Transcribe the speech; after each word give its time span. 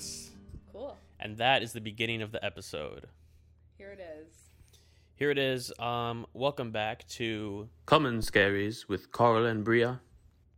Yes. 0.00 0.30
Cool. 0.72 0.96
And 1.18 1.36
that 1.36 1.62
is 1.62 1.74
the 1.74 1.80
beginning 1.82 2.22
of 2.22 2.32
the 2.32 2.42
episode. 2.42 3.04
Here 3.76 3.90
it 3.90 4.00
is. 4.00 4.32
Here 5.14 5.30
it 5.30 5.36
is. 5.36 5.70
Um, 5.78 6.24
welcome 6.32 6.70
back 6.70 7.06
to 7.08 7.68
Common 7.84 8.20
Scaries 8.20 8.88
with 8.88 9.12
Carl 9.12 9.44
and 9.44 9.62
Bria. 9.62 10.00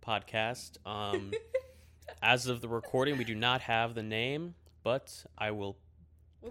podcast. 0.07 0.76
Um, 0.86 1.32
as 2.22 2.46
of 2.46 2.61
the 2.61 2.68
recording, 2.68 3.18
we 3.18 3.25
do 3.25 3.34
not 3.34 3.62
have 3.62 3.96
the 3.96 4.02
name, 4.04 4.54
but 4.84 5.25
I 5.36 5.50
will 5.50 5.77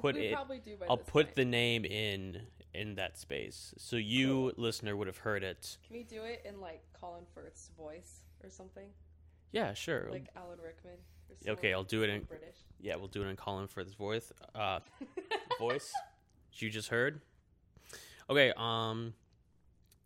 Put 0.02 0.16
we 0.16 0.24
it- 0.28 0.34
probably 0.34 0.60
do 0.60 0.76
by 0.76 0.88
I'll 0.90 0.98
put 0.98 1.28
point. 1.28 1.36
the 1.36 1.46
name 1.46 1.86
in 1.86 2.42
in 2.74 2.96
that 2.96 3.18
space, 3.18 3.74
so 3.78 3.96
you 3.96 4.52
listener 4.58 4.98
would 4.98 5.08
have 5.08 5.18
heard 5.20 5.44
it. 5.44 5.78
Can 5.88 5.96
we 5.96 6.04
do 6.04 6.24
it 6.24 6.42
in 6.46 6.60
like 6.60 6.82
Colin 7.00 7.24
Firth's 7.34 7.70
voice 7.78 8.24
or 8.44 8.50
something? 8.50 8.88
Yeah, 9.54 9.74
sure. 9.74 10.10
Like 10.12 10.28
Alan 10.36 10.60
Rickman. 10.62 10.96
or 11.48 11.54
Okay, 11.54 11.74
I'll 11.74 11.84
do 11.84 12.04
it 12.04 12.10
in 12.10 12.24
British. 12.24 12.56
Yeah, 12.82 12.96
we'll 12.96 13.08
do 13.08 13.22
it 13.22 13.28
in 13.28 13.36
Colin 13.36 13.68
Firth's 13.68 13.94
voice. 13.94 14.32
Uh, 14.56 14.80
voice 15.60 15.92
you 16.54 16.70
just 16.70 16.90
heard. 16.90 17.22
Okay, 18.30 18.54
um, 18.58 19.14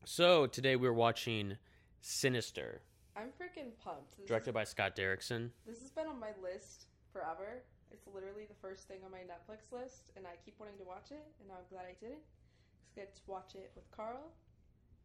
so 0.03 0.45
today 0.47 0.75
we're 0.75 0.93
watching 0.93 1.57
Sinister, 2.01 2.81
I'm 3.15 3.27
freaking 3.29 3.71
pumped. 3.83 4.17
This 4.17 4.27
directed 4.27 4.49
is- 4.49 4.53
by 4.53 4.63
Scott 4.65 4.95
Derrickson. 4.95 5.51
This 5.65 5.79
has 5.81 5.89
been 5.91 6.07
on 6.07 6.19
my 6.19 6.31
list 6.43 6.87
forever. 7.13 7.63
It's 7.91 8.05
literally 8.13 8.45
the 8.47 8.55
first 8.61 8.87
thing 8.87 8.97
on 9.05 9.11
my 9.11 9.19
Netflix 9.19 9.71
list, 9.71 10.11
and 10.17 10.27
I 10.27 10.31
keep 10.43 10.55
wanting 10.59 10.77
to 10.79 10.83
watch 10.83 11.11
it, 11.11 11.23
and 11.39 11.49
I'm 11.51 11.63
glad 11.69 11.85
I 11.85 11.95
didn't. 12.01 12.23
Just 12.77 12.93
get 12.95 13.15
to 13.15 13.21
watch 13.27 13.55
it 13.55 13.71
with 13.75 13.89
Carl 13.91 14.33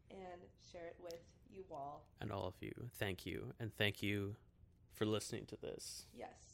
and 0.09 0.41
share 0.71 0.87
it 0.87 0.95
with 1.01 1.21
you 1.53 1.63
all. 1.71 2.03
and 2.19 2.31
all 2.31 2.47
of 2.47 2.55
you. 2.59 2.71
Thank 2.99 3.25
you, 3.25 3.53
and 3.59 3.73
thank 3.77 4.03
you 4.03 4.35
for 4.93 5.05
listening 5.05 5.45
to 5.47 5.55
this. 5.55 6.05
Yes. 6.13 6.50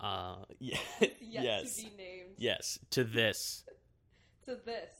Uh, 0.00 0.36
yeah, 0.58 0.78
yes, 1.20 1.76
to 1.76 1.82
be 1.84 1.92
named. 1.96 2.30
yes, 2.38 2.78
to 2.90 3.04
this, 3.04 3.64
To 4.46 4.56
this. 4.64 4.90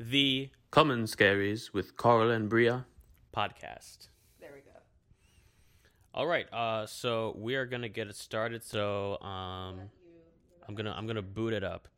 the 0.00 0.50
Common 0.70 1.04
Scaries 1.04 1.72
with 1.72 1.96
Carl 1.96 2.30
and 2.30 2.48
Bria. 2.48 2.84
podcast. 3.36 4.08
There 4.40 4.50
we 4.52 4.60
go. 4.60 4.76
All 6.14 6.26
right, 6.26 6.52
uh, 6.52 6.86
so 6.86 7.34
we 7.38 7.54
are 7.54 7.66
gonna 7.66 7.88
get 7.88 8.08
it 8.08 8.16
started. 8.16 8.64
So, 8.64 9.18
um, 9.22 9.80
I'm 10.68 10.74
gonna 10.74 10.92
I'm 10.96 11.06
gonna 11.06 11.22
boot 11.22 11.52
it 11.52 11.62
up. 11.64 11.88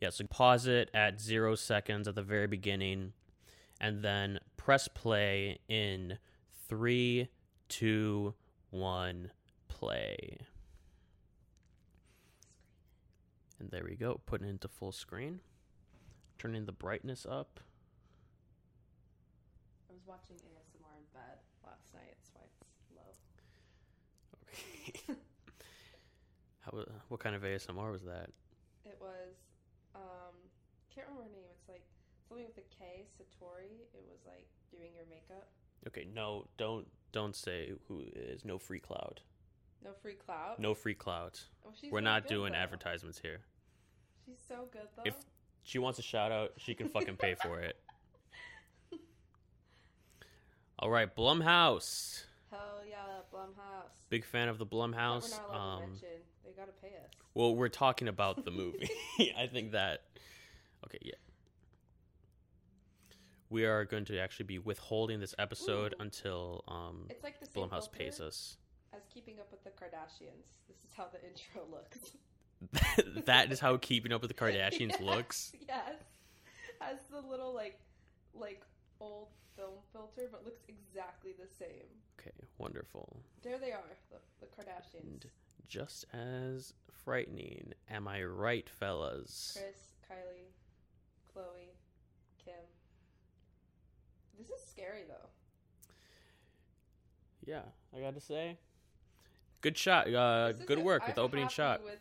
Yeah, 0.00 0.10
so 0.10 0.26
pause 0.26 0.66
it 0.66 0.90
at 0.92 1.20
zero 1.20 1.54
seconds 1.54 2.06
at 2.08 2.14
the 2.16 2.22
very 2.22 2.46
beginning, 2.48 3.12
and 3.80 4.02
then 4.02 4.40
press 4.56 4.88
play 4.88 5.60
in 5.68 6.18
three, 6.68 7.28
two, 7.68 8.34
one, 8.70 9.30
play. 9.68 10.38
And 13.58 13.70
there 13.70 13.84
we 13.84 13.96
go, 13.96 14.20
putting 14.26 14.46
it 14.46 14.50
into 14.50 14.68
full 14.68 14.92
screen. 14.92 15.40
Turning 16.38 16.66
the 16.66 16.72
brightness 16.72 17.26
up. 17.28 17.60
I 19.88 19.92
was 19.92 20.02
watching 20.06 20.36
ASMR 20.36 20.92
in 20.98 21.06
bed 21.14 21.38
last 21.64 21.94
night. 21.94 22.12
That's 22.12 22.30
why 22.34 22.42
it's 22.44 22.60
low. 22.94 23.16
Okay. 24.44 25.14
How, 26.60 26.84
what 27.08 27.20
kind 27.20 27.34
of 27.34 27.42
ASMR 27.42 27.90
was 27.90 28.02
that? 28.02 28.30
It 28.84 28.98
was, 29.00 29.36
um, 29.94 30.34
can't 30.94 31.06
remember 31.08 31.28
her 31.28 31.32
name. 31.32 31.48
It's 31.58 31.68
like 31.68 31.84
something 32.28 32.44
with 32.44 32.58
a 32.58 32.68
K, 32.68 33.06
Satori. 33.16 33.86
It 33.94 34.04
was 34.08 34.20
like 34.26 34.46
doing 34.70 34.90
your 34.94 35.06
makeup. 35.08 35.48
Okay, 35.86 36.06
no, 36.12 36.46
don't 36.56 36.86
don't 37.12 37.36
say 37.36 37.72
who 37.88 38.02
is. 38.14 38.44
No 38.44 38.58
free 38.58 38.80
cloud. 38.80 39.20
No 39.86 39.92
free 40.02 40.14
clout. 40.14 40.58
No 40.58 40.74
free 40.74 40.94
clout. 40.94 41.40
Oh, 41.64 41.70
We're 41.84 41.90
really 41.98 42.04
not 42.04 42.26
doing 42.28 42.52
though. 42.52 42.58
advertisements 42.58 43.18
here. 43.20 43.38
She's 44.24 44.36
so 44.48 44.66
good 44.72 44.88
though. 44.96 45.02
If 45.04 45.14
she 45.62 45.78
wants 45.78 45.98
a 45.98 46.02
shout 46.02 46.32
out, 46.32 46.52
she 46.58 46.74
can 46.74 46.88
fucking 46.88 47.16
pay 47.16 47.36
for 47.40 47.60
it. 47.60 47.76
All 50.78 50.90
right, 50.90 51.14
Blumhouse. 51.14 52.24
Hell 52.50 52.80
yeah, 52.88 52.96
Blumhouse. 53.32 54.08
Big 54.10 54.24
fan 54.24 54.48
of 54.48 54.58
the 54.58 54.64
That 54.66 54.74
we're 54.74 54.88
Blumhouse. 54.88 55.30
not 55.30 55.48
allowed 55.48 55.56
Um, 55.76 55.80
to 55.82 55.86
mention. 55.88 56.08
They 56.44 56.50
gotta 56.52 56.72
pay 56.72 56.88
us. 56.88 57.10
well, 57.34 57.54
we're 57.54 57.68
talking 57.68 58.08
about 58.08 58.44
the 58.44 58.50
movie. 58.50 58.90
I 59.38 59.46
think 59.46 59.72
that. 59.72 60.02
Okay, 60.84 60.98
yeah. 61.02 61.14
We 63.48 63.64
are 63.64 63.84
going 63.84 64.04
to 64.06 64.18
actually 64.18 64.46
be 64.46 64.58
withholding 64.58 65.20
this 65.20 65.34
episode 65.38 65.94
Ooh. 65.98 66.02
until 66.02 66.64
um, 66.68 67.06
It's 67.08 67.22
like 67.22 67.36
Blumhouse 67.54 67.84
filter 67.88 67.90
pays 67.92 68.20
us. 68.20 68.56
Keeping 69.16 69.40
Up 69.40 69.50
with 69.50 69.64
the 69.64 69.70
Kardashians. 69.70 70.44
This 70.68 70.76
is 70.84 70.92
how 70.94 71.06
the 71.10 71.26
intro 71.26 71.62
looks. 71.70 73.24
that 73.24 73.50
is 73.50 73.58
how 73.58 73.78
Keeping 73.78 74.12
Up 74.12 74.20
with 74.20 74.28
the 74.28 74.34
Kardashians 74.34 75.00
looks. 75.04 75.52
Yes, 75.66 75.94
has 76.80 76.98
the 77.10 77.26
little 77.26 77.54
like, 77.54 77.80
like 78.34 78.62
old 79.00 79.28
film 79.56 79.72
filter, 79.90 80.28
but 80.30 80.44
looks 80.44 80.60
exactly 80.68 81.32
the 81.32 81.46
same. 81.58 81.86
Okay, 82.20 82.30
wonderful. 82.58 83.16
There 83.42 83.58
they 83.58 83.72
are, 83.72 83.80
the, 84.10 84.18
the 84.40 84.46
Kardashians. 84.48 85.02
And 85.02 85.24
just 85.66 86.04
as 86.12 86.74
frightening. 86.92 87.72
Am 87.90 88.06
I 88.06 88.22
right, 88.22 88.68
fellas? 88.68 89.56
Kris, 89.58 89.94
Kylie, 90.10 90.52
Khloé, 91.34 91.70
Kim. 92.44 92.52
This 94.36 94.48
is 94.48 94.68
scary 94.68 95.04
though. 95.08 95.30
Yeah, 97.46 97.62
I 97.96 98.00
got 98.00 98.14
to 98.14 98.20
say, 98.20 98.58
good 99.66 99.76
shot. 99.76 100.12
Uh, 100.12 100.52
good 100.52 100.78
work 100.78 101.04
with 101.08 101.18
I'm 101.18 101.24
opening 101.24 101.44
happy 101.46 101.54
shot. 101.54 101.82
With 101.82 101.98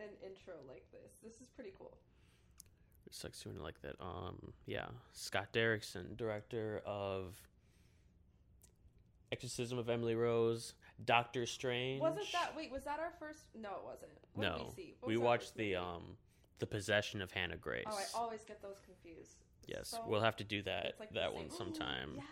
an 0.00 0.08
intro 0.26 0.54
like 0.66 0.84
this, 0.90 1.12
this 1.22 1.40
is 1.40 1.46
pretty 1.54 1.72
cool. 1.78 1.96
It 3.06 3.14
sucks 3.14 3.40
doing 3.40 3.56
it 3.56 3.62
like 3.62 3.80
that. 3.82 3.94
Um, 4.00 4.52
yeah, 4.66 4.86
Scott 5.12 5.52
Derrickson, 5.52 6.16
director 6.16 6.82
of 6.84 7.36
Exorcism 9.30 9.78
of 9.78 9.88
Emily 9.88 10.16
Rose, 10.16 10.74
Doctor 11.04 11.46
Strange. 11.46 12.00
Wasn't 12.00 12.26
that? 12.32 12.56
Wait, 12.56 12.72
was 12.72 12.82
that 12.84 12.98
our 12.98 13.12
first? 13.20 13.44
No, 13.56 13.68
it 13.70 13.84
wasn't. 13.84 14.10
What 14.34 14.42
no, 14.42 14.74
we 14.76 14.94
we 15.06 15.16
watched 15.16 15.54
the 15.54 15.74
movie? 15.74 15.76
um, 15.76 16.02
the 16.58 16.66
Possession 16.66 17.22
of 17.22 17.30
Hannah 17.30 17.56
Grace. 17.56 17.84
Oh, 17.88 17.96
I 17.96 18.18
always 18.18 18.42
get 18.42 18.60
those 18.60 18.80
confused. 18.84 19.44
yes, 19.68 19.90
So- 19.90 20.02
we'll 20.08 20.22
have 20.22 20.36
to 20.36 20.44
do 20.44 20.60
that 20.62 20.94
like 20.98 21.10
the 21.10 21.20
that 21.20 21.28
same- 21.30 21.36
one 21.36 21.50
sometime. 21.50 22.14
Yeah. 22.16 22.22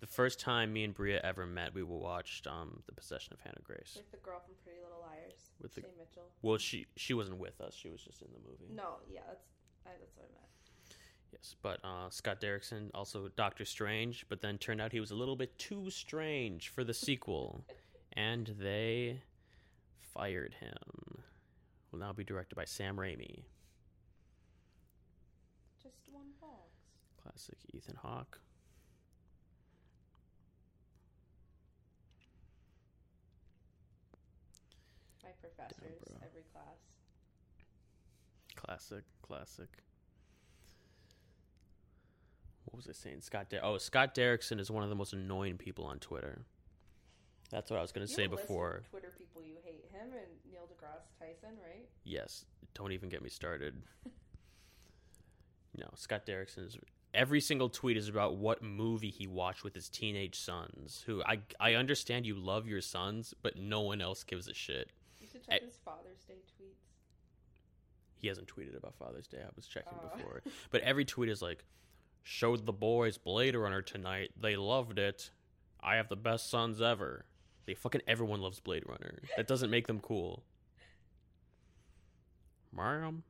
The 0.00 0.06
first 0.06 0.38
time 0.38 0.72
me 0.72 0.84
and 0.84 0.94
Bria 0.94 1.20
ever 1.24 1.44
met, 1.44 1.74
we 1.74 1.82
watched 1.82 2.46
um, 2.46 2.82
the 2.86 2.92
Possession 2.92 3.32
of 3.32 3.40
Hannah 3.40 3.62
Grace. 3.64 3.94
Like 3.96 4.10
the 4.12 4.18
girl 4.18 4.40
from 4.44 4.54
Pretty 4.62 4.78
Little 4.80 5.00
Liars. 5.00 5.50
With 5.60 5.74
the- 5.74 5.80
Shay 5.80 5.88
Mitchell. 5.98 6.28
Well, 6.42 6.58
she 6.58 6.86
she 6.96 7.14
wasn't 7.14 7.38
with 7.38 7.60
us; 7.60 7.74
she 7.74 7.88
was 7.88 8.00
just 8.02 8.22
in 8.22 8.28
the 8.32 8.38
movie. 8.48 8.72
No, 8.72 8.98
yeah, 9.10 9.20
that's 9.26 9.44
I, 9.84 9.90
that's 9.98 10.16
what 10.16 10.26
I 10.26 10.32
meant. 10.34 10.98
Yes, 11.32 11.56
but 11.62 11.80
uh, 11.84 12.08
Scott 12.10 12.40
Derrickson, 12.40 12.90
also 12.94 13.28
Doctor 13.36 13.64
Strange, 13.64 14.24
but 14.28 14.40
then 14.40 14.56
turned 14.56 14.80
out 14.80 14.92
he 14.92 15.00
was 15.00 15.10
a 15.10 15.16
little 15.16 15.36
bit 15.36 15.58
too 15.58 15.90
strange 15.90 16.68
for 16.68 16.84
the 16.84 16.94
sequel, 16.94 17.64
and 18.12 18.54
they 18.60 19.20
fired 20.14 20.54
him. 20.60 21.22
Will 21.90 21.98
now 21.98 22.12
be 22.12 22.24
directed 22.24 22.54
by 22.54 22.64
Sam 22.64 22.96
Raimi. 22.96 23.42
Just 25.82 25.96
one 26.10 26.28
box. 26.40 26.70
Classic 27.22 27.56
Ethan 27.74 27.96
Hawke. 27.96 28.40
My 35.22 35.30
professors, 35.58 35.98
bro. 36.08 36.16
every 36.24 36.42
class. 36.52 36.78
Classic, 38.56 39.04
classic. 39.22 39.68
What 42.66 42.76
was 42.76 42.88
I 42.88 42.92
saying? 42.92 43.20
Scott 43.22 43.48
Der- 43.50 43.60
Oh, 43.62 43.78
Scott 43.78 44.14
Derrickson 44.14 44.60
is 44.60 44.70
one 44.70 44.82
of 44.82 44.88
the 44.90 44.94
most 44.94 45.12
annoying 45.12 45.56
people 45.56 45.84
on 45.84 45.98
Twitter. 45.98 46.42
That's 47.50 47.70
what 47.70 47.78
I 47.78 47.82
was 47.82 47.92
going 47.92 48.06
to 48.06 48.12
say 48.12 48.22
have 48.22 48.32
a 48.32 48.34
list 48.34 48.44
of 48.44 48.48
before. 48.48 48.82
Twitter 48.90 49.12
people 49.16 49.42
you 49.42 49.56
hate 49.64 49.84
him 49.90 50.08
and 50.12 50.26
Neil 50.52 50.68
deGrasse 50.68 51.18
Tyson, 51.18 51.56
right? 51.64 51.88
Yes, 52.04 52.44
don't 52.74 52.92
even 52.92 53.08
get 53.08 53.22
me 53.22 53.30
started. 53.30 53.74
no, 55.78 55.86
Scott 55.94 56.26
Derrickson 56.26 56.66
is 56.66 56.76
every 57.14 57.40
single 57.40 57.70
tweet 57.70 57.96
is 57.96 58.08
about 58.08 58.36
what 58.36 58.62
movie 58.62 59.08
he 59.10 59.26
watched 59.26 59.64
with 59.64 59.74
his 59.74 59.88
teenage 59.88 60.38
sons. 60.38 61.02
Who 61.06 61.22
I 61.24 61.40
I 61.58 61.72
understand 61.74 62.26
you 62.26 62.34
love 62.34 62.66
your 62.68 62.82
sons, 62.82 63.32
but 63.42 63.56
no 63.56 63.80
one 63.80 64.02
else 64.02 64.24
gives 64.24 64.46
a 64.46 64.52
shit. 64.54 64.90
Should 65.38 65.50
check 65.50 65.62
I- 65.62 65.64
his 65.66 65.78
Father's 65.84 66.22
Day 66.24 66.34
tweets. 66.58 66.84
He 68.16 68.26
hasn't 68.28 68.48
tweeted 68.48 68.76
about 68.76 68.94
Father's 68.96 69.28
Day. 69.28 69.40
I 69.42 69.48
was 69.54 69.66
checking 69.66 69.92
Oh. 70.02 70.16
before, 70.16 70.42
but 70.70 70.80
every 70.82 71.04
tweet 71.04 71.28
is 71.28 71.40
like, 71.40 71.64
"Showed 72.22 72.66
the 72.66 72.72
boys 72.72 73.16
Blade 73.16 73.54
Runner 73.54 73.80
tonight. 73.82 74.32
They 74.36 74.56
loved 74.56 74.98
it. 74.98 75.30
I 75.80 75.96
have 75.96 76.08
the 76.08 76.16
best 76.16 76.48
sons 76.50 76.80
ever." 76.80 77.26
They 77.66 77.74
fucking 77.74 78.02
everyone 78.06 78.40
loves 78.40 78.58
Blade 78.60 78.84
Runner. 78.88 79.20
That 79.36 79.46
doesn't 79.46 79.70
make 79.70 79.86
them 79.86 80.00
cool. 80.00 80.44
Mariam. 82.72 83.22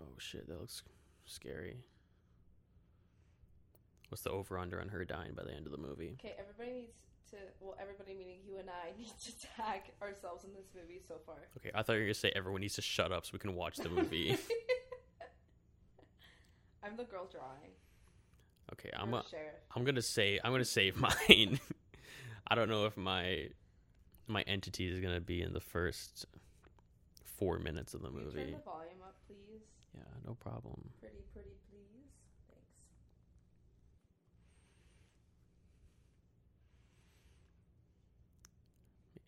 Oh 0.00 0.14
shit, 0.18 0.46
that 0.48 0.58
looks 0.60 0.82
scary. 1.24 1.76
What's 4.10 4.22
the 4.22 4.30
over 4.30 4.58
under 4.58 4.80
on 4.80 4.88
her 4.88 5.04
dying 5.04 5.32
by 5.36 5.44
the 5.44 5.54
end 5.54 5.66
of 5.66 5.72
the 5.72 5.78
movie? 5.78 6.16
Okay, 6.18 6.34
everybody 6.38 6.80
needs 6.80 6.92
to. 7.30 7.36
Well, 7.60 7.76
everybody 7.80 8.12
meaning 8.12 8.38
you 8.44 8.58
and 8.58 8.68
I 8.68 8.90
need 8.98 9.12
to 9.24 9.32
tag 9.56 9.82
ourselves 10.02 10.44
in 10.44 10.52
this 10.52 10.66
movie 10.74 11.00
so 11.06 11.14
far. 11.24 11.36
Okay, 11.58 11.70
I 11.74 11.82
thought 11.82 11.92
you 11.94 12.00
were 12.00 12.06
gonna 12.06 12.14
say 12.14 12.32
everyone 12.34 12.60
needs 12.60 12.74
to 12.74 12.82
shut 12.82 13.12
up 13.12 13.24
so 13.24 13.30
we 13.32 13.38
can 13.38 13.54
watch 13.54 13.76
the 13.76 13.88
movie. 13.88 14.36
I'm 16.82 16.96
the 16.96 17.04
girl 17.04 17.28
drawing. 17.30 17.70
okay, 18.72 18.90
I'm 18.98 19.14
a. 19.14 19.22
I'm 19.76 19.84
gonna 19.84 20.02
say 20.02 20.40
I'm 20.42 20.50
gonna 20.50 20.64
save 20.64 20.96
mine. 21.00 21.60
I 22.48 22.54
don't 22.56 22.68
know 22.68 22.86
if 22.86 22.96
my 22.96 23.48
my 24.26 24.42
entity 24.42 24.88
is 24.88 24.98
gonna 24.98 25.20
be 25.20 25.40
in 25.42 25.52
the 25.52 25.60
first 25.60 26.26
four 27.22 27.60
minutes 27.60 27.94
of 27.94 28.02
the 28.02 28.08
Can 28.08 28.18
you 28.18 28.24
movie. 28.24 28.40
turn 28.42 28.50
the 28.52 28.58
volume 28.58 29.02
up, 29.04 29.14
please? 29.28 29.62
Yeah, 29.94 30.02
no 30.26 30.34
problem. 30.34 30.90
Pretty, 31.00 31.22
pretty, 31.32 31.50
please. 31.70 32.10
Thanks. 32.48 32.66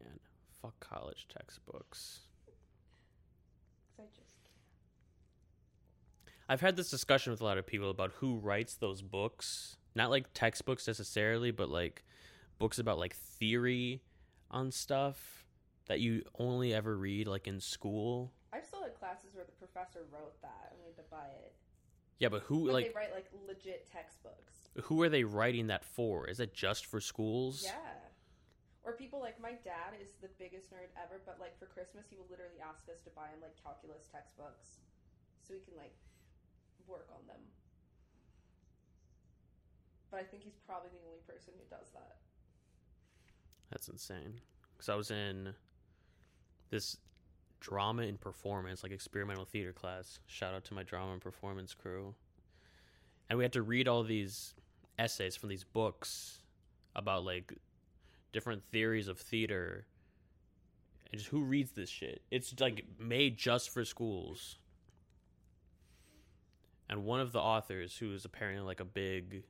Man, 0.05 0.19
fuck 0.63 0.79
college 0.81 1.27
textbooks. 1.29 2.21
I 3.99 4.05
just. 4.17 4.49
I've 6.49 6.61
had 6.61 6.77
this 6.77 6.91
discussion 6.91 7.33
with 7.33 7.41
a 7.41 7.45
lot 7.45 7.59
of 7.59 7.67
people 7.67 7.91
about 7.91 8.13
who 8.17 8.37
writes 8.39 8.75
those 8.75 9.03
books. 9.03 9.77
Not 9.95 10.11
like 10.11 10.33
textbooks 10.33 10.87
necessarily, 10.87 11.51
but 11.51 11.69
like 11.69 12.05
books 12.59 12.79
about 12.79 12.99
like 12.99 13.15
theory 13.15 14.03
on 14.51 14.71
stuff 14.71 15.45
that 15.89 16.01
you 16.01 16.23
only 16.39 16.73
ever 16.73 16.97
read 16.97 17.27
like 17.27 17.47
in 17.47 17.61
school. 17.61 18.33
I've 18.53 18.65
still 18.65 18.83
had 18.83 18.95
classes 18.95 19.31
where 19.35 19.45
the 19.45 19.53
professor 19.53 20.01
wrote 20.13 20.41
that 20.43 20.69
and 20.71 20.81
we 20.81 20.87
had 20.87 20.97
to 20.97 21.11
buy 21.11 21.27
it. 21.45 21.55
Yeah, 22.19 22.29
but 22.29 22.43
who 22.43 22.67
But 22.67 22.73
like 22.75 22.87
they 22.87 22.93
write 22.95 23.13
like 23.15 23.27
legit 23.47 23.91
textbooks. 23.91 24.69
who 24.85 25.03
are 25.03 25.09
they 25.09 25.25
writing 25.25 25.67
that 25.69 25.85
for? 25.85 26.29
Is 26.29 26.39
it 26.41 26.55
just 26.55 26.87
for 26.87 27.01
schools? 27.01 27.63
Yeah. 27.65 27.73
Or 28.83 28.99
people 28.99 29.23
like 29.23 29.39
my 29.39 29.55
dad 29.63 29.95
is 30.03 30.19
the 30.19 30.31
biggest 30.43 30.75
nerd 30.75 30.91
ever, 30.99 31.23
but 31.23 31.39
like 31.39 31.55
for 31.59 31.67
Christmas 31.71 32.11
he 32.11 32.19
will 32.19 32.27
literally 32.27 32.59
ask 32.59 32.83
us 32.91 32.99
to 33.07 33.11
buy 33.15 33.31
him 33.31 33.39
like 33.39 33.55
calculus 33.63 34.11
textbooks 34.11 34.83
so 35.47 35.55
we 35.55 35.63
can 35.63 35.79
like 35.79 35.95
work 36.91 37.07
on 37.15 37.23
them. 37.31 37.39
But 40.11 40.21
I 40.21 40.25
think 40.25 40.43
he's 40.43 40.59
probably 40.67 40.91
the 40.91 41.07
only 41.07 41.23
person 41.27 41.55
who 41.57 41.65
does 41.71 41.89
that. 41.95 42.19
That's 43.71 43.89
insane. 43.89 44.41
Because 44.77 44.89
I 44.89 44.95
was 44.95 45.11
in 45.11 45.55
this 46.71 46.99
drama 47.61 48.03
and 48.03 48.21
performance, 48.21 48.83
like 48.83 48.93
experimental 48.93 49.45
theater 49.45 49.73
class. 49.73 50.19
Shout 50.27 50.55
out 50.55 50.65
to 50.65 50.75
my 50.75 50.83
drama 50.83 51.13
and 51.13 51.21
performance 51.21 51.73
crew. 51.73 52.15
And 53.31 53.39
we 53.39 53.45
had 53.45 53.53
to 53.53 53.63
read 53.63 53.89
all 53.89 54.03
these 54.03 54.55
essays 54.99 55.37
from 55.37 55.49
these 55.49 55.65
books 55.65 56.41
about 56.95 57.25
like 57.25 57.55
different 58.33 58.63
theories 58.71 59.09
of 59.09 59.19
theater. 59.19 59.87
And 61.11 61.19
just 61.19 61.31
who 61.31 61.43
reads 61.43 61.73
this 61.73 61.91
shit? 61.91 62.23
It's 62.31 62.55
like 62.61 62.85
made 62.99 63.37
just 63.37 63.71
for 63.71 63.85
schools. 63.85 64.59
And 66.89 67.05
one 67.05 67.21
of 67.21 67.33
the 67.33 67.41
authors, 67.41 67.97
who 67.97 68.13
is 68.13 68.25
apparently 68.25 68.65
like 68.65 68.81
a 68.81 68.85
big 68.85 69.45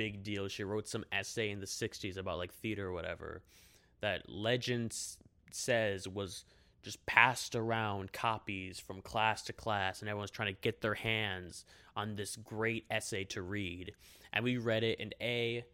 big 0.00 0.22
deal. 0.22 0.48
She 0.48 0.64
wrote 0.64 0.88
some 0.88 1.04
essay 1.12 1.50
in 1.50 1.60
the 1.60 1.66
60s 1.66 2.16
about 2.16 2.38
like 2.38 2.54
theater 2.54 2.86
or 2.86 2.92
whatever 2.92 3.42
that 4.00 4.30
legend 4.30 4.96
says 5.52 6.08
was 6.08 6.46
just 6.82 7.04
passed 7.04 7.54
around 7.54 8.10
copies 8.10 8.80
from 8.80 9.02
class 9.02 9.42
to 9.42 9.52
class 9.52 10.00
and 10.00 10.08
everyone's 10.08 10.30
trying 10.30 10.54
to 10.54 10.60
get 10.62 10.80
their 10.80 10.94
hands 10.94 11.66
on 11.94 12.16
this 12.16 12.34
great 12.36 12.86
essay 12.90 13.24
to 13.24 13.42
read. 13.42 13.92
And 14.32 14.42
we 14.42 14.56
read 14.56 14.84
it 14.84 14.98
and 15.00 15.14
A 15.20 15.64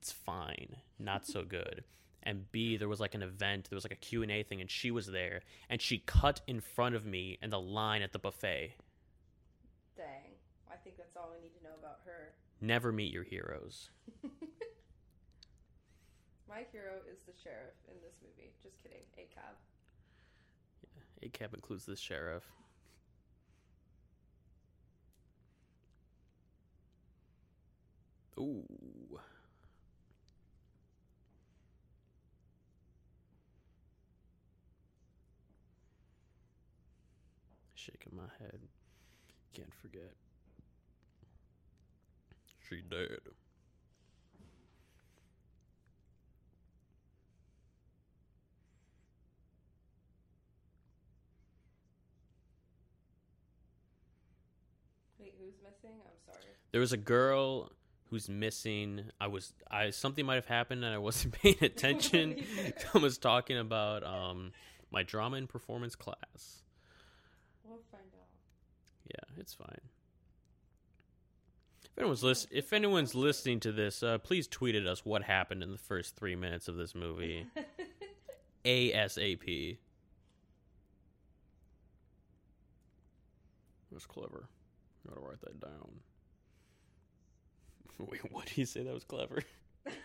it's 0.00 0.12
fine, 0.12 0.76
not 0.98 1.26
so 1.26 1.44
good. 1.44 1.84
And 2.22 2.50
B 2.52 2.76
there 2.76 2.88
was 2.88 3.00
like 3.00 3.14
an 3.14 3.22
event, 3.22 3.68
there 3.68 3.76
was 3.76 3.84
like 3.84 3.92
a 3.92 3.96
Q&A 3.96 4.42
thing 4.42 4.60
and 4.60 4.70
she 4.70 4.90
was 4.90 5.06
there 5.06 5.42
and 5.68 5.80
she 5.80 5.98
cut 5.98 6.40
in 6.46 6.60
front 6.60 6.94
of 6.94 7.04
me 7.04 7.38
in 7.42 7.50
the 7.50 7.60
line 7.60 8.02
at 8.02 8.12
the 8.12 8.18
buffet. 8.18 8.74
Dang. 9.96 10.06
I 10.70 10.76
think 10.76 10.96
that's 10.96 11.16
all 11.16 11.30
we 11.34 11.42
need 11.42 11.54
to 11.58 11.64
know 11.64 11.74
about 11.78 12.00
her. 12.06 12.32
Never 12.60 12.92
meet 12.92 13.12
your 13.12 13.24
heroes. 13.24 13.90
My 16.48 16.64
hero 16.72 16.94
is 17.10 17.20
the 17.26 17.32
sheriff 17.42 17.76
in 17.88 17.94
this 18.02 18.16
movie. 18.22 18.52
Just 18.62 18.82
kidding. 18.82 19.04
A 19.16 19.28
cab. 19.34 19.56
Yeah, 20.82 21.28
a 21.28 21.30
cab 21.30 21.54
includes 21.54 21.84
the 21.84 21.96
sheriff. 21.96 22.44
Ooh. 28.38 28.64
Shaking 37.90 38.16
my 38.16 38.28
head. 38.38 38.60
Can't 39.52 39.74
forget. 39.74 40.12
She 42.68 42.82
dead. 42.88 43.18
Wait, 55.18 55.34
who's 55.38 55.54
missing? 55.62 55.96
I'm 56.04 56.12
sorry. 56.24 56.38
There 56.70 56.80
was 56.80 56.92
a 56.92 56.96
girl 56.96 57.72
who's 58.10 58.28
missing. 58.28 59.04
I 59.20 59.26
was 59.26 59.52
I 59.68 59.90
something 59.90 60.24
might 60.24 60.36
have 60.36 60.46
happened 60.46 60.84
and 60.84 60.94
I 60.94 60.98
wasn't 60.98 61.34
paying 61.42 61.58
attention. 61.62 62.36
I 62.94 62.98
was 62.98 63.18
talking 63.18 63.58
about 63.58 64.04
um 64.04 64.52
my 64.92 65.02
drama 65.02 65.36
and 65.38 65.48
performance 65.48 65.96
class. 65.96 66.62
We'll 69.16 69.24
find 69.26 69.30
out. 69.30 69.36
Yeah, 69.36 69.40
it's 69.40 69.54
fine. 69.54 69.80
If 71.84 71.98
anyone's 71.98 72.22
lis- 72.22 72.46
if 72.50 72.72
anyone's 72.72 73.14
listening 73.14 73.60
to 73.60 73.72
this, 73.72 74.02
uh, 74.02 74.18
please 74.18 74.46
tweet 74.46 74.74
at 74.74 74.86
us 74.86 75.04
what 75.04 75.22
happened 75.22 75.62
in 75.62 75.72
the 75.72 75.78
first 75.78 76.16
three 76.16 76.36
minutes 76.36 76.68
of 76.68 76.76
this 76.76 76.94
movie. 76.94 77.46
ASAP. 78.64 79.78
That's 83.92 84.06
clever. 84.06 84.48
I 85.04 85.08
Gotta 85.08 85.20
write 85.20 85.40
that 85.40 85.60
down. 85.60 85.90
Wait, 87.98 88.32
what 88.32 88.46
did 88.46 88.54
he 88.54 88.64
say 88.64 88.82
that 88.82 88.94
was 88.94 89.04
clever? 89.04 89.42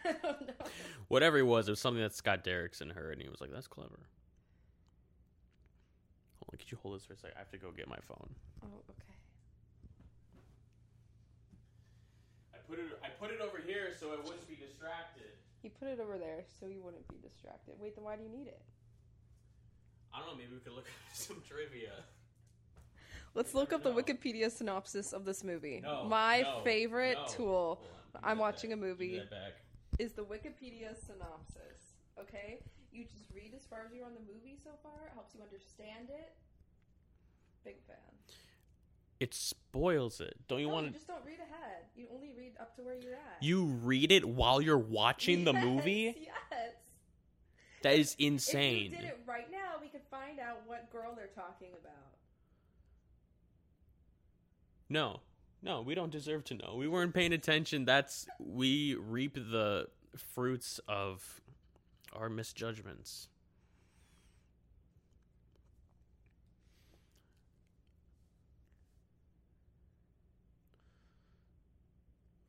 Know. 0.05 0.35
Whatever 1.09 1.38
it 1.38 1.43
was, 1.43 1.67
it 1.67 1.71
was 1.71 1.79
something 1.79 2.01
that 2.01 2.15
Scott 2.15 2.43
Derrickson 2.43 2.91
heard, 2.91 3.13
and 3.13 3.21
he 3.21 3.27
was 3.29 3.41
like, 3.41 3.51
"That's 3.51 3.67
clever." 3.67 4.00
Hold 6.55 6.63
could 6.63 6.71
you 6.71 6.77
hold 6.81 6.95
this 6.95 7.03
for 7.05 7.13
a 7.13 7.17
second? 7.17 7.35
I 7.35 7.39
have 7.39 7.51
to 7.51 7.57
go 7.57 7.67
get 7.75 7.89
my 7.89 8.00
phone. 8.07 8.29
Oh, 8.63 8.67
okay. 8.89 9.12
I 12.53 12.57
put 12.69 12.79
it. 12.79 12.85
I 13.03 13.09
put 13.19 13.31
it 13.31 13.41
over 13.41 13.59
here 13.67 13.91
so 14.00 14.13
it 14.13 14.24
wouldn't 14.24 14.47
be 14.47 14.55
distracted. 14.55 15.35
He 15.62 15.67
put 15.67 15.89
it 15.89 16.00
over 16.00 16.17
there 16.17 16.45
so 16.59 16.67
you 16.67 16.81
wouldn't 16.81 17.05
be 17.09 17.17
distracted. 17.21 17.74
Wait, 17.77 17.95
then 17.95 18.05
why 18.05 18.15
do 18.15 18.24
you 18.24 18.29
need 18.29 18.47
it? 18.47 18.62
I 20.13 20.19
don't 20.19 20.27
know. 20.29 20.35
Maybe 20.38 20.53
we 20.53 20.59
could 20.59 20.71
look 20.74 20.85
at 21.12 21.17
some 21.17 21.41
trivia. 21.45 21.91
Let's 23.33 23.53
look 23.53 23.71
never 23.71 23.83
up 23.83 23.83
the 23.83 23.91
know. 23.91 24.01
Wikipedia 24.01 24.50
synopsis 24.50 25.12
of 25.12 25.25
this 25.25 25.43
movie. 25.43 25.81
No, 25.83 26.05
My 26.05 26.39
no, 26.41 26.62
favorite 26.63 27.17
no. 27.19 27.27
tool 27.27 27.81
on, 28.15 28.21
I'm 28.24 28.38
watching 28.38 28.69
back. 28.69 28.77
a 28.79 28.79
Give 28.79 28.83
me 29.00 29.05
movie. 29.07 29.17
that 29.19 29.29
back. 29.29 29.53
is 30.00 30.13
the 30.13 30.24
Wikipedia 30.24 30.95
synopsis. 30.95 32.00
Okay? 32.17 32.59
You 32.93 33.03
just 33.03 33.27
read 33.35 33.51
as 33.53 33.65
far 33.67 33.79
as 33.85 33.91
you're 33.93 34.05
on 34.05 34.13
the 34.13 34.24
movie 34.24 34.55
so 34.63 34.69
far. 34.81 34.93
It 35.07 35.12
helps 35.13 35.35
you 35.35 35.41
understand 35.43 36.07
it. 36.07 36.31
Big 37.65 37.75
fan. 37.88 37.95
It 39.19 39.34
spoils 39.34 40.22
it. 40.22 40.36
Don't 40.48 40.60
you 40.60 40.67
no, 40.67 40.74
want 40.74 40.86
you 40.86 40.91
to? 40.91 40.98
just 40.98 41.07
don't 41.07 41.25
read 41.25 41.39
ahead. 41.39 41.84
You 41.95 42.07
only 42.13 42.31
read 42.38 42.53
up 42.60 42.75
to 42.75 42.84
where 42.84 42.95
you're 42.95 43.13
at. 43.13 43.38
You 43.41 43.65
read 43.65 44.12
it 44.12 44.25
while 44.25 44.62
you're 44.62 44.77
watching 44.77 45.43
the 45.43 45.53
movie. 45.67 46.15
Yes. 46.22 46.74
That 47.81 47.95
is 47.98 48.15
insane. 48.19 48.88
If 48.88 48.91
you 48.91 48.98
did 48.98 49.05
it 49.05 49.19
right 49.27 49.51
now, 49.51 49.79
we 49.81 49.88
could 49.88 50.01
find 50.10 50.39
out 50.39 50.62
what 50.65 50.91
girl 50.91 51.13
they're 51.15 51.27
talking 51.27 51.69
about. 51.79 51.93
No, 54.89 55.22
no, 55.63 55.81
we 55.81 55.95
don't 55.95 56.12
deserve 56.12 56.43
to 56.45 56.53
know. 56.53 56.75
We 56.77 56.88
weren't 56.88 57.13
paying 57.13 57.34
attention. 57.34 57.86
That's 57.86 58.27
we 58.39 58.95
reap 58.95 59.36
the 59.36 59.88
fruits 60.15 60.79
of 60.88 61.41
our 62.13 62.29
misjudgments. 62.29 63.27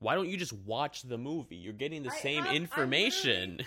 Why 0.06 0.14
don't 0.14 0.28
you 0.28 0.36
just 0.36 0.52
watch 0.52 1.02
the 1.02 1.18
movie? 1.18 1.56
You're 1.56 1.72
getting 1.72 2.04
the 2.04 2.12
I 2.12 2.16
same 2.18 2.44
have- 2.44 2.54
information. 2.54 3.58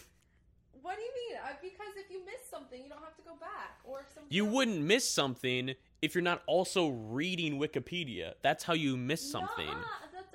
What 0.81 0.96
do 0.96 1.01
you 1.01 1.12
mean? 1.13 1.38
Uh, 1.43 1.50
because 1.62 1.98
if 1.98 2.10
you 2.10 2.24
miss 2.24 2.50
something, 2.50 2.81
you 2.81 2.88
don't 2.88 3.03
have 3.03 3.17
to 3.17 3.22
go 3.24 3.36
back. 3.41 3.79
Or 3.84 4.05
You 4.29 4.46
wouldn't 4.46 4.81
miss 4.81 5.03
something 5.03 5.75
if 6.01 6.15
you're 6.15 6.22
not 6.22 6.41
also 6.48 6.88
reading 6.88 7.60
Wikipedia. 7.60 8.36
That's 8.41 8.63
how 8.63 8.72
you 8.72 8.96
miss 8.96 9.19
something. 9.29 9.67
That's, 9.67 10.34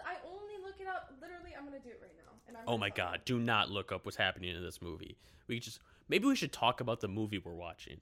I'm 1.56 1.64
gonna 1.64 1.78
do 1.82 1.88
it 1.88 2.00
right 2.02 2.10
now. 2.52 2.60
Oh 2.66 2.76
my 2.76 2.90
god, 2.90 3.22
do 3.24 3.38
not 3.38 3.70
look 3.70 3.90
up 3.90 4.04
what's 4.04 4.18
happening 4.18 4.54
in 4.54 4.62
this 4.62 4.82
movie. 4.82 5.16
We 5.48 5.58
just 5.58 5.78
maybe 6.10 6.26
we 6.26 6.36
should 6.36 6.52
talk 6.52 6.82
about 6.82 7.00
the 7.00 7.08
movie 7.08 7.38
we're 7.38 7.54
watching. 7.54 7.98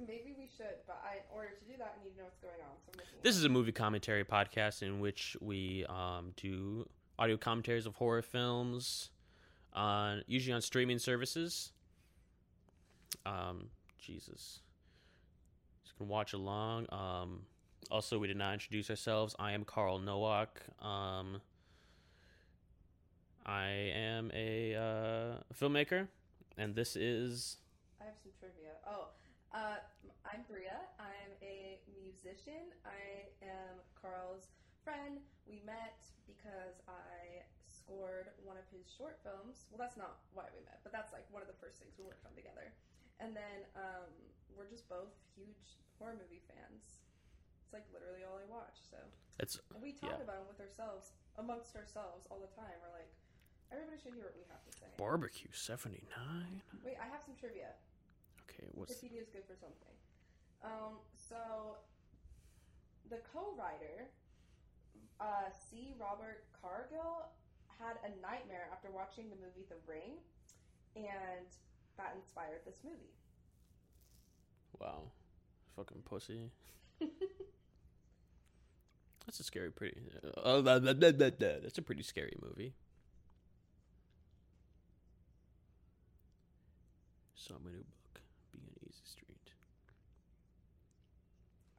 Maybe 0.00 0.34
we 0.36 0.48
should, 0.56 0.82
but 0.88 1.00
I, 1.08 1.18
in 1.18 1.22
order 1.32 1.50
to 1.50 1.64
do 1.70 1.76
that, 1.78 1.96
I 2.00 2.04
need 2.04 2.10
to 2.14 2.18
know 2.18 2.24
what's 2.24 2.40
going 2.40 2.54
on. 2.60 2.74
So 2.84 2.90
I'm 2.94 3.00
it 3.00 3.22
This 3.22 3.36
is 3.36 3.44
a 3.44 3.48
movie 3.48 3.70
commentary 3.70 4.24
podcast 4.24 4.82
in 4.82 4.98
which 4.98 5.36
we 5.40 5.86
um, 5.88 6.32
do 6.36 6.88
audio 7.22 7.36
commentaries 7.36 7.86
of 7.86 7.94
horror 7.94 8.20
films, 8.20 9.10
on 9.72 10.24
usually 10.26 10.52
on 10.52 10.60
streaming 10.60 10.98
services. 10.98 11.70
Um, 13.24 13.68
Jesus, 14.04 14.58
you 15.86 15.92
can 15.96 16.08
watch 16.08 16.32
along. 16.32 16.86
Um, 16.90 17.42
also, 17.92 18.18
we 18.18 18.26
did 18.26 18.36
not 18.36 18.54
introduce 18.54 18.90
ourselves. 18.90 19.36
I 19.38 19.52
am 19.52 19.64
Carl 19.64 20.00
Nowak. 20.00 20.62
Um, 20.84 21.40
I 23.46 23.68
am 23.94 24.32
a 24.34 24.74
uh, 24.74 25.54
filmmaker, 25.54 26.08
and 26.58 26.74
this 26.74 26.96
is 26.96 27.58
I 28.00 28.06
have 28.06 28.14
some 28.20 28.32
trivia. 28.40 28.72
Oh, 28.84 29.10
uh, 29.54 29.76
I'm 30.26 30.40
Bria. 30.50 30.74
I'm 30.98 31.30
a 31.40 31.78
musician. 32.02 32.74
I 32.84 33.30
am 33.44 33.78
Carl's 34.00 34.48
friend. 34.82 35.18
We 35.46 35.62
met 35.64 36.02
because 36.42 36.82
I 36.90 37.46
scored 37.70 38.34
one 38.42 38.58
of 38.58 38.66
his 38.74 38.90
short 38.90 39.22
films. 39.22 39.70
Well, 39.70 39.78
that's 39.78 39.94
not 39.94 40.26
why 40.34 40.50
we 40.50 40.58
met, 40.66 40.82
but 40.82 40.90
that's 40.90 41.14
like 41.14 41.22
one 41.30 41.38
of 41.38 41.46
the 41.46 41.54
first 41.62 41.78
things 41.78 41.94
we 41.94 42.02
worked 42.02 42.26
on 42.26 42.34
together. 42.34 42.74
And 43.22 43.30
then 43.30 43.62
um, 43.78 44.10
we're 44.58 44.66
just 44.66 44.90
both 44.90 45.14
huge 45.38 45.78
horror 46.02 46.18
movie 46.18 46.42
fans. 46.50 46.98
It's 47.62 47.70
like 47.70 47.86
literally 47.94 48.26
all 48.26 48.42
I 48.42 48.46
watch. 48.50 48.82
So 48.82 48.98
it's 49.38 49.62
and 49.70 49.78
we 49.78 49.94
talk 49.94 50.18
Yeah. 50.18 50.26
about 50.26 50.42
them 50.42 50.50
with 50.50 50.58
ourselves, 50.58 51.14
amongst 51.38 51.78
ourselves, 51.78 52.26
all 52.26 52.42
the 52.42 52.50
time. 52.58 52.74
We're 52.82 52.90
like, 52.90 53.14
everybody 53.70 54.02
should 54.02 54.18
hear 54.18 54.26
what 54.26 54.34
we 54.34 54.42
have 54.50 54.66
to 54.66 54.72
say. 54.74 54.90
barbecue 54.98 55.54
seventy 55.54 56.02
nine. 56.18 56.58
Wait, 56.82 56.98
I 56.98 57.06
have 57.06 57.22
some 57.22 57.38
trivia. 57.38 57.78
Okay, 58.50 58.66
what's 58.74 58.90
Wikipedia 58.98 59.22
is 59.22 59.30
good 59.30 59.46
for 59.46 59.54
something. 59.54 59.94
Um, 60.66 60.98
so 61.14 61.78
the 63.10 63.22
co-writer, 63.30 64.10
uh, 65.22 65.48
C. 65.54 65.94
Robert 65.98 66.44
Cargill, 66.60 67.30
had 67.78 67.96
a 68.02 68.10
nightmare 68.20 68.66
after 68.72 68.90
watching 68.90 69.30
the 69.30 69.36
movie 69.36 69.64
The 69.68 69.76
Ring, 69.86 70.18
and 70.96 71.46
that 71.96 72.14
inspired 72.16 72.60
this 72.66 72.80
movie. 72.84 73.14
Wow. 74.80 75.12
Fucking 75.76 76.02
pussy. 76.04 76.50
That's 79.26 79.38
a 79.40 79.44
scary, 79.44 79.70
pretty. 79.70 80.00
Uh. 80.36 80.60
That's 80.60 81.78
a 81.78 81.82
pretty 81.82 82.02
scary 82.02 82.36
movie. 82.42 82.74
Saw 87.34 87.54
my 87.64 87.70
new 87.70 87.78
book, 87.78 88.20
Being 88.52 88.66
an 88.66 88.88
Easy 88.88 89.02
Street. 89.04 89.54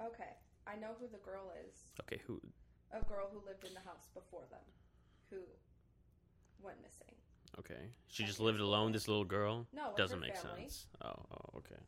Okay, 0.01 0.35
I 0.67 0.75
know 0.75 0.95
who 0.99 1.07
the 1.07 1.19
girl 1.23 1.51
is. 1.67 1.75
Okay, 2.01 2.21
who? 2.25 2.41
A 2.93 3.03
girl 3.05 3.27
who 3.31 3.39
lived 3.45 3.63
in 3.65 3.73
the 3.73 3.79
house 3.79 4.07
before 4.13 4.43
them, 4.51 4.59
who 5.29 5.37
went 6.61 6.77
missing. 6.83 7.13
Okay, 7.59 7.89
she 8.07 8.23
just 8.23 8.39
lived 8.39 8.59
alone. 8.59 8.91
This 8.91 9.07
little 9.07 9.25
girl 9.25 9.67
No, 9.73 9.89
with 9.89 9.97
doesn't 9.97 10.19
her 10.19 10.25
make 10.25 10.35
family. 10.37 10.61
sense. 10.61 10.87
Oh, 11.03 11.09
oh, 11.31 11.57
okay. 11.57 11.81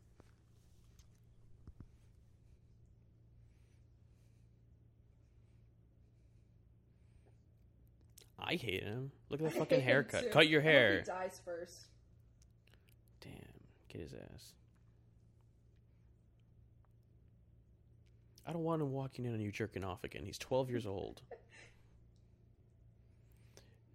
I 8.38 8.54
hate 8.56 8.82
him. 8.82 9.10
Look 9.30 9.40
at 9.40 9.46
I 9.46 9.50
that 9.50 9.58
fucking 9.58 9.78
him 9.80 9.84
haircut. 9.84 10.24
too. 10.24 10.28
Cut 10.30 10.48
your 10.48 10.60
I 10.60 10.64
hope 10.64 10.72
hair. 10.72 10.98
He 10.98 11.04
dies 11.04 11.40
first. 11.44 11.86
Damn, 13.20 13.32
get 13.88 14.00
his 14.02 14.12
ass. 14.14 14.52
I 18.46 18.52
don't 18.52 18.62
want 18.62 18.80
him 18.80 18.92
walking 18.92 19.24
in 19.26 19.34
on 19.34 19.40
you 19.40 19.50
jerking 19.50 19.82
off 19.82 20.04
again. 20.04 20.22
He's 20.24 20.38
12 20.38 20.70
years 20.70 20.86
old. 20.86 21.22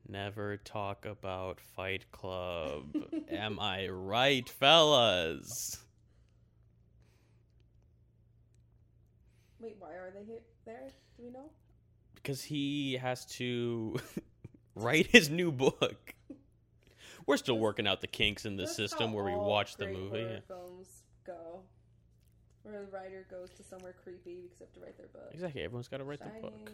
Never 0.07 0.57
talk 0.57 1.05
about 1.05 1.61
Fight 1.61 2.11
Club. 2.11 2.93
Am 3.31 3.59
I 3.59 3.87
right, 3.87 4.47
fellas? 4.49 5.77
Wait, 9.61 9.77
why 9.79 9.93
are 9.93 10.11
they 10.11 10.25
here, 10.25 10.41
there? 10.65 10.89
Do 11.15 11.23
we 11.23 11.29
know? 11.29 11.49
Because 12.15 12.43
he 12.43 12.97
has 13.01 13.25
to 13.37 13.95
write 14.75 15.07
his 15.07 15.29
new 15.29 15.51
book. 15.51 16.13
We're 17.25 17.37
still 17.37 17.57
working 17.59 17.87
out 17.87 18.01
the 18.01 18.07
kinks 18.07 18.45
in 18.45 18.57
the 18.57 18.63
That's 18.63 18.75
system 18.75 19.13
where 19.13 19.23
we 19.23 19.35
watch 19.35 19.77
the 19.77 19.87
movie. 19.87 20.41
films 20.47 21.03
go, 21.25 21.61
where 22.63 22.79
the 22.81 22.91
writer 22.91 23.25
goes 23.29 23.49
to 23.51 23.63
somewhere 23.63 23.93
creepy 24.03 24.41
because 24.43 24.57
they 24.59 24.65
have 24.65 24.73
to 24.73 24.79
write 24.81 24.97
their 24.97 25.07
book. 25.07 25.29
Exactly, 25.33 25.61
everyone's 25.63 25.87
got 25.87 25.97
to 25.97 26.03
write 26.03 26.19
Shining. 26.19 26.35
the 26.35 26.41
book. 26.41 26.71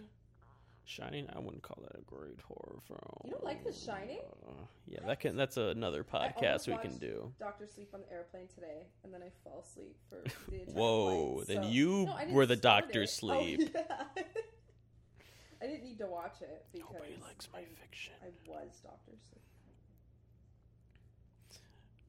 Shining, 0.85 1.27
I 1.35 1.39
wouldn't 1.39 1.63
call 1.63 1.79
that 1.83 1.99
a 1.99 2.01
great 2.03 2.39
horror 2.47 2.79
film. 2.87 2.99
You 3.25 3.31
don't 3.31 3.43
like 3.43 3.61
The 3.65 3.73
Shining? 3.73 4.19
Uh, 4.47 4.53
yeah, 4.87 4.99
that 5.05 5.19
can. 5.19 5.35
That's 5.35 5.57
another 5.57 6.03
podcast 6.05 6.65
we 6.67 6.77
can 6.77 6.97
do. 6.97 7.33
Doctor 7.39 7.67
Sleep 7.67 7.89
on 7.93 7.99
the 8.07 8.11
airplane 8.13 8.47
today, 8.55 8.87
and 9.03 9.13
then 9.13 9.21
I 9.21 9.29
fall 9.43 9.65
asleep 9.69 9.97
for 10.09 10.23
the 10.49 10.61
entire 10.61 10.73
Whoa, 10.81 11.35
flight, 11.35 11.47
then 11.47 11.63
so- 11.63 11.69
you 11.69 12.05
No, 12.05 12.17
were 12.33 12.45
the 12.45 12.55
Doctor 12.55 13.01
it. 13.01 13.09
Sleep. 13.09 13.69
Oh, 13.75 13.79
yeah. 14.15 14.23
I 15.61 15.65
didn't 15.65 15.83
need 15.83 15.97
to 15.97 16.05
watch 16.07 16.37
it 16.41 16.65
because 16.71 16.93
Nobody 16.93 17.17
likes 17.21 17.49
my 17.51 17.59
I, 17.59 17.63
fiction. 17.81 18.13
I 18.23 18.27
was 18.49 18.79
Doctor 18.83 19.11
Sleep. 19.29 19.41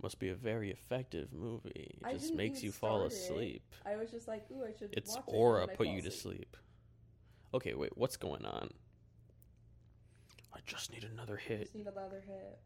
Must 0.00 0.18
be 0.20 0.28
a 0.28 0.34
very 0.34 0.70
effective 0.70 1.32
movie. 1.32 1.96
It 2.00 2.06
I 2.06 2.12
just 2.12 2.32
makes 2.32 2.62
you 2.62 2.70
fall 2.70 3.08
start 3.10 3.12
it. 3.12 3.16
asleep. 3.16 3.62
I 3.84 3.96
was 3.96 4.10
just 4.10 4.28
like, 4.28 4.44
ooh, 4.52 4.62
I 4.64 4.72
should. 4.78 4.90
It's 4.92 5.16
watch 5.16 5.24
it, 5.26 5.34
aura 5.34 5.62
and 5.62 5.74
put 5.74 5.88
you 5.88 6.00
to 6.02 6.10
sleep. 6.10 6.56
Okay, 7.52 7.74
wait, 7.74 7.96
what's 7.96 8.16
going 8.16 8.44
on? 8.44 8.70
I 10.54 10.60
just 10.66 10.92
need 10.92 11.04
another 11.04 11.40
I 11.44 11.48
hit. 11.48 11.60
Just 11.62 11.74
need 11.74 11.86
another 11.86 12.22
hit. 12.24 12.58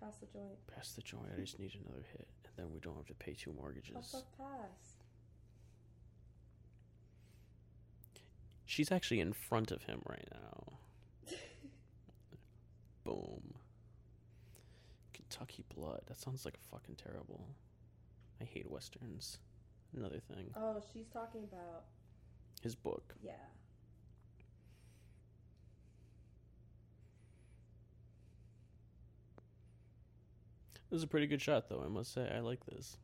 Pass 0.00 0.18
the 0.18 0.26
joint. 0.26 0.66
Pass 0.74 0.92
the 0.92 1.02
joint. 1.02 1.26
I 1.36 1.40
just 1.40 1.58
need 1.58 1.72
another 1.86 2.04
hit, 2.12 2.28
and 2.44 2.52
then 2.56 2.72
we 2.72 2.80
don't 2.80 2.96
have 2.96 3.06
to 3.06 3.14
pay 3.14 3.32
two 3.32 3.52
mortgages. 3.52 3.94
puff, 4.12 4.22
pass. 4.36 4.96
She's 8.66 8.92
actually 8.92 9.20
in 9.20 9.32
front 9.32 9.70
of 9.70 9.84
him 9.84 10.00
right 10.08 10.28
now. 10.32 10.72
Boom. 13.04 13.54
Kentucky 15.30 15.64
Blood. 15.74 16.02
That 16.06 16.18
sounds 16.18 16.44
like 16.44 16.54
a 16.54 16.68
fucking 16.74 16.96
terrible. 16.96 17.46
I 18.40 18.44
hate 18.44 18.68
westerns. 18.70 19.38
Another 19.96 20.18
thing. 20.18 20.50
Oh, 20.56 20.80
she's 20.92 21.08
talking 21.08 21.42
about 21.44 21.84
His 22.62 22.74
book. 22.74 23.14
yeah. 23.22 23.32
This 30.90 30.98
is 30.98 31.02
a 31.04 31.06
pretty 31.06 31.26
good 31.26 31.40
shot, 31.40 31.68
though. 31.68 31.82
I 31.84 31.88
must 31.88 32.12
say, 32.12 32.28
I 32.34 32.40
like 32.40 32.64
this. 32.66 32.96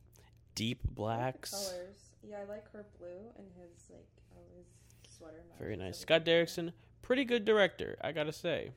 Deep 0.54 0.80
I 0.84 0.88
like 0.88 0.94
blacks. 0.96 1.50
colors. 1.52 1.96
Yeah, 2.28 2.38
I 2.40 2.44
like 2.50 2.70
her 2.72 2.84
blue 2.98 3.30
and 3.38 3.46
his 3.60 3.88
like 3.90 4.06
oh 4.34 4.40
his 4.56 4.66
sweater. 5.16 5.42
Very 5.60 5.76
nice. 5.76 5.98
Scott. 5.98 6.24
Derrickson, 6.24 6.72
pretty 7.02 7.24
good 7.24 7.44
director, 7.44 7.96
I 8.02 8.10
gotta 8.12 8.32
say. 8.32 8.70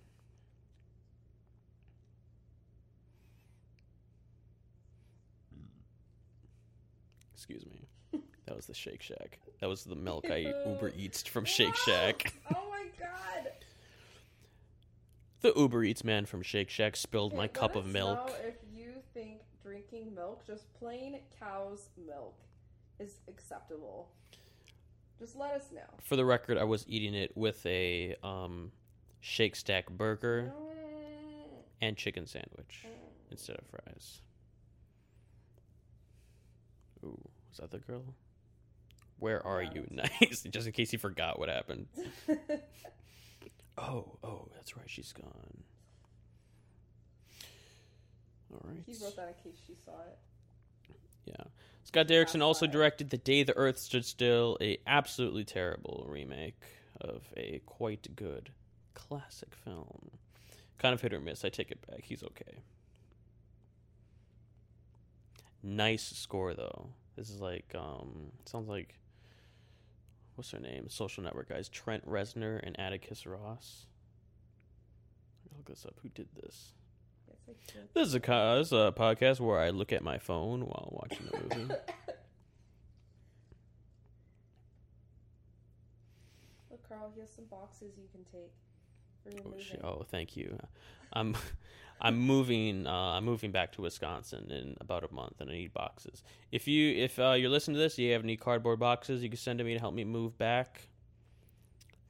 Excuse 7.39 7.65
me. 7.65 8.19
That 8.48 8.55
was 8.58 8.65
the 8.65 8.74
Shake 8.74 9.01
Shack. 9.01 9.39
That 9.62 9.69
was 9.69 9.86
the 9.86 9.96
milk 9.96 10.29
I 10.29 10.53
Uber 10.65 10.91
Eats 10.98 11.24
from 11.24 11.46
Shake 11.46 11.74
Shack. 11.74 12.34
Oh 12.53 12.69
my 12.69 12.84
god! 13.00 13.51
The 15.39 15.53
Uber 15.55 15.86
Eats 15.86 16.03
man 16.03 16.25
from 16.25 16.41
Shake 16.41 16.69
Shack 16.69 16.98
spilled 16.98 17.34
my 17.34 17.48
cup 17.48 17.77
of 17.77 17.86
milk. 17.86 18.27
Know 18.27 18.36
if 18.46 18.55
you 18.75 18.91
think 19.13 19.39
drinking 19.63 20.13
milk, 20.13 20.46
just 20.46 20.65
plain 20.74 21.19
cow's 21.39 21.88
milk, 22.05 22.36
is 23.00 23.22
acceptable, 23.29 24.10
just 25.17 25.38
let 25.38 25.53
us 25.53 25.67
know. 25.74 25.79
For 26.03 26.17
the 26.17 26.25
record, 26.25 26.58
I 26.58 26.65
was 26.65 26.84
eating 26.89 27.13
it 27.13 27.31
with 27.38 27.65
a 27.65 28.17
um, 28.22 28.74
Shake 29.22 29.55
Stack 29.55 29.89
burger 29.89 30.51
and 31.79 31.96
chicken 31.96 32.25
sandwich 32.27 32.86
instead 33.31 33.55
of 33.55 33.65
fries. 33.67 34.19
Ooh, 37.05 37.29
was 37.50 37.58
that 37.60 37.72
the 37.72 37.79
girl? 37.79 38.03
Where 39.20 39.46
are 39.46 39.62
Yeah, 39.62 39.70
you? 39.74 39.88
Nice. 39.91 40.44
Just 40.44 40.68
in 40.68 40.74
case 40.74 40.94
you 40.94 41.00
forgot 41.00 41.39
what 41.39 41.50
happened. 41.50 41.88
Oh, 43.82 44.18
oh, 44.25 44.50
that's 44.53 44.75
right. 44.75 44.89
She's 44.89 45.13
gone. 45.13 45.63
All 48.51 48.60
right. 48.65 48.84
he 48.86 48.94
wrote 49.01 49.15
that 49.15 49.29
in 49.38 49.51
case 49.51 49.60
she 49.65 49.74
saw 49.86 49.94
it. 50.01 50.18
Yeah. 51.25 51.46
Scott 51.86 52.08
Derrickson 52.08 52.41
also 52.41 52.68
directed 52.68 53.10
The 53.10 53.18
Day 53.18 53.44
the 53.44 53.56
Earth 53.56 53.77
Stood 53.79 54.03
Still, 54.03 54.58
a 54.60 54.79
absolutely 54.86 55.46
terrible 55.46 56.06
remake 56.10 56.62
of 57.00 57.22
a 57.38 57.62
quite 57.65 58.13
good 58.18 58.51
classic 58.96 59.56
film 59.56 60.10
Kind 60.77 60.94
of 60.94 61.01
hit 61.01 61.13
or 61.13 61.20
miss. 61.22 61.46
I 61.46 61.50
take 61.50 61.72
it 61.72 61.79
back. 61.88 62.01
He's 62.03 62.24
okay. 62.24 62.63
Nice 65.62 66.03
score 66.03 66.53
though. 66.53 66.89
This 67.19 67.29
is 67.29 67.41
like 67.41 67.65
um 67.75 68.31
sounds 68.45 68.69
like 68.69 68.95
what's 70.35 70.51
their 70.51 70.61
name? 70.61 70.88
Social 70.88 71.21
Network 71.21 71.49
guys. 71.49 71.67
Trent 71.67 72.07
Reznor 72.09 72.61
and 72.63 72.79
Atticus 72.79 73.25
Ross. 73.27 73.88
Let 75.51 75.57
Look 75.57 75.65
this 75.67 75.85
up. 75.85 75.95
Who 76.01 76.07
did 76.07 76.29
this? 76.41 76.71
It's 77.29 77.45
like 77.45 77.57
the- 77.67 77.73
This 77.99 78.07
is 78.07 78.13
a 78.15 78.21
co- 78.21 78.57
this 78.57 78.67
is 78.67 78.71
a 78.73 78.93
podcast 78.95 79.41
where 79.41 79.59
I 79.59 79.69
look 79.71 79.91
at 79.91 80.01
my 80.01 80.17
phone 80.17 80.61
while 80.61 80.88
watching 80.91 81.27
a 81.27 81.41
movie. 81.43 81.73
Look, 86.71 86.88
Carl, 86.88 87.11
he 87.13 87.21
has 87.21 87.29
some 87.31 87.45
boxes 87.45 87.93
you 87.97 88.07
can 88.11 88.23
take 88.31 88.53
Oh, 89.27 89.43
moving. 89.49 89.59
shit. 89.59 89.81
oh, 89.83 90.05
thank 90.09 90.38
you. 90.38 90.57
I'm 91.11 91.35
I'm 92.01 92.18
moving 92.18 92.88
uh, 92.88 92.91
I'm 92.91 93.25
moving 93.25 93.51
back 93.51 93.74
to 93.74 93.82
Wisconsin 93.82 94.50
in 94.51 94.77
about 94.79 95.03
a 95.03 95.13
month, 95.13 95.41
and 95.41 95.50
I 95.50 95.53
need 95.53 95.74
boxes. 95.74 96.24
If 96.51 96.68
you 96.68 96.96
if 96.96 97.20
uh, 97.20 97.34
you're 97.34 97.50
listening 97.50 97.75
to 97.75 97.82
this, 97.82 97.98
you 97.98 98.12
have 98.13 98.24
any 98.24 98.38
cardboard 98.38 98.79
boxes, 98.79 99.22
you 99.22 99.29
can 99.29 99.38
send 99.38 99.60
to 99.60 99.65
me 99.65 99.74
to 99.74 99.79
help 99.79 99.94
me 99.94 100.03
move 100.03 100.38
back. 100.38 100.88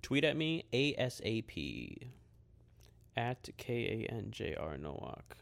Tweet 0.01 0.23
at 0.23 0.37
me 0.37 0.65
ASAP 0.71 2.09
at 3.17 3.49
K 3.57 4.07
A 4.09 4.13
N 4.13 4.27
J 4.29 4.55
R 4.55 4.77
Nowak. 4.77 5.37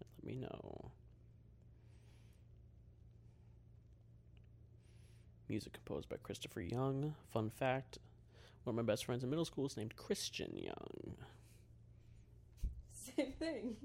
Let 0.00 0.24
me 0.24 0.36
know. 0.36 0.90
Music 5.48 5.72
composed 5.72 6.08
by 6.08 6.16
Christopher 6.22 6.60
Young. 6.60 7.14
Fun 7.32 7.50
fact 7.50 7.98
one 8.66 8.76
of 8.76 8.84
my 8.84 8.92
best 8.92 9.04
friends 9.04 9.22
in 9.22 9.30
middle 9.30 9.44
school 9.44 9.66
is 9.66 9.76
named 9.76 9.94
Christian 9.94 10.52
Young. 10.56 11.14
Same 13.16 13.32
thing. 13.38 13.76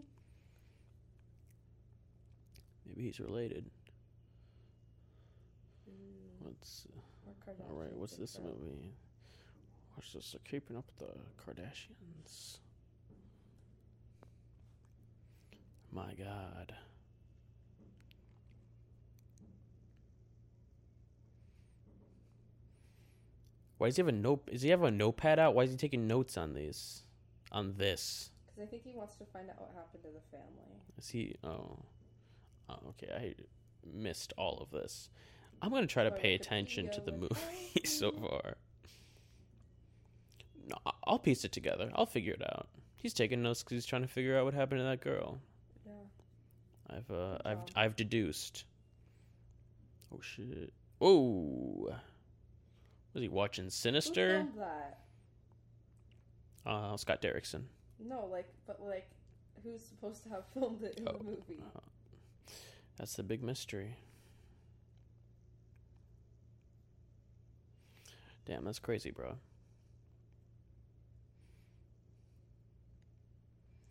Maybe 2.85 3.03
he's 3.03 3.19
related. 3.19 3.65
Mm, 5.89 6.45
What's 6.45 6.85
or 7.47 7.53
all 7.69 7.75
right? 7.81 7.93
What's 7.93 8.17
this 8.17 8.37
movie? 8.43 8.91
Watch 9.95 10.13
this. 10.13 10.31
They're 10.31 10.41
keeping 10.43 10.75
up 10.75 10.85
with 10.99 11.09
the 11.09 11.15
Kardashians. 11.41 12.57
My 15.93 16.13
God. 16.17 16.73
Why 23.77 23.87
does 23.87 23.95
he 23.95 24.01
have 24.01 24.09
a 24.09 24.11
note? 24.11 24.45
Does 24.47 24.61
he 24.61 24.69
have 24.69 24.83
a 24.83 24.91
notepad 24.91 25.39
out? 25.39 25.55
Why 25.55 25.63
is 25.63 25.71
he 25.71 25.77
taking 25.77 26.05
notes 26.07 26.37
on 26.37 26.53
these? 26.53 27.03
On 27.51 27.75
this? 27.77 28.30
I 28.61 28.65
think 28.65 28.83
he 28.83 28.93
wants 28.93 29.15
to 29.15 29.25
find 29.25 29.49
out 29.49 29.59
what 29.59 29.71
happened 29.75 30.03
to 30.03 30.09
the 30.09 30.37
family. 30.37 30.81
Is 30.97 31.09
he? 31.09 31.35
Oh, 31.43 31.79
oh 32.69 32.79
okay. 32.89 33.11
I 33.13 33.33
missed 33.93 34.33
all 34.37 34.59
of 34.61 34.69
this. 34.71 35.09
I'm 35.61 35.71
gonna 35.71 35.87
try 35.87 36.03
to 36.03 36.11
pay 36.11 36.33
attention 36.33 36.89
to 36.91 37.01
the 37.01 37.11
movie 37.11 37.35
so 37.85 38.11
far. 38.11 38.57
No, 40.67 40.75
I'll 41.05 41.19
piece 41.19 41.43
it 41.43 41.51
together. 41.51 41.91
I'll 41.95 42.05
figure 42.05 42.33
it 42.33 42.41
out. 42.41 42.67
He's 42.95 43.13
taking 43.13 43.41
notes 43.41 43.63
because 43.63 43.75
he's 43.75 43.85
trying 43.85 44.03
to 44.03 44.07
figure 44.07 44.37
out 44.37 44.45
what 44.45 44.53
happened 44.53 44.79
to 44.79 44.85
that 44.85 45.01
girl. 45.01 45.39
Yeah. 45.85 46.97
I've 46.97 47.11
uh, 47.11 47.37
I've. 47.45 47.59
I've 47.75 47.95
deduced. 47.95 48.65
Oh 50.13 50.19
shit! 50.21 50.73
Oh, 50.99 51.95
was 53.13 53.21
he 53.21 53.27
watching 53.27 53.65
Who 53.65 53.69
Sinister? 53.71 54.37
filmed 54.37 54.59
that? 54.59 54.99
Uh, 56.65 56.95
Scott 56.97 57.21
Derrickson. 57.21 57.63
No, 58.07 58.25
like, 58.25 58.47
but 58.67 58.81
like, 58.83 59.07
who's 59.63 59.81
supposed 59.83 60.23
to 60.23 60.29
have 60.29 60.43
filmed 60.53 60.83
it 60.83 60.97
in 60.99 61.07
Oh. 61.07 61.13
the 61.17 61.23
movie? 61.23 61.63
That's 62.97 63.15
the 63.15 63.23
big 63.23 63.41
mystery. 63.43 63.95
Damn, 68.45 68.63
that's 68.65 68.79
crazy, 68.79 69.11
bro. 69.11 69.29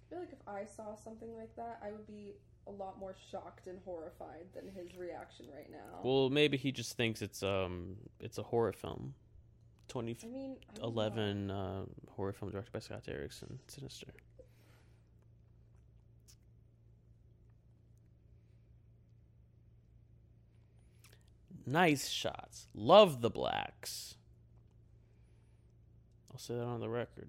I 0.07 0.11
feel 0.11 0.19
like 0.21 0.33
if 0.33 0.47
I 0.49 0.65
saw 0.65 0.95
something 0.97 1.35
like 1.37 1.55
that, 1.57 1.81
I 1.85 1.93
would 1.93 2.07
be 2.07 2.35
a 2.67 2.71
lot 2.71 2.99
more 2.99 3.15
shocked 3.31 3.67
and 3.69 3.79
horrified 3.85 4.47
than 4.55 4.65
his 4.75 4.97
reaction 4.97 5.47
right 5.55 5.71
now. 5.71 6.01
Well, 6.03 6.31
maybe 6.31 6.57
he 6.57 6.73
just 6.73 6.97
thinks 6.97 7.23
it's 7.23 7.43
um 7.43 7.97
it's 8.21 8.39
a 8.39 8.43
horror 8.43 8.73
film. 8.73 9.15
I 9.97 10.03
mean, 10.03 10.57
I 10.71 10.79
don't 10.79 10.95
2011 10.95 11.51
uh, 11.51 11.85
horror 12.11 12.33
film 12.33 12.51
directed 12.51 12.73
by 12.73 12.79
Scott 12.79 13.05
Derrickson, 13.05 13.59
Sinister. 13.67 14.09
Nice 21.67 22.09
shots. 22.09 22.67
Love 22.75 23.21
the 23.21 23.31
blacks. 23.31 24.17
I'll 26.33 26.39
say 26.39 26.55
that 26.55 26.65
on 26.65 26.81
the 26.81 26.89
record. 26.89 27.29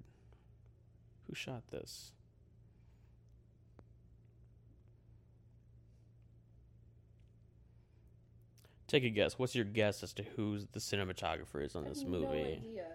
Who 1.27 1.35
shot 1.35 1.63
this? 1.71 2.11
Take 8.91 9.05
a 9.05 9.09
guess. 9.09 9.39
What's 9.39 9.55
your 9.55 9.63
guess 9.63 10.03
as 10.03 10.11
to 10.15 10.23
who 10.35 10.59
the 10.73 10.79
cinematographer 10.79 11.63
is 11.63 11.77
on 11.77 11.85
I 11.85 11.87
this 11.87 12.01
have 12.01 12.09
movie? 12.09 12.25
No 12.25 12.69
idea. 12.69 12.85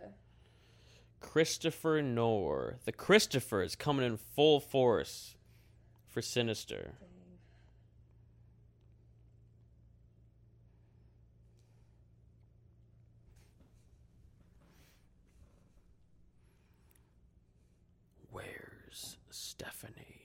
Christopher 1.20 2.02
Norr. 2.02 2.76
The 2.84 2.92
Christopher 2.92 3.62
is 3.62 3.74
coming 3.74 4.04
in 4.04 4.18
full 4.18 4.60
force 4.60 5.36
for 6.06 6.20
Sinister. 6.20 6.96
Where's 18.30 19.16
Stephanie? 19.30 20.16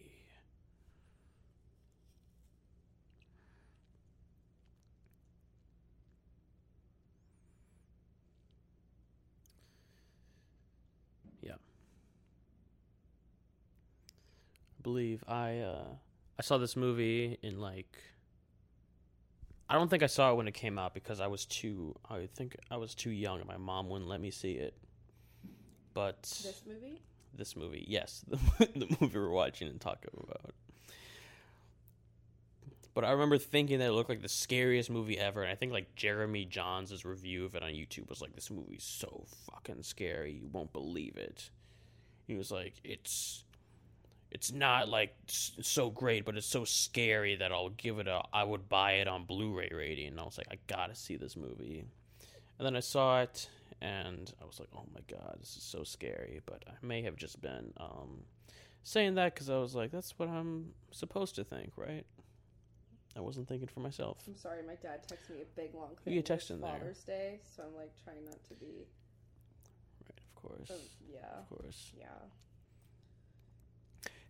Yeah. 11.42 11.54
I 11.54 11.58
believe 14.84 15.24
I 15.28 15.60
uh 15.60 15.84
I 16.40 16.42
saw 16.42 16.58
this 16.58 16.76
movie 16.76 17.38
in 17.42 17.60
like 17.60 17.98
I 19.70 19.76
don't 19.76 19.90
think 19.90 20.04
I 20.04 20.08
saw 20.08 20.32
it 20.32 20.36
when 20.36 20.48
it 20.48 20.54
came 20.54 20.78
out 20.78 20.94
because 20.94 21.20
I 21.22 21.28
was 21.28 21.46
too 21.46 21.96
I 22.10 22.28
think 22.36 22.56
I 22.70 22.78
was 22.78 22.94
too 22.96 23.12
young 23.12 23.40
and 23.40 23.48
my 23.48 23.58
mom 23.58 23.90
wouldn't 23.90 24.10
let 24.10 24.20
me 24.22 24.32
see 24.32 24.54
it. 24.54 24.74
But 25.94 26.22
This 26.24 26.64
movie? 26.68 27.02
this 27.34 27.56
movie. 27.56 27.86
Yes, 27.88 28.24
the, 28.30 28.38
the 28.76 28.98
movie 29.00 29.20
we're 29.20 29.30
watching 29.30 29.68
and 29.68 29.80
talking 29.80 30.10
about. 30.22 30.54
But 32.94 33.06
I 33.06 33.12
remember 33.12 33.38
thinking 33.38 33.80
that 33.80 33.88
it 33.88 33.92
looked 33.94 34.10
like 34.10 34.22
the 34.22 34.28
scariest 34.28 34.90
movie 34.90 35.18
ever, 35.18 35.42
and 35.44 35.52
I 35.52 35.56
think 35.56 35.72
like 35.72 35.96
Jeremy 35.96 36.46
Jahns' 36.46 37.06
review 37.06 37.46
of 37.46 37.56
it 37.56 37.64
on 37.64 37.70
YouTube 37.72 38.10
was 38.10 38.22
like, 38.22 38.34
"This 38.36 38.52
movie's 38.52 38.84
so 38.84 39.24
fucking 39.50 39.84
scary, 39.84 40.34
you 40.34 40.50
won't 40.52 40.74
believe 40.74 41.16
it." 41.16 41.52
He 42.28 42.36
was 42.36 42.52
like, 42.52 42.74
"It's, 42.84 43.46
it's 44.32 44.52
not 44.52 44.88
like 44.90 45.16
so 45.28 45.90
great, 45.90 46.26
but 46.26 46.36
it's 46.38 46.48
so 46.48 46.64
scary 46.66 47.36
that 47.36 47.52
I'll 47.52 47.70
give 47.70 48.00
it 48.00 48.08
a, 48.08 48.22
I 48.34 48.44
would 48.44 48.70
buy 48.70 48.94
it 48.94 49.08
on 49.08 49.26
Blu-ray 49.26 49.70
rating." 49.74 50.08
And 50.08 50.20
I 50.20 50.24
was 50.24 50.38
like, 50.38 50.48
"I 50.52 50.58
gotta 50.68 50.96
see 50.96 51.16
this 51.18 51.36
movie," 51.36 51.84
and 52.58 52.66
then 52.66 52.76
I 52.76 52.80
saw 52.80 53.22
it, 53.22 53.50
and 53.82 54.34
I 54.42 54.46
was 54.46 54.60
like, 54.60 54.70
"Oh 54.76 54.86
my 54.94 55.02
god, 55.08 55.38
this 55.40 55.56
is 55.58 55.64
so 55.64 55.84
scary." 55.84 56.42
But 56.46 56.64
I 56.68 56.74
may 56.86 57.02
have 57.04 57.16
just 57.16 57.42
been 57.42 57.74
um, 57.78 58.24
saying 58.84 59.16
that 59.16 59.34
because 59.34 59.50
I 59.50 59.58
was 59.58 59.76
like, 59.76 59.92
"That's 59.92 60.18
what 60.18 60.30
I'm 60.30 60.74
supposed 60.92 61.36
to 61.36 61.44
think, 61.44 61.72
right?" 61.78 62.06
I 63.14 63.20
wasn't 63.20 63.50
thinking 63.50 63.68
for 63.68 63.82
myself. 63.82 64.20
I'm 64.26 64.38
sorry, 64.38 64.64
my 64.66 64.76
dad 64.76 65.02
texted 65.06 65.36
me 65.36 65.42
a 65.42 65.60
big 65.60 65.76
long 65.76 65.90
You 65.92 65.98
thing. 66.06 66.14
get 66.14 66.26
text 66.26 66.50
in 66.50 66.62
there. 66.62 66.72
Father's 66.72 67.04
Day, 67.04 67.42
so 67.56 67.64
I'm 67.68 67.76
like 67.76 67.92
trying 68.06 68.24
not 68.24 68.42
to 68.48 68.54
be. 68.54 68.88
Right, 70.06 70.18
of 70.18 70.36
course, 70.42 70.68
So, 70.70 70.76
yeah, 71.12 71.40
of 71.40 71.50
course. 71.50 71.92
yeah, 71.98 72.06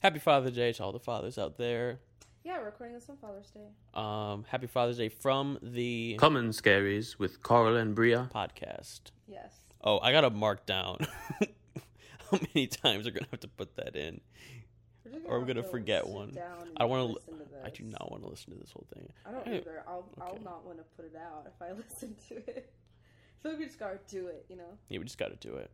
Happy 0.01 0.19
Father's 0.19 0.53
Day 0.53 0.73
to 0.73 0.83
all 0.83 0.91
the 0.91 0.99
fathers 0.99 1.37
out 1.37 1.57
there. 1.57 1.99
yeah. 2.43 2.57
We're 2.57 2.65
recording 2.65 2.95
this 2.95 3.07
on 3.09 3.17
Father's 3.17 3.49
Day. 3.51 3.67
Um, 3.93 4.45
happy 4.49 4.67
Father's 4.67 4.97
Day 4.97 5.09
from 5.09 5.59
the 5.61 6.15
Common 6.19 6.49
Scaries 6.49 7.19
with 7.19 7.41
Carl 7.43 7.75
and 7.75 7.93
Bria. 7.93 8.29
podcast. 8.33 9.01
Yes. 9.27 9.53
Oh, 9.83 9.99
I 9.99 10.11
gotta 10.11 10.29
mark 10.29 10.65
down 10.65 11.05
how 12.31 12.39
many 12.53 12.67
times 12.67 13.05
we're 13.05 13.11
gonna 13.11 13.27
have 13.31 13.39
to 13.41 13.47
put 13.47 13.75
that 13.75 13.95
in. 13.95 14.21
We're 15.05 15.11
just 15.11 15.25
Or 15.27 15.35
I'm 15.35 15.41
have 15.41 15.47
gonna 15.55 15.67
forget 15.67 16.03
sit 16.05 16.13
one. 16.13 16.31
down 16.31 16.61
and 16.63 16.71
I 16.77 16.85
wanna- 16.85 17.05
listen 17.05 17.35
I 17.63 17.69
do 17.69 17.83
this. 17.83 17.91
not 17.91 18.09
want 18.09 18.23
to 18.23 18.29
listen 18.29 18.53
to 18.53 18.59
this 18.59 18.71
whole 18.71 18.87
thing. 18.93 19.07
I 19.25 19.31
don't 19.31 19.47
Eh, 19.47 19.57
either. 19.57 19.83
I'll 19.87 20.09
I'll 20.19 20.29
okay. 20.33 20.43
not 20.43 20.65
want 20.65 20.79
to 20.79 20.83
put 20.95 21.05
it 21.05 21.15
out 21.15 21.45
if 21.45 21.61
I 21.61 21.71
listen 21.77 22.15
to 22.29 22.37
it. 22.49 22.73
So 23.43 23.55
we 23.55 23.65
just 23.65 23.77
gotta 23.79 23.99
do 24.07 24.27
it, 24.27 24.45
you 24.49 24.55
know. 24.55 24.77
Yeah, 24.89 24.97
we 24.97 25.05
just 25.05 25.17
gotta 25.19 25.35
do 25.35 25.55
it. 25.55 25.69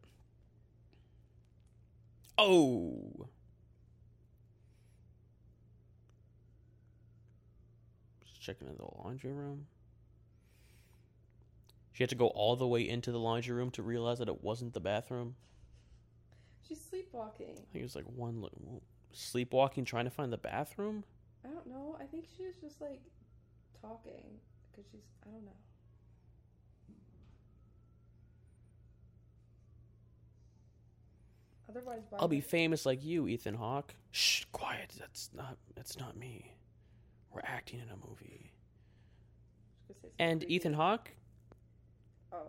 Oh, 2.38 3.28
checking 8.48 8.68
in 8.70 8.78
the 8.78 8.88
laundry 9.04 9.34
room. 9.34 9.68
She 11.92 12.04
had 12.04 12.10
to 12.10 12.16
go 12.16 12.28
all 12.28 12.56
the 12.56 12.68
way 12.68 12.88
into 12.88 13.12
the 13.12 13.20
laundry 13.20 13.54
room 13.54 13.72
to 13.72 13.84
realize 13.84 14.20
that 14.20 14.30
it 14.30 14.42
wasn't 14.42 14.74
the 14.74 14.80
bathroom. 14.80 15.36
She's 16.66 16.80
sleepwalking. 16.90 17.52
I 17.52 17.72
think 17.72 17.82
it 17.82 17.84
was 17.84 17.96
like 17.96 18.06
one 18.06 18.42
li- 18.42 18.50
sleepwalking, 19.12 19.84
trying 19.84 20.06
to 20.06 20.12
find 20.12 20.32
the 20.32 20.38
bathroom. 20.38 21.04
I 21.44 21.50
don't 21.50 21.68
know. 21.68 21.98
I 22.00 22.06
think 22.06 22.26
she 22.38 22.44
was 22.44 22.56
just 22.62 22.80
like 22.80 23.02
talking 23.82 24.24
because 24.72 24.90
she's. 24.92 25.02
I 25.26 25.32
don't 25.32 25.44
know. 25.44 25.52
Otherwise, 31.70 32.04
I'll 32.18 32.30
be 32.30 32.40
famous 32.40 32.86
like 32.86 33.04
you, 33.04 33.28
Ethan 33.28 33.56
Hawke. 33.56 33.94
Shh, 34.12 34.46
quiet. 34.54 34.94
That's 34.98 35.32
not. 35.34 35.58
That's 35.76 36.00
not 36.00 36.16
me. 36.16 36.54
We're 37.38 37.44
acting 37.46 37.80
in 37.80 37.90
a 37.90 37.96
movie. 38.10 38.52
I 38.52 39.94
was 39.94 39.98
gonna 40.02 40.02
say 40.02 40.10
something 40.10 40.12
And 40.18 40.40
creepy. 40.42 40.56
Ethan 40.56 40.74
Hawke. 40.74 41.12
Oh. 42.34 42.48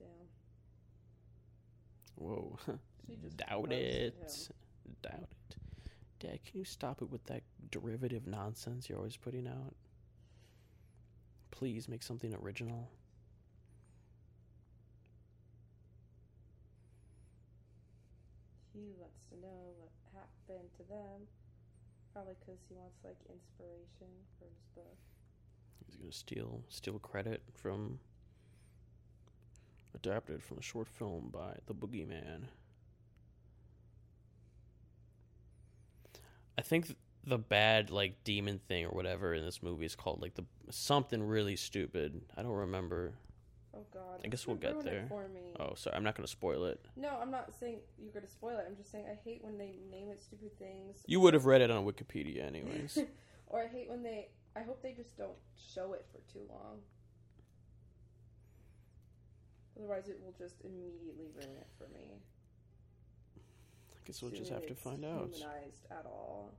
Damn. 0.00 0.08
Whoa. 2.16 2.58
She 3.06 3.16
just 3.16 3.36
Doubt 3.36 3.68
roasted 3.68 3.72
it. 3.72 4.14
him. 4.14 4.96
Doubt 5.02 5.28
it. 5.30 5.56
Dad, 6.18 6.38
can 6.44 6.58
you 6.58 6.64
stop 6.64 7.02
it 7.02 7.10
with 7.10 7.22
that 7.26 7.42
derivative 7.70 8.26
nonsense 8.26 8.88
you're 8.88 8.98
always 8.98 9.16
putting 9.16 9.46
out? 9.46 9.74
Please 11.52 11.88
make 11.88 12.02
something 12.02 12.34
original. 12.34 12.90
He 18.72 18.92
wants 18.98 19.20
to 19.30 19.36
know 19.40 19.74
what 19.78 19.92
happened 20.14 20.70
to 20.78 20.82
them. 20.88 21.26
Probably 22.12 22.34
because 22.40 22.60
he 22.68 22.74
wants 22.74 22.98
like 23.04 23.16
inspiration 23.28 24.12
for 24.38 24.44
his 24.44 24.62
book. 24.74 24.96
He's 25.86 25.96
gonna 25.96 26.12
steal 26.12 26.62
steal 26.68 26.98
credit 26.98 27.42
from 27.54 27.98
adapted 29.94 30.42
from 30.42 30.58
a 30.58 30.62
short 30.62 30.88
film 30.88 31.30
by 31.32 31.56
the 31.66 31.74
Boogeyman. 31.74 32.44
I 36.58 36.62
think 36.62 36.96
the 37.24 37.38
bad 37.38 37.90
like 37.90 38.24
demon 38.24 38.60
thing 38.68 38.84
or 38.84 38.90
whatever 38.90 39.32
in 39.32 39.44
this 39.44 39.62
movie 39.62 39.86
is 39.86 39.94
called 39.94 40.20
like 40.20 40.34
the 40.34 40.44
something 40.70 41.22
really 41.22 41.56
stupid. 41.56 42.20
I 42.36 42.42
don't 42.42 42.52
remember. 42.52 43.12
Oh 43.74 43.84
God. 43.92 44.20
I 44.24 44.28
guess 44.28 44.46
we'll 44.46 44.56
get 44.56 44.82
there. 44.84 45.08
Oh, 45.58 45.74
sorry, 45.74 45.96
I'm 45.96 46.04
not 46.04 46.14
gonna 46.14 46.26
spoil 46.28 46.64
it. 46.66 46.80
No, 46.96 47.18
I'm 47.20 47.30
not 47.30 47.54
saying 47.58 47.78
you're 47.98 48.12
gonna 48.12 48.26
spoil 48.26 48.58
it. 48.58 48.66
I'm 48.68 48.76
just 48.76 48.90
saying 48.90 49.06
I 49.10 49.18
hate 49.24 49.42
when 49.42 49.56
they 49.58 49.76
name 49.90 50.10
it 50.10 50.22
stupid 50.22 50.58
things. 50.58 50.98
You 51.06 51.20
would 51.20 51.34
have 51.34 51.46
read 51.46 51.60
it 51.62 51.70
on 51.70 51.84
Wikipedia 51.84 52.46
anyways. 52.46 52.98
or 53.46 53.62
I 53.62 53.68
hate 53.68 53.88
when 53.88 54.02
they. 54.02 54.28
I 54.54 54.62
hope 54.62 54.82
they 54.82 54.92
just 54.92 55.16
don't 55.16 55.38
show 55.74 55.94
it 55.94 56.04
for 56.12 56.18
too 56.30 56.44
long. 56.50 56.80
Otherwise, 59.78 60.08
it 60.08 60.20
will 60.22 60.34
just 60.38 60.56
immediately 60.62 61.28
ruin 61.34 61.56
it 61.56 61.68
for 61.78 61.88
me. 61.94 62.20
I 63.36 64.06
guess 64.06 64.20
we'll 64.20 64.30
Soon 64.30 64.40
just 64.40 64.52
have 64.52 64.66
to 64.66 64.74
find 64.74 65.04
out. 65.04 65.30
Humanized 65.32 65.86
at 65.90 66.04
all? 66.04 66.52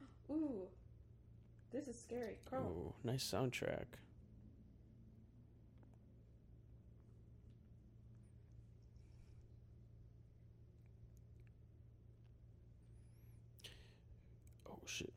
Ooh, 0.30 0.62
this 1.72 1.88
is 1.88 1.98
scary, 2.00 2.38
Carl. 2.48 2.64
Ooh, 2.64 2.94
nice 3.04 3.30
soundtrack. 3.30 3.84
Oh 14.82 14.86
shit. 14.86 15.12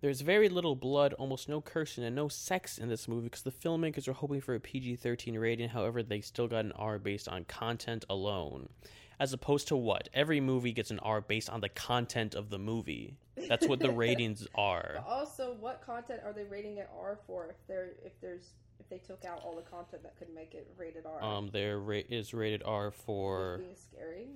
There's 0.00 0.22
very 0.22 0.48
little 0.48 0.74
blood, 0.76 1.12
almost 1.14 1.46
no 1.48 1.60
cursing, 1.60 2.04
and 2.04 2.16
no 2.16 2.28
sex 2.28 2.78
in 2.78 2.88
this 2.88 3.06
movie 3.06 3.24
because 3.24 3.42
the 3.42 3.50
filmmakers 3.50 4.08
were 4.08 4.14
hoping 4.14 4.40
for 4.40 4.54
a 4.54 4.60
PG 4.60 4.96
13 4.96 5.36
rating. 5.38 5.68
However, 5.68 6.02
they 6.02 6.22
still 6.22 6.48
got 6.48 6.64
an 6.64 6.72
R 6.72 6.98
based 6.98 7.28
on 7.28 7.44
content 7.44 8.06
alone. 8.08 8.70
As 9.18 9.34
opposed 9.34 9.68
to 9.68 9.76
what? 9.76 10.08
Every 10.14 10.40
movie 10.40 10.72
gets 10.72 10.90
an 10.90 10.98
R 11.00 11.20
based 11.20 11.50
on 11.50 11.60
the 11.60 11.68
content 11.68 12.34
of 12.34 12.48
the 12.48 12.58
movie. 12.58 13.18
That's 13.48 13.68
what 13.68 13.78
the 13.80 13.90
ratings 14.04 14.46
are. 14.54 14.92
But 14.96 15.06
also, 15.06 15.54
what 15.60 15.82
content 15.84 16.20
are 16.24 16.32
they 16.32 16.44
rating 16.44 16.78
it 16.78 16.88
R 16.98 17.18
for? 17.26 17.48
If 17.48 17.56
they're 17.68 17.90
if 18.02 18.18
there's 18.22 18.54
if 18.78 18.88
they 18.88 18.96
took 18.96 19.26
out 19.26 19.42
all 19.44 19.54
the 19.54 19.60
content 19.70 20.02
that 20.04 20.16
could 20.16 20.34
make 20.34 20.54
it 20.54 20.72
rated 20.78 21.04
R, 21.04 21.22
Um, 21.22 21.50
there 21.52 21.78
ra- 21.78 22.00
is 22.08 22.32
rated 22.32 22.62
R 22.64 22.90
for 22.90 23.58
being 23.58 23.76
scary. 23.76 24.28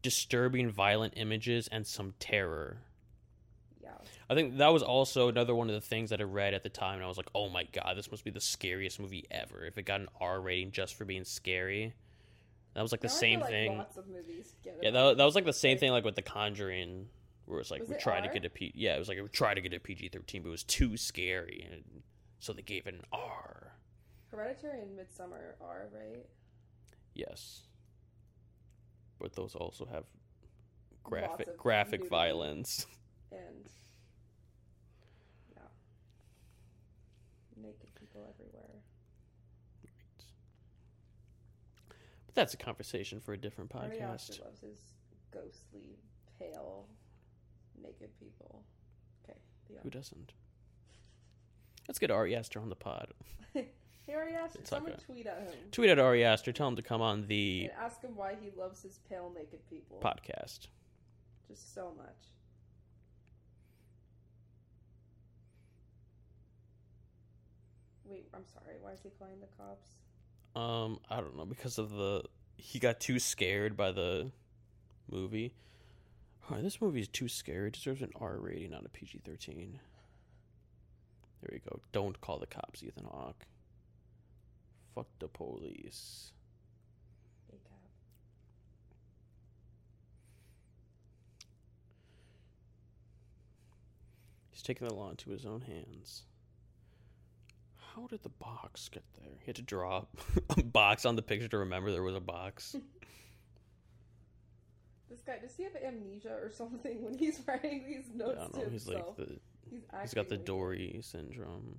disturbing, 0.00 0.70
violent 0.70 1.12
images 1.18 1.68
and 1.70 1.86
some 1.86 2.14
terror. 2.18 2.78
Yeah, 3.82 3.90
I 4.28 4.34
think 4.34 4.58
that 4.58 4.72
was 4.72 4.82
also 4.82 5.28
another 5.28 5.54
one 5.54 5.68
of 5.68 5.74
the 5.74 5.80
things 5.80 6.10
that 6.10 6.20
I 6.20 6.24
read 6.24 6.54
at 6.54 6.62
the 6.62 6.68
time, 6.68 6.96
and 6.96 7.04
I 7.04 7.08
was 7.08 7.16
like, 7.16 7.30
"Oh 7.34 7.48
my 7.48 7.64
god, 7.64 7.96
this 7.96 8.10
must 8.10 8.24
be 8.24 8.30
the 8.30 8.40
scariest 8.40 9.00
movie 9.00 9.26
ever!" 9.30 9.64
If 9.64 9.78
it 9.78 9.82
got 9.82 10.00
an 10.00 10.08
R 10.20 10.40
rating 10.40 10.72
just 10.72 10.94
for 10.94 11.04
being 11.04 11.24
scary, 11.24 11.94
that 12.74 12.82
was 12.82 12.92
like 12.92 13.00
the 13.00 13.08
Now 13.08 13.14
same 13.14 13.40
like 13.40 13.50
thing. 13.50 13.78
Lots 13.78 13.96
of 13.96 14.08
movies 14.08 14.54
Yeah, 14.64 14.90
that, 14.90 15.16
that 15.16 15.24
was 15.24 15.34
like 15.34 15.44
the 15.44 15.52
same 15.52 15.78
thing, 15.78 15.90
like 15.90 16.04
with 16.04 16.14
The 16.14 16.22
Conjuring, 16.22 17.08
where 17.46 17.60
it's 17.60 17.70
like 17.70 17.80
Was 17.80 17.88
we 17.88 17.96
it 17.96 18.00
tried 18.00 18.22
to 18.22 18.28
get 18.28 18.44
a 18.44 18.50
P. 18.50 18.72
Yeah, 18.74 18.96
it 18.96 18.98
was 18.98 19.08
like 19.08 19.18
we 19.20 19.28
tried 19.28 19.54
to 19.54 19.60
get 19.60 19.74
a 19.74 19.80
PG 19.80 20.08
thirteen, 20.10 20.42
but 20.42 20.48
it 20.48 20.52
was 20.52 20.64
too 20.64 20.96
scary, 20.96 21.66
and 21.70 22.02
so 22.38 22.52
they 22.52 22.62
gave 22.62 22.86
it 22.86 22.94
an 22.94 23.02
R. 23.12 23.72
Hereditary 24.30 24.82
and 24.82 24.96
Midsommar 24.96 25.54
are 25.60 25.88
right. 25.92 26.24
Yes, 27.14 27.62
but 29.18 29.34
those 29.34 29.54
also 29.56 29.86
have 29.86 30.04
graphic 31.02 31.56
graphic 31.56 32.00
nudity. 32.00 32.08
violence. 32.08 32.86
and 33.32 33.66
yeah, 35.54 35.62
naked 37.56 37.94
people 37.98 38.26
everywhere. 38.34 38.76
But 42.26 42.34
that's 42.34 42.54
a 42.54 42.56
conversation 42.56 43.20
for 43.20 43.32
a 43.32 43.36
different 43.38 43.70
podcast. 43.70 44.02
Aster 44.30 44.44
loves 44.44 44.60
his 44.60 44.78
ghostly, 45.32 45.98
pale, 46.38 46.86
naked 47.82 48.10
people. 48.20 48.62
Okay, 49.24 49.38
the 49.68 49.80
Who 49.82 49.90
doesn't? 49.90 50.32
Let's 51.88 51.98
get 51.98 52.10
Ari 52.12 52.36
Aster 52.36 52.60
on 52.60 52.68
the 52.68 52.76
pod. 52.76 53.08
Hey, 54.06 54.14
Ari 54.16 54.34
Aster, 54.34 54.58
like 54.58 54.66
someone 54.66 54.92
a- 54.92 54.96
tweet 54.96 55.26
at 55.26 55.38
him 55.38 55.52
Tweet 55.70 55.90
at 55.90 55.98
Ari 56.00 56.24
Aster. 56.24 56.50
Tell 56.52 56.66
him 56.66 56.74
to 56.74 56.82
come 56.82 57.00
on 57.00 57.26
the 57.28 57.68
and 57.70 57.72
ask 57.80 58.02
him 58.02 58.16
why 58.16 58.34
he 58.40 58.50
loves 58.58 58.82
his 58.82 58.98
pale, 59.08 59.30
naked 59.36 59.60
people 59.68 60.00
podcast. 60.02 60.66
just 61.46 61.72
so 61.74 61.92
much. 61.96 62.16
Wait, 68.10 68.26
I'm 68.34 68.44
sorry. 68.52 68.76
Why 68.80 68.92
is 68.92 69.00
he 69.02 69.10
calling 69.18 69.36
the 69.40 69.46
cops? 69.56 69.90
Um, 70.56 70.98
I 71.08 71.20
don't 71.20 71.36
know 71.36 71.44
because 71.44 71.78
of 71.78 71.90
the 71.90 72.24
he 72.56 72.80
got 72.80 72.98
too 72.98 73.20
scared 73.20 73.76
by 73.76 73.92
the 73.92 74.32
movie. 75.08 75.54
Alright, 76.48 76.64
this 76.64 76.80
movie 76.80 77.00
is 77.00 77.08
too 77.08 77.28
scary. 77.28 77.68
It 77.68 77.74
deserves 77.74 78.02
an 78.02 78.10
R 78.20 78.36
rating, 78.38 78.72
not 78.72 78.84
a 78.84 78.88
PG 78.88 79.20
thirteen. 79.24 79.78
There 81.40 81.54
you 81.54 81.60
go. 81.70 81.80
Don't 81.92 82.20
call 82.20 82.38
the 82.38 82.46
cops, 82.46 82.82
Ethan 82.82 83.04
Hawke. 83.04 83.46
Fuck 84.94 85.06
the 85.20 85.28
police. 85.28 86.32
He's 94.50 94.62
taking 94.62 94.88
the 94.88 94.94
law 94.94 95.08
into 95.08 95.30
his 95.30 95.46
own 95.46 95.62
hands. 95.62 96.24
How 97.94 98.06
did 98.06 98.22
the 98.22 98.28
box 98.28 98.88
get 98.88 99.02
there? 99.14 99.32
He 99.40 99.46
had 99.46 99.56
to 99.56 99.62
draw 99.62 100.04
a 100.56 100.62
box 100.62 101.04
on 101.04 101.16
the 101.16 101.22
picture 101.22 101.48
to 101.48 101.58
remember 101.58 101.90
there 101.90 102.02
was 102.02 102.14
a 102.14 102.20
box. 102.20 102.76
This 105.10 105.22
guy, 105.22 105.38
does 105.42 105.56
he 105.56 105.64
have 105.64 105.74
amnesia 105.74 106.38
or 106.40 106.52
something 106.52 107.02
when 107.02 107.18
he's 107.18 107.40
writing 107.48 107.84
these 107.84 108.14
notes? 108.14 108.38
I 108.38 108.42
don't 108.42 108.56
know. 108.56 108.70
He's 108.70 108.86
like 108.86 108.98
himself? 108.98 109.16
the 109.16 109.40
he's, 109.68 109.80
he's 110.02 110.14
got 110.14 110.28
the 110.28 110.36
like. 110.36 110.44
Dory 110.44 111.00
syndrome. 111.02 111.78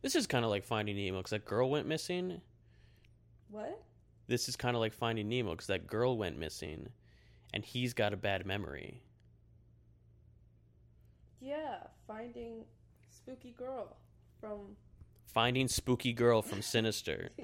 This 0.00 0.14
is 0.14 0.26
kind 0.26 0.42
of 0.44 0.50
like 0.50 0.64
Finding 0.64 0.96
Nemo 0.96 1.18
because 1.18 1.32
that 1.32 1.44
girl 1.44 1.68
went 1.68 1.86
missing. 1.86 2.40
What? 3.50 3.82
This 4.26 4.48
is 4.48 4.56
kind 4.56 4.74
of 4.74 4.80
like 4.80 4.94
Finding 4.94 5.28
Nemo 5.28 5.50
because 5.50 5.66
that 5.66 5.86
girl 5.86 6.16
went 6.16 6.38
missing, 6.38 6.88
and 7.52 7.62
he's 7.62 7.92
got 7.92 8.14
a 8.14 8.16
bad 8.16 8.46
memory. 8.46 9.02
Yeah, 11.40 11.78
finding 12.06 12.64
spooky 13.10 13.52
girl 13.52 13.96
from. 14.40 14.76
Finding 15.26 15.68
spooky 15.68 16.12
girl 16.14 16.40
from 16.40 16.62
Sinister 16.62 17.28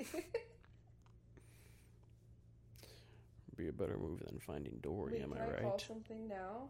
be 3.56 3.68
a 3.68 3.72
better 3.72 3.98
movie 3.98 4.24
than 4.26 4.38
Finding 4.38 4.78
Dory. 4.82 5.12
Wait, 5.14 5.22
am 5.22 5.32
can 5.32 5.40
I 5.42 5.44
I 5.44 5.48
right? 5.50 5.62
call 5.62 5.78
something 5.78 6.26
now? 6.26 6.68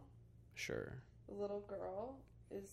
Sure. 0.55 0.93
The 1.27 1.33
little 1.33 1.61
girl 1.61 2.17
is 2.51 2.65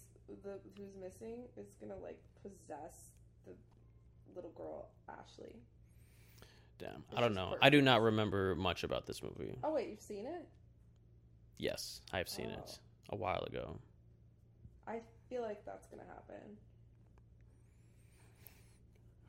the 0.43 0.59
who's 0.77 0.95
missing 1.01 1.45
is 1.57 1.69
gonna 1.81 1.97
like 1.97 2.19
possess 2.43 3.11
the 3.47 3.53
little 4.35 4.51
girl 4.51 4.89
Ashley. 5.09 5.57
Damn, 6.79 7.05
I 7.17 7.21
don't 7.21 7.35
know. 7.35 7.57
I 7.63 7.71
do 7.71 7.81
not 7.83 8.01
remember 8.03 8.55
much 8.57 8.85
about 8.85 9.07
this 9.07 9.23
movie. 9.23 9.59
Oh 9.63 9.75
wait, 9.75 9.91
you've 9.91 10.01
seen 10.01 10.27
it? 10.27 10.49
Yes, 11.59 12.01
I've 12.13 12.29
seen 12.29 12.49
Oh. 12.51 12.59
it 12.59 12.79
a 13.11 13.17
while 13.17 13.45
ago. 13.47 13.79
I 14.87 15.01
feel 15.29 15.43
like 15.43 15.65
that's 15.65 15.87
gonna 15.87 16.09
happen. 16.09 16.57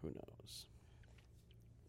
Who 0.01 0.09
knows? 0.09 0.65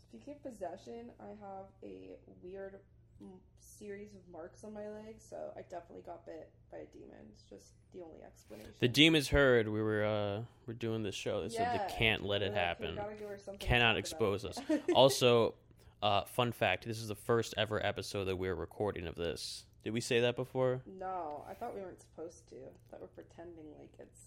Speaking 0.09 0.35
of 0.35 0.42
possession, 0.42 1.11
I 1.18 1.29
have 1.40 1.66
a 1.83 2.11
weird 2.42 2.77
mm, 3.22 3.29
series 3.59 4.14
of 4.14 4.20
marks 4.31 4.62
on 4.64 4.75
my 4.75 4.88
leg, 4.90 5.16
so 5.18 5.37
I 5.57 5.62
definitely 5.62 6.03
got 6.05 6.27
bit 6.27 6.51
by 6.70 6.79
a 6.79 6.85
demon. 6.87 7.16
It's 7.33 7.44
just 7.44 7.72
the 7.94 8.03
only 8.03 8.22
explanation. 8.22 8.72
The 8.81 8.88
demons 8.88 9.29
heard 9.29 9.68
we 9.68 9.81
were 9.83 10.05
uh 10.05 10.42
we're 10.66 10.75
doing 10.75 11.03
this 11.03 11.14
show. 11.14 11.42
They 11.42 11.48
said 11.48 11.68
Yeah, 11.72 11.79
they 11.87 11.94
can't 11.94 12.25
let 12.25 12.42
it 12.42 12.53
happen. 12.53 12.90
"We 12.90 12.96
gotta 12.96 13.14
give 13.14 13.29
her 13.31 13.38
something 13.38 13.61
to 13.61 13.66
Cannot 13.66 13.96
expose 13.96 14.44
us. 14.44 14.59
Also, 14.94 15.55
uh, 16.03 16.25
fun 16.25 16.53
fact: 16.53 16.85
this 16.85 16.98
is 16.98 17.09
the 17.09 17.14
first 17.14 17.55
ever 17.57 17.85
episode 17.85 18.25
that 18.27 18.37
we're 18.37 18.55
recording 18.55 19.07
of 19.07 19.14
this. 19.14 19.64
Did 19.85 19.92
we 19.92 20.01
say 20.01 20.21
that 20.21 20.37
before? 20.37 20.83
no, 20.99 21.45
I 21.49 21.55
thought 21.55 21.75
we 21.75 21.81
weren't 21.81 22.01
supposed 22.01 22.49
to. 22.51 22.55
That 22.90 23.01
we're 23.01 23.09
pretending 23.09 23.64
like 23.79 23.90
it's. 23.99 24.21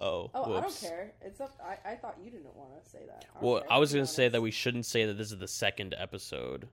Oh, 0.00 0.30
Oh, 0.32 0.54
I 0.56 0.60
don't 0.60 0.80
care. 0.80 1.12
It's 1.20 1.40
up. 1.40 1.58
I, 1.62 1.90
I 1.92 1.94
thought 1.96 2.16
you 2.22 2.30
didn't 2.30 2.54
want 2.54 2.70
to 2.82 2.88
say 2.88 3.00
that. 3.06 3.24
I 3.34 3.44
Well, 3.44 3.60
care, 3.60 3.72
I 3.72 3.78
was 3.78 3.92
gonna 3.92 4.06
say 4.06 4.28
that 4.28 4.40
we 4.40 4.50
shouldn't 4.52 4.86
say 4.86 5.04
that 5.06 5.14
this 5.14 5.32
is 5.32 5.38
the 5.38 5.48
second 5.48 5.94
episode, 5.98 6.68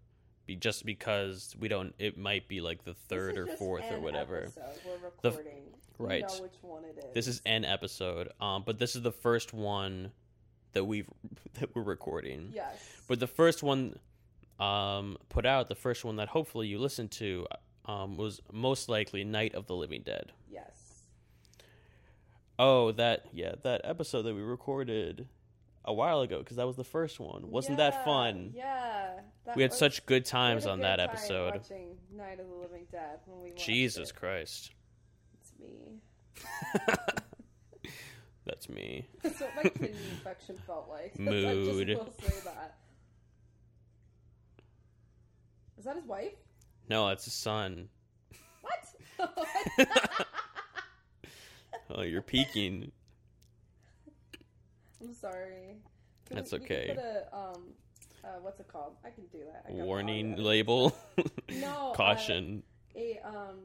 be 0.46 0.56
just 0.56 0.86
because 0.86 1.56
we 1.60 1.68
don't. 1.68 1.94
It 1.98 2.18
might 2.18 2.48
be 2.48 2.62
like 2.62 2.84
the 2.86 2.94
third 2.94 3.38
or 3.38 3.48
fourth 3.48 3.92
or 3.92 4.00
whatever. 4.00 4.44
episode 4.44 4.64
We're 4.86 4.98
The- 5.22 5.30
recording. 5.32 5.62
You 5.98 6.06
right. 6.06 6.22
know 6.28 6.42
which 6.42 6.58
one 6.62 6.84
it 6.84 6.98
is. 7.00 7.14
This 7.14 7.28
is 7.28 7.42
an 7.46 7.64
episode, 7.66 8.30
um, 8.42 8.64
but 8.66 8.78
this 8.78 8.96
is 8.98 9.02
the 9.02 9.14
first 9.14 9.54
one 9.54 10.12
that 10.74 10.84
we've 10.84 11.10
that 11.60 11.74
we're 11.76 11.84
recording. 11.84 12.52
Yes. 12.54 12.78
But 13.08 13.20
the 13.20 13.28
first 13.28 13.64
one 13.64 13.98
um, 14.60 15.18
put 15.30 15.46
out, 15.46 15.68
the 15.70 15.76
first 15.76 16.06
one 16.06 16.18
that 16.18 16.28
hopefully 16.28 16.68
you 16.68 16.80
listened 16.80 17.12
to, 17.12 17.48
um, 17.88 18.18
was 18.18 18.42
most 18.52 18.90
likely 18.90 19.24
Night 19.24 19.56
of 19.56 19.68
the 19.68 19.76
Living 19.76 20.02
Dead. 20.04 20.32
yes. 20.50 20.72
Oh, 22.58 22.94
that 22.94 23.26
yeah, 23.34 23.56
that 23.64 23.82
episode 23.84 24.22
that 24.24 24.34
we 24.34 24.42
recorded 24.42 25.28
a 25.84 25.94
while 25.94 26.22
ago 26.22 26.40
because 26.40 26.56
that 26.56 26.66
was 26.66 26.78
the 26.78 26.86
first 26.86 27.20
one. 27.20 27.52
Wasn't 27.52 27.78
that 27.78 28.06
fun? 28.06 28.52
Yeah. 28.56 29.20
That 29.46 29.56
We 29.58 29.62
had 29.62 29.72
was- 29.72 29.78
such 29.80 30.06
good 30.06 30.24
times 30.26 30.66
on 30.66 30.78
good 30.78 30.86
that 30.86 30.96
time 31.00 31.10
episode. 31.10 31.56
Watching 31.56 31.98
Night 32.16 32.40
of 32.40 32.48
the 32.48 32.56
Living 32.56 32.86
Dead 32.92 33.20
when 33.26 33.42
we 33.44 33.52
Jesus 33.58 34.10
it. 34.12 34.16
Christ, 34.16 34.72
It's 35.42 35.52
me. 35.60 36.00
that's 38.46 38.70
me. 38.70 39.06
That's 39.22 39.42
what 39.42 39.56
my 39.58 39.64
kidney 39.64 39.90
infection 40.12 40.58
felt 40.66 40.88
like. 40.90 41.20
Mood. 41.20 41.46
I 41.46 41.56
just 41.56 42.00
will 42.00 42.14
say 42.30 42.40
that. 42.46 42.76
Is 45.78 45.84
that 45.86 45.96
his 45.98 46.06
wife? 46.06 46.34
No, 46.90 47.10
it's 47.10 47.28
a 47.28 47.32
sun. 47.32 47.90
What? 48.62 49.28
Oh, 51.90 52.02
you're 52.02 52.22
peeking. 52.22 52.92
I'm 55.02 55.14
sorry. 55.14 55.78
Can 56.26 56.36
That's 56.36 56.52
we, 56.52 56.60
okay. 56.60 56.94
put 56.96 56.98
a 56.98 57.36
um, 57.36 57.64
uh, 58.24 58.28
what's 58.42 58.60
it 58.60 58.68
called? 58.68 58.96
I 59.06 59.12
can 59.12 59.26
do 59.32 59.40
that. 59.46 59.66
I 59.68 59.78
got 59.78 59.86
Warning 59.86 60.36
label. 60.38 60.96
No, 61.50 61.92
uh, 61.92 61.94
Caution. 61.94 62.64
A 62.96 63.20
um, 63.24 63.60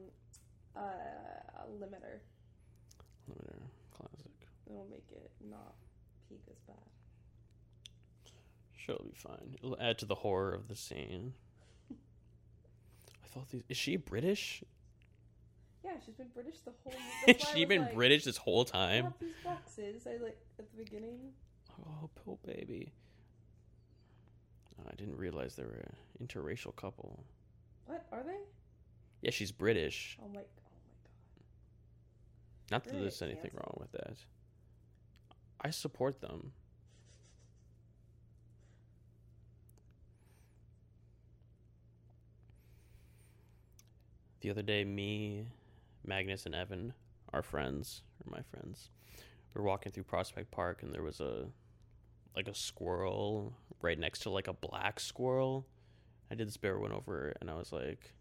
uh, 0.75 0.81
a 0.81 1.83
limiter. 1.83 2.19
Classic. 3.97 4.31
It'll 4.69 4.87
make 4.89 5.05
it 5.11 5.31
not 5.49 5.73
peak 6.29 6.41
as 6.49 6.59
bad. 6.67 6.75
Sure, 8.77 8.95
it'll 8.95 9.07
be 9.07 9.15
fine. 9.15 9.55
It'll 9.55 9.77
add 9.81 9.97
to 9.99 10.05
the 10.05 10.15
horror 10.15 10.53
of 10.53 10.67
the 10.67 10.75
scene. 10.75 11.33
I 13.31 13.35
thought 13.39 13.49
these. 13.49 13.63
Is 13.69 13.77
she 13.77 13.95
British? 13.97 14.63
Yeah, 15.83 15.91
she's 16.05 16.15
been 16.15 16.27
British 16.33 16.59
the 16.59 16.71
whole. 16.83 16.93
Has 17.27 17.35
I 17.49 17.53
she 17.53 17.65
been 17.65 17.81
like, 17.81 17.93
British 17.95 18.25
this 18.25 18.37
whole 18.37 18.61
I 18.61 18.71
time? 18.77 19.03
have 19.05 19.13
these 19.19 19.33
boxes. 19.43 20.05
I 20.07 20.23
like 20.23 20.37
at 20.59 20.65
the 20.69 20.83
beginning. 20.83 21.17
Oh, 21.87 22.09
poor 22.23 22.37
baby. 22.45 22.91
Oh, 24.79 24.89
I 24.91 24.95
didn't 24.95 25.17
realize 25.17 25.55
they 25.55 25.63
were 25.63 25.85
an 26.19 26.27
interracial 26.27 26.75
couple. 26.75 27.23
What 27.85 28.05
are 28.11 28.23
they? 28.23 28.37
Yeah, 29.21 29.31
she's 29.31 29.51
British. 29.51 30.17
Oh 30.21 30.27
my! 30.27 30.29
Oh 30.29 30.33
my 30.33 30.39
god! 30.39 30.45
Not 32.71 32.83
that 32.83 32.93
there's 32.93 33.21
anything 33.21 33.51
canceled. 33.51 33.61
wrong 33.63 33.77
with 33.79 33.91
that. 33.93 34.17
I 35.61 35.69
support 35.69 36.21
them. 36.21 36.51
The 44.41 44.49
other 44.49 44.63
day, 44.63 44.83
me, 44.83 45.45
Magnus, 46.03 46.47
and 46.47 46.55
Evan, 46.55 46.93
our 47.31 47.43
friends, 47.43 48.01
or 48.25 48.31
my 48.31 48.41
friends, 48.41 48.89
we 49.53 49.61
were 49.61 49.67
walking 49.67 49.91
through 49.91 50.03
Prospect 50.03 50.49
Park, 50.49 50.81
and 50.81 50.91
there 50.93 51.03
was 51.03 51.19
a 51.19 51.45
like 52.35 52.47
a 52.47 52.55
squirrel 52.55 53.53
right 53.81 53.99
next 53.99 54.19
to 54.19 54.29
like 54.29 54.47
a 54.47 54.53
black 54.53 54.99
squirrel. 54.99 55.67
I 56.31 56.35
did 56.35 56.47
this 56.47 56.57
bear 56.57 56.79
went 56.79 56.93
over, 56.93 57.35
and 57.39 57.51
I 57.51 57.55
was 57.55 57.71
like, 57.71 58.13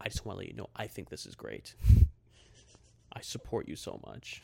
I 0.00 0.08
just 0.08 0.24
want 0.24 0.36
to 0.36 0.40
let 0.40 0.48
you 0.48 0.54
know, 0.54 0.70
I 0.74 0.86
think 0.86 1.10
this 1.10 1.26
is 1.26 1.34
great. 1.34 1.74
I 3.12 3.20
support 3.20 3.68
you 3.68 3.76
so 3.76 4.00
much. 4.06 4.42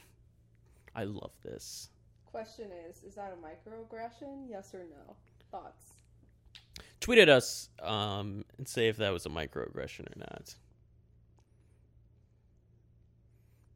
I 0.94 1.04
love 1.04 1.32
this. 1.42 1.88
Question 2.26 2.70
is: 2.88 3.02
Is 3.02 3.14
that 3.14 3.32
a 3.32 3.36
microaggression? 3.36 4.48
Yes 4.48 4.74
or 4.74 4.84
no? 4.84 5.16
Thoughts? 5.50 5.86
Tweet 7.10 7.18
at 7.18 7.28
us 7.28 7.68
um, 7.82 8.44
and 8.56 8.68
say 8.68 8.86
if 8.86 8.98
that 8.98 9.12
was 9.12 9.26
a 9.26 9.30
microaggression 9.30 10.02
or 10.02 10.16
not. 10.16 10.54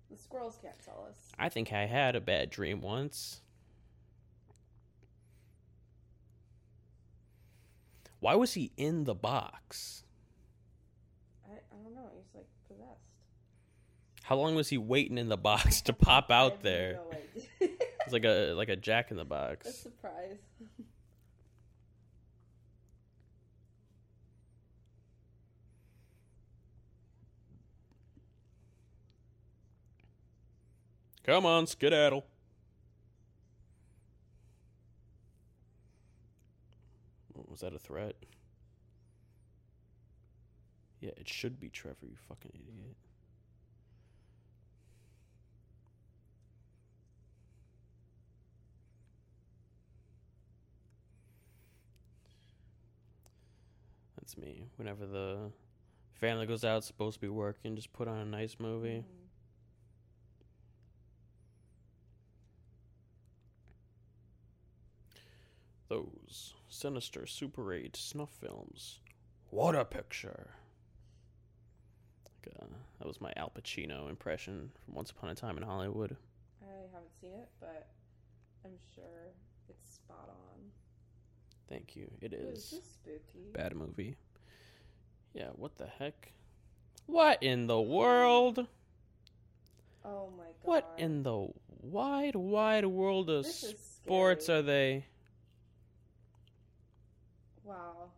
The 0.08 0.16
squirrels 0.16 0.56
can't 0.62 0.78
tell 0.84 1.04
us. 1.10 1.16
I 1.36 1.48
think 1.48 1.72
I 1.72 1.86
had 1.86 2.14
a 2.14 2.20
bad 2.20 2.48
dream 2.48 2.80
once. 2.80 3.40
Why 8.20 8.36
was 8.36 8.54
he 8.54 8.70
in 8.76 9.02
the 9.02 9.16
box? 9.16 10.04
I, 11.44 11.54
I 11.54 11.82
don't 11.82 11.92
know. 11.92 12.12
He's 12.14 12.32
like 12.36 12.46
possessed. 12.68 13.00
How 14.22 14.36
long 14.36 14.54
was 14.54 14.68
he 14.68 14.78
waiting 14.78 15.18
in 15.18 15.28
the 15.28 15.36
box 15.50 15.82
to 15.82 15.92
pop 15.92 16.30
out 16.30 16.62
there? 16.62 17.00
No. 17.60 17.68
It's 18.04 18.12
like 18.12 18.24
a 18.24 18.52
like 18.52 18.68
a 18.68 18.76
jack 18.76 19.10
in 19.10 19.16
the 19.16 19.24
box. 19.24 19.66
a 19.66 19.72
surprise. 19.72 20.36
Come 31.24 31.46
on, 31.46 31.66
skedaddle. 31.66 32.24
Was 37.48 37.60
that 37.60 37.74
a 37.74 37.78
threat? 37.78 38.14
Yeah, 41.00 41.10
it 41.16 41.28
should 41.28 41.58
be 41.58 41.68
Trevor, 41.70 42.06
you 42.06 42.16
fucking 42.28 42.52
idiot. 42.54 42.96
That's 54.18 54.36
me. 54.36 54.66
Whenever 54.76 55.06
the 55.06 55.50
family 56.14 56.46
goes 56.46 56.64
out, 56.64 56.84
supposed 56.84 57.16
to 57.16 57.20
be 57.20 57.28
working, 57.28 57.76
just 57.76 57.92
put 57.92 58.08
on 58.08 58.18
a 58.18 58.24
nice 58.24 58.56
movie. 58.58 59.04
Those 65.94 66.54
sinister 66.68 67.24
Super 67.24 67.72
8 67.72 67.94
snuff 67.94 68.30
films. 68.40 68.98
What 69.50 69.76
a 69.76 69.84
picture! 69.84 70.50
Like, 72.24 72.52
uh, 72.60 72.66
that 72.98 73.06
was 73.06 73.20
my 73.20 73.32
Al 73.36 73.52
Pacino 73.56 74.10
impression 74.10 74.72
from 74.84 74.94
Once 74.94 75.12
Upon 75.12 75.30
a 75.30 75.36
Time 75.36 75.56
in 75.56 75.62
Hollywood. 75.62 76.16
I 76.60 76.72
haven't 76.92 77.12
seen 77.20 77.30
it, 77.30 77.48
but 77.60 77.86
I'm 78.64 78.72
sure 78.92 79.04
it's 79.68 79.94
spot 79.94 80.30
on. 80.30 80.60
Thank 81.68 81.94
you. 81.94 82.10
It 82.20 82.32
is. 82.32 82.40
It 82.40 82.50
was 82.50 82.58
is. 82.58 82.70
just 82.70 82.94
spooky. 82.94 83.52
Bad 83.52 83.76
movie. 83.76 84.16
Yeah, 85.32 85.50
what 85.54 85.76
the 85.76 85.86
heck? 85.86 86.32
What 87.06 87.40
in 87.40 87.68
the 87.68 87.80
world? 87.80 88.66
Oh 90.04 90.30
my 90.36 90.42
god. 90.44 90.64
What 90.64 90.94
in 90.98 91.22
the 91.22 91.46
wide, 91.82 92.34
wide 92.34 92.84
world 92.84 93.30
of 93.30 93.46
sports 93.46 94.46
scary. 94.46 94.58
are 94.58 94.62
they? 94.62 95.04
Wow. 97.64 98.10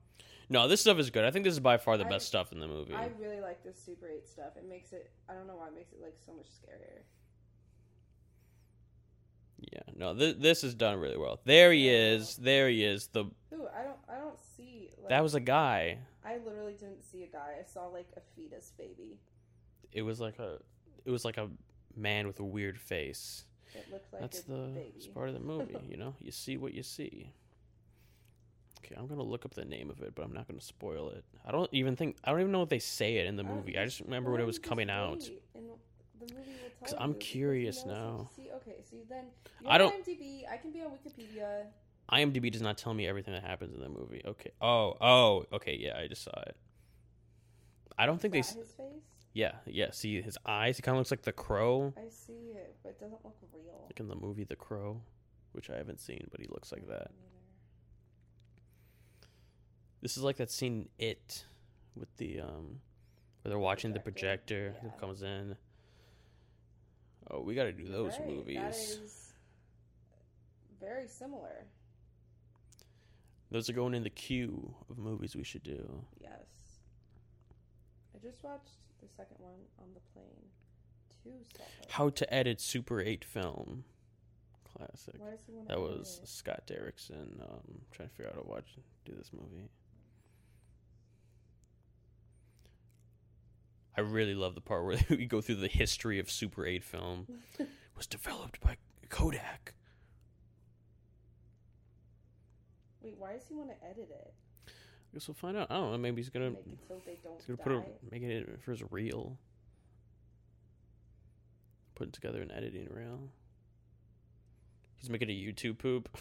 No, 0.48 0.68
this 0.68 0.80
stuff 0.80 0.98
is 0.98 1.10
good. 1.10 1.24
I 1.24 1.30
think 1.30 1.44
this 1.44 1.54
is 1.54 1.60
by 1.60 1.76
far 1.76 1.96
the 1.96 2.04
I- 2.06 2.08
best 2.08 2.26
stuff 2.28 2.52
in 2.52 2.60
the 2.60 2.68
movie. 2.68 2.94
I 2.94 3.08
really 3.20 3.40
like 3.40 3.64
this 3.64 3.80
Super 3.82 4.08
8 4.08 4.28
stuff. 4.28 4.56
It 4.56 4.68
makes 4.68 4.92
it, 4.92 5.10
I 5.28 5.34
don't 5.34 5.46
know 5.46 5.56
why 5.56 5.68
it 5.68 5.74
makes 5.74 5.92
it 5.92 6.00
like 6.00 6.14
so 6.24 6.32
much 6.34 6.46
scarier. 6.46 7.02
Yeah, 9.72 9.80
no, 9.96 10.14
th- 10.14 10.36
this 10.38 10.62
is 10.62 10.74
done 10.74 10.98
really 11.00 11.16
well. 11.16 11.40
There 11.44 11.72
he 11.72 11.88
is. 11.88 12.36
There 12.36 12.68
he 12.68 12.84
is. 12.84 13.08
The 13.08 13.24
Who? 13.50 13.66
I 13.74 13.82
don't. 13.84 13.96
I 14.08 14.16
don't 14.18 14.38
see. 14.56 14.90
Like, 14.98 15.08
That 15.08 15.22
was 15.22 15.34
a 15.34 15.40
guy. 15.40 15.98
I 16.24 16.36
literally 16.44 16.74
didn't 16.74 17.02
see 17.04 17.22
a 17.22 17.26
guy. 17.26 17.54
I 17.60 17.64
saw 17.64 17.86
like 17.86 18.08
a 18.16 18.20
fetus 18.36 18.72
baby. 18.76 19.18
It 19.92 20.02
was 20.02 20.20
like 20.20 20.38
a 20.38 20.58
it 21.06 21.10
was 21.10 21.24
like 21.24 21.38
a 21.38 21.48
man 21.96 22.26
with 22.26 22.38
a 22.40 22.44
weird 22.44 22.78
face. 22.78 23.44
It 23.74 23.90
looked 23.90 24.12
like 24.12 24.20
That's 24.22 24.40
a 24.40 24.48
the 24.50 24.56
baby. 24.74 24.92
it's 24.96 25.06
part 25.06 25.28
of 25.28 25.34
the 25.34 25.40
movie, 25.40 25.76
you 25.88 25.96
know? 25.96 26.14
You 26.20 26.32
see 26.32 26.56
what 26.58 26.74
you 26.74 26.82
see. 26.82 27.32
Okay, 28.86 28.94
I'm 28.98 29.06
gonna 29.08 29.22
look 29.22 29.44
up 29.44 29.54
the 29.54 29.64
name 29.64 29.90
of 29.90 30.00
it, 30.02 30.14
but 30.14 30.24
I'm 30.24 30.32
not 30.32 30.46
gonna 30.46 30.60
spoil 30.60 31.10
it. 31.10 31.24
I 31.44 31.50
don't 31.50 31.68
even 31.72 31.96
think 31.96 32.16
I 32.24 32.30
don't 32.30 32.40
even 32.40 32.52
know 32.52 32.62
if 32.62 32.68
they 32.68 32.78
say 32.78 33.16
it 33.16 33.26
in 33.26 33.36
the 33.36 33.42
movie. 33.44 33.76
I 33.78 33.84
just 33.84 34.00
remember 34.00 34.30
when 34.30 34.40
it 34.40 34.46
was 34.46 34.58
coming 34.58 34.90
out. 34.90 35.18
wait 35.20 35.42
and 35.54 35.64
the 36.20 36.34
movie 36.34 36.50
will 36.50 36.70
tell 36.80 36.88
'Cause 36.88 36.94
I'm 36.98 37.14
curious 37.14 37.82
you 37.84 37.92
know 37.92 37.94
now. 38.18 38.30
See, 38.36 38.50
okay, 38.52 38.76
so 38.88 38.96
then 39.08 39.26
I 39.66 39.76
don't- 39.78 39.92
IMDb. 40.04 40.46
I 40.48 40.56
can 40.56 40.70
be 40.70 40.82
on 40.82 40.92
Wikipedia. 40.92 41.66
IMDb 42.12 42.50
does 42.52 42.62
not 42.62 42.78
tell 42.78 42.94
me 42.94 43.06
everything 43.08 43.34
that 43.34 43.42
happens 43.42 43.74
in 43.74 43.80
the 43.80 43.88
movie. 43.88 44.22
Okay. 44.24 44.50
Oh, 44.60 44.96
oh, 45.00 45.46
okay, 45.52 45.76
yeah, 45.76 45.98
I 45.98 46.06
just 46.06 46.22
saw 46.22 46.38
it. 46.46 46.56
I 47.98 48.06
don't 48.06 48.20
think 48.20 48.32
they 48.32 48.38
Is 48.40 48.48
s- 48.48 48.54
that 48.54 48.60
his 48.60 48.72
face? 48.74 49.02
Yeah, 49.32 49.56
yeah, 49.66 49.90
see 49.90 50.22
his 50.22 50.38
eyes, 50.46 50.76
he 50.76 50.82
kind 50.82 50.96
of 50.96 51.00
looks 51.00 51.10
like 51.10 51.22
the 51.22 51.32
crow, 51.32 51.92
I 51.96 52.08
see 52.08 52.52
it, 52.54 52.76
but 52.82 52.90
it 52.90 53.00
doesn't 53.00 53.24
look 53.24 53.34
real. 53.52 53.82
like 53.84 53.98
in 53.98 54.06
the 54.08 54.14
movie 54.14 54.44
The 54.44 54.56
Crow, 54.56 55.02
which 55.52 55.68
I 55.70 55.76
haven't 55.76 56.00
seen, 56.00 56.26
but 56.30 56.40
he 56.40 56.46
looks 56.46 56.70
like 56.72 56.86
that. 56.86 57.10
Neither. 57.10 57.35
This 60.06 60.16
is 60.16 60.22
like 60.22 60.36
that 60.36 60.52
scene 60.52 60.88
It 61.00 61.44
with 61.96 62.16
the 62.16 62.38
um 62.38 62.78
where 63.42 63.50
they're 63.50 63.58
watching 63.58 63.92
the 63.92 63.98
Projector, 63.98 64.72
yeah. 64.72 64.80
that 64.84 65.00
comes 65.00 65.24
in. 65.24 65.56
Oh, 67.28 67.40
we 67.40 67.56
got 67.56 67.64
to 67.64 67.72
do 67.72 67.88
those 67.88 68.12
right, 68.20 68.28
movies. 68.28 69.00
Very 70.80 71.08
similar. 71.08 71.64
Those 73.50 73.68
are 73.68 73.72
going 73.72 73.94
in 73.94 74.04
the 74.04 74.10
queue 74.10 74.72
of 74.88 74.96
movies 74.96 75.34
we 75.34 75.42
should 75.42 75.64
do. 75.64 76.04
Yes. 76.20 76.30
I 78.14 78.24
just 78.24 78.44
watched 78.44 78.78
the 79.02 79.08
second 79.16 79.38
one 79.40 79.58
on 79.80 79.88
the 79.92 80.00
plane. 80.14 80.46
Two 81.24 81.44
seconds. 81.52 81.86
How 81.88 82.10
to 82.10 82.32
edit 82.32 82.60
Super 82.60 83.00
8 83.00 83.24
film. 83.24 83.82
Classic. 84.72 85.16
Why 85.18 85.30
does 85.30 85.40
he 85.48 85.54
That 85.66 85.80
was 85.80 86.20
Scott 86.22 86.62
Derrickson. 86.68 87.40
Um, 87.40 87.80
trying 87.90 88.08
to 88.08 88.14
figure 88.14 88.28
out 88.28 88.36
how 88.36 88.42
to 88.42 88.48
watch 88.48 88.76
do 89.04 89.12
this 89.16 89.32
movie. 89.32 89.68
I 93.96 94.02
really 94.02 94.34
love 94.34 94.54
the 94.54 94.60
part 94.60 94.84
where 94.84 94.98
we 95.10 95.24
go 95.26 95.40
through 95.40 95.56
the 95.56 95.68
history 95.68 96.18
of 96.18 96.30
Super 96.30 96.66
8 96.66 96.84
film. 96.84 97.26
It 97.58 97.68
was 97.96 98.06
developed 98.06 98.60
by 98.60 98.76
Kodak. 99.08 99.72
Wait, 103.02 103.14
why 103.18 103.32
does 103.32 103.46
he 103.48 103.54
want 103.54 103.70
to 103.70 103.76
edit 103.86 104.10
it? 104.10 104.34
I 104.68 104.70
guess 105.14 105.28
we'll 105.28 105.34
find 105.34 105.56
out. 105.56 105.70
I 105.70 105.74
don't 105.76 105.92
know. 105.92 105.98
Maybe 105.98 106.20
he's 106.20 106.28
gonna 106.28 106.50
Make 106.50 106.58
it 106.66 106.78
so 106.88 107.00
they 107.06 107.16
don't 107.22 107.36
he's 107.36 107.46
gonna 107.46 107.56
die. 107.56 107.62
put 107.62 107.72
a 107.72 107.82
make 108.10 108.22
it 108.22 108.60
for 108.60 108.72
his 108.72 108.82
reel. 108.90 109.38
Putting 111.94 112.12
together 112.12 112.42
an 112.42 112.50
editing 112.50 112.88
reel. 112.90 113.30
He's 114.96 115.08
making 115.08 115.30
a 115.30 115.32
YouTube 115.32 115.78
poop. 115.78 116.08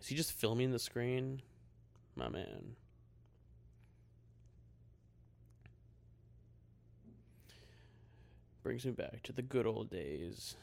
Is 0.00 0.06
he 0.06 0.14
just 0.14 0.32
filming 0.32 0.70
the 0.70 0.78
screen? 0.78 1.42
My 2.18 2.28
man. 2.28 2.74
Brings 8.64 8.84
me 8.84 8.90
back 8.90 9.22
to 9.22 9.32
the 9.32 9.40
good 9.40 9.66
old 9.66 9.88
days. 9.88 10.56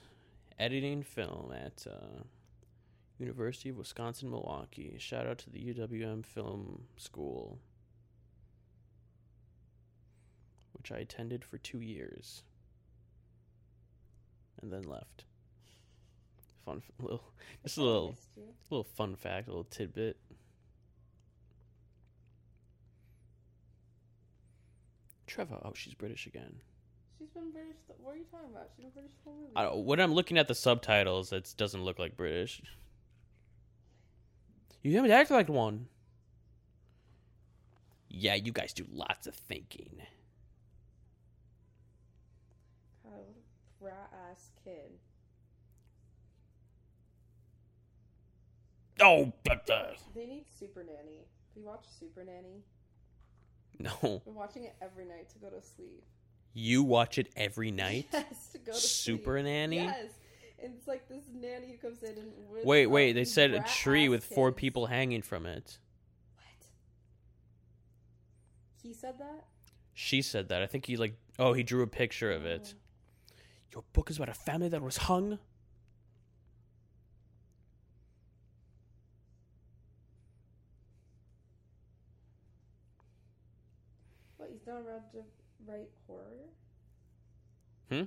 Editing 0.60 1.02
film 1.02 1.54
at 1.54 1.88
uh, 1.90 2.24
University 3.18 3.70
of 3.70 3.78
Wisconsin 3.78 4.30
Milwaukee. 4.32 4.98
Shout 5.00 5.28
out 5.28 5.38
to 5.40 5.50
the 5.50 5.74
UWM 5.74 6.26
Film 6.26 6.84
School, 6.98 7.58
which 10.74 10.92
I 10.92 10.98
attended 10.98 11.46
for 11.46 11.58
two 11.58 11.80
years 11.80 12.44
and 14.62 14.74
then 14.74 14.84
left. 14.84 15.24
Fun 16.66 16.82
little, 17.00 17.32
just 17.64 17.78
a 17.78 17.82
little, 17.82 18.16
little 18.70 18.84
fun 18.84 19.16
fact, 19.16 19.48
a 19.48 19.52
little 19.52 19.64
tidbit. 19.64 20.18
Trevor, 25.36 25.60
oh, 25.66 25.74
she's 25.76 25.94
British 25.94 26.28
again. 26.28 26.62
She's 27.20 27.28
been 27.28 27.52
British. 27.52 27.76
The, 27.90 27.94
what 28.02 28.14
are 28.14 28.18
you 28.18 28.24
talking 28.32 28.52
about? 28.52 28.70
She's 28.74 28.86
been 28.86 28.94
British 28.94 29.12
the 29.18 29.30
whole 29.30 29.38
movie. 29.42 29.52
I 29.54 29.64
don't, 29.64 29.84
when 29.84 30.00
I'm 30.00 30.14
looking 30.14 30.38
at 30.38 30.48
the 30.48 30.56
subtitles, 30.56 31.34
it 31.34 31.54
doesn't 31.58 31.84
look 31.84 32.00
like 32.00 32.16
British. 32.16 32.62
You 34.82 34.96
haven't 34.96 35.12
acted 35.12 35.34
like 35.34 35.50
one. 35.50 35.88
Yeah, 38.08 38.36
you 38.36 38.54
guys 38.54 38.72
do 38.72 38.86
lots 38.90 39.28
of 39.28 39.36
thinking. 39.36 39.98
God, 43.04 43.12
brat 43.82 44.14
ass 44.32 44.52
kid. 44.64 44.92
Oh, 49.02 49.34
but 49.44 49.70
uh, 49.70 49.88
They 50.16 50.28
need 50.28 50.46
Super 50.58 50.82
Nanny. 50.82 51.18
Have 51.18 51.58
you 51.58 51.66
watched 51.66 51.90
Super 52.00 52.24
Nanny? 52.24 52.64
No. 53.80 54.22
I'm 54.28 54.36
watching 54.36 54.64
it 54.64 54.76
every 54.82 55.06
night 55.06 55.30
to 55.32 55.40
go 55.40 55.50
to 55.50 55.62
sleep. 55.62 56.04
You 56.54 56.84
watch 56.84 57.18
it 57.18 57.28
every 57.36 57.72
night. 57.72 58.08
Yes, 58.14 58.50
to 58.54 58.58
go 58.60 58.72
to 58.72 58.78
Super 58.78 59.36
sleep. 59.38 59.46
Nanny. 59.46 59.76
Yes. 59.78 60.06
And 60.64 60.74
it's 60.76 60.88
like 60.88 61.08
this 61.10 61.24
nanny 61.34 61.68
who 61.72 61.78
comes 61.78 62.02
in 62.02 62.18
and 62.18 62.32
Wait, 62.64 62.88
wait. 62.88 63.14
They 63.14 63.26
said 63.26 63.52
a 63.52 63.62
tree 63.62 64.10
with 64.10 64.24
four 64.24 64.52
people 64.52 64.86
hanging 64.88 65.22
from 65.22 65.46
it. 65.46 65.78
What? 66.36 66.68
He 68.82 68.94
said 68.94 69.20
that? 69.20 69.46
She 69.94 70.22
said 70.22 70.50
that. 70.50 70.62
I 70.62 70.66
think 70.66 70.86
he 70.86 70.98
like. 70.98 71.18
Oh, 71.38 71.54
he 71.54 71.64
drew 71.64 71.84
a 71.84 71.88
picture 71.88 72.32
of 72.32 72.46
it. 72.46 72.74
Oh. 72.74 73.34
Your 73.74 73.84
book 73.94 74.10
is 74.10 74.18
about 74.18 74.30
a 74.30 74.34
family 74.34 74.70
that 74.70 74.82
was 74.82 74.98
hung. 74.98 75.40
What, 84.66 84.78
he's 84.78 84.84
not 84.86 84.92
allowed 84.92 85.12
to 85.12 85.24
write 85.68 85.90
horror? 86.08 86.50
Hmm? 87.90 88.04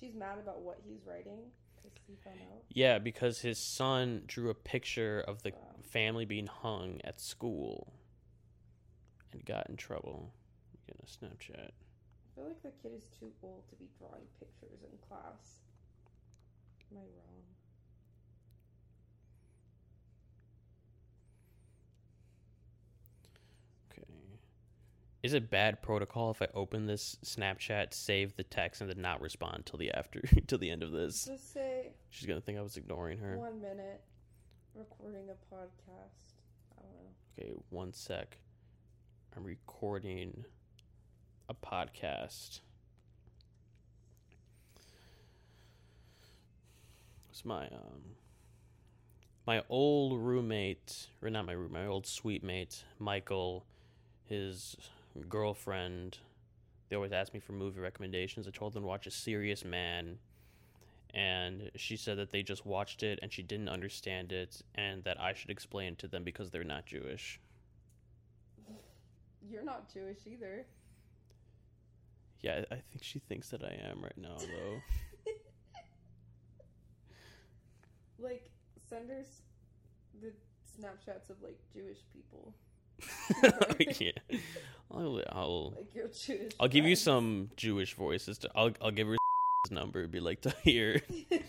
She's 0.00 0.14
mad 0.14 0.38
about 0.38 0.60
what 0.62 0.80
he's 0.86 1.00
writing 1.06 1.38
because 1.76 1.98
he 2.06 2.14
found 2.22 2.40
out. 2.40 2.62
Yeah, 2.70 2.98
because 2.98 3.40
his 3.40 3.58
son 3.58 4.22
drew 4.26 4.50
a 4.50 4.54
picture 4.54 5.20
of 5.26 5.42
the 5.42 5.50
Wow. 5.50 5.74
family 5.82 6.24
being 6.24 6.46
hung 6.46 7.00
at 7.04 7.20
school 7.20 7.92
and 9.32 9.44
got 9.44 9.68
in 9.68 9.76
trouble. 9.76 10.32
Get 10.86 10.96
a 11.02 11.06
Snapchat. 11.06 11.70
I 11.70 12.34
feel 12.34 12.44
like 12.44 12.62
the 12.62 12.70
kid 12.82 12.92
is 12.96 13.08
too 13.18 13.32
old 13.42 13.68
to 13.68 13.76
be 13.76 13.88
drawing 13.98 14.26
pictures 14.38 14.82
in 14.82 14.98
class. 15.08 15.60
Am 16.90 16.98
I 16.98 17.00
wrong? 17.00 17.42
Is 25.24 25.32
it 25.32 25.48
bad 25.48 25.80
protocol 25.80 26.32
if 26.32 26.42
I 26.42 26.48
open 26.52 26.84
this 26.84 27.16
Snapchat, 27.24 27.94
save 27.94 28.36
the 28.36 28.42
text, 28.42 28.82
and 28.82 28.90
then 28.90 29.00
not 29.00 29.22
respond 29.22 29.64
till 29.64 29.78
the 29.78 29.90
after 29.90 30.20
till 30.46 30.58
the 30.58 30.68
end 30.68 30.82
of 30.82 30.92
this? 30.92 31.24
Just 31.24 31.54
say 31.54 31.92
She's 32.10 32.26
gonna 32.26 32.42
think 32.42 32.58
I 32.58 32.60
was 32.60 32.76
ignoring 32.76 33.16
her. 33.20 33.38
one 33.38 33.58
minute 33.58 34.02
recording 34.74 35.30
a 35.30 35.54
podcast. 35.54 36.34
I 36.76 36.82
don't 36.82 36.92
know. 36.92 37.08
Okay, 37.38 37.52
one 37.70 37.94
sec. 37.94 38.36
I'm 39.34 39.44
recording 39.44 40.44
a 41.48 41.54
podcast. 41.54 42.60
It's 47.30 47.46
my 47.46 47.64
um 47.68 48.02
my 49.46 49.62
old 49.70 50.20
roommate, 50.20 51.06
or 51.22 51.30
not 51.30 51.46
my 51.46 51.52
room, 51.52 51.72
my 51.72 51.86
old 51.86 52.06
suite 52.06 52.44
mate, 52.44 52.84
Michael, 52.98 53.64
his 54.26 54.76
girlfriend. 55.20 56.18
They 56.88 56.96
always 56.96 57.12
ask 57.12 57.32
me 57.32 57.40
for 57.40 57.52
movie 57.52 57.80
recommendations. 57.80 58.46
I 58.46 58.50
told 58.50 58.74
them 58.74 58.82
to 58.82 58.86
watch 58.86 59.06
A 59.06 59.10
Serious 59.10 59.64
Man, 59.64 60.18
and 61.12 61.70
she 61.76 61.96
said 61.96 62.18
that 62.18 62.30
they 62.30 62.42
just 62.42 62.66
watched 62.66 63.02
it 63.02 63.18
and 63.22 63.32
she 63.32 63.42
didn't 63.42 63.68
understand 63.68 64.32
it, 64.32 64.62
and 64.74 65.02
that 65.04 65.20
I 65.20 65.32
should 65.32 65.50
explain 65.50 65.94
it 65.94 65.98
to 66.00 66.08
them 66.08 66.24
because 66.24 66.50
they're 66.50 66.64
not 66.64 66.86
Jewish. 66.86 67.40
You're 69.48 69.64
not 69.64 69.92
Jewish 69.92 70.18
either. 70.26 70.66
Yeah, 72.40 72.64
I 72.70 72.74
I 72.74 72.78
think 72.90 73.02
she 73.02 73.18
thinks 73.18 73.48
that 73.50 73.62
I 73.62 73.78
am 73.90 74.02
right 74.02 74.18
now, 74.18 74.36
though. 74.38 74.82
Like, 78.16 78.48
send 78.88 79.10
her 79.10 79.22
the 80.20 80.32
Snapchats 80.64 81.30
of 81.30 81.42
like 81.42 81.58
Jewish 81.72 81.98
people. 82.12 82.54
yeah, 84.00 84.12
I'll, 84.90 85.22
I'll 85.30 85.74
Like. 85.94 86.54
I'll 86.60 86.68
give 86.68 86.84
you 86.84 86.96
some 86.96 87.50
Jewish 87.56 87.94
voices. 87.94 88.38
To, 88.38 88.50
I'll 88.54 88.70
I'll 88.80 88.90
give 88.90 89.08
her 89.08 89.16
his 89.64 89.70
number. 89.70 90.06
Be 90.06 90.20
like 90.20 90.40
to 90.42 90.54
hear. 90.62 91.02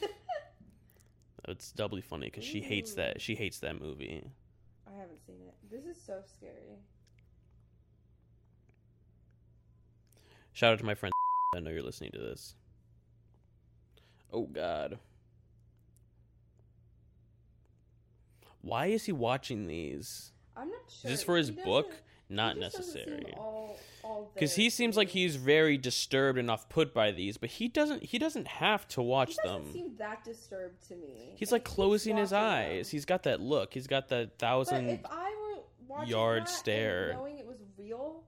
Oh, 1.47 1.51
it's 1.51 1.71
doubly 1.73 2.01
funny 2.01 2.25
because 2.25 2.43
she 2.43 2.59
hates 2.59 2.95
that. 2.95 3.21
She 3.21 3.35
hates 3.35 3.59
that 3.59 3.79
movie. 3.79 4.23
I 4.87 4.97
haven't 4.99 5.23
seen 5.27 5.35
it. 5.47 5.53
This 5.69 5.85
is 5.85 6.01
so 6.03 6.21
scary. 6.25 6.79
Shout 10.53 10.73
out 10.73 10.79
to 10.79 10.85
my 10.85 10.95
friend. 10.95 11.13
I 11.55 11.59
know 11.59 11.69
you're 11.69 11.83
listening 11.83 12.11
to 12.13 12.19
this. 12.19 12.55
Oh 14.33 14.47
God. 14.47 14.97
Why 18.61 18.87
is 18.87 19.05
he 19.05 19.11
watching 19.11 19.67
these? 19.67 20.31
I'm 20.55 20.69
not 20.69 20.79
sure. 20.89 21.11
Is 21.11 21.17
this 21.17 21.23
for 21.23 21.37
his 21.37 21.49
He 21.49 21.55
book? 21.55 21.89
just 22.29 22.57
necessary. 22.57 23.33
Because 24.33 24.55
he 24.55 24.69
seems 24.69 24.95
like 24.97 25.09
he's 25.09 25.35
very 25.35 25.77
disturbed 25.77 26.37
and 26.37 26.49
off 26.51 26.69
put 26.69 26.93
by 26.93 27.11
these, 27.11 27.37
but 27.37 27.49
he 27.49 27.67
doesn't. 27.67 28.03
He 28.03 28.19
doesn't 28.19 28.47
have 28.47 28.87
to 28.89 29.01
watch 29.01 29.29
He 29.31 29.35
doesn't 29.43 29.63
them. 29.65 29.73
seem 29.73 29.95
that 29.97 30.23
disturbed 30.23 30.87
to 30.89 30.95
me. 30.95 31.33
He's 31.37 31.51
like 31.51 31.63
closing 31.63 32.17
his 32.17 32.31
eyes. 32.33 32.89
them. 32.89 32.95
He's 32.97 33.05
got 33.05 33.23
that 33.23 33.41
look. 33.41 33.73
He's 33.73 33.87
got 33.87 34.09
that 34.09 34.37
thousand. 34.37 34.89
if 34.89 35.05
I 35.05 35.33
were 35.35 35.61
watching 35.87 36.09
yard 36.09 36.47
stare. 36.47 37.13
knowing 37.13 37.37
it 37.39 37.47
was 37.47 37.57
real, 37.77 38.23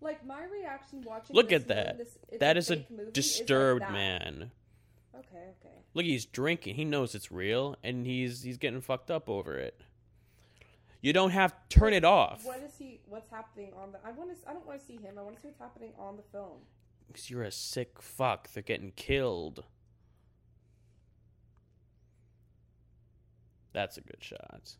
like 0.00 0.24
my 0.26 0.44
reaction 0.44 1.02
watching. 1.02 1.34
Look 1.36 1.52
at 1.52 1.68
that. 1.68 1.98
This, 1.98 2.18
that 2.40 2.56
is 2.56 2.70
a 2.70 2.74
is 2.74 2.84
like 2.90 3.12
disturbed 3.12 3.88
man. 3.90 4.50
Okay, 5.14 5.36
okay. 5.60 5.74
Look, 5.94 6.04
he's 6.04 6.24
drinking. 6.26 6.74
He 6.74 6.84
knows 6.84 7.14
it's 7.14 7.30
real, 7.30 7.76
and 7.84 8.06
he's 8.06 8.42
he's 8.42 8.58
getting 8.58 8.80
fucked 8.80 9.10
up 9.10 9.28
over 9.28 9.56
it. 9.56 9.80
You 11.02 11.12
don't 11.12 11.30
have 11.30 11.54
turn 11.68 11.92
it 11.92 12.04
off. 12.04 12.44
What 12.46 12.60
is 12.62 12.72
he? 12.78 13.00
What's 13.06 13.28
happening 13.28 13.72
on 13.76 13.90
the? 13.92 13.98
I 14.06 14.12
want 14.12 14.30
to. 14.30 14.48
I 14.48 14.52
don't 14.52 14.64
want 14.66 14.80
to 14.80 14.86
see 14.86 14.94
him. 14.96 15.18
I 15.18 15.22
want 15.22 15.34
to 15.36 15.42
see 15.42 15.48
what's 15.48 15.58
happening 15.58 15.92
on 15.98 16.16
the 16.16 16.22
film. 16.32 16.58
Because 17.08 17.28
you're 17.28 17.42
a 17.42 17.50
sick 17.50 18.00
fuck. 18.00 18.50
They're 18.52 18.62
getting 18.62 18.92
killed. 18.92 19.64
That's 23.72 23.96
a 23.96 24.00
good 24.00 24.18
shot. 24.22 24.70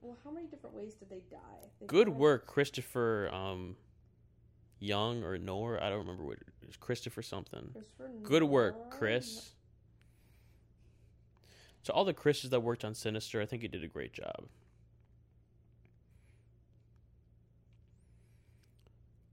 Well, 0.00 0.16
how 0.24 0.30
many 0.30 0.46
different 0.46 0.76
ways 0.76 0.94
did 0.94 1.08
they 1.08 1.22
die? 1.30 1.38
They 1.80 1.86
Good 1.86 2.08
died- 2.08 2.16
work, 2.16 2.46
Christopher 2.46 3.30
um, 3.32 3.76
Young 4.80 5.22
or 5.22 5.38
Norr. 5.38 5.82
I 5.82 5.88
don't 5.88 6.00
remember 6.00 6.24
what 6.24 6.38
it 6.38 6.68
is. 6.68 6.76
Christopher 6.76 7.22
something. 7.22 7.70
Christopher 7.72 8.10
Good 8.22 8.42
work? 8.42 8.90
Chris. 8.90 9.50
To 11.84 11.92
all 11.92 12.04
the 12.04 12.12
Chris's 12.14 12.50
that 12.50 12.60
worked 12.60 12.84
on 12.84 12.94
Sinister, 12.94 13.40
I 13.40 13.46
think 13.46 13.62
he 13.62 13.68
did 13.68 13.82
a 13.84 13.88
great 13.88 14.12
job. 14.12 14.44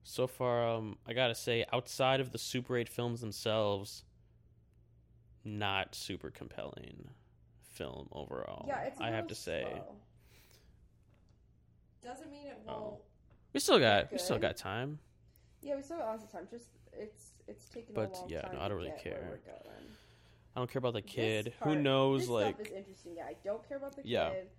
So 0.09 0.25
far, 0.25 0.67
um, 0.67 0.97
I 1.05 1.13
gotta 1.13 1.35
say, 1.35 1.65
outside 1.71 2.19
of 2.19 2.31
the 2.31 2.39
Super 2.39 2.75
8 2.75 2.89
films 2.89 3.21
themselves, 3.21 4.03
not 5.45 5.93
super 5.93 6.31
compelling 6.31 7.09
film 7.61 8.09
overall. 8.11 8.65
Yeah, 8.67 8.79
it's. 8.85 8.99
I 8.99 9.11
have 9.11 9.27
to 9.27 9.35
say. 9.35 9.67
slow. 9.69 9.95
Doesn't 12.01 12.31
mean 12.31 12.47
it 12.47 12.57
Oh. 12.67 12.73
won't. 12.81 13.01
We 13.53 13.59
still 13.59 13.77
got 13.77 14.11
we 14.11 14.17
still 14.17 14.39
got 14.39 14.57
time. 14.57 14.97
Yeah, 15.61 15.75
we 15.75 15.83
still 15.83 15.97
got 15.97 16.07
lots 16.07 16.23
of 16.23 16.31
time. 16.31 16.47
Just 16.49 16.69
it's 16.91 17.33
it's 17.47 17.69
taking 17.69 17.93
But, 17.93 18.09
a 18.09 18.13
long 18.21 18.29
yeah, 18.29 18.49
no, 18.51 18.61
I 18.61 18.67
don't 18.67 18.77
really 18.77 18.93
care. 18.97 19.39
I 20.55 20.59
don't 20.59 20.71
care 20.71 20.79
about 20.79 20.93
the 20.93 21.03
kid. 21.03 21.53
part- 21.59 21.75
Who 21.75 21.79
knows? 21.83 22.21
this 22.21 22.29
like, 22.29 22.55
stuff 22.55 22.65
is 22.67 22.73
interesting. 22.73 23.13
Yeah, 23.15 23.25
I 23.27 23.35
don't 23.43 23.67
care 23.67 23.77
about 23.77 23.95
the 23.95 24.01
Yeah. 24.07 24.31
kid. 24.31 24.49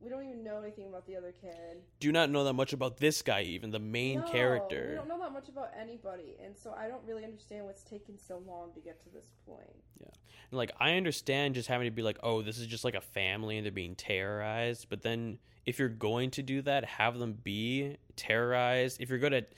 We 0.00 0.10
don't 0.10 0.24
even 0.24 0.44
know 0.44 0.60
anything 0.60 0.88
about 0.88 1.06
the 1.06 1.16
other 1.16 1.32
kid. 1.32 1.82
do 2.00 2.12
not 2.12 2.30
know 2.30 2.44
that 2.44 2.52
much 2.52 2.72
about 2.72 2.98
this 2.98 3.22
guy, 3.22 3.42
even 3.42 3.70
the 3.70 3.78
main 3.78 4.20
No, 4.20 4.26
character. 4.30 4.88
We 4.90 4.96
don't 4.96 5.08
know 5.08 5.18
that 5.20 5.32
much 5.32 5.48
about 5.48 5.70
anybody, 5.78 6.36
and 6.44 6.56
so 6.56 6.74
I 6.76 6.86
don't 6.88 7.02
really 7.06 7.24
understand 7.24 7.64
what's 7.64 7.82
taking 7.82 8.16
so 8.18 8.42
long 8.46 8.72
to 8.74 8.80
get 8.80 9.02
to 9.04 9.08
this 9.10 9.26
point. 9.46 9.74
Yeah, 9.98 10.08
and, 10.50 10.58
like 10.58 10.72
I 10.78 10.96
understand 10.96 11.54
just 11.54 11.68
having 11.68 11.86
to 11.86 11.90
be 11.90 12.02
like, 12.02 12.18
oh, 12.22 12.42
this 12.42 12.58
is 12.58 12.66
just 12.66 12.84
like 12.84 12.94
a 12.94 13.00
family 13.00 13.56
and 13.56 13.64
they're 13.64 13.72
being 13.72 13.94
terrorized. 13.94 14.88
But 14.90 15.02
then 15.02 15.38
if 15.64 15.78
you're 15.78 15.88
going 15.88 16.30
to 16.32 16.42
do 16.42 16.62
that, 16.62 16.84
have 16.84 17.18
them 17.18 17.32
be 17.42 17.96
terrorized. 18.16 19.00
If 19.00 19.08
you're 19.08 19.18
good 19.18 19.32
at, 19.32 19.52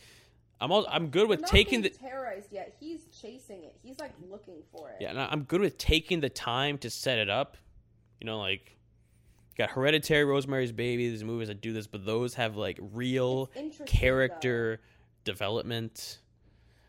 I'm 0.61 0.71
all, 0.73 0.87
I'm 0.89 1.09
good 1.09 1.29
with 1.29 1.45
taking 1.45 1.83
the 1.83 1.91
terrorized 1.91 2.53
yet. 2.53 2.77
He's 2.79 3.07
chasing 3.21 3.65
it. 3.65 3.77
He's 3.83 3.99
like 3.99 4.13
looking 4.31 4.63
for 4.73 4.91
it. 4.91 4.97
yeah, 5.01 5.11
and 5.11 5.19
I'm 5.19 5.43
good 5.43 5.61
with 5.61 5.79
taking 5.79 6.21
the 6.21 6.31
time 6.31 6.79
to 6.79 6.91
set 6.91 7.19
it 7.19 7.29
up. 7.29 7.57
You 8.21 8.27
know, 8.27 8.39
like 8.39 8.78
got 9.59 9.71
Hereditary, 9.71 10.25
Rosemary's 10.25 10.73
Baby. 10.73 11.11
These 11.11 11.25
movies 11.25 11.49
that 11.49 11.61
do 11.61 11.73
this, 11.73 11.87
but 11.87 12.07
those 12.07 12.35
have 12.35 12.57
like 12.57 12.79
real 12.81 13.51
character 13.87 14.81
development. 15.25 16.19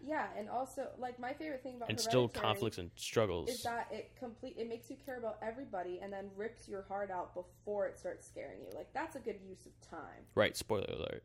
Yeah, 0.01 0.27
and 0.37 0.49
also 0.49 0.87
like 0.97 1.19
my 1.19 1.33
favorite 1.33 1.61
thing 1.61 1.75
about 1.75 1.89
and 1.89 1.99
still 1.99 2.29
conflicts 2.29 2.77
and 2.77 2.89
struggles. 2.95 3.49
is 3.49 3.63
that 3.63 3.87
it 3.91 4.11
complete 4.17 4.55
it 4.57 4.69
makes 4.69 4.89
you 4.89 4.95
care 5.05 5.17
about 5.17 5.37
everybody 5.41 5.99
and 6.01 6.11
then 6.11 6.29
rips 6.37 6.67
your 6.69 6.83
heart 6.83 7.11
out 7.11 7.33
before 7.33 7.85
it 7.87 7.97
starts 7.97 8.25
scaring 8.25 8.59
you. 8.61 8.69
Like 8.75 8.87
that's 8.93 9.17
a 9.17 9.19
good 9.19 9.39
use 9.47 9.65
of 9.65 9.73
time. 9.89 10.23
right? 10.35 10.55
Spoiler 10.55 10.87
alert. 10.87 11.23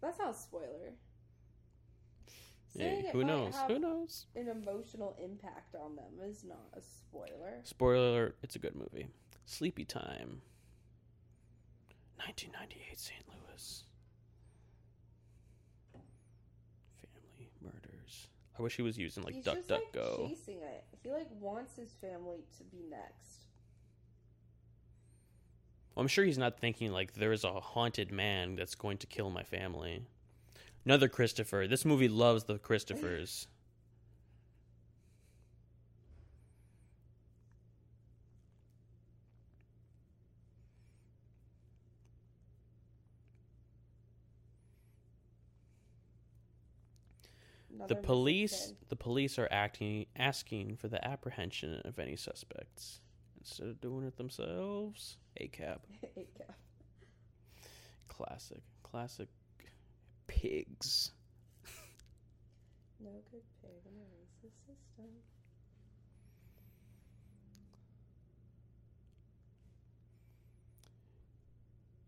That's 0.00 0.18
not 0.18 0.34
a 0.34 0.34
spoiler. 0.34 0.92
Yeah, 2.74 3.12
who 3.12 3.22
knows? 3.22 3.54
Who 3.68 3.78
knows? 3.78 4.26
An 4.34 4.48
emotional 4.48 5.16
impact 5.22 5.76
on 5.76 5.94
them 5.94 6.28
is 6.28 6.42
not 6.42 6.66
a 6.76 6.80
spoiler. 6.82 7.60
Spoiler 7.62 8.08
alert, 8.08 8.36
it's 8.42 8.56
a 8.56 8.58
good 8.58 8.74
movie. 8.74 9.06
Sleepy 9.46 9.84
Time. 9.84 10.40
1998 12.18 12.98
St. 12.98 13.20
Louis. 13.28 13.84
Family 17.02 17.50
murders. 17.62 18.28
I 18.58 18.62
wish 18.62 18.76
he 18.76 18.82
was 18.82 18.96
using 18.98 19.22
like 19.22 19.34
He's 19.34 19.44
Duck 19.44 19.56
just 19.56 19.68
Duck 19.68 19.80
like 19.80 19.92
Go. 19.92 20.26
chasing 20.28 20.58
it. 20.62 20.84
He 21.02 21.10
like 21.10 21.28
wants 21.40 21.76
his 21.76 21.92
family 22.00 22.44
to 22.58 22.64
be 22.64 22.82
next. 22.90 23.44
I'm 25.96 26.08
sure 26.08 26.24
he's 26.24 26.38
not 26.38 26.58
thinking 26.58 26.92
like 26.92 27.14
there's 27.14 27.44
a 27.44 27.52
haunted 27.60 28.10
man 28.10 28.56
that's 28.56 28.74
going 28.74 28.98
to 28.98 29.06
kill 29.06 29.30
my 29.30 29.42
family. 29.42 30.02
Another 30.84 31.08
Christopher. 31.08 31.66
This 31.68 31.84
movie 31.84 32.08
loves 32.08 32.44
the 32.44 32.58
Christophers. 32.58 33.46
The 47.88 47.96
police 47.96 48.66
kid. 48.68 48.76
the 48.88 48.96
police 48.96 49.38
are 49.38 49.48
acting 49.50 50.06
asking 50.16 50.76
for 50.76 50.88
the 50.88 51.04
apprehension 51.06 51.80
of 51.84 51.98
any 51.98 52.16
suspects 52.16 53.00
instead 53.38 53.68
of 53.68 53.80
doing 53.80 54.06
it 54.06 54.16
themselves. 54.16 55.18
A 55.36 55.48
cap. 55.48 55.86
A 56.02 56.06
ACAB. 56.20 56.54
Classic. 58.08 58.62
Classic 58.82 59.28
pigs. 60.26 61.12
No 63.00 63.10
good 63.30 63.42
pig 63.60 63.82
in 63.84 64.00
a 64.00 64.06
racist 64.16 64.56
system. 64.64 65.10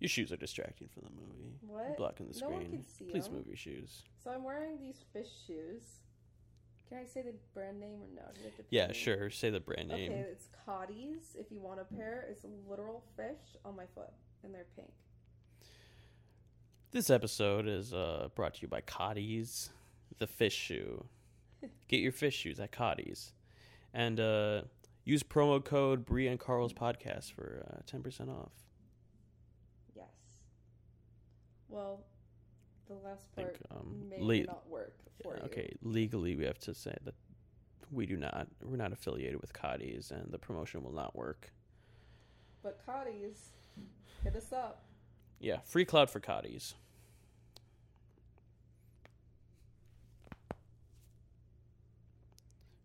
Your 0.06 0.10
shoes 0.10 0.30
are 0.30 0.36
distracting 0.36 0.86
from 0.86 1.02
the 1.02 1.10
movie. 1.20 1.58
What? 1.66 1.96
Blocking 1.96 2.28
the 2.28 2.38
No 2.38 2.48
one 2.50 2.60
screen. 2.60 2.70
can 2.78 2.84
see 2.88 3.04
Please 3.06 3.26
'em. 3.26 3.34
move 3.34 3.46
your 3.48 3.56
shoes. 3.56 4.04
So 4.22 4.30
I'm 4.30 4.44
wearing 4.44 4.78
these 4.78 5.04
fish 5.12 5.26
shoes. 5.48 5.82
Can 6.88 6.98
I 6.98 7.04
say 7.04 7.22
the 7.22 7.34
brand 7.52 7.80
name 7.80 8.00
or 8.00 8.06
no? 8.14 8.22
Do 8.32 8.42
have 8.44 8.56
to 8.56 8.62
Yeah, 8.70 8.92
sure. 8.92 9.30
Say 9.30 9.50
the 9.50 9.58
brand 9.58 9.88
name. 9.88 10.12
Okay, 10.12 10.20
it's 10.20 10.48
Cotties. 10.64 11.34
If 11.34 11.50
you 11.50 11.58
want 11.60 11.80
a 11.80 11.84
pair, 11.84 12.24
it's 12.30 12.44
a 12.44 12.48
literal 12.70 13.02
fish 13.16 13.56
on 13.64 13.74
my 13.74 13.86
foot, 13.96 14.12
and 14.44 14.54
they're 14.54 14.68
pink. 14.76 14.92
This 16.92 17.10
episode 17.10 17.66
is 17.66 17.92
uh, 17.92 18.28
brought 18.36 18.54
to 18.54 18.62
you 18.62 18.68
by 18.68 18.82
Cotties, 18.82 19.70
the 20.18 20.28
fish 20.28 20.54
shoe. 20.54 21.04
Get 21.88 21.98
your 21.98 22.12
fish 22.12 22.36
shoes 22.36 22.60
at 22.60 22.70
Cotties. 22.70 23.32
And 23.92 24.20
uh, 24.20 24.62
use 25.04 25.24
promo 25.24 25.64
code 25.64 26.04
Bria 26.04 26.30
and 26.30 26.38
Carl's 26.38 26.72
podcast 26.72 27.32
for 27.32 27.66
uh, 27.68 27.80
10% 27.90 28.28
off. 28.30 28.52
Yes. 29.94 30.06
Well, 31.68 32.04
the 32.88 32.94
last 32.94 33.26
I 33.36 33.42
think, 33.42 33.68
part 33.68 33.80
um, 33.80 34.08
may 34.08 34.20
late- 34.20 34.46
not 34.46 34.68
work 34.68 34.94
for 35.22 35.34
Yeah, 35.34 35.40
you. 35.42 35.46
okay, 35.46 35.76
legally 35.82 36.36
we 36.36 36.44
have 36.44 36.58
to 36.60 36.74
say 36.74 36.96
that 37.04 37.14
we 37.90 38.06
do 38.06 38.16
not, 38.16 38.48
we're 38.64 38.76
not 38.76 38.92
affiliated 38.92 39.40
with 39.40 39.52
Cotties 39.52 40.10
and 40.10 40.30
the 40.32 40.38
promotion 40.38 40.82
will 40.82 40.92
not 40.92 41.14
work. 41.16 41.52
But 42.62 42.84
Cotties, 42.86 43.38
hit 44.24 44.34
us 44.36 44.52
up. 44.52 44.84
Yeah, 45.40 45.58
free 45.64 45.84
cloud 45.84 46.10
for 46.10 46.20
Cotties. 46.20 46.74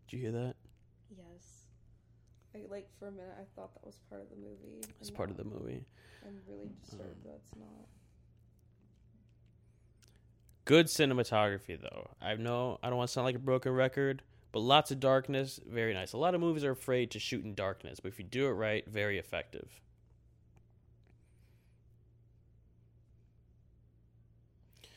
Did 0.08 0.18
you 0.18 0.24
hear 0.24 0.32
that? 0.32 0.56
Yes. 1.16 1.66
I, 2.56 2.60
like 2.70 2.88
for 3.00 3.08
a 3.08 3.12
minute, 3.12 3.34
I 3.40 3.44
thought 3.56 3.74
that 3.76 3.86
was 3.86 3.96
part 4.10 4.22
of 4.22 4.30
the 4.30 4.36
movie. 4.36 4.82
It's 5.00 5.10
part 5.10 5.30
of 5.30 5.38
the 5.38 5.44
movie. 5.46 5.86
I'm 6.26 6.38
really 6.48 6.70
disturbed 6.84 7.04
Um, 7.26 7.32
that 7.32 7.36
it's 7.36 7.56
not. 7.58 7.88
Good 10.72 10.86
cinematography 10.86 11.78
though. 11.82 12.12
I 12.22 12.36
know 12.36 12.80
I 12.82 12.88
don't 12.88 12.98
want 12.98 13.10
to 13.10 13.12
sound 13.14 13.26
like 13.26 13.36
a 13.36 13.40
broken 13.40 13.74
record, 13.74 14.22
but 14.54 14.62
lots 14.62 14.90
of 14.90 15.02
darkness, 15.02 15.60
very 15.68 15.94
nice. 15.94 16.14
A 16.14 16.18
lot 16.18 16.34
of 16.34 16.40
movies 16.40 16.64
are 16.64 16.72
afraid 16.72 17.12
to 17.12 17.20
shoot 17.20 17.44
in 17.44 17.56
darkness, 17.56 18.00
but 18.00 18.08
if 18.08 18.20
you 18.20 18.24
do 18.24 18.48
it 18.48 18.52
right, 18.54 18.88
very 18.88 19.18
effective. 19.18 19.82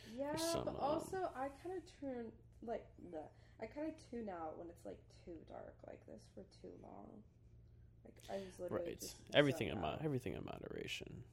Yeah, 0.06 0.36
some, 0.36 0.64
but 0.64 0.76
um, 0.76 0.76
also 0.80 1.16
I 1.34 1.48
kind 1.62 1.76
of 1.76 2.00
turn 2.00 2.26
like 2.62 2.86
the 3.10 3.22
I 3.60 3.66
kind 3.66 3.88
of 3.88 3.94
tune 4.10 4.28
out 4.28 4.58
when 4.58 4.68
it's 4.68 4.84
like 4.84 4.98
too 5.24 5.36
dark 5.48 5.74
like 5.86 6.04
this 6.06 6.22
for 6.34 6.42
too 6.62 6.72
long. 6.82 7.08
Like 8.04 8.14
I 8.30 8.44
just 8.44 8.60
literally 8.60 8.84
Right. 8.86 9.14
Everything 9.34 9.68
in 9.68 9.80
mo- 9.80 9.98
everything 10.04 10.34
in 10.34 10.44
moderation. 10.44 11.24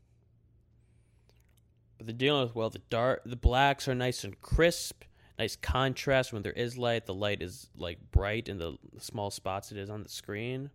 But 2.02 2.08
they're 2.08 2.16
dealing 2.16 2.42
with 2.42 2.56
well 2.56 2.72
the 2.72 2.82
dark 2.90 3.22
the 3.26 3.36
blacks 3.36 3.88
are 3.88 3.94
nice 3.94 4.24
and 4.24 4.42
crisp, 4.42 5.04
nice 5.38 5.56
contrast 5.56 6.34
when 6.34 6.42
there 6.42 6.52
is 6.52 6.76
light. 6.76 7.06
The 7.06 7.14
light 7.14 7.44
is 7.44 7.70
like 7.78 8.00
bright 8.10 8.50
in 8.50 8.58
the 8.58 8.78
small 8.98 9.30
spots 9.30 9.72
it 9.72 9.78
is 9.78 9.88
on 9.88 10.02
the 10.02 10.10
screen. 10.10 10.72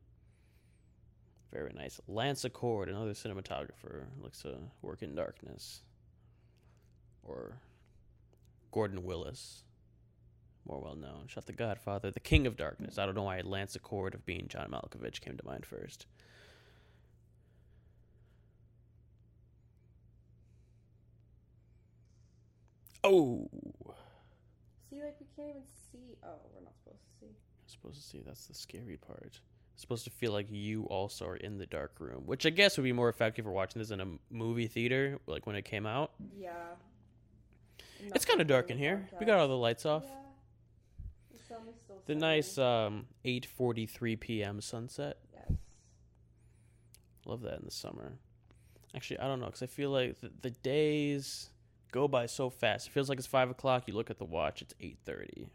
Very 1.53 1.72
nice. 1.74 2.01
Lance 2.07 2.45
Acord, 2.45 2.89
another 2.89 3.11
cinematographer, 3.11 4.05
likes 4.20 4.43
to 4.43 4.57
work 4.83 5.03
in 5.03 5.16
darkness. 5.16 5.83
Or 7.24 7.61
Gordon 8.70 9.03
Willis, 9.03 9.64
more 10.64 10.81
well 10.81 10.95
known. 10.95 11.24
Shot 11.27 11.47
the 11.47 11.53
Godfather, 11.53 12.12
the 12.12 12.20
King 12.20 12.47
of 12.47 12.57
Darkness. 12.57 12.99
I 12.99 13.05
don't 13.05 13.16
know 13.16 13.24
why 13.24 13.41
Lance 13.41 13.77
Acord 13.77 14.14
of 14.14 14.24
being 14.24 14.47
John 14.47 14.70
Malkovich 14.70 15.20
came 15.20 15.37
to 15.37 15.45
mind 15.45 15.66
first. 15.66 16.07
Oh, 23.05 23.49
See, 24.90 25.03
like 25.03 25.16
we 25.20 25.26
can't 25.36 25.51
even 25.51 25.62
see. 25.92 26.16
Oh, 26.24 26.38
we're 26.55 26.62
not 26.62 26.74
supposed 26.82 27.03
to 27.03 27.11
see. 27.20 27.26
I'm 27.26 27.68
supposed 27.68 27.97
to 27.97 28.03
see 28.03 28.22
that's 28.24 28.47
the 28.47 28.55
scary 28.55 28.97
part. 28.97 29.40
It's 29.74 29.82
supposed 29.82 30.05
to 30.05 30.11
feel 30.11 30.32
like 30.32 30.47
you 30.51 30.84
also 30.84 31.26
are 31.26 31.36
in 31.36 31.59
the 31.59 31.66
dark 31.66 31.97
room, 31.99 32.22
which 32.24 32.47
I 32.47 32.51
guess 32.51 32.78
would 32.78 32.84
be 32.84 32.92
more 32.92 33.09
effective 33.09 33.44
for 33.44 33.53
watching 33.53 33.80
this 33.80 33.90
in 33.90 34.01
a 34.01 34.07
movie 34.30 34.68
theater, 34.68 35.18
like 35.26 35.47
when 35.47 35.55
it 35.57 35.64
came 35.66 35.86
out. 35.86 36.12
Yeah. 36.38 36.51
It's 38.01 38.24
kind 38.24 38.40
of 38.40 38.47
dark 38.47 38.70
in 38.70 38.78
here. 38.78 39.09
We 39.18 39.26
got 39.26 39.38
all 39.38 39.49
the 39.49 39.57
lights 39.57 39.84
off. 39.84 40.05
Yeah. 40.07 40.14
The 41.32 41.44
sun 41.44 41.68
is 41.68 41.74
still 41.84 41.97
The 42.07 42.14
nice 42.14 42.57
um, 42.59 43.07
8:43 43.24 44.18
p.m. 44.20 44.61
sunset. 44.61 45.18
Yes. 45.32 45.59
Love 47.26 47.42
that 47.42 47.59
in 47.59 47.64
the 47.64 47.70
summer. 47.70 48.12
Actually, 48.94 49.18
I 49.18 49.24
don't 49.24 49.40
know 49.40 49.47
because 49.47 49.62
I 49.62 49.66
feel 49.66 49.90
like 49.90 50.20
the, 50.20 50.30
the 50.40 50.51
days 50.51 51.51
go 51.93 52.09
by 52.09 52.26
so 52.26 52.51
fast. 52.51 52.87
It 52.89 52.91
feels 52.93 53.09
like 53.09 53.18
it's 53.18 53.26
five 53.26 53.51
o'clock. 53.51 53.84
You 53.87 53.95
look 53.95 54.11
at 54.11 54.18
the 54.18 54.24
watch; 54.24 54.62
it's 54.62 54.74
eight 54.80 54.99
thirty. 55.05 55.49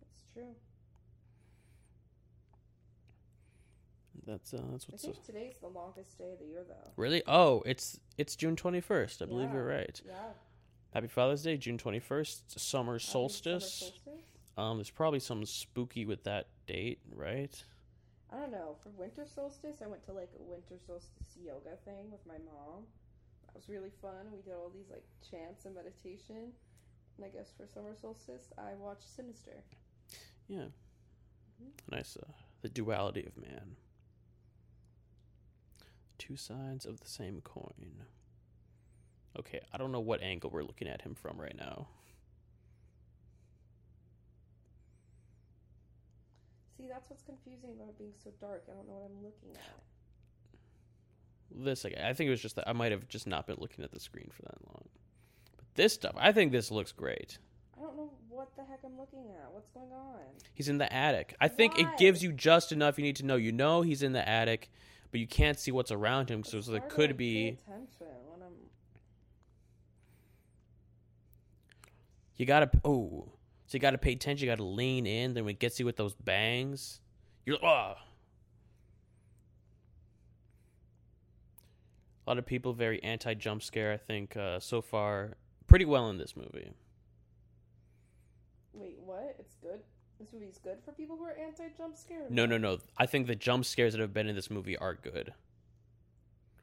That's 0.00 0.22
true. 0.32 0.54
That's 4.26 4.52
uh, 4.52 4.58
that's 4.72 4.84
I 4.84 4.92
what's 4.92 5.04
uh, 5.04 5.12
think 5.12 5.24
today's 5.24 5.54
the 5.60 5.68
longest 5.68 6.18
day 6.18 6.32
of 6.32 6.38
the 6.38 6.44
year, 6.46 6.62
though. 6.68 6.90
really. 6.96 7.22
Oh, 7.26 7.62
it's 7.64 7.98
it's 8.18 8.36
June 8.36 8.56
twenty 8.56 8.80
first. 8.80 9.22
I 9.22 9.24
believe 9.26 9.48
Yeah. 9.48 9.54
you're 9.54 9.66
right. 9.66 10.02
Yeah. 10.06 10.14
Happy 10.92 11.06
Father's 11.06 11.42
Day, 11.42 11.56
June 11.56 11.78
twenty 11.78 11.98
first. 12.00 12.58
Summer 12.58 12.98
solstice. 12.98 13.72
Summer 13.72 13.90
solstice? 13.92 14.24
Um, 14.56 14.76
there's 14.78 14.90
probably 14.90 15.20
something 15.20 15.46
spooky 15.46 16.04
with 16.04 16.24
that 16.24 16.48
date, 16.66 16.98
right? 17.14 17.62
I 18.32 18.36
don't 18.40 18.50
know. 18.50 18.76
For 18.82 18.90
winter 18.90 19.24
solstice, 19.24 19.76
I 19.82 19.86
went 19.86 20.04
to 20.06 20.12
like 20.12 20.30
a 20.38 20.42
winter 20.42 20.76
solstice 20.84 21.36
yoga 21.42 21.76
thing 21.84 22.10
with 22.10 22.20
my 22.26 22.34
mom. 22.44 22.84
Was 23.58 23.68
really 23.68 23.90
fun. 24.00 24.30
We 24.32 24.40
did 24.40 24.52
all 24.54 24.70
these 24.72 24.88
like 24.88 25.02
chants 25.28 25.64
and 25.64 25.74
meditation. 25.74 26.52
And 27.16 27.26
I 27.26 27.28
guess 27.28 27.50
for 27.56 27.66
summer 27.66 27.92
solstice, 28.00 28.52
I 28.56 28.74
watched 28.78 29.16
Sinister. 29.16 29.64
Yeah. 30.46 30.66
Mhm. 31.60 31.72
Nice. 31.90 32.16
Uh, 32.16 32.30
the 32.62 32.68
duality 32.68 33.26
of 33.26 33.36
man. 33.36 33.74
Two 36.18 36.36
sides 36.36 36.86
of 36.86 37.00
the 37.00 37.08
same 37.08 37.40
coin. 37.40 38.04
Okay, 39.36 39.60
I 39.72 39.76
don't 39.76 39.90
know 39.90 39.98
what 39.98 40.22
angle 40.22 40.50
we're 40.50 40.62
looking 40.62 40.86
at 40.86 41.02
him 41.02 41.16
from 41.16 41.40
right 41.40 41.56
now. 41.56 41.88
See, 46.76 46.86
that's 46.86 47.10
what's 47.10 47.24
confusing 47.24 47.70
about 47.72 47.88
it 47.88 47.98
being 47.98 48.14
so 48.22 48.30
dark. 48.40 48.66
I 48.70 48.74
don't 48.74 48.86
know 48.86 48.94
what 48.94 49.10
I'm 49.10 49.24
looking 49.24 49.50
at. 49.56 49.82
This, 51.50 51.84
like, 51.84 51.96
I 51.98 52.12
think 52.12 52.28
it 52.28 52.30
was 52.30 52.42
just 52.42 52.56
that 52.56 52.68
I 52.68 52.72
might 52.72 52.92
have 52.92 53.08
just 53.08 53.26
not 53.26 53.46
been 53.46 53.56
looking 53.58 53.84
at 53.84 53.90
the 53.90 54.00
screen 54.00 54.28
for 54.32 54.42
that 54.42 54.56
long. 54.66 54.84
But 55.56 55.64
this 55.74 55.94
stuff, 55.94 56.14
I 56.18 56.32
think 56.32 56.52
this 56.52 56.70
looks 56.70 56.92
great. 56.92 57.38
I 57.76 57.80
don't 57.80 57.96
know 57.96 58.10
what 58.28 58.54
the 58.56 58.64
heck 58.64 58.80
I'm 58.84 58.98
looking 58.98 59.24
at. 59.42 59.50
What's 59.52 59.68
going 59.70 59.90
on? 59.92 60.18
He's 60.54 60.68
in 60.68 60.78
the 60.78 60.92
attic. 60.92 61.34
I 61.40 61.48
think 61.48 61.76
Why? 61.76 61.82
it 61.84 61.98
gives 61.98 62.22
you 62.22 62.32
just 62.32 62.72
enough 62.72 62.98
you 62.98 63.04
need 63.04 63.16
to 63.16 63.26
know. 63.26 63.36
You 63.36 63.52
know 63.52 63.82
he's 63.82 64.02
in 64.02 64.12
the 64.12 64.28
attic, 64.28 64.70
but 65.10 65.20
you 65.20 65.26
can't 65.26 65.58
see 65.58 65.70
what's 65.70 65.90
around 65.90 66.28
him, 66.30 66.44
so 66.44 66.58
It's 66.58 66.66
there 66.66 66.80
could 66.80 67.16
be. 67.16 67.48
attention 67.48 68.06
when 68.26 68.42
I'm. 68.42 68.52
You 72.36 72.46
gotta 72.46 72.70
oh, 72.84 73.32
so 73.66 73.74
you 73.76 73.80
gotta 73.80 73.98
pay 73.98 74.12
attention. 74.12 74.46
You 74.46 74.52
gotta 74.52 74.64
lean 74.64 75.06
in. 75.06 75.34
Then 75.34 75.44
when 75.44 75.52
it 75.52 75.60
gets 75.60 75.78
you 75.80 75.86
with 75.86 75.96
those 75.96 76.14
bangs, 76.14 77.00
you're 77.46 77.58
ah. 77.62 77.96
A 82.28 82.32
lot 82.32 82.38
of 82.38 82.44
people 82.44 82.74
very 82.74 83.02
anti 83.02 83.32
jump 83.32 83.62
scare. 83.62 83.90
I 83.90 83.96
think 83.96 84.36
uh, 84.36 84.60
so 84.60 84.82
far 84.82 85.38
pretty 85.66 85.86
well 85.86 86.10
in 86.10 86.18
this 86.18 86.36
movie. 86.36 86.72
Wait, 88.74 88.98
what? 89.02 89.34
It's 89.38 89.54
good. 89.62 89.80
This 90.20 90.34
movie's 90.34 90.58
good 90.62 90.76
for 90.84 90.92
people 90.92 91.16
who 91.16 91.24
are 91.24 91.34
anti-jump 91.38 91.96
scare. 91.96 92.26
No, 92.28 92.44
no, 92.44 92.58
no. 92.58 92.80
I 92.98 93.06
think 93.06 93.28
the 93.28 93.34
jump 93.34 93.64
scares 93.64 93.94
that 93.94 94.00
have 94.02 94.12
been 94.12 94.28
in 94.28 94.34
this 94.36 94.50
movie 94.50 94.76
are 94.76 94.92
good. 94.92 95.32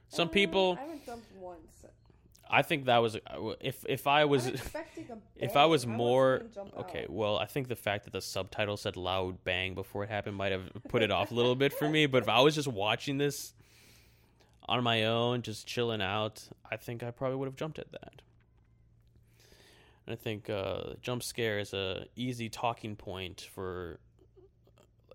Some 0.10 0.28
Uh, 0.28 0.32
people, 0.32 0.78
I 0.78 0.84
haven't 0.84 1.04
jumped 1.04 1.32
once. 1.40 1.86
I 2.48 2.62
think 2.62 2.86
that 2.86 3.00
was 3.00 3.18
if 3.60 3.84
if 3.90 4.06
I 4.06 4.26
was 4.26 4.46
I'm 4.46 4.54
expecting 4.54 5.08
a 5.10 5.18
if 5.44 5.56
I 5.56 5.66
was. 5.66 5.88
More 5.88 6.44
okay. 6.78 7.06
out? 7.06 7.10
Well, 7.10 7.40
I 7.40 7.48
think 7.48 7.70
the 7.70 7.76
fact 7.76 8.04
that 8.04 8.14
the 8.14 8.22
subtitle 8.22 8.78
said 8.78 8.98
"loud 8.98 9.44
bang" 9.44 9.74
before 9.74 10.04
it 10.04 10.12
happened 10.12 10.36
might 10.36 10.52
have 10.52 10.70
put 10.90 11.02
it 11.02 11.10
off 11.10 11.32
a 11.32 11.34
little 11.34 11.56
bit 11.56 11.74
for 11.74 11.90
me. 11.90 12.06
But 12.06 12.22
if 12.22 12.30
I 12.30 12.42
was 12.42 12.54
just 12.54 12.68
watching 12.68 13.18
this 13.18 13.56
on 14.68 14.84
my 14.84 15.06
own, 15.06 15.42
just 15.42 15.68
chilling 15.68 16.02
out, 16.02 16.48
I 16.72 16.78
think 16.78 17.04
I 17.04 17.12
probably 17.12 17.38
would 17.38 17.46
have 17.48 17.56
jumped 17.56 17.80
at 17.80 17.92
that. 17.92 18.22
And 20.08 20.14
I 20.14 20.16
think 20.16 20.50
uh, 20.50 20.94
jump 21.02 21.24
scare 21.24 21.60
is 21.60 21.74
a 21.74 22.06
easy 22.16 22.48
talking 22.50 22.96
point 22.96 23.48
for 23.54 24.00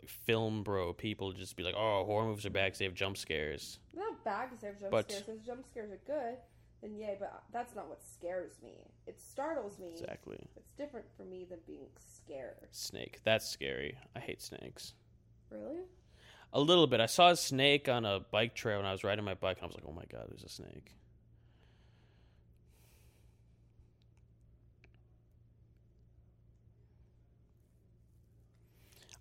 like 0.00 0.08
film 0.08 0.62
bro 0.64 0.92
people. 0.92 1.32
to 1.32 1.38
Just 1.38 1.56
be 1.56 1.62
like, 1.62 1.74
"Oh, 1.76 2.04
horror 2.04 2.26
movies 2.26 2.44
are 2.46 2.50
bad 2.50 2.72
'cause 2.72 2.78
they 2.78 2.86
have 2.86 2.94
jump 2.94 3.16
scares." 3.16 3.78
They're 3.94 4.04
not 4.04 4.24
bad 4.24 4.50
because 4.50 4.60
they 4.62 4.66
have 4.68 4.78
jump 4.80 4.90
But- 4.90 5.10
scares. 5.10 5.28
If 5.28 5.44
jump 5.46 5.64
scares 5.70 5.92
are 5.92 6.00
good, 6.06 6.38
then 6.80 6.96
yay. 6.96 7.16
But 7.20 7.44
that's 7.52 7.74
not 7.76 7.88
what 7.88 8.02
scares 8.02 8.60
me. 8.62 8.90
It 9.06 9.20
startles 9.20 9.78
me. 9.78 9.90
Exactly. 9.92 10.40
It's 10.56 10.72
different 10.76 11.06
for 11.16 11.24
me 11.24 11.44
than 11.44 11.60
being 11.66 11.86
scared. 11.96 12.66
Snake. 12.72 13.20
That's 13.22 13.46
scary. 13.48 13.96
I 14.16 14.20
hate 14.20 14.42
snakes. 14.42 14.94
Really? 15.50 15.82
A 16.52 16.60
little 16.60 16.86
bit. 16.86 17.00
I 17.00 17.06
saw 17.06 17.30
a 17.30 17.36
snake 17.36 17.88
on 17.88 18.04
a 18.04 18.20
bike 18.20 18.54
trail 18.54 18.78
when 18.78 18.86
I 18.86 18.92
was 18.92 19.04
riding 19.04 19.24
my 19.24 19.34
bike, 19.34 19.58
and 19.58 19.64
I 19.64 19.66
was 19.66 19.74
like, 19.76 19.84
"Oh 19.86 19.92
my 19.92 20.04
god, 20.10 20.26
there's 20.28 20.42
a 20.42 20.48
snake." 20.48 20.92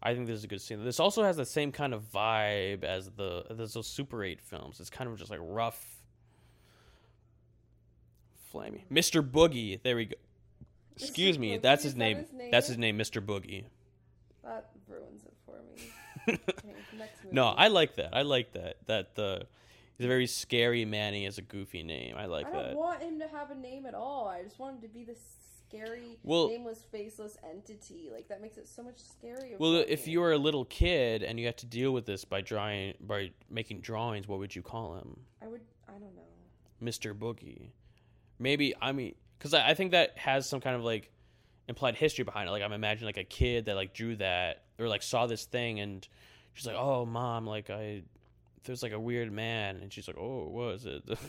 I 0.01 0.13
think 0.13 0.27
this 0.27 0.37
is 0.37 0.43
a 0.45 0.47
good 0.47 0.61
scene. 0.61 0.83
This 0.83 0.99
also 0.99 1.23
has 1.23 1.35
the 1.35 1.45
same 1.45 1.71
kind 1.71 1.93
of 1.93 2.03
vibe 2.03 2.83
as 2.83 3.09
the 3.11 3.43
as 3.49 3.73
those 3.73 3.87
Super 3.87 4.23
Eight 4.23 4.39
films. 4.39 4.79
It's 4.79 4.89
kind 4.89 5.09
of 5.09 5.17
just 5.17 5.29
like 5.29 5.41
rough, 5.43 5.85
flammy. 8.53 8.83
Mr. 8.91 9.21
Boogie. 9.27 9.81
There 9.83 9.97
we 9.97 10.05
go. 10.05 10.15
Excuse 10.95 11.37
Mr. 11.37 11.39
me. 11.41 11.57
Boogie, 11.57 11.61
That's 11.61 11.83
his 11.83 11.95
name. 11.95 12.17
his 12.17 12.31
name? 12.31 12.51
That's 12.51 12.67
his 12.67 12.77
name, 12.77 12.97
Mr. 12.97 13.23
Boogie. 13.23 13.65
That 14.43 14.69
ruins 14.87 15.23
it 15.25 15.33
for 15.45 15.57
me. 15.75 16.39
Okay, 16.99 17.09
next 17.09 17.23
movie. 17.23 17.35
No, 17.35 17.47
I 17.47 17.67
like 17.67 17.95
that. 17.95 18.15
I 18.15 18.21
like 18.23 18.53
that. 18.53 18.77
That 18.87 19.15
the 19.15 19.47
he's 19.97 20.05
a 20.05 20.07
very 20.07 20.27
scary 20.27 20.85
man. 20.85 21.13
He 21.13 21.23
has 21.25 21.37
a 21.37 21.41
goofy 21.41 21.83
name. 21.83 22.15
I 22.17 22.25
like 22.25 22.51
that. 22.51 22.55
I 22.55 22.67
don't 22.69 22.77
want 22.77 23.01
him 23.01 23.19
to 23.19 23.27
have 23.27 23.51
a 23.51 23.55
name 23.55 23.85
at 23.85 23.93
all. 23.93 24.27
I 24.27 24.43
just 24.43 24.59
want 24.59 24.75
him 24.75 24.81
to 24.81 24.87
be 24.87 25.03
this 25.03 25.19
scary, 25.67 26.17
Well- 26.23 26.49
nameless, 26.49 26.83
faceless 26.91 27.37
entity. 27.47 28.09
Like 28.11 28.27
that 28.29 28.41
makes 28.41 28.57
it 28.57 28.67
so 28.67 28.81
much 28.83 28.97
scarier. 28.97 29.59
well, 29.59 29.75
if 29.87 30.07
you 30.07 30.19
were 30.19 30.31
a 30.31 30.37
little 30.37 30.65
kid 30.65 31.21
and 31.23 31.39
you 31.39 31.45
had 31.45 31.57
to 31.57 31.65
deal 31.65 31.91
with 31.91 32.05
this 32.05 32.25
by 32.25 32.41
drawing 32.41 32.95
by 32.99 33.31
making 33.49 33.81
drawings, 33.81 34.27
what 34.27 34.39
would 34.39 34.55
you 34.55 34.61
call 34.61 34.95
him? 34.97 35.19
I 35.41 35.47
would. 35.47 35.61
I 35.87 35.91
don't 35.93 36.15
know. 36.15 36.21
Mr. 36.81 37.13
Boogie. 37.13 37.69
Maybe 38.39 38.73
I 38.81 38.91
mean 38.93 39.15
because 39.37 39.53
I, 39.53 39.69
I 39.69 39.73
think 39.73 39.91
that 39.91 40.17
has 40.17 40.47
some 40.47 40.61
kind 40.61 40.75
of 40.75 40.83
like 40.83 41.11
implied 41.67 41.95
history 41.95 42.23
behind 42.23 42.47
it. 42.47 42.51
Like 42.51 42.63
I'm 42.63 42.73
imagining 42.73 43.05
like 43.07 43.17
a 43.17 43.23
kid 43.23 43.65
that 43.65 43.75
like 43.75 43.93
drew 43.93 44.15
that 44.17 44.63
or 44.79 44.87
like 44.87 45.03
saw 45.03 45.27
this 45.27 45.45
thing 45.45 45.79
and 45.79 46.07
she's 46.53 46.65
like, 46.67 46.75
"Oh, 46.77 47.05
mom, 47.05 47.45
like 47.47 47.69
I 47.69 48.03
there's 48.63 48.83
like 48.83 48.91
a 48.91 48.99
weird 48.99 49.31
man," 49.31 49.77
and 49.81 49.91
she's 49.91 50.07
like, 50.07 50.17
"Oh, 50.19 50.47
what 50.49 50.75
is 50.75 50.85
it?" 50.85 51.03
like 51.09 51.19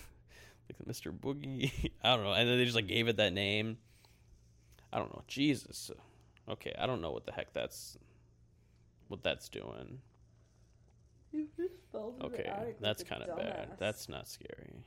Mr. 0.87 1.13
Boogie. 1.17 1.91
I 2.03 2.15
don't 2.17 2.25
know. 2.25 2.33
And 2.33 2.49
then 2.49 2.59
they 2.59 2.65
just 2.65 2.77
like 2.77 2.87
gave 2.89 3.09
it 3.09 3.17
that 3.17 3.33
name. 3.33 3.79
I 4.93 4.99
don't 4.99 5.13
know. 5.15 5.23
Jesus. 5.29 5.91
Okay, 6.49 6.75
I 6.79 6.87
don't 6.87 7.01
know 7.01 7.13
what 7.13 7.27
the 7.27 7.33
heck 7.33 7.53
that's. 7.53 7.97
what 9.09 9.23
that's 9.23 9.49
doing. 9.49 9.99
You 11.33 11.47
just 11.57 11.75
fell 11.93 12.13
the 12.19 12.25
Okay, 12.27 12.43
attic 12.43 12.81
that's 12.81 13.05
kind 13.05 13.23
of 13.23 13.37
bad. 13.37 13.77
That's 13.79 14.09
not 14.09 14.27
scary. 14.29 14.83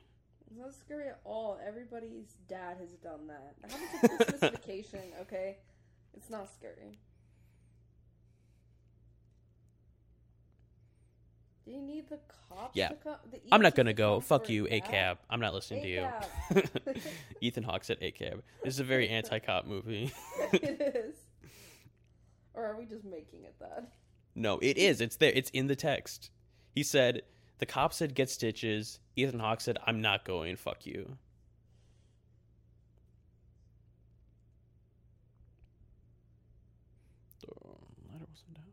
It's 0.46 0.58
not 0.58 0.74
scary 0.74 1.08
at 1.08 1.20
all. 1.24 1.58
Everybody's 1.66 2.36
dad 2.48 2.76
has 2.78 2.90
done 3.02 3.26
that. 3.28 3.54
Happens 3.62 4.02
with 4.02 4.28
Christmas 4.28 4.50
vacation, 4.50 5.00
okay? 5.22 5.56
It's 6.14 6.28
not 6.28 6.52
scary. 6.52 6.98
Do 11.64 11.70
you 11.70 11.80
need 11.80 12.08
the 12.10 12.18
cops 12.48 12.76
Yeah. 12.76 12.88
to 12.88 12.94
come? 12.96 13.16
The 13.30 13.40
I'm 13.50 13.62
not 13.62 13.74
gonna 13.74 13.94
go. 13.94 14.20
Fuck 14.20 14.48
you, 14.50 14.66
A 14.70 14.80
cab. 14.80 15.18
I'm 15.30 15.40
not 15.40 15.54
listening 15.54 15.82
to 15.82 15.88
you. 15.88 16.06
ACAB. 16.50 16.96
Ethan 17.40 17.62
Hawke 17.62 17.84
said 17.84 17.98
ACAB. 18.00 18.42
This 18.62 18.74
is 18.74 18.80
a 18.80 18.84
very 18.84 19.08
anti-cop 19.08 19.66
movie. 19.66 20.12
it 20.52 20.80
is. 20.94 21.14
Or 22.52 22.64
are 22.66 22.76
we 22.76 22.84
just 22.84 23.04
making 23.04 23.44
it 23.44 23.54
that? 23.60 23.88
no, 24.34 24.58
it 24.58 24.76
is. 24.76 25.00
It's 25.00 25.16
there. 25.16 25.32
It's 25.34 25.50
in 25.50 25.66
the 25.68 25.76
text. 25.76 26.30
He 26.72 26.82
said 26.82 27.22
the 27.58 27.66
cop 27.66 27.94
said 27.94 28.14
get 28.14 28.28
stitches. 28.28 28.98
Ethan 29.16 29.40
Hawke 29.40 29.60
said 29.62 29.78
I'm 29.86 30.00
not 30.02 30.24
going. 30.26 30.56
Fuck 30.56 30.84
you. 30.84 31.16
The 37.40 37.46
ladder 38.08 38.26
wasn't 38.28 38.54
down. 38.54 38.72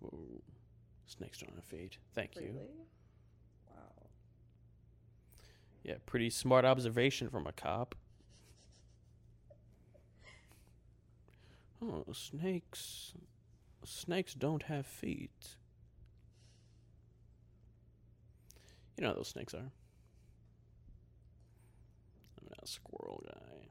Whoa. 0.00 0.42
Snakes 1.18 1.38
don't 1.38 1.54
have 1.56 1.64
feet. 1.64 1.98
Thank 2.14 2.36
you. 2.36 2.54
Wow. 3.68 4.06
Yeah, 5.82 5.94
pretty 6.06 6.30
smart 6.30 6.64
observation 6.64 7.28
from 7.28 7.46
a 7.46 7.52
cop. 7.52 7.94
Oh, 11.80 12.04
snakes. 12.12 13.14
Snakes 13.84 14.34
don't 14.34 14.64
have 14.64 14.84
feet. 14.84 15.56
You 18.96 19.02
know 19.02 19.10
how 19.10 19.14
those 19.14 19.28
snakes 19.28 19.54
are. 19.54 19.58
I'm 19.58 19.70
not 22.48 22.64
a 22.64 22.66
squirrel 22.66 23.22
guy. 23.24 23.68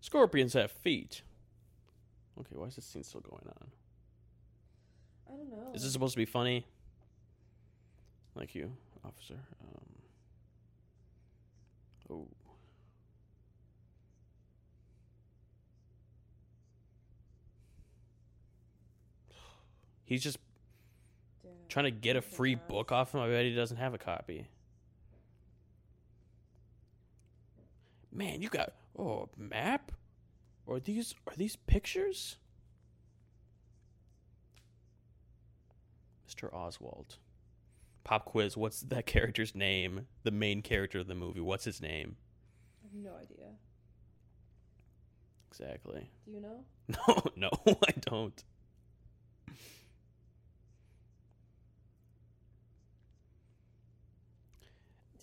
Scorpions 0.00 0.52
have 0.52 0.70
feet. 0.70 1.22
Okay, 2.40 2.54
why 2.54 2.66
is 2.66 2.76
this 2.76 2.84
scene 2.84 3.02
still 3.02 3.22
going 3.22 3.46
on? 3.46 3.70
I 5.28 5.36
don't 5.36 5.50
know. 5.50 5.72
Is 5.74 5.82
this 5.82 5.92
supposed 5.92 6.14
to 6.14 6.18
be 6.18 6.26
funny? 6.26 6.66
Thank 8.36 8.54
you, 8.54 8.70
officer. 9.04 9.38
Um, 9.62 9.80
oh. 12.10 12.26
He's 20.04 20.22
just 20.22 20.38
Damn. 21.42 21.52
trying 21.68 21.86
to 21.86 21.90
get 21.90 22.14
a 22.16 22.22
free 22.22 22.54
book 22.54 22.92
off 22.92 23.14
him. 23.14 23.20
I 23.20 23.28
bet 23.28 23.44
he 23.44 23.54
doesn't 23.54 23.76
have 23.76 23.94
a 23.94 23.98
copy. 23.98 24.46
Man, 28.12 28.40
you 28.40 28.48
got 28.48 28.72
oh 28.98 29.28
a 29.36 29.42
map? 29.42 29.92
Or 30.66 30.80
these 30.80 31.14
are 31.26 31.34
these 31.36 31.56
pictures? 31.56 32.36
Mr. 36.28 36.52
Oswalt. 36.52 37.18
Pop 38.04 38.24
quiz, 38.24 38.56
what's 38.56 38.80
that 38.82 39.06
character's 39.06 39.54
name? 39.54 40.06
The 40.22 40.30
main 40.30 40.62
character 40.62 40.98
of 40.98 41.06
the 41.06 41.14
movie. 41.14 41.40
What's 41.40 41.64
his 41.64 41.80
name? 41.80 42.16
I 42.82 42.86
have 42.86 42.94
no 43.04 43.16
idea. 43.20 43.46
Exactly. 45.50 46.10
Do 46.24 46.32
you 46.32 46.40
know? 46.40 46.64
No, 47.08 47.22
no, 47.36 47.50
I 47.88 47.90
don't. 48.00 48.44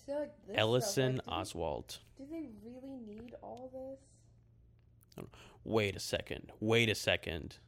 See, 0.04 0.12
like 0.12 0.32
this 0.46 0.54
stuff, 0.54 0.58
Ellison 0.58 1.16
like, 1.16 1.24
do 1.24 1.30
they- 1.30 1.36
Oswalt. 1.36 1.98
Do 2.18 2.24
they 2.30 2.48
really 2.64 2.96
need 2.98 3.34
all 3.42 3.70
this? 3.72 4.00
Wait 5.64 5.96
a 5.96 6.00
second. 6.00 6.52
Wait 6.60 6.88
a 6.88 6.94
second. 6.94 7.58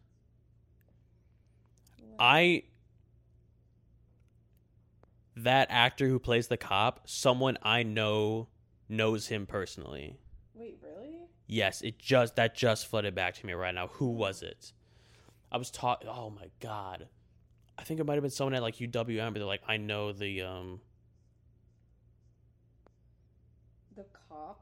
What? 1.98 2.16
I 2.18 2.62
that 5.36 5.68
actor 5.70 6.08
who 6.08 6.18
plays 6.18 6.48
the 6.48 6.56
cop, 6.56 7.02
someone 7.04 7.58
I 7.62 7.82
know 7.82 8.48
knows 8.88 9.28
him 9.28 9.46
personally. 9.46 10.18
Wait, 10.54 10.78
really? 10.82 11.14
Yes, 11.46 11.82
it 11.82 11.98
just 11.98 12.36
that 12.36 12.54
just 12.54 12.86
flooded 12.86 13.14
back 13.14 13.34
to 13.34 13.46
me 13.46 13.52
right 13.52 13.74
now. 13.74 13.88
Who 13.88 14.10
was 14.10 14.42
it? 14.42 14.72
I 15.52 15.58
was 15.58 15.70
taught. 15.70 16.04
Oh 16.06 16.30
my 16.30 16.50
god, 16.60 17.08
I 17.78 17.82
think 17.82 18.00
it 18.00 18.04
might 18.04 18.14
have 18.14 18.22
been 18.22 18.30
someone 18.30 18.54
at 18.54 18.62
like 18.62 18.76
UWM, 18.76 19.32
but 19.32 19.34
they're 19.34 19.44
like, 19.44 19.62
I 19.66 19.76
know 19.76 20.12
the 20.12 20.42
um 20.42 20.80
The 23.96 24.04
cop 24.28 24.60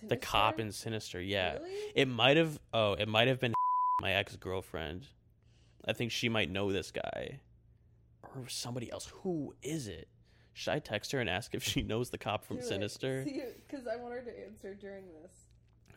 and 0.00 0.10
the 0.10 0.16
cop 0.16 0.58
in 0.60 0.72
Sinister. 0.72 1.20
Yeah, 1.20 1.54
Really? 1.54 1.70
it 1.94 2.08
might 2.08 2.36
have. 2.36 2.58
Oh, 2.72 2.92
it 2.94 3.08
might 3.08 3.28
have 3.28 3.40
been 3.40 3.54
my 4.02 4.12
ex 4.12 4.36
girlfriend. 4.36 5.06
I 5.84 5.92
think 5.92 6.10
she 6.12 6.28
might 6.28 6.50
know 6.50 6.72
this 6.72 6.90
guy, 6.90 7.40
or 8.22 8.48
somebody 8.48 8.90
else. 8.90 9.06
Who 9.22 9.54
is 9.62 9.86
it? 9.88 10.08
Should 10.52 10.72
I 10.72 10.78
text 10.78 11.12
her 11.12 11.20
and 11.20 11.28
ask 11.28 11.54
if 11.54 11.62
she 11.62 11.82
knows 11.82 12.10
the 12.10 12.18
cop 12.18 12.44
from 12.44 12.56
Do. 12.56 12.62
Sinister? 12.62 13.24
Because 13.68 13.86
I 13.86 13.96
want 13.96 14.14
her 14.14 14.22
to 14.22 14.44
answer 14.46 14.74
during 14.74 15.04
this. 15.22 15.32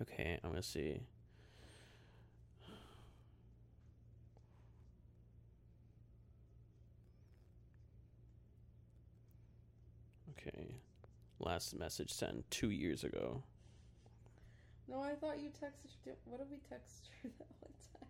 Okay, 0.02 0.40
I'm 0.44 0.50
gonna 0.52 0.62
see. 0.62 1.00
Okay, 10.32 10.76
last 11.40 11.78
message 11.78 12.12
sent 12.14 12.50
two 12.50 12.70
years 12.72 13.04
ago. 13.04 13.44
No, 14.90 15.02
I 15.04 15.14
thought 15.14 15.40
you 15.40 15.50
texted. 15.50 16.16
What 16.26 16.40
did 16.40 16.50
we 16.50 16.58
text 16.70 17.10
her 17.22 17.30
that 17.40 17.48
one 17.60 17.72
time? 18.00 18.10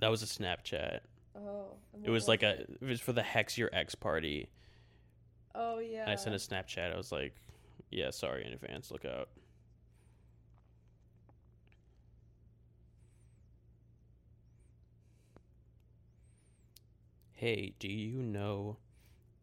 That 0.00 0.10
was 0.10 0.22
a 0.22 0.26
Snapchat. 0.26 1.00
Oh, 1.36 1.76
It 2.04 2.10
was 2.10 2.28
like 2.28 2.42
a. 2.42 2.60
it? 2.60 2.82
Was 2.82 3.00
for 3.00 3.12
the 3.12 3.22
Hex 3.22 3.56
Your 3.56 3.70
Ex 3.72 3.94
party, 3.94 4.48
Oh 5.54 5.78
yeah. 5.78 6.02
and 6.02 6.10
I 6.10 6.16
sent 6.16 6.34
a 6.34 6.38
Snapchat. 6.38 6.92
I 6.92 6.96
was 6.96 7.12
like, 7.12 7.34
"Yeah, 7.90 8.10
sorry 8.10 8.44
in 8.46 8.52
advance. 8.52 8.90
Look 8.90 9.04
out." 9.04 9.28
Hey, 17.32 17.74
do 17.78 17.88
you 17.88 18.20
know 18.20 18.78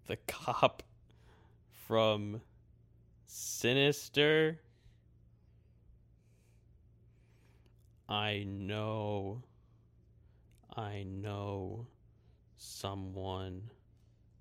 the 0.07 0.17
cop 0.27 0.83
from 1.87 2.41
Sinister? 3.25 4.59
I 8.07 8.45
know. 8.47 9.43
I 10.75 11.03
know 11.03 11.87
someone 12.57 13.69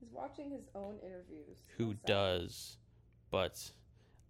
He's 0.01 0.11
watching 0.13 0.51
his 0.51 0.69
own 0.75 0.97
interviews. 1.03 1.57
who 1.79 1.95
does, 2.07 2.77
but 3.31 3.71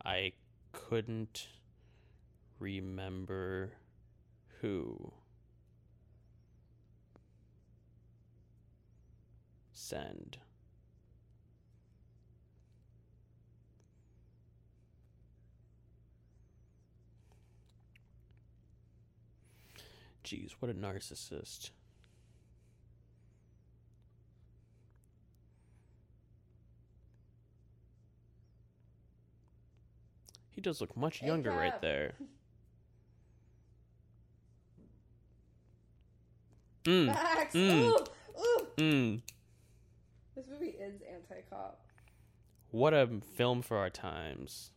I 0.05 0.33
couldn't 0.73 1.49
remember 2.59 3.73
who. 4.61 5.13
Send. 9.73 10.39
Jeez, 20.25 20.53
what 20.59 20.71
a 20.71 20.75
narcissist. 20.75 21.71
He 30.51 30.61
does 30.61 30.81
look 30.81 30.97
much 30.97 31.19
Hey, 31.19 31.27
younger 31.27 31.51
right 31.51 31.81
there. 31.81 32.15
Mm. 36.85 37.17
Mm. 37.55 37.81
Ooh, 37.81 37.97
ooh. 38.39 38.67
mm. 38.77 39.23
This 40.37 40.45
movie 40.51 40.67
is 40.79 41.01
anti-cop. 41.11 41.81
What 42.73 42.93
a 42.93 43.09
film 43.37 43.63
for 43.63 43.79
our 43.79 43.89
times. 43.89 44.71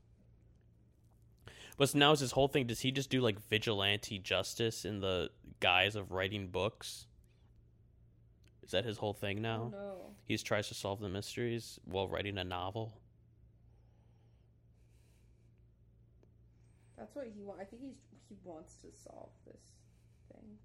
But 1.77 1.93
now 1.93 2.11
is 2.11 2.19
his 2.19 2.31
whole 2.31 2.47
thing? 2.47 2.67
Does 2.67 2.81
he 2.81 2.91
just 2.91 3.09
do 3.09 3.21
like 3.21 3.39
vigilante 3.49 4.17
justice 4.19 4.83
in 4.83 4.99
the 4.99 5.29
guise 5.59 5.95
of 5.95 6.11
writing 6.11 6.47
books? 6.47 7.05
Is 8.63 8.71
that 8.71 8.83
his 8.83 8.97
whole 8.97 9.13
thing 9.13 9.41
now? 9.41 9.69
No. 9.71 9.97
He 10.25 10.33
just 10.33 10.45
tries 10.45 10.67
to 10.69 10.73
solve 10.73 10.99
the 10.99 11.07
mysteries 11.07 11.79
while 11.85 12.07
writing 12.07 12.37
a 12.37 12.43
novel. 12.43 12.99
That's 16.97 17.15
what 17.15 17.27
he 17.33 17.43
wants. 17.43 17.61
I 17.61 17.65
think 17.65 17.83
he's 17.83 17.95
he 18.27 18.35
wants 18.43 18.75
to 18.81 18.87
solve 18.91 19.29
this 19.45 19.61
thing. 20.31 20.57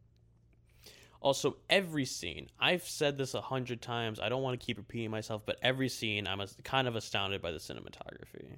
Also, 1.21 1.57
every 1.71 2.05
scene, 2.05 2.49
I've 2.59 2.83
said 2.83 3.17
this 3.17 3.35
a 3.35 3.41
hundred 3.41 3.81
times. 3.81 4.19
I 4.19 4.29
don't 4.29 4.43
want 4.43 4.59
to 4.59 4.67
keep 4.67 4.79
repeating 4.79 5.11
myself, 5.11 5.43
but 5.47 5.59
every 5.63 5.89
scene, 5.89 6.27
I'm 6.27 6.43
kind 6.65 6.89
of 6.89 6.97
astounded 6.97 7.41
by 7.41 7.53
the 7.53 7.59
cinematography. 7.59 8.57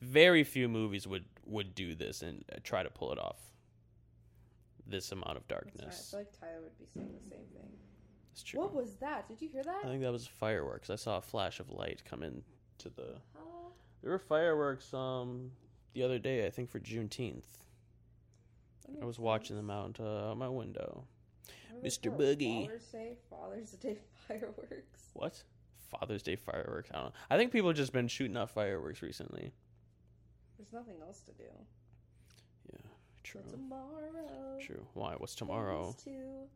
Very 0.00 0.44
few 0.44 0.68
movies 0.68 1.06
would 1.06 1.24
would 1.46 1.74
do 1.74 1.94
this 1.94 2.22
and 2.22 2.44
uh, 2.52 2.58
try 2.62 2.82
to 2.82 2.90
pull 2.90 3.12
it 3.12 3.18
off. 3.18 3.38
This 4.86 5.12
amount 5.12 5.36
of 5.36 5.44
That's 5.46 5.60
fine. 5.60 5.70
I 5.78 5.82
darkness. 5.84 6.10
feel 6.10 6.20
like 6.20 6.40
Tyler 6.40 6.62
would 6.62 6.78
be 6.78 6.86
saying 6.94 7.10
the 7.22 7.28
same 7.28 7.44
thing. 7.52 7.70
It's 8.32 8.42
true. 8.42 8.60
What 8.60 8.74
was 8.74 8.94
that? 8.96 9.28
Did 9.28 9.40
you 9.42 9.48
hear 9.48 9.62
that? 9.62 9.80
I 9.84 9.88
think 9.88 10.02
that 10.02 10.12
was 10.12 10.26
fireworks. 10.26 10.90
I 10.90 10.96
saw 10.96 11.18
a 11.18 11.20
flash 11.20 11.60
of 11.60 11.70
light 11.70 12.02
come 12.08 12.22
in 12.22 12.42
to 12.78 12.88
the. 12.88 13.16
Oh, 13.38 13.72
There 14.02 14.10
were 14.10 14.18
fireworks 14.18 14.92
um 14.94 15.50
the 15.94 16.02
other 16.02 16.18
day. 16.18 16.46
I 16.46 16.50
think 16.50 16.70
for 16.70 16.80
Juneteenth. 16.80 17.42
I 19.00 19.04
was 19.04 19.18
watching 19.20 19.54
them 19.56 19.70
out 19.70 20.00
uh, 20.00 20.34
my 20.34 20.48
window. 20.48 21.04
What 21.70 21.78
are 21.78 21.82
they 21.82 21.88
Mr. 21.88 22.16
Boogie. 22.16 22.66
Father's 22.66 22.86
Day. 22.86 23.16
Father's 23.28 23.70
Day 23.72 23.98
fireworks. 24.28 25.02
What? 25.12 25.42
Father's 25.90 26.22
Day 26.22 26.36
fireworks. 26.36 26.90
I 26.92 26.96
don't 26.96 27.04
know. 27.06 27.12
I 27.30 27.36
think 27.36 27.52
people 27.52 27.68
have 27.68 27.76
just 27.76 27.92
been 27.92 28.08
shooting 28.08 28.36
off 28.36 28.50
fireworks 28.52 29.02
recently. 29.02 29.52
There's 30.60 30.72
nothing 30.74 31.00
else 31.00 31.20
to 31.22 31.32
do. 31.32 31.44
Yeah, 32.70 32.78
true. 33.24 33.40
Tomorrow. 33.50 34.58
True. 34.60 34.86
Why? 34.92 35.14
What's 35.16 35.34
tomorrow? 35.34 35.92
phase 35.92 36.04
two. 36.04 36.48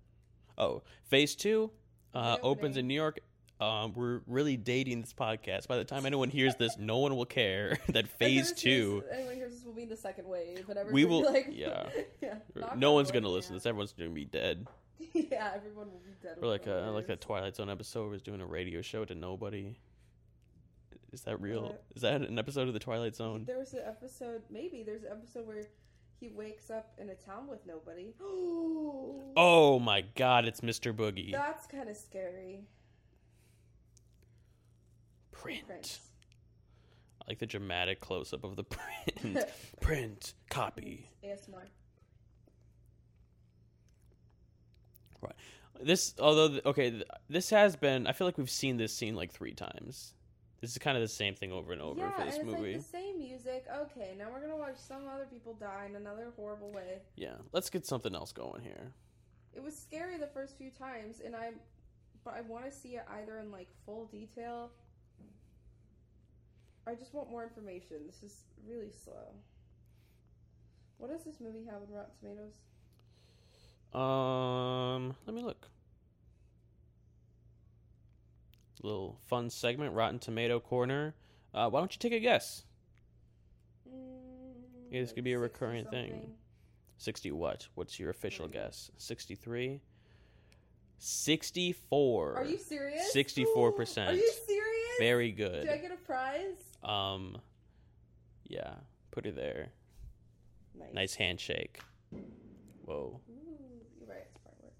Oh, 0.59 0.83
Phase 1.05 1.35
Two 1.35 1.71
uh, 2.13 2.37
opens 2.43 2.77
in 2.77 2.87
New 2.87 2.95
York. 2.95 3.21
Um, 3.61 3.95
we're 3.95 4.21
really 4.27 4.59
dating 4.59 5.01
this 5.01 5.15
podcast. 5.15 5.69
By 5.69 5.79
the 5.79 5.85
time 5.85 6.05
anyone 6.05 6.29
hears 6.29 6.55
this, 6.57 6.77
no 6.77 6.99
one 6.99 7.17
will 7.17 7.25
care 7.25 7.79
that 7.89 8.09
Phase 8.09 8.53
Two. 8.53 9.03
Anyone 9.11 9.37
hears 9.37 9.55
this 9.55 9.65
will 9.65 9.73
be 9.73 9.87
the 9.87 9.97
second 9.97 10.29
wave, 10.29 10.69
and 10.69 10.93
We 10.93 11.07
will- 11.07 11.25
Like, 11.25 11.49
yeah. 11.51 11.89
yeah. 12.21 12.35
No 12.77 12.93
one's 12.93 13.11
gonna 13.11 13.31
listen 13.31 13.53
to 13.53 13.55
this. 13.55 13.65
Everyone's 13.65 13.95
gonna 13.95 14.11
be 14.11 14.27
dead. 14.27 14.67
yeah, 15.15 15.51
everyone 15.55 15.87
will 15.91 16.03
be 16.05 16.13
dead. 16.23 16.37
We're 16.43 16.49
like 16.49 16.69
uh, 16.69 16.93
like 16.93 17.07
that. 17.07 17.23
Twilight 17.23 17.57
Zone 17.57 17.71
episode 17.71 18.03
where 18.03 18.11
was 18.11 18.23
doing 18.23 18.43
a 18.43 18.47
radio 18.47 18.83
show 18.83 19.07
to 19.07 19.15
nobody. 19.15 19.79
Is 21.15 21.23
that 21.23 21.41
real? 21.41 21.77
Is 21.95 22.03
that 22.03 22.21
an 22.23 22.39
episode 22.41 22.67
of 22.67 22.75
the 22.75 22.81
Twilight 22.81 23.15
Zone? 23.15 23.45
There 23.47 23.59
was 23.59 23.73
an 23.73 23.83
episode, 23.87 24.43
maybe 24.51 24.83
there's 24.83 25.05
an 25.05 25.13
episode 25.13 25.47
where 25.47 25.63
he 26.19 26.29
wakes 26.29 26.71
up 26.71 26.93
in 26.99 27.09
a 27.11 27.15
town 27.15 27.47
with 27.49 27.65
nobody. 27.67 28.13
Oh 29.37 29.81
my 29.81 30.03
God! 30.15 30.45
It's 30.45 30.61
Mr. 30.61 30.93
Boogie. 30.93 31.33
That's 31.33 31.67
kind 31.67 31.89
of 31.89 31.97
scary. 31.97 32.61
Print. 35.33 35.67
Prince. 35.67 36.01
I 37.21 37.25
like 37.31 37.39
the 37.41 37.47
dramatic 37.47 38.01
close 38.01 38.33
up 38.33 38.45
of 38.45 38.55
the 38.55 38.63
print. 39.23 39.45
print. 39.81 40.35
Copy. 40.51 41.11
ASMR. 41.25 41.67
Right. 45.21 45.35
This, 45.83 46.15
although, 46.21 46.61
okay, 46.65 47.03
this 47.29 47.51
has 47.51 47.75
been. 47.75 48.07
I 48.07 48.13
feel 48.13 48.27
like 48.29 48.39
we've 48.39 48.49
seen 48.49 48.77
this 48.77 48.95
scene 48.95 49.17
like 49.17 49.33
three 49.33 49.55
times. 49.55 50.15
This 50.65 50.73
is 50.73 50.79
kind 50.79 50.97
of 50.97 51.03
the 51.03 51.09
same 51.09 51.35
thing 51.35 51.53
over 51.53 51.75
and 51.75 51.83
over 51.83 52.01
yeah, 52.01 52.11
for 52.13 52.23
and 52.23 52.29
this 52.31 52.37
it's 52.37 52.45
movie. 52.47 52.73
like 52.73 52.83
the 52.83 52.89
same 52.89 53.19
music. 53.19 53.67
Okay, 53.83 54.15
now 54.17 54.29
we're 54.33 54.41
gonna 54.41 54.57
watch 54.57 54.79
some 54.79 55.03
other 55.15 55.27
people 55.31 55.53
die 55.53 55.85
in 55.91 55.95
another 55.95 56.33
horrible 56.37 56.73
way. 56.73 57.03
Yeah, 57.17 57.35
let's 57.53 57.69
get 57.69 57.85
something 57.85 58.15
else 58.15 58.33
going 58.33 58.63
here. 58.63 58.95
It 59.53 59.63
was 59.63 59.77
scary 59.77 60.17
the 60.17 60.29
first 60.29 60.57
few 60.57 60.71
times, 60.71 61.21
and 61.23 61.37
I, 61.37 61.51
but 62.25 62.33
I 62.33 62.41
want 62.41 62.65
to 62.65 62.71
see 62.71 62.97
it 62.97 63.05
either 63.11 63.41
in 63.41 63.53
like 63.53 63.69
full 63.85 64.07
detail. 64.07 64.71
I 66.87 66.95
just 66.95 67.13
want 67.13 67.31
more 67.31 67.43
information. 67.43 67.99
This 68.07 68.23
is 68.23 68.39
really 68.67 68.93
slow. 69.05 69.35
What 70.97 71.11
does 71.11 71.25
this 71.25 71.41
movie 71.41 71.67
have 71.67 71.83
in 71.87 71.95
Rotten 71.95 72.15
Tomatoes? 72.21 72.55
Um, 73.93 75.15
let 75.27 75.37
me 75.37 75.43
look. 75.43 75.69
Little 78.85 79.17
fun 79.29 79.49
segment, 79.49 79.95
Rotten 79.95 80.19
Tomato 80.19 80.61
corner. 80.61 81.15
Uh, 81.55 81.71
why 81.71 81.81
don't 81.81 81.91
you 81.91 81.99
take 81.99 82.13
a 82.13 82.21
guess? 82.21 82.65
Mm, 83.89 83.95
Yeah, 84.91 85.01
this 85.01 85.13
could 85.13 85.25
be 85.25 85.33
a 85.33 85.39
recurring 85.39 85.87
thing. 85.87 86.35
Sixty 86.99 87.31
what? 87.33 87.67
What's 87.77 87.99
your 87.99 88.11
official 88.11 88.47
guess? 88.47 88.91
Sixty-three. 88.99 89.81
Sixty-four. 90.99 92.35
Are 92.37 92.45
you 92.45 92.59
serious? 92.59 93.11
64%. 93.15 94.09
Are 94.09 94.13
you 94.13 94.31
serious? 94.47 94.99
Very 94.99 95.33
good. 95.33 95.63
Did 95.63 95.71
I 95.71 95.79
get 95.79 95.91
a 95.91 95.97
prize? 95.97 96.55
Um, 96.83 97.39
yeah, 98.45 98.75
put 99.13 99.25
it 99.25 99.35
there. 99.35 99.71
Nice. 100.79 100.93
Nice 100.93 101.15
handshake. 101.15 101.81
Whoa. 102.85 103.19
Ooh, 103.31 103.33
you're 103.99 104.09
right. 104.09 104.27
It's 104.31 104.39
firework. 104.45 104.75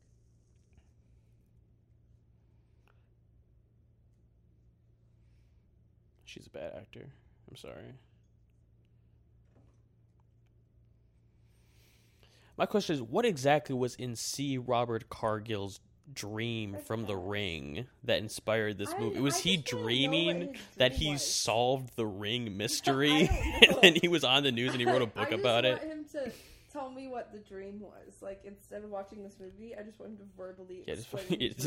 She's 6.35 6.47
a 6.49 6.51
bad 6.51 6.73
actor. 6.77 7.07
I'm 7.49 7.57
sorry. 7.57 7.95
My 12.57 12.67
question 12.67 12.95
is 12.97 13.03
what 13.03 13.25
exactly 13.25 13.75
was 13.75 13.95
in 13.95 14.17
C. 14.17 14.59
Robert 14.59 15.09
Cargill's 15.09 15.79
dream 16.13 16.77
from 16.85 17.07
The. 17.07 17.17
Ring 17.17 17.87
that 18.03 18.19
inspired 18.19 18.79
this 18.79 18.93
I- 18.93 18.99
movie? 18.99 19.21
Was 19.21 19.39
he 19.39 19.59
just 19.59 19.73
wanna 19.73 19.83
know 19.83 19.87
what 19.87 19.89
dreaming 19.89 20.57
that 20.77 20.93
he 20.93 21.13
was. 21.13 21.25
solved 21.27 21.97
the 21.97 22.05
ring 22.07 22.57
mystery 22.57 23.29
and 23.63 23.77
then 23.81 23.95
he 23.95 24.09
was 24.09 24.25
on 24.25 24.43
the 24.43 24.51
news 24.53 24.73
and 24.73 24.81
he 24.81 24.87
wrote 24.87 25.03
a 25.03 25.07
book 25.07 25.29
I 25.29 25.31
just 25.31 25.41
about 25.41 25.65
it? 25.65 25.79
him 25.83 26.05
to 26.13 26.33
tell 26.73 26.91
me 26.91 27.07
what 27.09 27.33
the 27.33 27.39
dream 27.39 27.79
was. 27.81 28.21
Like 28.21 28.41
instead 28.45 28.83
of 28.83 28.91
watching 28.91 29.23
this 29.23 29.37
movie, 29.41 29.75
I 29.77 29.83
just 29.83 30.01
want 30.01 30.13
him 30.13 30.19
to 30.19 30.25
verbally 30.37 30.83
Yeah, 30.87 30.97
just, 30.97 31.11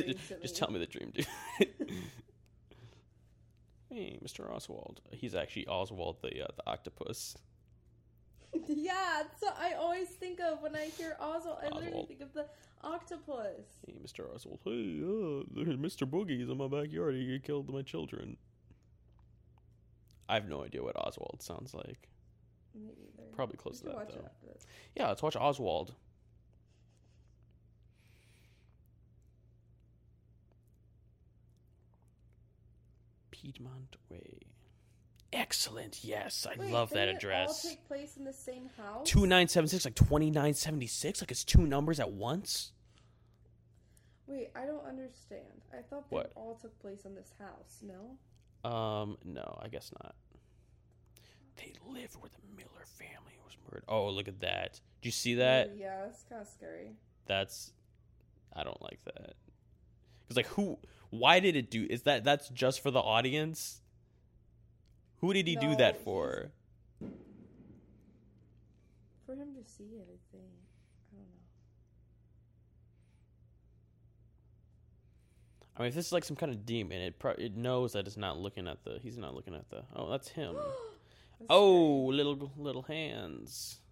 just, 0.04 0.42
just 0.42 0.58
tell 0.58 0.70
me 0.72 0.80
the 0.80 0.86
dream, 0.88 1.12
dude. 1.16 1.28
Hey, 3.90 4.20
Mr. 4.24 4.52
Oswalt. 4.54 4.98
He's 5.12 5.36
actually 5.36 5.68
Oswald 5.68 6.18
the 6.22 6.44
uh, 6.44 6.48
the 6.56 6.70
octopus. 6.70 7.38
yeah, 8.68 9.24
what 9.40 9.54
I 9.60 9.74
always 9.74 10.10
think 10.10 10.40
of 10.40 10.62
when 10.62 10.76
I 10.76 10.86
hear 10.98 11.16
Oswald. 11.20 11.58
I 11.64 11.70
literally 11.70 12.06
think 12.08 12.22
of 12.22 12.34
the 12.34 12.46
octopus. 12.84 13.66
Hey, 13.86 13.96
Mr. 14.04 14.34
Oswald. 14.34 14.60
Hey, 14.64 14.72
uh, 14.72 15.76
Mr. 15.76 16.10
Boogie's 16.10 16.50
in 16.50 16.58
my 16.58 16.68
backyard. 16.68 17.16
He 17.16 17.40
killed 17.40 17.72
my 17.74 17.82
children. 17.82 18.38
I 20.30 20.36
have 20.36 20.50
no 20.50 20.64
idea 20.64 20.84
what 20.84 20.98
Oswald 20.98 21.42
sounds 21.42 21.74
like. 21.74 22.10
Probably 23.34 23.58
close 23.58 23.80
to 23.80 23.86
that, 23.86 23.96
watch 23.96 24.10
it 24.10 24.16
though. 24.20 24.26
after 24.26 24.54
this. 24.54 24.68
Yeah, 24.96 25.08
let's 25.08 25.24
watch 25.24 25.36
Oswald. 25.36 25.94
Piedmont 33.42 33.96
Way. 34.10 34.40
Excellent. 35.34 36.04
Yes, 36.04 36.48
I 36.50 36.58
Wait, 36.60 36.72
love 36.72 36.90
that 36.92 37.06
didn't 37.06 37.24
It 37.24 37.26
all 37.26 37.32
address. 37.44 37.62
take 37.64 37.86
place 37.88 38.16
in 38.18 38.24
the 38.24 38.34
same 38.34 38.70
house. 38.78 39.08
2976 39.10 39.86
like 39.86 39.96
2976 39.96 41.22
like 41.22 41.32
it's 41.32 41.44
two 41.44 41.66
numbers 41.66 42.00
at 42.00 42.12
once 42.12 42.72
Wait, 44.26 44.50
I 44.56 44.66
don't 44.66 44.86
understand. 44.86 45.62
I 45.74 45.82
thought 45.84 46.10
they 46.10 46.16
What? 46.18 46.32
all 46.36 46.56
took 46.62 46.78
place 46.80 47.06
in 47.06 47.16
this 47.16 47.32
house. 47.40 47.82
No. 47.82 48.18
um 48.70 49.18
no 49.24 49.60
i 49.62 49.68
guess 49.68 49.92
not 50.02 50.16
they 51.58 51.74
lived 51.88 52.16
where 52.16 52.30
the 52.30 52.56
miller 52.56 52.86
family 52.86 53.38
was 53.46 53.56
murdered 53.66 53.84
oh 53.88 54.10
look 54.10 54.28
at 54.28 54.40
that 54.42 54.74
did 55.02 55.06
you 55.08 55.12
see 55.12 55.36
that 55.36 55.76
yeah, 55.78 56.02
that's 56.06 56.24
kind 56.24 56.42
of 56.42 56.48
scary. 56.48 56.92
that's 57.28 57.72
i 58.54 58.64
don't 58.64 58.82
like 58.82 59.00
that 59.06 59.34
because 60.24 60.38
like 60.38 60.48
who 60.48 60.78
why 61.10 61.40
did 61.40 61.56
it 61.56 61.70
do 61.72 61.86
is 61.90 62.04
that 62.04 62.24
that's 62.24 62.50
just 62.50 62.82
for 62.82 62.92
the 62.92 63.00
audience 63.00 63.82
who 65.22 65.34
did 65.34 65.48
he 65.48 65.56
do 65.56 65.76
that 65.76 66.04
for 66.04 66.52
For 69.26 69.34
him 69.36 69.54
to 69.56 69.64
see 69.70 69.84
it, 69.84 70.08
I 70.08 70.18
think. 70.32 70.44
I 71.12 71.16
don't 71.18 71.28
know. 71.28 71.44
i 75.76 75.80
mean 75.82 75.88
if 75.90 75.96
this 75.96 76.08
is 76.08 76.12
like 76.14 76.24
some 76.24 76.36
kind 76.38 76.52
of 76.52 76.66
demon 76.66 77.02
it 77.02 77.20
pro- 77.20 77.32
it 77.34 77.56
knows 77.58 77.94
that 77.94 78.08
it's 78.08 78.18
not 78.18 78.38
looking 78.38 78.68
at 78.68 78.84
the 78.84 79.00
he's 79.02 79.18
not 79.18 79.34
looking 79.36 79.54
at 79.56 79.70
the 79.70 79.84
oh 79.96 80.10
that's 80.10 80.30
him 80.30 80.56
That's 81.40 81.48
oh 81.52 82.06
little 82.06 82.52
little 82.58 82.82
hands 82.84 83.78
scary 83.80 83.87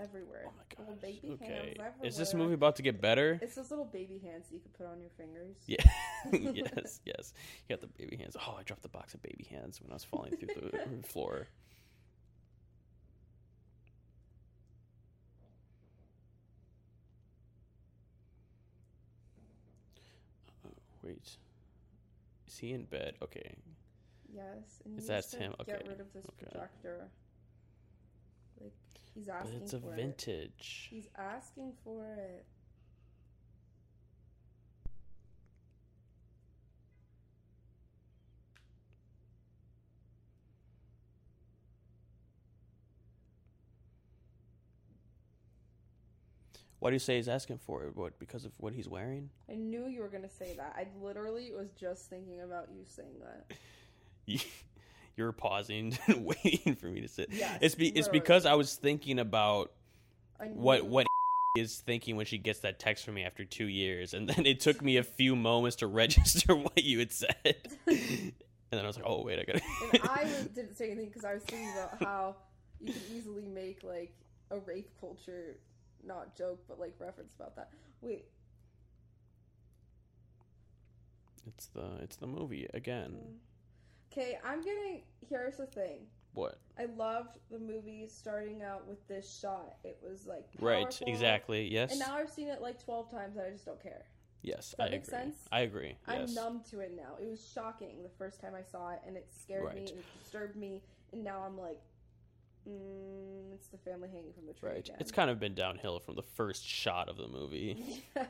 everywhere. 0.00 0.44
Oh 0.46 0.52
my 0.56 0.62
gosh. 0.68 0.78
Little 0.78 0.94
baby 0.96 1.42
okay. 1.42 1.76
hands. 1.78 1.94
Is 2.02 2.16
this 2.16 2.34
movie 2.34 2.54
about 2.54 2.76
to 2.76 2.82
get 2.82 3.00
better? 3.00 3.38
It's 3.42 3.54
those 3.54 3.70
little 3.70 3.84
baby 3.84 4.20
hands 4.24 4.48
that 4.48 4.54
you 4.54 4.60
could 4.60 4.72
put 4.74 4.86
on 4.86 5.00
your 5.00 5.10
fingers. 5.10 5.56
Yeah. 5.66 5.84
yes, 6.32 7.00
yes. 7.04 7.32
You 7.68 7.76
got 7.76 7.80
the 7.80 7.88
baby 8.02 8.16
hands. 8.16 8.36
Oh, 8.38 8.56
I 8.58 8.62
dropped 8.62 8.82
the 8.82 8.88
box 8.88 9.14
of 9.14 9.22
baby 9.22 9.46
hands 9.50 9.80
when 9.80 9.90
I 9.90 9.94
was 9.94 10.04
falling 10.04 10.36
through 10.36 10.48
the 10.48 11.02
floor. 11.08 11.48
Uh, 20.64 20.68
wait. 21.02 21.36
Is 22.46 22.58
he 22.58 22.72
in 22.72 22.84
bed? 22.84 23.14
Okay. 23.22 23.54
Yes. 24.34 24.80
And 24.84 24.98
Is 24.98 25.06
that 25.08 25.30
him? 25.30 25.54
Okay. 25.60 25.72
Get 25.72 25.88
rid 25.88 26.00
of 26.00 26.12
this 26.12 26.24
okay. 26.26 26.50
projector. 26.50 27.08
Like 28.62 28.72
he's 29.14 29.26
But 29.26 29.34
asking 29.36 29.60
it's 29.62 29.72
a 29.72 29.80
for 29.80 29.92
it. 29.92 29.96
vintage. 29.96 30.88
He's 30.90 31.08
asking 31.16 31.72
for 31.84 32.04
it. 32.16 32.46
Why 46.78 46.90
do 46.90 46.94
you 46.94 46.98
say 47.00 47.16
he's 47.16 47.28
asking 47.28 47.58
for 47.58 47.84
it? 47.84 47.96
What 47.96 48.18
because 48.18 48.44
of 48.44 48.52
what 48.58 48.72
he's 48.72 48.88
wearing? 48.88 49.30
I 49.48 49.54
knew 49.54 49.86
you 49.86 50.00
were 50.00 50.08
gonna 50.08 50.28
say 50.28 50.54
that. 50.56 50.74
I 50.76 50.88
literally 51.00 51.52
was 51.56 51.70
just 51.78 52.10
thinking 52.10 52.40
about 52.40 52.68
you 52.72 52.84
saying 52.84 53.20
that. 53.20 53.56
You, 55.16 55.26
you 55.26 55.32
pausing 55.32 55.98
and 56.06 56.24
waiting 56.24 56.74
for 56.74 56.86
me 56.86 57.00
to 57.00 57.08
sit. 57.08 57.28
Yes, 57.32 57.58
It's 57.60 57.74
be, 57.74 57.88
it's 57.88 58.08
because 58.08 58.46
I 58.46 58.54
was 58.54 58.74
thinking 58.76 59.18
about 59.18 59.72
what 60.38 60.86
what 60.86 61.06
is 61.56 61.78
thinking 61.80 62.16
when 62.16 62.26
she 62.26 62.38
gets 62.38 62.60
that 62.60 62.78
text 62.78 63.04
from 63.04 63.14
me 63.14 63.24
after 63.24 63.44
two 63.44 63.66
years, 63.66 64.14
and 64.14 64.28
then 64.28 64.46
it 64.46 64.60
took 64.60 64.82
me 64.82 64.96
a 64.96 65.02
few 65.18 65.36
moments 65.36 65.76
to 65.76 65.86
register 65.86 66.54
what 66.56 66.82
you 66.82 66.98
had 66.98 67.12
said, 67.12 67.56
and 67.86 68.32
then 68.70 68.84
I 68.84 68.86
was 68.86 68.96
like, 68.96 69.06
oh 69.06 69.22
wait, 69.22 69.38
I 69.38 69.44
gotta. 69.44 69.62
And 69.92 70.02
I 70.02 70.24
was, 70.24 70.46
didn't 70.54 70.76
say 70.76 70.86
anything 70.86 71.08
because 71.08 71.24
I 71.24 71.34
was 71.34 71.42
thinking 71.42 71.70
about 71.72 72.02
how 72.02 72.36
you 72.80 72.92
could 72.92 73.02
easily 73.14 73.46
make 73.46 73.82
like 73.82 74.14
a 74.50 74.58
rape 74.58 74.90
culture, 75.00 75.56
not 76.04 76.36
joke, 76.36 76.60
but 76.68 76.80
like 76.80 76.94
reference 76.98 77.34
about 77.34 77.56
that. 77.56 77.70
Wait, 78.00 78.24
it's 81.46 81.66
the 81.66 81.98
it's 82.02 82.16
the 82.16 82.26
movie 82.26 82.68
again. 82.72 83.12
Mm. 83.12 83.51
Okay, 84.12 84.38
I'm 84.44 84.60
getting. 84.62 85.02
Here's 85.28 85.56
the 85.56 85.66
thing. 85.66 86.00
What? 86.34 86.58
I 86.78 86.86
loved 86.96 87.38
the 87.50 87.58
movie 87.58 88.06
starting 88.08 88.62
out 88.62 88.86
with 88.88 89.06
this 89.08 89.38
shot. 89.40 89.76
It 89.84 89.98
was 90.02 90.26
like 90.26 90.46
Right. 90.60 90.98
Exactly. 91.06 91.70
Yes. 91.70 91.90
And 91.92 92.00
now 92.00 92.14
I've 92.16 92.30
seen 92.30 92.48
it 92.48 92.62
like 92.62 92.82
twelve 92.82 93.10
times 93.10 93.36
and 93.36 93.46
I 93.46 93.50
just 93.50 93.66
don't 93.66 93.82
care. 93.82 94.04
yes. 94.42 94.74
I 94.80 94.86
agree. 94.86 95.04
sense? 95.04 95.36
I 95.52 95.60
agree. 95.60 95.96
I'm 96.06 96.32
numb 96.34 96.62
to 96.70 96.80
it 96.80 96.92
now. 96.96 97.16
It 97.20 97.28
was 97.28 97.46
shocking 97.54 98.02
the 98.02 98.08
first 98.18 98.40
time 98.40 98.54
I 98.58 98.62
saw 98.62 98.90
it, 98.92 99.00
and 99.06 99.16
it 99.16 99.28
scared 99.30 99.74
me 99.74 99.80
and 99.80 99.88
it 99.90 100.04
disturbed 100.22 100.56
me. 100.56 100.82
And 101.12 101.22
now 101.22 101.42
I'm 101.46 101.58
like, 101.58 101.80
mm, 102.68 103.52
it's 103.54 103.68
the 103.68 103.78
family 103.78 104.08
hanging 104.10 104.32
from 104.32 104.46
the 104.46 104.54
tree 104.54 104.70
Right. 104.70 104.78
again. 104.78 104.96
It's 105.00 105.12
kind 105.12 105.30
of 105.30 105.38
been 105.38 105.54
downhill 105.54 106.00
from 106.00 106.16
the 106.16 106.22
first 106.22 106.64
shot 106.66 107.08
of 107.08 107.16
the 107.18 107.28
movie. 107.28 108.02
yeah. 108.16 108.24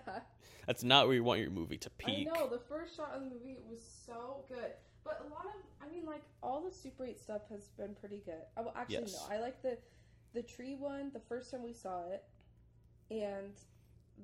That's 0.67 0.83
not 0.85 1.07
where 1.07 1.15
you 1.15 1.25
want 1.25 1.41
your 1.41 1.51
movie 1.51 1.79
to 1.79 1.91
I 2.01 2.05
peak. 2.05 2.29
know 2.35 2.49
the 2.49 2.59
first 2.59 2.97
shot 2.97 3.13
of 3.15 3.23
the 3.23 3.31
movie 3.31 3.59
was 3.69 3.81
so 4.07 4.45
good, 4.49 4.73
but 5.05 5.21
a 5.27 5.29
lot 5.35 5.47
of, 5.47 5.53
I 5.87 5.91
mean, 5.93 6.05
like 6.07 6.23
all 6.43 6.61
the 6.63 6.71
Super 6.73 7.05
8 7.07 7.19
stuff 7.21 7.43
has 7.51 7.69
been 7.79 7.95
pretty 7.95 8.23
good. 8.25 8.43
Oh, 8.57 8.63
well, 8.65 8.75
actually, 8.77 8.97
Yes. 8.97 9.27
no, 9.29 9.35
I 9.35 9.41
like 9.41 9.61
the 9.63 9.79
the 10.35 10.43
tree 10.43 10.75
one 10.77 11.11
the 11.13 11.21
first 11.21 11.51
time 11.51 11.63
we 11.63 11.73
saw 11.75 12.05
it, 12.11 12.25
and 13.11 13.53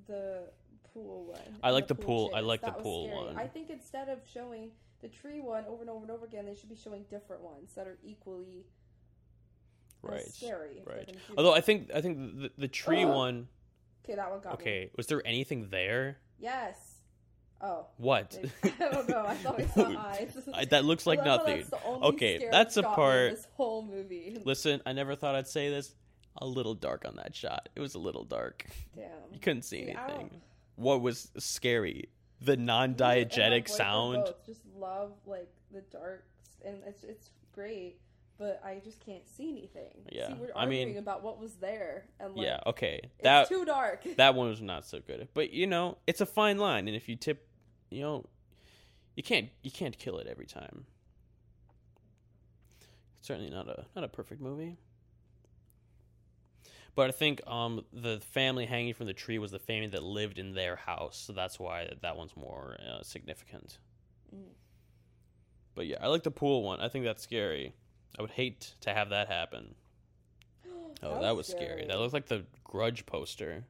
the 0.07 0.49
pool 0.93 1.25
one. 1.25 1.59
I 1.61 1.69
like 1.69 1.87
the 1.87 1.93
pool- 1.95 2.31
I 2.33 2.39
like 2.39 2.61
the 2.61 2.67
That 2.67 2.77
was 2.77 2.83
pool 2.83 3.09
one. 3.09 3.37
I 3.37 3.45
think 3.47 3.69
instead 3.69 4.09
of 4.09 4.19
showing 4.27 4.71
the 5.01 5.07
tree 5.07 5.39
one 5.39 5.65
over 5.65 5.81
and 5.81 5.89
over 5.89 6.01
and 6.01 6.11
over 6.11 6.25
again, 6.25 6.45
they 6.45 6.55
should 6.55 6.69
be 6.69 6.75
showing 6.75 7.03
different 7.11 7.43
ones 7.43 7.73
that 7.75 7.87
are 7.87 7.99
equally 8.03 8.65
Right. 10.01 10.25
scary. 10.25 10.81
Right. 10.85 11.13
Although. 11.37 11.53
I 11.53 11.61
think 11.61 11.91
I 11.93 12.01
think 12.01 12.17
the, 12.39 12.51
the 12.57 12.67
tree 12.67 13.03
Ugh. 13.03 13.09
one. 13.13 13.47
okay, 14.03 14.15
that 14.15 14.31
one 14.31 14.39
got 14.39 14.57
me. 14.57 14.63
Okay. 14.63 14.91
Was 14.97 15.07
there 15.07 15.21
anything 15.27 15.69
there? 15.69 16.17
Yes. 16.39 16.88
Oh. 17.61 17.87
What? 17.97 18.37
I 18.63 18.69
don't 18.91 19.09
know. 19.09 19.25
I 19.27 19.35
thought 19.35 19.61
saw 19.73 19.87
eyes. 19.99 20.67
That 20.69 20.85
looks 20.85 21.05
like 21.05 21.19
how 21.19 21.25
nothing. 21.37 21.57
That's 21.57 21.69
the 21.69 21.83
only 21.85 22.07
Okay, 22.09 22.47
that's 22.51 22.77
a 22.77 22.83
part- 22.83 23.31
This 23.31 23.47
whole 23.53 23.81
movie. 23.83 24.41
Listen, 24.45 24.81
I 24.85 24.93
never 24.93 25.15
thought 25.15 25.35
I'd 25.35 25.47
say 25.47 25.69
this. 25.69 25.93
A 26.37 26.45
little 26.45 26.73
dark 26.75 27.03
on 27.05 27.15
that 27.17 27.35
shot. 27.35 27.67
It 27.75 27.81
was 27.81 27.95
a 27.95 27.99
little 27.99 28.23
dark. 28.23 28.65
Damn. 28.95 29.05
You 29.33 29.39
couldn't 29.39 29.63
see 29.63 29.85
See, 29.85 29.91
anything. 29.91 30.41
What 30.75 31.01
was 31.01 31.31
scary? 31.37 32.09
The 32.41 32.51
Me 32.55 32.59
and 32.59 32.65
my 32.65 32.73
non-diegetic 32.87 33.67
boyfriend 33.67 33.69
sound. 33.69 34.27
just 34.45 34.61
love 34.77 35.11
like 35.25 35.49
the 35.73 35.81
dark, 35.91 36.23
and 36.63 36.77
it's 36.87 37.03
it's 37.03 37.31
great. 37.53 37.99
But 38.37 38.61
I 38.63 38.79
just 38.81 39.01
can't 39.05 39.27
see 39.27 39.49
anything. 39.49 39.91
Yeah, 40.09 40.29
See, 40.29 40.33
we're 40.35 40.47
I 40.55 40.65
mean- 40.65 40.97
about 40.97 41.23
what 41.23 41.37
was 41.41 41.55
there, 41.55 42.05
and 42.21 42.33
like, 42.35 42.45
yeah. 42.45 42.59
Okay. 42.67 43.01
it's 43.03 43.23
That 43.23 43.49
too 43.49 43.65
dark. 43.65 44.05
that 44.15 44.33
one 44.33 44.47
was 44.47 44.61
not 44.61 44.85
so 44.85 45.01
good. 45.05 45.27
But 45.33 45.51
you 45.51 45.67
know, 45.67 45.97
it's 46.07 46.21
a 46.21 46.25
fine 46.25 46.57
line, 46.57 46.87
and 46.87 46.95
if 46.95 47.09
you 47.09 47.17
tip, 47.17 47.45
you 47.89 48.01
know, 48.01 48.25
you 49.15 49.23
can't 49.23 49.49
you 49.61 49.71
can't 49.71 49.97
kill 49.97 50.17
it 50.17 50.27
every 50.27 50.45
time. 50.45 50.85
It's 53.17 53.27
certainly 53.27 53.49
not 53.49 53.67
a 53.67 53.85
not 53.95 54.03
a 54.03 54.07
perfect 54.07 54.41
movie. 54.41 54.77
But 56.95 57.09
I 57.09 57.11
think 57.11 57.41
um 57.47 57.85
the 57.93 58.19
family 58.31 58.65
hanging 58.65 58.93
from 58.93 59.07
the 59.07 59.13
tree 59.13 59.39
was 59.39 59.51
the 59.51 59.59
family 59.59 59.87
that 59.87 60.03
lived 60.03 60.39
in 60.39 60.53
their 60.53 60.75
house, 60.75 61.17
so 61.17 61.33
that's 61.33 61.59
why 61.59 61.89
that 62.01 62.17
one's 62.17 62.35
more 62.35 62.77
uh, 62.79 63.03
significant. 63.03 63.77
Mm. 64.35 64.53
But 65.75 65.87
yeah, 65.87 65.97
I 66.01 66.07
like 66.07 66.23
the 66.23 66.31
pool 66.31 66.63
one. 66.63 66.81
I 66.81 66.89
think 66.89 67.05
that's 67.05 67.23
scary. 67.23 67.73
I 68.17 68.21
would 68.21 68.31
hate 68.31 68.73
to 68.81 68.93
have 68.93 69.09
that 69.09 69.27
happen. 69.27 69.75
Oh, 71.01 71.21
that, 71.21 71.33
was 71.37 71.47
scary. 71.47 71.85
That 71.87 71.97
looked 71.97 72.11
like 72.11 72.25
the 72.25 72.43
Grudge 72.65 73.05
poster 73.05 73.63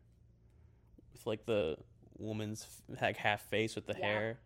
with 1.14 1.28
like 1.28 1.46
the 1.46 1.78
woman's 2.20 2.68
like 3.02 3.18
half 3.18 3.42
face 3.50 3.76
with 3.76 3.86
the 3.88 3.96
Yeah. 3.98 4.06
hair. 4.06 4.40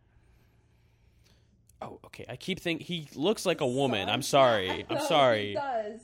Oh, 1.81 1.99
okay. 2.05 2.25
I 2.29 2.35
keep 2.37 2.59
thinking 2.59 2.85
he 2.85 3.09
looks 3.15 3.45
like 3.45 3.59
a 3.61 3.67
woman. 3.67 4.07
I'm 4.09 4.21
sorry. 4.21 4.85
I'm 4.89 5.01
sorry. 5.01 5.53
does. 5.53 5.99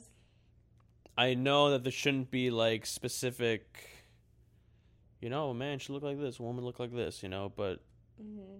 I 1.16 1.34
know 1.34 1.70
that 1.70 1.82
there 1.84 1.92
shouldn't 1.92 2.30
be 2.30 2.50
like 2.50 2.84
specific. 2.86 3.88
You 5.20 5.28
know, 5.30 5.50
a 5.50 5.54
man 5.54 5.78
should 5.78 5.92
look 5.92 6.02
like 6.02 6.18
this, 6.18 6.38
a 6.38 6.42
woman 6.42 6.64
look 6.64 6.78
like 6.78 6.94
this. 6.94 7.22
You 7.22 7.28
know, 7.28 7.52
but 7.54 7.80
Mm-hmm. 8.22 8.58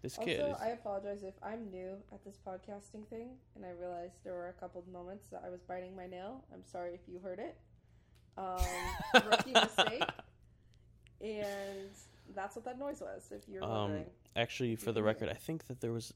this 0.00 0.16
Also, 0.16 0.30
kid. 0.30 0.40
is- 0.40 0.56
I 0.60 0.68
apologize 0.68 1.22
if 1.22 1.34
I'm 1.42 1.70
new 1.70 1.96
at 2.12 2.24
this 2.24 2.38
podcasting 2.46 3.06
thing, 3.08 3.32
and 3.54 3.64
I 3.66 3.70
realized 3.70 4.14
there 4.24 4.32
were 4.32 4.48
a 4.48 4.54
couple 4.54 4.80
of 4.80 4.88
moments 4.88 5.28
that 5.28 5.42
I 5.44 5.50
was 5.50 5.60
biting 5.62 5.94
my 5.94 6.06
nail. 6.06 6.44
I'm 6.54 6.64
sorry 6.64 6.94
if 6.94 7.00
you 7.06 7.18
heard 7.18 7.38
it. 7.38 7.58
Um, 8.38 8.56
rookie 9.30 9.52
mistake, 9.52 10.02
and 11.20 11.90
that's 12.34 12.56
what 12.56 12.64
that 12.64 12.78
noise 12.78 13.00
was. 13.00 13.30
If 13.30 13.48
you're 13.48 13.62
Um, 13.64 13.70
wondering, 13.70 14.06
Actually, 14.36 14.76
for 14.76 14.92
the 14.92 15.02
record, 15.02 15.28
I 15.28 15.34
think 15.34 15.66
that 15.66 15.80
there 15.80 15.92
was. 15.92 16.12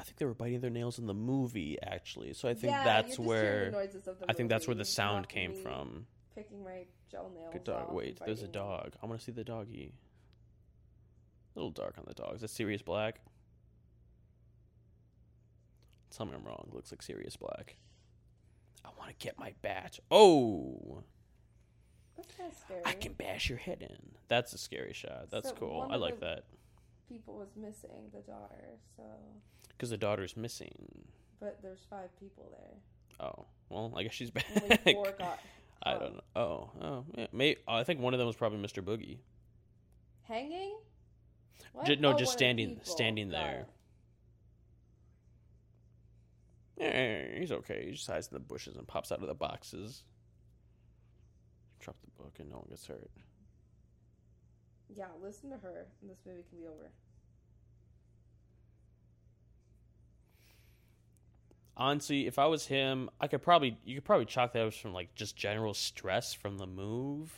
I 0.00 0.04
think 0.04 0.16
they 0.18 0.24
were 0.26 0.34
biting 0.34 0.60
their 0.60 0.70
nails 0.70 0.98
in 0.98 1.06
the 1.06 1.14
movie. 1.14 1.76
Actually, 1.82 2.32
so 2.34 2.48
I 2.48 2.54
think 2.54 2.72
yeah, 2.72 2.84
that's 2.84 3.18
you're 3.18 3.26
just 3.26 3.42
hearing 3.42 3.42
where. 3.42 3.64
the 3.66 3.76
noises 3.76 4.06
of 4.08 4.18
the 4.20 4.26
I 4.28 4.32
think 4.32 4.48
that's 4.48 4.66
where 4.66 4.74
the 4.76 4.84
sound 4.84 5.28
came 5.28 5.54
from. 5.54 6.06
Picking 6.34 6.62
my 6.64 6.84
gel 7.10 7.30
nails. 7.34 7.52
Good 7.52 7.64
dog. 7.64 7.92
Wait, 7.92 8.18
there's 8.24 8.42
a 8.42 8.48
dog. 8.48 8.94
I 9.02 9.06
want 9.06 9.18
to 9.18 9.24
see 9.24 9.32
the 9.32 9.42
doggy. 9.44 9.92
A 11.54 11.58
little 11.58 11.72
dark 11.72 11.94
on 11.98 12.04
the 12.06 12.14
dog. 12.14 12.36
Is 12.36 12.40
that 12.42 12.50
Sirius 12.50 12.82
Black? 12.82 13.20
Tell 16.16 16.26
me 16.26 16.32
I'm 16.34 16.44
wrong. 16.44 16.68
Looks 16.72 16.90
like 16.92 17.02
Sirius 17.02 17.36
Black. 17.36 17.76
I 18.84 18.88
want 18.98 19.10
to 19.10 19.16
get 19.24 19.38
my 19.38 19.52
bat. 19.62 19.98
Oh, 20.10 21.02
That's 22.38 22.58
scary. 22.60 22.80
I 22.84 22.92
can 22.94 23.12
bash 23.12 23.48
your 23.48 23.58
head 23.58 23.82
in. 23.82 23.96
That's 24.28 24.52
a 24.52 24.58
scary 24.58 24.92
shot. 24.92 25.30
That's 25.30 25.48
So 25.50 25.54
cool. 25.54 25.86
I 25.90 25.96
like 25.96 26.20
that 26.20 26.44
People 27.08 27.34
was 27.38 27.48
missing 27.56 28.10
the 28.12 28.20
daughter, 28.20 28.76
so 28.96 29.02
because 29.68 29.88
the 29.90 29.96
daughter's 29.96 30.36
missing. 30.36 30.74
but 31.40 31.58
there's 31.62 31.80
five 31.88 32.08
people 32.20 32.50
there. 32.50 33.26
Oh, 33.28 33.46
well, 33.70 33.92
I 33.96 34.02
guess 34.02 34.12
she's 34.12 34.30
back. 34.32 34.44
Only 34.62 34.78
four 34.94 35.12
got 35.18 35.38
I 35.82 35.92
don't 35.94 36.14
know. 36.16 36.20
Oh, 36.36 36.70
oh, 36.82 37.04
yeah. 37.16 37.26
May 37.32 37.56
I 37.66 37.84
think 37.84 38.00
one 38.00 38.12
of 38.14 38.18
them 38.18 38.26
was 38.26 38.36
probably 38.36 38.58
Mr. 38.58 38.82
Boogie. 38.82 39.18
hanging. 40.22 40.76
No, 42.00 42.12
Oh, 42.12 42.18
just 42.18 42.32
standing- 42.32 42.80
standing 42.82 43.28
there. 43.30 43.66
Yeah, 46.76 47.38
he's 47.38 47.50
okay. 47.52 47.86
He 47.86 47.92
just 47.92 48.06
hides 48.06 48.28
in 48.28 48.34
the 48.34 48.40
bushes 48.40 48.76
and 48.76 48.86
pops 48.86 49.10
out 49.10 49.20
of 49.20 49.26
the 49.26 49.34
boxes. 49.34 50.02
Drop 51.80 51.96
the 52.02 52.22
book 52.22 52.34
and 52.38 52.50
no 52.50 52.56
one 52.56 52.66
gets 52.68 52.86
hurt. 52.86 53.10
Yeah, 54.94 55.06
listen 55.22 55.50
to 55.50 55.56
her, 55.58 55.86
and 56.00 56.10
this 56.10 56.18
movie 56.26 56.44
can 56.48 56.58
be 56.58 56.66
over. 56.66 56.90
Honestly, 61.76 62.26
if 62.26 62.38
I 62.38 62.46
was 62.46 62.66
him, 62.66 63.08
I 63.20 63.28
could 63.28 63.42
probably 63.42 63.78
you 63.84 63.94
could 63.94 64.04
probably 64.04 64.26
chalk 64.26 64.52
that 64.54 64.66
up 64.66 64.74
from 64.74 64.92
like 64.92 65.14
just 65.14 65.36
general 65.36 65.74
stress 65.74 66.34
from 66.34 66.58
the 66.58 66.66
move. 66.66 67.32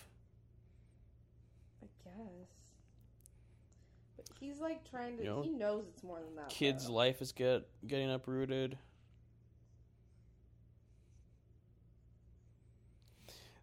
I 1.82 1.86
guess. 2.04 2.48
But 4.16 4.26
he's 4.38 4.58
like 4.60 4.88
trying 4.88 5.18
to. 5.18 5.24
You 5.24 5.28
know, 5.28 5.42
he 5.42 5.50
knows 5.50 5.84
it's 5.92 6.02
more 6.02 6.20
than 6.20 6.36
that. 6.36 6.48
Kid's 6.48 6.86
though. 6.86 6.94
life 6.94 7.20
is 7.20 7.32
get 7.32 7.66
getting 7.86 8.10
uprooted. 8.10 8.78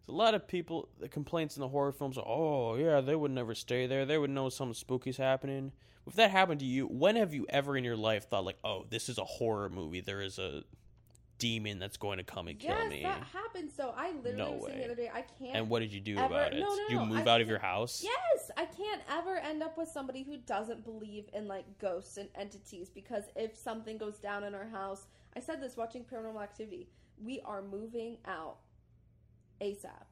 A 0.08 0.12
lot 0.12 0.34
of 0.34 0.46
people, 0.48 0.88
the 0.98 1.08
complaints 1.08 1.56
in 1.56 1.60
the 1.60 1.68
horror 1.68 1.92
films 1.92 2.16
are, 2.16 2.26
oh, 2.26 2.76
yeah, 2.76 3.00
they 3.00 3.14
would 3.14 3.30
never 3.30 3.54
stay 3.54 3.86
there. 3.86 4.06
They 4.06 4.18
would 4.18 4.30
know 4.30 4.48
something 4.48 4.74
spooky's 4.74 5.18
happening. 5.18 5.72
If 6.06 6.14
that 6.14 6.30
happened 6.30 6.60
to 6.60 6.66
you, 6.66 6.86
when 6.86 7.16
have 7.16 7.34
you 7.34 7.46
ever 7.50 7.76
in 7.76 7.84
your 7.84 7.96
life 7.96 8.28
thought, 8.28 8.44
like, 8.44 8.58
oh, 8.64 8.86
this 8.88 9.10
is 9.10 9.18
a 9.18 9.24
horror 9.24 9.68
movie? 9.68 10.00
There 10.00 10.22
is 10.22 10.38
a 10.38 10.62
demon 11.38 11.78
that's 11.78 11.96
going 11.96 12.18
to 12.18 12.24
come 12.24 12.48
and 12.48 12.58
kill 12.58 12.70
yes, 12.70 12.90
me. 12.90 13.02
that 13.02 13.22
happened. 13.22 13.70
So 13.74 13.94
I 13.96 14.12
literally 14.12 14.36
No 14.36 14.52
was 14.52 14.66
saying 14.66 14.78
the 14.78 14.84
other 14.84 14.94
day, 14.94 15.10
I 15.12 15.22
can't. 15.22 15.56
And 15.56 15.68
what 15.68 15.80
did 15.80 15.92
you 15.92 16.00
do 16.00 16.16
ever- 16.16 16.26
about 16.26 16.52
it? 16.52 16.60
no, 16.60 16.74
no, 16.74 16.84
you 16.88 17.04
move 17.04 17.26
I 17.26 17.30
out 17.30 17.40
of 17.40 17.48
your 17.48 17.58
house? 17.58 18.02
Yes, 18.04 18.50
I 18.56 18.64
can't 18.64 19.02
ever 19.10 19.36
end 19.36 19.62
up 19.62 19.78
with 19.78 19.88
somebody 19.88 20.22
who 20.22 20.36
doesn't 20.38 20.84
believe 20.84 21.26
in 21.32 21.48
like 21.48 21.64
ghosts 21.78 22.16
and 22.16 22.28
entities 22.34 22.90
because 22.90 23.24
if 23.36 23.56
something 23.56 23.98
goes 23.98 24.18
down 24.18 24.44
in 24.44 24.54
our 24.54 24.68
house, 24.68 25.06
I 25.36 25.40
said 25.40 25.62
this 25.62 25.76
watching 25.76 26.04
Paranormal 26.04 26.42
Activity, 26.42 26.88
we 27.22 27.40
are 27.44 27.62
moving 27.62 28.18
out 28.26 28.58
ASAP. 29.60 30.06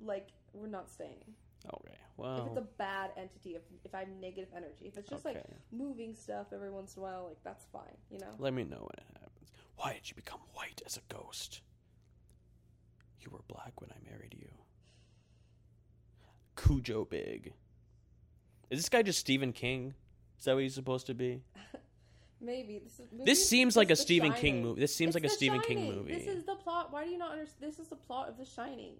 Like 0.00 0.28
we're 0.52 0.66
not 0.68 0.90
staying. 0.90 1.34
Okay, 1.64 1.94
Well, 2.16 2.38
If 2.40 2.46
it's 2.48 2.56
a 2.58 2.68
bad 2.76 3.10
entity, 3.16 3.54
if 3.54 3.62
if 3.84 3.94
I 3.94 4.00
have 4.00 4.08
negative 4.08 4.48
energy, 4.56 4.86
if 4.86 4.96
it's 4.98 5.08
just 5.08 5.24
like 5.24 5.40
moving 5.70 6.14
stuff 6.14 6.48
every 6.52 6.70
once 6.70 6.96
in 6.96 7.00
a 7.00 7.04
while, 7.04 7.26
like 7.28 7.38
that's 7.44 7.64
fine, 7.72 7.96
you 8.10 8.18
know. 8.18 8.34
Let 8.38 8.52
me 8.52 8.64
know 8.64 8.78
when 8.78 8.98
it 8.98 9.16
happens. 9.20 9.52
Why 9.76 9.92
did 9.92 10.08
you 10.10 10.16
become 10.16 10.40
white 10.54 10.82
as 10.84 10.96
a 10.96 11.14
ghost? 11.14 11.60
You 13.20 13.30
were 13.30 13.42
black 13.46 13.80
when 13.80 13.90
I 13.92 14.10
married 14.10 14.34
you. 14.36 14.48
Cujo 16.56 17.04
Big. 17.04 17.52
Is 18.70 18.80
this 18.80 18.88
guy 18.88 19.02
just 19.02 19.20
Stephen 19.20 19.52
King? 19.52 19.94
Is 20.38 20.44
that 20.46 20.54
what 20.54 20.62
he's 20.64 20.74
supposed 20.74 21.06
to 21.06 21.14
be? 21.14 21.42
Maybe 22.42 22.80
this 22.80 22.98
is. 22.98 23.12
maybe 23.12 23.24
This 23.24 23.48
seems 23.48 23.76
like 23.76 23.90
a 23.90 23.96
Stephen 23.96 24.32
King 24.32 24.62
movie. 24.62 24.80
This 24.80 24.94
seems 24.94 25.14
It's 25.14 25.22
like 25.22 25.32
a 25.32 25.34
Stephen 25.34 25.60
King 25.60 25.86
movie. 25.94 26.14
This 26.14 26.26
is 26.26 26.44
the 26.44 26.56
plot. 26.56 26.92
Why 26.92 27.04
do 27.04 27.10
you 27.10 27.18
not 27.18 27.32
understand? 27.32 27.70
This 27.70 27.78
is 27.78 27.88
the 27.88 27.96
plot 27.96 28.28
of 28.28 28.36
The 28.36 28.44
Shining. 28.44 28.94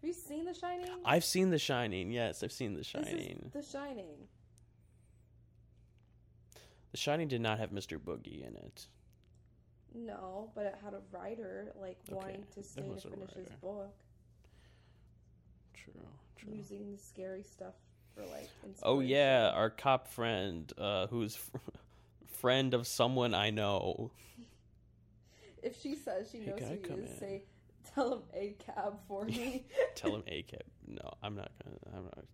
Have 0.00 0.08
you 0.08 0.12
seen 0.12 0.44
The 0.44 0.54
Shining? 0.54 0.88
I've 1.04 1.24
seen 1.24 1.50
The 1.50 1.58
Shining. 1.58 2.10
Yes, 2.10 2.42
I've 2.42 2.52
seen 2.52 2.74
The 2.74 2.82
Shining. 2.82 3.50
The 3.52 3.62
Shining. 3.62 4.26
The 6.90 6.96
Shining 6.96 7.28
did 7.28 7.40
not 7.40 7.58
have 7.58 7.70
Mr. 7.70 7.98
Boogie 7.98 8.46
in 8.46 8.56
it. 8.56 8.86
No, 9.94 10.50
but 10.54 10.64
it 10.66 10.74
had 10.82 10.94
a 10.94 11.00
writer 11.12 11.72
like 11.80 11.98
Okay, 12.08 12.14
wanting 12.16 12.44
to 12.54 12.62
stay 12.62 12.82
to 12.82 13.08
finish 13.08 13.32
his 13.34 13.48
book, 13.60 13.92
True. 15.74 15.92
True. 16.36 16.52
using 16.54 16.92
the 16.92 16.98
scary 16.98 17.42
stuff 17.42 17.74
for 18.14 18.22
like. 18.26 18.48
Oh 18.82 19.00
yeah, 19.00 19.50
our 19.54 19.68
cop 19.70 20.08
friend, 20.08 20.72
uh, 20.78 21.08
who's 21.08 21.38
friend 22.40 22.74
of 22.74 22.86
someone 22.86 23.34
I 23.34 23.50
know. 23.50 24.10
If 25.62 25.80
she 25.80 25.94
says 25.94 26.30
she 26.30 26.38
knows 26.38 26.58
who 26.60 26.66
he 26.94 27.00
is, 27.02 27.10
in? 27.10 27.18
say, 27.18 27.42
"Tell 27.94 28.14
him 28.14 28.22
a 28.34 28.54
cab 28.64 28.94
for 29.06 29.24
me." 29.24 29.66
Tell 29.94 30.14
him 30.14 30.22
ACAB. 30.22 30.60
No, 30.86 31.12
I'm 31.22 31.36
not 31.36 31.50
gonna. 31.62 31.76
I'm 31.98 32.04
not. 32.04 32.24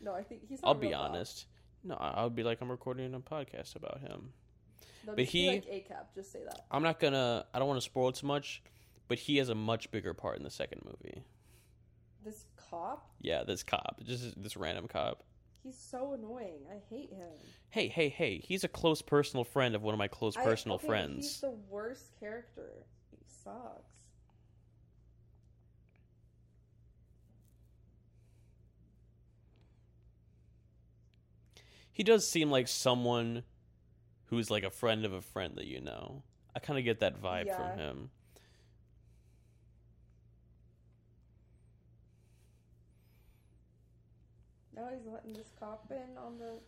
No, 0.00 0.14
I 0.14 0.22
think 0.22 0.42
he's. 0.46 0.60
Not 0.62 0.68
I'll 0.68 0.74
a 0.76 0.78
be 0.80 0.92
honest. 0.94 1.46
No, 1.84 1.94
I- 1.94 2.10
I'll 2.16 2.30
be 2.30 2.42
like 2.42 2.60
I'm 2.60 2.70
recording 2.70 3.14
a 3.14 3.20
podcast 3.20 3.76
about 3.76 4.00
him. 4.00 4.32
No, 5.06 5.14
But 5.14 5.24
he- 5.24 5.48
like 5.48 5.66
a 5.70 5.80
cab. 5.80 6.06
Just 6.14 6.32
say 6.32 6.40
that. 6.44 6.66
I'm 6.70 6.82
not 6.82 7.00
gonna. 7.00 7.46
I 7.54 7.58
don't 7.58 7.68
want 7.68 7.80
to 7.80 7.84
spoil 7.84 8.12
too 8.12 8.26
much, 8.26 8.62
but 9.08 9.18
he 9.18 9.38
has 9.38 9.48
a 9.48 9.54
much 9.54 9.90
bigger 9.90 10.12
part 10.12 10.36
in 10.36 10.42
the 10.44 10.50
second 10.50 10.82
movie. 10.84 11.22
This 12.22 12.44
cop, 12.70 13.10
Yeah, 13.22 13.44
this 13.44 13.62
cop, 13.62 14.00
just 14.04 14.40
this 14.42 14.54
random 14.58 14.86
cop. 14.88 15.22
He's 15.62 15.78
so 15.78 16.12
annoying. 16.12 16.60
I 16.70 16.80
hate 16.88 17.10
him. 17.12 17.28
Hey, 17.70 17.88
hey, 17.88 18.08
hey! 18.08 18.38
He's 18.38 18.64
a 18.64 18.68
close 18.68 19.02
personal 19.02 19.44
friend 19.44 19.74
of 19.74 19.82
one 19.82 19.94
of 19.94 19.98
my 19.98 20.08
close 20.08 20.36
I- 20.36 20.42
personal 20.44 20.76
okay, 20.76 20.86
but 20.86 20.92
He's 21.22 21.40
the 21.40 21.56
worst 21.68 22.18
character. 22.18 22.84
He 23.10 23.18
sucks. 23.44 24.04
He 31.92 32.02
does 32.02 32.28
seem 32.28 32.50
like 32.50 32.68
someone 32.68 33.42
who's 34.26 34.50
like 34.50 34.64
a 34.64 34.70
friend 34.70 35.04
of 35.04 35.12
a 35.12 35.20
friend 35.20 35.56
that 35.56 35.66
you 35.66 35.80
know. 35.80 36.22
I 36.54 36.60
kind 36.60 36.78
of 36.78 36.84
get 36.84 37.00
that 37.00 37.20
vibe 37.20 37.46
Yeah. 37.46 37.56
from 37.56 37.78
him. 37.78 38.10
He's 44.96 45.06
letting 45.06 45.32
this 45.32 45.50
cop 45.58 45.90
in 45.90 46.16
on 46.16 46.38
the. 46.38 46.58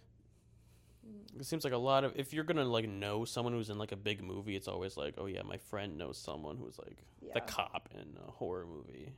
Mm. 1.06 1.40
It 1.40 1.46
seems 1.46 1.64
like 1.64 1.72
a 1.72 1.78
lot 1.78 2.04
of 2.04 2.12
if 2.16 2.32
you're 2.32 2.44
gonna 2.44 2.64
like 2.64 2.88
know 2.88 3.24
someone 3.24 3.52
who's 3.52 3.70
in 3.70 3.78
like 3.78 3.92
a 3.92 3.96
big 3.96 4.22
movie, 4.22 4.56
it's 4.56 4.68
always 4.68 4.96
like, 4.96 5.14
oh 5.18 5.26
yeah, 5.26 5.42
my 5.42 5.56
friend 5.56 5.98
knows 5.98 6.18
someone 6.18 6.56
who's 6.56 6.78
like 6.78 6.98
Yeah. 7.20 7.32
the 7.34 7.40
cop 7.40 7.88
in 7.94 8.16
a 8.26 8.30
horror 8.30 8.66
movie. 8.66 9.12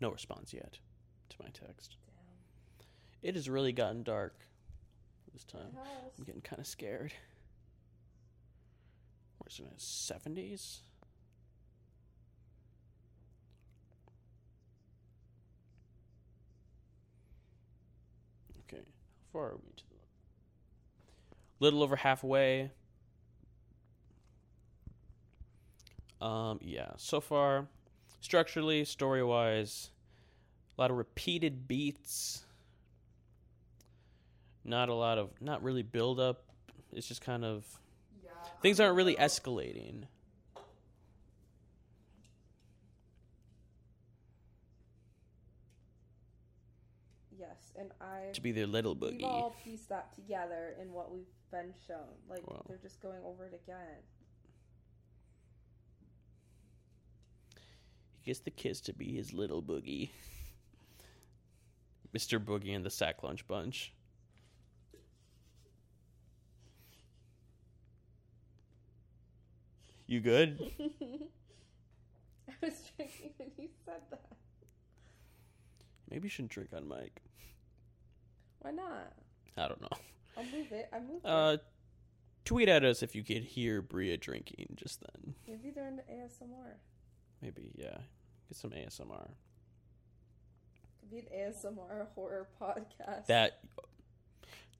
No 0.00 0.10
response 0.10 0.52
yet 0.52 0.78
to 1.30 1.36
my 1.40 1.48
text. 1.48 1.96
Damn. 2.06 2.86
It 3.22 3.34
has 3.34 3.48
really 3.48 3.72
gotten 3.72 4.02
dark 4.02 4.34
this 5.36 5.44
time. 5.44 5.76
I'm 6.18 6.24
getting 6.24 6.40
kind 6.40 6.60
of 6.60 6.66
scared. 6.66 7.12
Where's 9.38 9.58
in 9.58 9.66
his 9.66 9.82
seventies? 9.82 10.78
Okay, 18.60 18.80
how 18.82 19.32
far 19.32 19.48
are 19.48 19.56
we 19.56 19.72
to 19.76 19.84
the? 19.90 19.96
Little 21.60 21.82
over 21.82 21.96
halfway. 21.96 22.70
Um, 26.22 26.60
yeah. 26.62 26.92
So 26.96 27.20
far, 27.20 27.66
structurally, 28.22 28.86
story 28.86 29.22
wise, 29.22 29.90
a 30.78 30.80
lot 30.80 30.90
of 30.90 30.96
repeated 30.96 31.68
beats. 31.68 32.45
Not 34.66 34.88
a 34.88 34.94
lot 34.94 35.16
of, 35.16 35.30
not 35.40 35.62
really 35.62 35.84
build 35.84 36.18
up. 36.18 36.42
It's 36.92 37.06
just 37.06 37.20
kind 37.20 37.44
of 37.44 37.64
Yeah. 38.24 38.30
things 38.60 38.80
aren't 38.80 38.96
really 38.96 39.14
escalating. 39.14 40.06
Yes, 47.38 47.72
and 47.78 47.90
I. 48.00 48.32
To 48.32 48.40
be 48.40 48.52
their 48.52 48.66
little 48.66 48.96
boogie. 48.96 49.12
We've 49.12 49.20
boogie. 49.22 49.32
all 49.32 49.56
pieced 49.64 49.88
that 49.90 50.14
together 50.14 50.74
in 50.80 50.92
what 50.92 51.12
we've 51.12 51.26
been 51.50 51.74
shown. 51.86 52.14
Like 52.28 52.46
Wow. 52.48 52.64
they're 52.68 52.78
just 52.78 53.00
going 53.00 53.22
over 53.22 53.46
it 53.46 53.54
again. 53.54 54.02
He 58.20 58.30
gets 58.30 58.40
the 58.40 58.50
kids 58.50 58.80
to 58.82 58.92
be 58.92 59.14
his 59.14 59.32
little 59.32 59.62
boogie. 59.62 60.10
Mr. 62.14 62.42
Boogie 62.42 62.74
and 62.74 62.84
the 62.84 62.90
Sack 62.90 63.22
Lunch 63.22 63.46
Bunch. 63.46 63.92
You 70.06 70.20
good? 70.20 70.60
I 70.80 72.52
was 72.62 72.90
drinking 72.96 73.30
when 73.38 73.50
you 73.58 73.68
said 73.84 74.00
that. 74.10 74.20
Maybe 76.10 76.26
you 76.26 76.30
shouldn't 76.30 76.52
drink 76.52 76.70
on 76.74 76.86
mic. 76.88 77.20
Why 78.60 78.70
not? 78.70 79.12
I 79.56 79.68
don't 79.68 79.80
know. 79.80 79.88
I'll 80.36 80.44
move 80.44 80.70
it. 80.70 80.88
I 80.92 81.00
moved 81.00 81.24
Uh, 81.26 81.56
it. 81.58 81.64
tweet 82.44 82.68
at 82.68 82.84
us 82.84 83.02
if 83.02 83.14
you 83.16 83.24
could 83.24 83.42
hear 83.42 83.82
Bria 83.82 84.16
drinking 84.16 84.76
just 84.76 85.00
then. 85.00 85.34
Maybe 85.48 85.70
they're 85.74 85.88
into 85.88 86.02
ASMR. 86.02 86.74
Maybe, 87.42 87.72
yeah. 87.74 87.98
Get 88.48 88.56
some 88.56 88.70
ASMR. 88.70 89.30
Could 91.00 91.10
be 91.10 91.18
an 91.18 91.26
ASMR 91.34 92.06
horror 92.14 92.46
podcast. 92.60 93.26
That. 93.26 93.58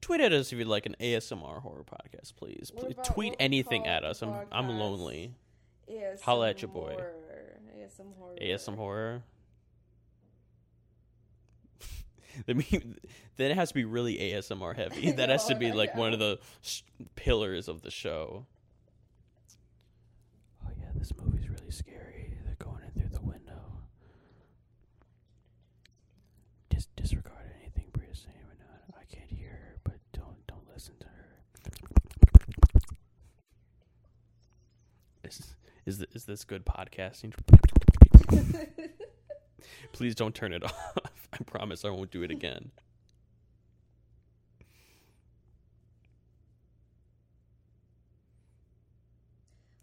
Tweet 0.01 0.21
at 0.21 0.31
us 0.31 0.51
if 0.53 0.59
you'd 0.59 0.67
like 0.67 0.85
an 0.85 0.95
ASMR 0.99 1.61
horror 1.61 1.83
podcast, 1.83 2.35
please. 2.35 2.71
Please 2.75 2.93
about 2.93 3.05
tweet 3.05 3.35
anything 3.39 3.87
at 3.87 4.03
us. 4.03 4.21
I'm 4.21 4.33
I'm 4.51 4.69
lonely. 4.69 5.33
ASM 5.91 6.21
Holla 6.21 6.49
at 6.49 6.61
your 6.61 6.69
boy. 6.69 6.93
horror. 6.93 7.13
ASM 7.77 8.15
horror. 8.17 8.35
ASM 8.41 8.75
horror. 8.77 9.23
That 12.45 12.55
mean, 12.55 12.97
then 13.37 13.49
it 13.51 13.55
has 13.55 13.69
to 13.69 13.73
be 13.73 13.83
really 13.85 14.15
ASMR 14.17 14.75
heavy. 14.75 15.11
That 15.17 15.29
has 15.29 15.45
to 15.47 15.55
be 15.55 15.71
like 15.71 15.95
one 15.95 16.13
of 16.13 16.19
the 16.19 16.37
s- 16.63 16.83
pillars 17.15 17.67
of 17.67 17.81
the 17.81 17.89
show. 17.89 18.45
Oh 20.63 20.69
yeah, 20.79 20.89
this 20.95 21.11
movie's 21.19 21.49
really 21.49 21.71
scary. 21.71 22.37
They're 22.45 22.55
going 22.59 22.83
in 22.83 22.91
through 23.01 23.09
the 23.09 23.25
window. 23.25 23.59
Dis- 26.69 26.87
disregard 26.95 27.49
anything 27.59 27.85
Bria's 27.91 28.19
saying 28.19 28.37
right 28.47 28.59
now. 28.59 28.95
I 29.01 29.05
can't 29.05 29.31
hear 29.31 29.49
her, 29.49 29.77
but 29.83 29.95
don't 30.13 30.45
don't 30.45 30.67
listen 30.71 30.93
to 30.99 31.07
her. 31.07 31.41
Is 35.87 35.93
is 35.93 35.97
th- 35.99 36.09
is 36.15 36.25
this 36.25 36.43
good 36.43 36.65
podcasting? 36.65 37.33
Please 39.93 40.15
don't 40.15 40.35
turn 40.35 40.51
it 40.51 40.61
off. 40.65 40.73
I 41.31 41.37
promise 41.45 41.85
I 41.85 41.89
won't 41.89 42.11
do 42.11 42.23
it 42.23 42.29
again. 42.29 42.71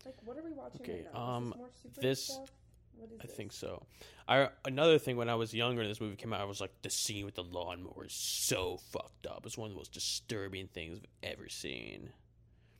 Like, 0.05 0.17
what 0.25 0.37
are 0.37 0.43
we 0.43 0.53
watching 0.53 0.81
Okay, 0.83 1.03
right 1.05 1.15
now? 1.15 1.21
um, 1.21 1.55
is 1.55 1.83
this 1.83 1.95
more 1.97 2.03
this- 2.03 2.25
stuff? 2.25 2.51
What 2.97 3.11
is 3.11 3.19
I 3.21 3.27
this? 3.27 3.35
think 3.37 3.53
so. 3.53 3.83
I 4.29 4.49
another 4.65 4.99
thing 5.01 5.17
when 5.17 5.29
I 5.29 5.35
was 5.35 5.53
younger 5.53 5.81
and 5.83 5.91
this 5.91 6.01
movie 6.01 6.15
came 6.15 6.33
out, 6.33 6.41
I 6.41 6.45
was 6.45 6.61
like, 6.61 6.71
the 6.83 6.91
scene 6.91 7.25
with 7.25 7.35
the 7.35 7.43
lawnmower 7.43 8.05
is 8.07 8.13
so 8.15 8.77
fucked 8.93 9.27
up. 9.27 9.45
It's 9.45 9.59
one 9.59 9.67
of 9.67 9.73
the 9.73 9.77
most 9.79 9.93
disturbing 9.93 10.69
things 10.69 10.99
I've 11.25 11.33
ever 11.33 11.49
seen. 11.49 12.11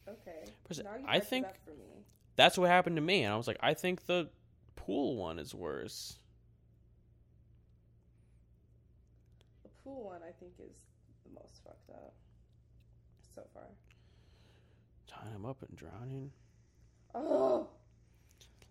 Okay. 0.09 0.45
Pers- 0.63 0.79
Now 0.85 0.95
you 0.95 1.05
I 1.09 1.19
think- 1.19 1.47
that 1.47 1.57
for 1.65 1.71
me. 1.73 2.05
That's 2.37 2.59
what 2.59 2.69
happened 2.69 2.97
to 2.97 3.03
me, 3.03 3.23
and 3.23 3.33
I 3.33 3.37
was 3.37 3.47
like, 3.47 3.59
I 3.61 3.75
think 3.75 4.07
the 4.07 4.29
pool 4.77 5.17
one 5.17 5.39
is 5.39 5.55
worse. 5.55 6.19
The 9.63 9.69
pool 9.85 10.05
one, 10.05 10.21
I 10.23 10.33
think, 10.41 10.53
is 10.59 10.77
the 11.25 11.31
most 11.41 11.61
fucked 11.65 11.91
up 11.91 12.15
so 13.35 13.43
far. 13.55 13.63
Tying 15.07 15.35
him 15.35 15.47
up 15.47 15.63
and 15.63 15.77
drowning. 15.77 16.31
Oh, 17.15 17.69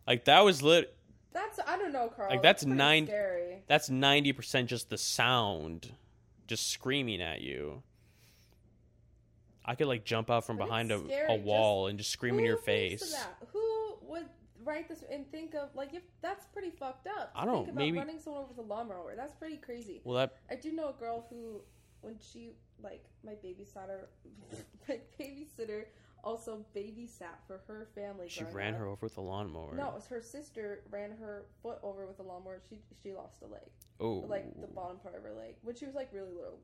Like 0.06 0.26
that 0.26 0.42
was 0.44 0.62
lit. 0.62 0.94
that's 1.32 1.60
I 1.66 1.78
don't 1.78 1.94
know, 1.94 2.10
Carl. 2.14 2.30
Like, 2.30 2.42
that's 2.42 2.64
pretty 2.64 2.78
nine- 2.78 3.08
Scary. 3.08 3.64
That's 3.68 3.90
ninety 3.90 4.34
percent 4.34 4.70
just 4.70 4.90
the 4.90 4.98
sound, 4.98 5.94
just 6.48 6.70
screaming 6.70 7.22
at 7.22 7.40
you. 7.42 7.82
I 9.66 9.76
could 9.76 9.88
like 9.88 10.04
jump 10.06 10.30
out 10.30 10.46
from 10.46 10.58
But 10.58 10.66
behind 10.66 10.92
a, 10.92 11.00
a 11.00 11.08
just- 11.08 11.44
wall 11.44 11.88
and 11.88 11.98
just 11.98 12.12
scream 12.12 12.38
in 12.40 12.46
your 12.46 12.58
face. 12.58 13.16
Who 13.52 13.96
would 14.04 14.26
write 14.64 14.88
this 14.90 15.04
and 15.10 15.30
think 15.32 15.54
of 15.56 15.70
like 15.76 15.94
if 15.94 16.04
that's 16.22 16.46
pretty 16.48 16.72
fucked 16.72 17.08
up? 17.08 17.32
I 17.36 17.46
don't- 17.46 17.66
think 17.66 17.70
about 17.70 17.76
maybe- 17.80 17.98
running 17.98 18.20
someone 18.20 18.44
over 18.44 18.50
with 18.54 18.66
a 18.66 18.68
lawnmower. 18.70 19.14
That's 19.16 19.34
pretty 19.34 19.58
crazy. 19.58 20.02
Well, 20.04 20.18
that 20.18 20.38
I 20.50 20.56
do 20.56 20.72
know 20.72 20.90
a 20.90 20.94
girl 20.94 21.26
who, 21.30 21.62
when 22.02 22.18
she 22.20 22.52
like 22.82 23.06
my 23.24 23.34
babysitter, 23.34 24.08
my 24.90 25.00
babysitter 25.20 25.86
also 26.26 26.66
babysat 26.76 27.36
for 27.48 27.62
her 27.68 27.88
family. 27.96 28.28
she 28.30 28.44
ran 28.46 28.74
up. 28.74 28.80
her 28.80 28.86
over 28.88 29.00
with 29.06 29.18
a 29.18 29.22
lawnmower. 29.22 29.76
No, 29.76 29.90
it 29.90 29.94
was 29.96 30.08
her 30.08 30.22
sister 30.22 30.82
ran 30.90 31.12
her 31.12 31.46
foot 31.62 31.80
over 31.84 32.06
with 32.06 32.20
a 32.20 32.24
lawnmower. 32.24 32.62
She 32.70 32.80
she 33.02 33.14
lost 33.14 33.42
a 33.42 33.48
leg, 33.48 33.62
Oh, 34.00 34.26
like 34.28 34.46
the 34.62 34.68
bottom 34.68 34.98
part 35.00 35.16
of 35.16 35.24
her 35.24 35.34
leg, 35.34 35.56
when 35.64 35.76
she 35.76 35.86
was 35.86 35.96
like 35.96 36.10
really 36.14 36.32
little, 36.34 36.60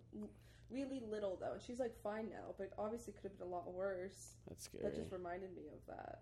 really 0.71 1.01
little 1.09 1.37
though, 1.39 1.53
and 1.53 1.61
she's 1.61 1.79
like 1.79 1.95
fine 2.03 2.29
now, 2.29 2.53
but 2.57 2.71
obviously 2.77 3.13
could 3.13 3.23
have 3.23 3.37
been 3.39 3.47
a 3.47 3.51
lot 3.51 3.71
worse. 3.73 4.35
that's 4.47 4.65
scary. 4.65 4.83
That 4.83 4.95
just 4.95 5.11
reminded 5.11 5.55
me 5.55 5.63
of 5.73 5.85
that. 5.95 6.21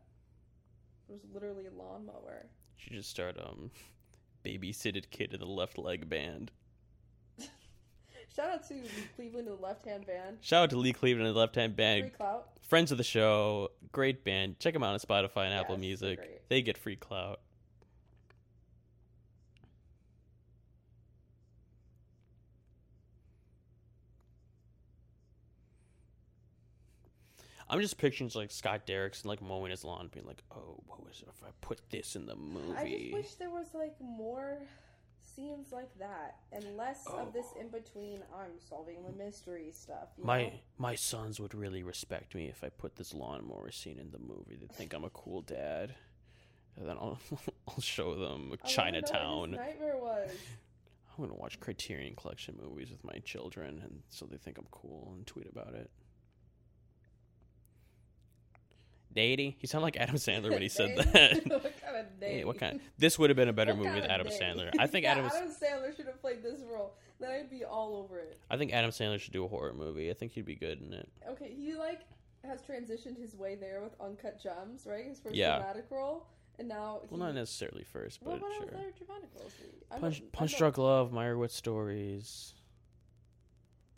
It 1.10 1.14
was 1.14 1.22
literally 1.34 1.66
a 1.68 1.72
lawnmower. 1.72 2.48
She 2.76 2.92
just 2.92 3.10
started 3.10 3.42
um 3.42 3.72
babysitted 4.46 5.10
kid 5.10 5.34
in 5.34 5.40
the 5.40 5.46
left 5.46 5.78
leg 5.78 6.10
band. 6.10 6.52
Shout 8.36 8.50
out 8.50 8.68
to 8.68 8.76
Cleveland 9.16 9.48
and 9.48 9.58
the 9.58 9.62
Left 9.62 9.86
Hand 9.86 10.06
Band. 10.06 10.38
Shout 10.42 10.64
out 10.64 10.70
to 10.72 10.78
Lee 10.78 10.94
Cleveland 10.94 11.28
and 11.28 11.36
the 11.36 11.40
Left 11.40 11.56
Hand 11.56 11.74
Free 11.74 11.84
Band, 11.84 12.14
clout. 12.14 12.50
friends 12.62 12.92
of 12.92 12.98
the 12.98 13.04
show, 13.04 13.70
great 13.92 14.24
band. 14.24 14.60
Check 14.60 14.74
them 14.74 14.84
out 14.84 14.94
on 14.94 15.00
Spotify 15.00 15.46
and 15.46 15.54
Yeah, 15.54 15.62
Apple 15.62 15.78
Music. 15.78 16.48
They 16.50 16.62
get 16.62 16.78
free 16.78 16.98
clout. 16.98 17.40
I'm 27.70 27.82
just 27.82 27.98
picturing 27.98 28.32
like 28.36 28.52
Scott 28.52 28.88
Derrickson 28.88 29.26
like 29.26 29.42
mowing 29.42 29.72
his 29.72 29.84
lawn, 29.84 30.10
being 30.14 30.26
like, 30.26 30.42
"Oh, 30.52 30.82
what 30.86 31.04
was 31.04 31.24
if 31.28 31.44
I 31.44 31.50
put 31.62 31.82
this 31.90 32.16
in 32.16 32.26
the 32.26 32.36
movie?" 32.36 32.78
I 32.78 32.90
just 32.90 33.14
wish 33.14 33.36
there 33.36 33.50
was 33.50 33.74
like 33.74 33.96
more 34.00 34.60
scenes 35.22 35.72
like 35.72 35.98
that 36.00 36.38
and 36.52 36.76
less 36.76 37.06
of 37.08 37.28
oh. 37.28 37.32
this 37.34 37.48
in 37.60 37.70
between. 37.70 38.22
I'm 38.34 38.60
solving 38.70 39.04
the 39.04 39.12
mystery 39.12 39.72
stuff. 39.74 40.10
My 40.18 40.44
know? 40.44 40.52
my 40.78 40.96
sons 40.96 41.40
would 41.40 41.54
really 41.54 41.84
respect 41.84 42.36
me 42.36 42.48
if 42.48 42.64
I 42.64 42.70
put 42.70 42.96
this 42.96 43.14
lawnmower 43.14 43.72
scene 43.72 44.00
in 44.00 44.12
the 44.12 44.20
movie. 44.20 44.56
They'd 44.60 44.72
think 44.72 44.94
I'm 44.94 45.04
a 45.04 45.10
cool 45.10 45.42
dad. 45.42 45.96
And 46.78 46.88
then 46.88 46.98
I'll 46.98 47.20
I'll 47.68 47.82
show 47.82 48.16
them 48.16 48.22
I 48.22 48.26
wanna 48.26 48.44
know 48.44 48.50
what 48.50 48.62
his 48.64 48.72
Chinatown. 48.72 49.52
nightmare 49.52 49.98
was. 49.98 50.32
I'm 51.18 51.24
gonna 51.24 51.36
watch 51.36 51.60
Criterion 51.60 52.16
Collection 52.16 52.56
movies 52.62 52.92
with 52.92 53.04
my 53.04 53.20
children, 53.20 53.82
and 53.84 54.04
so 54.10 54.26
they 54.26 54.38
think 54.38 54.58
I'm 54.58 54.68
cool 54.70 55.14
and 55.16 55.26
tweet 55.26 55.50
about 55.50 55.74
it. 55.74 55.90
Daddy, 59.18 59.58
he 59.60 59.68
sounded 59.68 59.84
like 59.86 59.98
Adam 59.98 60.16
Sandler 60.16 60.52
when 60.52 60.62
he 60.62 60.70
said 60.70 60.96
that. 60.98 61.34
what 61.50 61.82
kind 61.82 61.98
of 61.98 62.06
Hey, 62.20 62.38
date? 62.38 62.46
what 62.48 62.58
kind? 62.60 62.80
This 62.98 63.18
would 63.20 63.30
have 63.30 63.36
been 63.38 63.50
a 63.50 63.54
better 63.54 63.74
What 63.74 63.86
movie 63.86 64.00
with 64.02 64.10
Adam 64.10 64.28
date? 64.28 64.40
Sandler. 64.42 64.70
I 64.80 64.88
think 64.88 65.04
yeah, 65.04 65.12
Adam. 65.14 65.26
Adam 65.26 65.50
Sandler 65.50 65.96
should 65.96 66.06
have 66.06 66.22
played 66.22 66.44
this 66.44 66.62
role. 66.72 66.94
Then 67.20 67.32
I'd 67.32 67.50
be 67.50 67.66
all 67.66 67.96
over 67.96 68.20
it. 68.20 68.40
I 68.50 68.58
think 68.58 68.72
Adam 68.74 68.92
Sandler 68.92 69.20
should 69.20 69.34
do 69.34 69.44
a 69.44 69.48
horror 69.48 69.74
movie. 69.74 70.10
I 70.12 70.14
think 70.14 70.34
he'd 70.34 70.46
be 70.46 70.56
good 70.56 70.82
in 70.82 70.94
it. 70.94 71.10
Okay, 71.30 71.52
he 71.56 71.74
like 71.74 72.02
has 72.46 72.62
transitioned 72.62 73.18
his 73.18 73.36
way 73.36 73.56
there 73.56 73.82
with 73.82 73.94
Uncut 74.00 74.42
Gems, 74.42 74.86
right? 74.86 75.06
His 75.06 75.20
first 75.20 75.36
Yeah. 75.36 75.58
dramatic 75.58 75.86
role, 75.90 76.28
and 76.60 76.68
now 76.68 77.00
he, 77.10 77.16
Well, 77.16 77.26
not 77.26 77.34
necessarily 77.36 77.84
first, 77.84 78.24
but 78.24 78.40
what 78.40 78.54
sure. 78.58 78.66
dramatic 78.68 78.96
roles? 79.40 79.54
did 79.54 79.72
he- 79.72 79.86
I 79.92 80.00
Punch, 80.00 80.22
Punch 80.32 80.58
Drunk 80.58 80.78
Love, 80.78 81.12
Meyerowitz 81.12 81.52
Stories. 81.52 82.54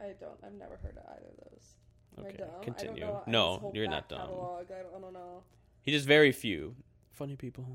I 0.02 0.14
don't. 0.20 0.40
I've 0.44 0.54
never 0.54 0.78
heard 0.78 0.98
of 0.98 1.04
either 1.12 1.28
of 1.28 1.52
those. 1.52 1.76
Am 2.20 2.26
I 2.26 2.30
Okay, 2.30 2.38
dumb? 2.38 2.50
continue. 2.62 3.04
I 3.04 3.08
don't 3.08 3.28
know 3.28 3.60
No, 3.62 3.68
his 3.70 3.76
you're 3.76 3.88
not 3.90 4.10
dumb. 4.10 4.20
Catalog. 4.20 4.66
I, 4.72 4.82
don't, 4.84 4.96
I 4.98 5.00
don't 5.02 5.14
know. 5.14 5.44
He 5.82 5.92
just 5.92 6.06
very 6.08 6.32
few 6.32 6.76
funny 7.12 7.36
people. 7.36 7.66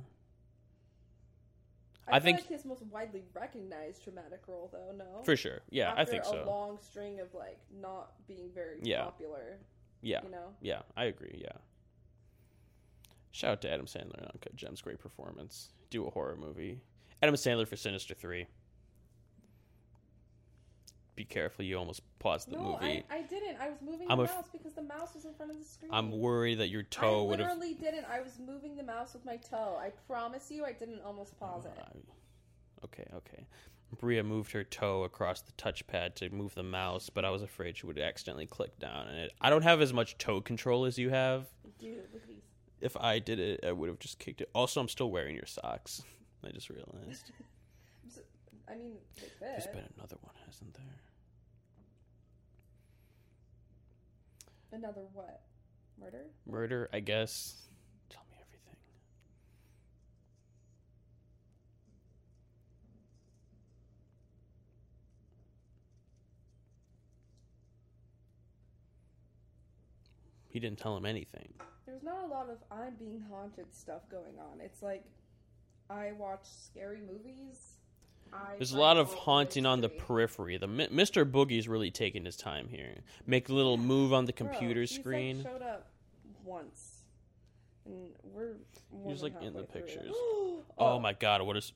I, 2.07 2.17
I 2.17 2.21
think- 2.21 2.39
like 2.41 2.49
his 2.49 2.65
most 2.65 2.83
widely 2.87 3.23
recognized 3.33 4.05
dramatic 4.05 4.43
role, 4.47 4.69
though. 4.73 4.93
No. 4.97 5.23
For 5.25 5.37
sure. 5.37 5.63
Yeah, 5.71 5.93
I 5.93 6.03
After 6.03 6.13
think 6.13 6.25
A 6.25 6.29
so. 6.29 6.45
long 6.47 6.79
string 6.81 7.21
of 7.21 7.33
like 7.35 7.59
not 7.73 8.13
being 8.27 8.51
very 8.55 8.79
Yeah. 8.83 9.05
popular. 9.05 9.59
Yeah, 10.03 10.21
You 10.23 10.31
know. 10.31 10.55
yeah, 10.61 10.83
I 10.97 11.05
agree. 11.05 11.39
Yeah. 11.43 11.53
Shout 13.31 13.53
out 13.53 13.61
to 13.63 13.71
Adam 13.71 13.87
Sandler 13.87 14.19
and 14.19 14.27
Uncut 14.35 14.55
Gems. 14.55 14.83
Great 14.83 14.99
performance. 14.99 15.71
Do 15.89 16.07
a 16.07 16.11
horror 16.11 16.37
movie. 16.37 16.81
Adam 17.23 17.35
Sandler 17.35 17.67
for 17.67 17.77
Sinister 17.77 18.13
3. 18.15 18.47
Be 21.17 21.25
careful, 21.25 21.65
you 21.65 21.79
almost 21.79 22.03
paused 22.19 22.51
the 22.51 22.57
no, 22.57 22.73
movie. 22.73 23.05
I, 23.09 23.17
I 23.17 23.23
didn't. 23.23 23.57
I 23.61 23.69
was 23.69 23.79
moving 23.81 24.11
I'm 24.11 24.19
the 24.19 24.25
f- 24.25 24.35
mouse 24.35 24.49
because 24.53 24.73
the 24.73 24.83
mouse 24.83 25.15
was 25.15 25.25
in 25.25 25.35
front 25.35 25.53
of 25.53 25.59
the 25.59 25.65
screen. 25.65 25.91
I'm 25.93 26.11
worried 26.11 26.59
that 26.59 26.69
your 26.71 26.83
toe 26.83 27.25
would 27.25 27.39
have. 27.39 27.51
I 27.51 27.53
literally 27.53 27.75
didn't. 27.75 28.07
I 28.11 28.21
was 28.21 28.41
moving 28.45 28.77
the 28.77 28.83
mouse 28.83 29.13
with 29.15 29.25
my 29.25 29.37
toe. 29.37 29.79
I 29.81 29.91
promise 30.09 30.51
you, 30.51 30.65
I 30.65 30.73
didn't 30.73 31.03
almost 31.05 31.39
pause 31.39 31.67
it. 31.67 31.73
Oh, 31.79 32.85
okay, 32.87 33.07
okay. 33.15 33.47
Bria 33.95 34.25
moved 34.25 34.51
her 34.53 34.65
toe 34.65 35.05
across 35.05 35.41
the 35.43 35.53
touchpad 35.53 36.17
to 36.17 36.31
move 36.31 36.55
the 36.55 36.65
mouse, 36.65 37.11
but 37.11 37.25
I 37.25 37.31
was 37.31 37.43
afraid 37.43 37.77
she 37.77 37.87
would 37.87 37.99
accidentally 37.99 38.47
click 38.47 38.77
down. 38.81 39.07
And 39.07 39.19
it, 39.19 39.33
I 39.41 39.51
don't 39.51 39.63
have 39.63 39.81
as 39.81 39.93
much 39.93 40.19
toe 40.19 40.41
control 40.41 40.85
as 40.85 40.99
you 40.99 41.11
have. 41.11 41.47
Dude, 41.79 41.99
look 42.13 42.23
at 42.23 42.29
these. 42.29 42.43
If 42.81 42.97
I 42.97 43.21
did 43.21 43.39
it, 43.39 43.61
I 43.65 43.71
would 43.71 43.89
have 43.89 44.01
just 44.01 44.19
kicked 44.19 44.41
it. 44.41 44.51
Also, 44.53 44.81
I'm 44.81 44.89
still 44.89 45.11
wearing 45.13 45.37
your 45.37 45.47
socks. 45.47 46.03
I 46.45 46.51
just 46.51 46.71
realized. 46.71 47.31
I 48.69 48.77
mean, 48.77 48.95
There's 49.41 49.67
been 49.67 49.85
another 49.97 50.17
one, 50.23 50.35
hasn't 50.47 50.75
there? 50.75 51.04
Another 54.75 55.03
what? 55.13 55.41
Murder? 56.01 56.27
Murder, 56.47 56.91
I 56.93 56.99
guess. 56.99 57.69
Tell 58.11 58.25
me 58.29 58.37
everything. 58.41 58.77
He 70.49 70.59
didn't 70.59 70.81
tell 70.81 70.97
him 70.97 71.07
anything. 71.07 71.55
There's 71.87 72.03
not 72.03 72.25
a 72.25 72.27
lot 72.27 72.51
of 72.51 72.57
I'm 72.73 72.97
being 72.97 73.23
haunted 73.31 73.73
stuff 73.73 74.03
going 74.11 74.41
on. 74.41 74.61
It's 74.61 74.83
like 74.83 75.05
I 75.89 76.11
watch 76.19 76.47
scary 76.47 77.01
movies. 77.01 77.75
There's 78.59 78.73
a 78.73 78.79
lot 78.79 78.97
of 78.97 79.13
haunting 79.13 79.67
on 79.67 79.81
the 79.81 79.89
periphery. 79.89 80.57
The 80.59 80.67
Mi- 80.67 80.89
Mr. 80.89 81.29
Boogie's 81.31 81.69
really 81.69 81.91
taking 81.91 82.25
his 82.25 82.37
time 82.37 82.69
here. 82.69 82.95
Make 83.27 83.49
a 83.49 83.53
little 83.53 83.77
move 83.77 84.13
on 84.13 84.25
the 84.27 84.33
Bro, 84.33 84.49
computer 84.49 84.81
he's, 84.81 84.91
screen. 84.93 85.39
Like, 85.43 85.53
showed 85.53 85.63
up 85.63 85.89
once, 86.45 87.03
and 87.87 88.11
we're. 88.23 88.55
More 88.93 89.11
was, 89.11 89.21
than 89.23 89.33
like, 89.35 89.43
in 89.43 89.53
the 89.55 89.61
halfway 89.61 89.81
through. 89.81 89.89
pictures. 89.91 90.13
oh, 90.17 90.63
oh 90.79 90.99
my 91.01 91.13
god, 91.13 91.43
what 91.43 91.57
a 91.57 91.59
s- 91.59 91.73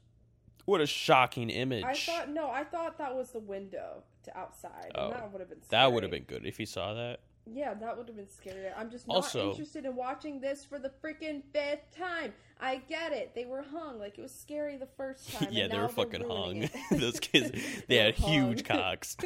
what 0.66 0.80
a 0.80 0.86
shocking 0.86 1.48
image. 1.50 1.84
I 1.84 1.94
thought 1.94 2.30
no, 2.30 2.50
I 2.50 2.62
thought 2.64 2.98
that 2.98 3.14
was 3.14 3.30
the 3.30 3.40
window 3.40 4.02
to 4.24 4.36
outside, 4.38 4.92
Oh, 4.94 5.06
and 5.06 5.14
that 5.14 5.32
would 5.32 5.40
have 5.40 5.48
been. 5.48 5.58
that 5.70 5.92
would 5.92 6.02
have 6.02 6.10
scary. 6.10 6.20
been 6.20 6.36
good 6.36 6.46
if 6.46 6.60
you 6.60 6.66
saw 6.66 6.94
that. 6.94 7.20
Yeah, 7.52 7.74
that 7.74 7.96
would 7.96 8.06
have 8.08 8.16
been 8.16 8.28
scary. 8.30 8.68
I'm 8.76 8.90
just 8.90 9.06
not 9.08 9.16
Also- 9.16 9.50
interested 9.50 9.84
in 9.84 9.96
watching 9.96 10.40
this 10.40 10.64
for 10.64 10.78
the 10.78 10.90
freaking 11.02 11.42
fifth 11.52 11.96
time. 11.96 12.32
I 12.60 12.76
get 12.88 13.12
it. 13.12 13.34
They 13.34 13.44
were 13.44 13.62
hung. 13.62 13.98
Like, 13.98 14.18
it 14.18 14.22
was 14.22 14.34
scary 14.34 14.76
the 14.76 14.88
first 14.96 15.32
time. 15.38 15.48
yeah, 15.52 15.68
they 15.68 15.78
were 15.78 15.88
fucking 15.88 16.28
hung. 16.28 16.68
Those 16.90 17.20
kids, 17.20 17.50
they 17.88 17.96
They 17.96 17.96
had 17.96 18.14
huge 18.14 18.64
cocks. 18.64 19.16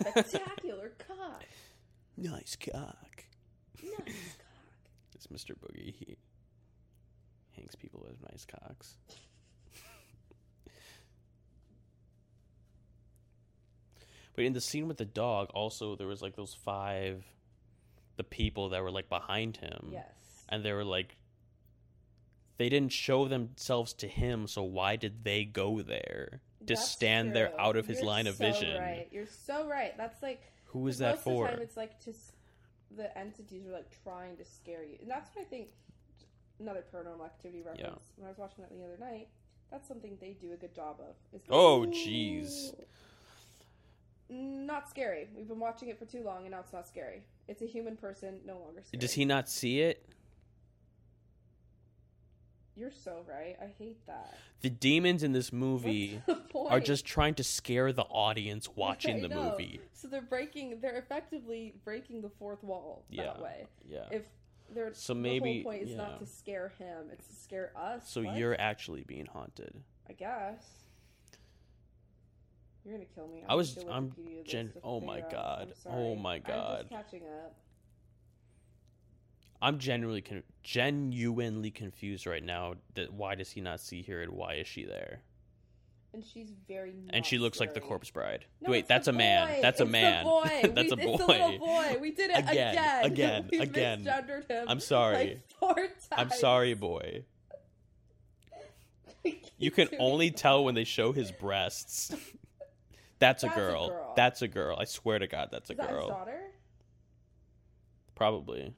Spectacular 0.00 0.92
cock. 1.06 1.44
nice 2.16 2.56
cock. 2.56 3.24
Nice 3.82 3.94
cock. 4.06 4.08
It's 5.14 5.26
Mr. 5.28 5.50
Boogie. 5.58 5.94
He 5.94 6.16
hangs 7.56 7.74
people 7.76 8.04
with 8.06 8.16
nice 8.30 8.44
cocks. 8.44 8.96
But 14.38 14.44
in 14.44 14.52
the 14.52 14.60
scene 14.60 14.86
with 14.86 14.98
the 14.98 15.04
dog, 15.04 15.50
also 15.52 15.96
there 15.96 16.06
was 16.06 16.22
like 16.22 16.36
those 16.36 16.54
five, 16.54 17.24
the 18.16 18.22
people 18.22 18.68
that 18.68 18.80
were 18.84 18.90
like 18.92 19.08
behind 19.08 19.56
him, 19.56 19.88
Yes. 19.90 20.04
and 20.48 20.64
they 20.64 20.72
were 20.72 20.84
like, 20.84 21.16
they 22.56 22.68
didn't 22.68 22.92
show 22.92 23.26
themselves 23.26 23.92
to 23.94 24.06
him, 24.06 24.46
so 24.46 24.62
why 24.62 24.94
did 24.94 25.24
they 25.24 25.44
go 25.44 25.82
there 25.82 26.40
to 26.60 26.66
That's 26.66 26.88
stand 26.88 27.34
there 27.34 27.52
out 27.60 27.74
of 27.76 27.88
his 27.88 27.98
You're 27.98 28.06
line 28.06 28.28
of 28.28 28.36
so 28.36 28.44
vision? 28.44 28.80
Right. 28.80 29.08
You're 29.10 29.26
so 29.26 29.66
right. 29.68 29.96
That's 29.96 30.22
like 30.22 30.42
Who 30.66 30.86
is 30.86 31.00
most 31.00 31.16
that 31.16 31.24
for? 31.24 31.46
Of 31.46 31.50
the 31.50 31.56
time, 31.56 31.62
it's 31.64 31.76
like 31.76 31.98
to 32.04 32.10
s- 32.10 32.30
the 32.96 33.18
entities 33.18 33.66
are 33.66 33.72
like 33.72 33.90
trying 34.04 34.36
to 34.36 34.44
scare 34.44 34.84
you, 34.84 34.98
and 35.00 35.10
that's 35.10 35.34
what 35.34 35.42
I 35.42 35.46
think. 35.46 35.70
Another 36.60 36.84
paranormal 36.94 37.24
activity 37.24 37.62
reference. 37.62 38.04
When 38.14 38.26
I 38.26 38.30
was 38.30 38.38
watching 38.38 38.62
that 38.62 38.70
the 38.76 38.84
other 38.84 38.98
night, 39.00 39.26
that's 39.70 39.88
something 39.88 40.16
they 40.20 40.36
do 40.40 40.52
a 40.52 40.56
good 40.56 40.74
job 40.76 41.00
of. 41.00 41.16
Is 41.32 41.42
Oh, 41.50 41.86
jeez. 41.88 42.72
Not 44.30 44.88
scary. 44.90 45.28
We've 45.34 45.48
been 45.48 45.58
watching 45.60 45.88
it 45.88 45.98
for 45.98 46.04
too 46.04 46.22
long, 46.22 46.42
and 46.42 46.50
now 46.50 46.60
it's 46.60 46.72
not 46.72 46.86
scary. 46.86 47.22
It's 47.48 47.62
a 47.62 47.66
human 47.66 47.96
person, 47.96 48.40
no 48.44 48.58
longer 48.58 48.82
scary. 48.82 49.00
Does 49.00 49.12
he 49.14 49.24
not 49.24 49.48
see 49.48 49.80
it? 49.80 50.04
You're 52.76 52.90
so 52.92 53.24
right. 53.28 53.56
I 53.60 53.66
hate 53.78 54.04
that. 54.06 54.36
The 54.60 54.70
demons 54.70 55.22
in 55.24 55.32
this 55.32 55.52
movie 55.52 56.22
the 56.26 56.38
are 56.68 56.78
just 56.78 57.04
trying 57.04 57.34
to 57.34 57.44
scare 57.44 57.92
the 57.92 58.02
audience 58.04 58.68
watching 58.76 59.20
the 59.20 59.28
know. 59.28 59.50
movie. 59.50 59.80
So 59.94 60.06
they're 60.06 60.20
breaking. 60.22 60.78
They're 60.80 60.98
effectively 60.98 61.74
breaking 61.84 62.22
the 62.22 62.28
fourth 62.38 62.62
wall 62.62 63.04
Yeah. 63.10 63.40
way. 63.40 63.66
Yeah. 63.88 64.04
If 64.12 64.22
they're 64.72 64.94
So 64.94 65.14
the 65.14 65.20
maybe- 65.20 65.62
whole 65.62 65.72
point 65.72 65.82
is 65.84 65.90
yeah. 65.90 65.96
not 65.96 66.20
to 66.20 66.26
scare 66.26 66.72
him; 66.78 67.06
it's 67.12 67.26
to 67.26 67.34
scare 67.34 67.72
us. 67.76 68.08
So 68.08 68.22
What? 68.22 68.36
you're 68.36 68.60
actually 68.60 69.02
being 69.02 69.26
haunted. 69.26 69.82
I 70.08 70.12
guess. 70.12 70.64
You're 72.84 72.94
gonna 72.94 73.06
kill 73.14 73.28
me. 73.28 73.42
I 73.48 73.54
was- 73.54 73.76
I'm 73.90 74.12
gen- 74.44 74.72
oh 74.82 75.00
my. 75.00 75.20
God. 75.20 75.72
I'm 75.86 75.92
Oh 75.94 76.14
my 76.14 76.36
I'm 76.36 76.42
God. 76.42 76.86
catching 76.88 77.22
up. 77.26 77.54
I'm 79.60 79.78
genuinely 79.78 80.22
con- 80.22 80.44
genuinely 80.62 81.70
confused 81.70 82.26
right 82.26 82.42
now. 82.42 82.74
That 82.94 83.12
why 83.12 83.34
does 83.34 83.50
he 83.50 83.60
not 83.60 83.80
see 83.80 84.02
her 84.04 84.22
and 84.22 84.32
why 84.32 84.54
is 84.54 84.66
she 84.68 84.84
there? 84.84 85.22
And 86.14 86.24
she's 86.24 86.52
very. 86.66 86.94
And 87.10 87.26
she 87.26 87.36
looks 87.38 87.60
like 87.60 87.74
the 87.74 87.80
corpse 87.80 88.08
bride. 88.10 88.46
No, 88.62 88.70
Wait, 88.70 88.86
that's 88.88 89.08
a 89.08 89.12
man. 89.12 89.60
That's 89.60 89.80
a 89.80 89.84
man. 89.84 90.24
Boy. 90.24 90.70
that's 90.74 90.94
we, 90.96 91.02
a 91.02 91.06
boy. 91.06 91.12
It's 91.14 91.28
little 91.28 91.58
boy. 91.58 91.96
We 92.00 92.12
did 92.12 92.30
it 92.30 92.38
Again, 92.48 93.04
again. 93.04 93.48
again, 93.60 94.04
misgendered 94.04 94.48
him. 94.48 94.64
I'm 94.68 94.80
sorry. 94.80 95.42
Like. 95.60 95.90
I'm 96.12 96.30
sorry, 96.30 96.74
boy. 96.74 97.24
You 99.58 99.70
can 99.70 99.88
only 99.98 100.30
tell 100.30 100.64
when 100.64 100.74
they 100.74 100.84
show 100.84 101.12
his 101.12 101.30
breasts. 101.32 102.14
That's 103.18 103.42
a 103.42 103.46
That's 103.46 103.56
a 103.56 103.60
girl. 103.60 103.88
girl. 103.88 104.12
That's 104.16 104.42
a 104.42 104.48
girl. 104.48 104.76
I 104.78 104.84
swear 104.84 105.18
to 105.18 105.26
God, 105.26 105.48
that's 105.50 105.70
a 105.70 105.72
Is 105.72 105.78
that 105.78 105.88
girl. 105.90 106.08
daughter? 106.08 106.40
Probably. 108.14 108.72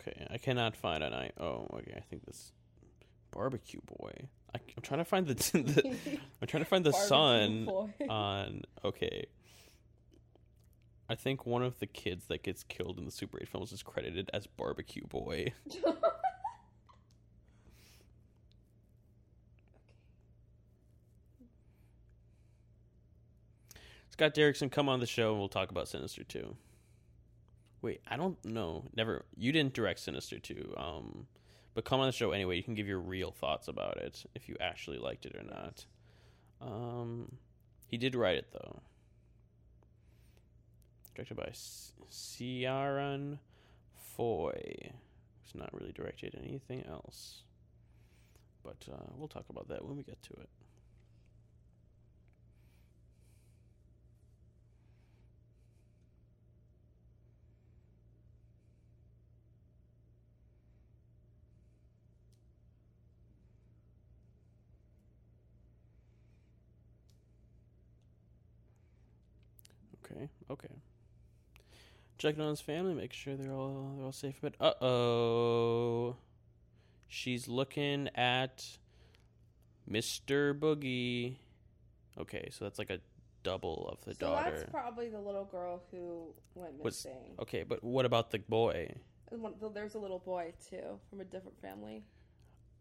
Okay, 0.00 0.26
I 0.30 0.38
cannot 0.38 0.76
find 0.76 1.02
an 1.02 1.14
I. 1.14 1.30
Oh, 1.40 1.66
okay. 1.74 1.94
I 1.96 2.00
think 2.00 2.24
this 2.26 2.52
barbecue 3.30 3.80
boy. 3.98 4.12
I, 4.54 4.58
am 4.76 4.82
trying 4.82 4.98
to 5.00 5.04
find 5.04 5.26
the, 5.26 5.34
the 5.52 5.98
I'm 6.40 6.48
trying 6.48 6.62
to 6.62 6.68
find 6.68 6.84
the 6.84 6.92
son 6.92 7.64
boy. 7.66 7.90
on. 8.08 8.62
Okay. 8.84 9.26
I 11.08 11.14
think 11.14 11.46
one 11.46 11.62
of 11.62 11.78
the 11.78 11.86
kids 11.86 12.26
that 12.26 12.42
gets 12.42 12.62
killed 12.64 12.98
in 12.98 13.06
the 13.06 13.10
Super 13.10 13.38
8 13.40 13.48
films 13.48 13.72
is 13.72 13.82
credited 13.82 14.30
as 14.34 14.46
Barbecue 14.46 15.06
Boy. 15.06 15.54
Scott 24.18 24.34
Derrickson, 24.34 24.68
come 24.68 24.88
on 24.88 24.98
the 24.98 25.06
show 25.06 25.30
and 25.30 25.38
we'll 25.38 25.48
talk 25.48 25.70
about 25.70 25.86
Sinister 25.86 26.24
2. 26.24 26.56
Wait, 27.82 28.00
I 28.08 28.16
don't 28.16 28.44
know. 28.44 28.82
Never. 28.96 29.24
You 29.36 29.52
didn't 29.52 29.74
direct 29.74 30.00
Sinister 30.00 30.40
2. 30.40 30.74
Um, 30.76 31.28
but 31.72 31.84
come 31.84 32.00
on 32.00 32.06
the 32.06 32.12
show 32.12 32.32
anyway. 32.32 32.56
You 32.56 32.64
can 32.64 32.74
give 32.74 32.88
your 32.88 32.98
real 32.98 33.30
thoughts 33.30 33.68
about 33.68 33.98
it 33.98 34.24
if 34.34 34.48
you 34.48 34.56
actually 34.60 34.98
liked 34.98 35.24
it 35.24 35.36
or 35.36 35.44
not. 35.44 35.86
Um, 36.60 37.36
he 37.86 37.96
did 37.96 38.16
write 38.16 38.38
it 38.38 38.48
though. 38.52 38.80
Directed 41.14 41.36
by 41.36 41.52
Ciaran 42.10 43.38
Foy. 44.16 44.90
Who's 45.44 45.54
not 45.54 45.72
really 45.72 45.92
directed 45.92 46.36
anything 46.36 46.84
else. 46.90 47.42
But 48.64 48.84
uh, 48.92 49.12
we'll 49.16 49.28
talk 49.28 49.44
about 49.48 49.68
that 49.68 49.84
when 49.84 49.96
we 49.96 50.02
get 50.02 50.20
to 50.24 50.32
it. 50.32 50.48
Okay, 70.10 70.28
okay. 70.50 70.74
Checking 72.18 72.40
on 72.40 72.50
his 72.50 72.60
family, 72.60 72.94
make 72.94 73.12
sure 73.12 73.36
they're 73.36 73.52
all 73.52 73.92
they're 73.96 74.06
all 74.06 74.12
safe. 74.12 74.38
But 74.40 74.54
uh 74.60 74.74
oh, 74.80 76.16
she's 77.06 77.48
looking 77.48 78.08
at 78.14 78.66
Mister 79.86 80.54
Boogie. 80.54 81.36
Okay, 82.18 82.48
so 82.50 82.64
that's 82.64 82.78
like 82.78 82.90
a 82.90 83.00
double 83.44 83.88
of 83.92 84.04
the 84.04 84.14
so 84.14 84.26
daughter. 84.26 84.50
that's 84.50 84.70
probably 84.70 85.08
the 85.08 85.20
little 85.20 85.44
girl 85.44 85.82
who 85.90 86.34
went 86.54 86.82
Was- 86.82 87.04
missing. 87.04 87.36
okay, 87.38 87.62
but 87.62 87.82
what 87.84 88.04
about 88.04 88.30
the 88.30 88.38
boy? 88.40 88.92
There's 89.74 89.94
a 89.94 89.98
little 89.98 90.18
boy 90.18 90.54
too 90.70 90.98
from 91.10 91.20
a 91.20 91.24
different 91.24 91.60
family. 91.60 92.02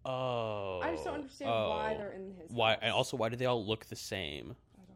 Oh, 0.06 0.80
I 0.82 0.91
just 0.91 1.04
don't 1.04 1.16
understand 1.16 1.52
why 1.52 1.94
oh. 1.94 1.98
they're 1.98 2.12
in 2.12 2.34
his. 2.40 2.49
Why? 2.52 2.72
house. 2.72 2.80
And 2.84 2.91
also, 2.94 3.18
why 3.18 3.28
do 3.30 3.36
they 3.36 3.45
all 3.45 3.66
look 3.66 3.86
the 3.88 3.98
same? 3.98 4.56
I 4.78 4.80
don't 4.80 4.90
know. 4.90 4.95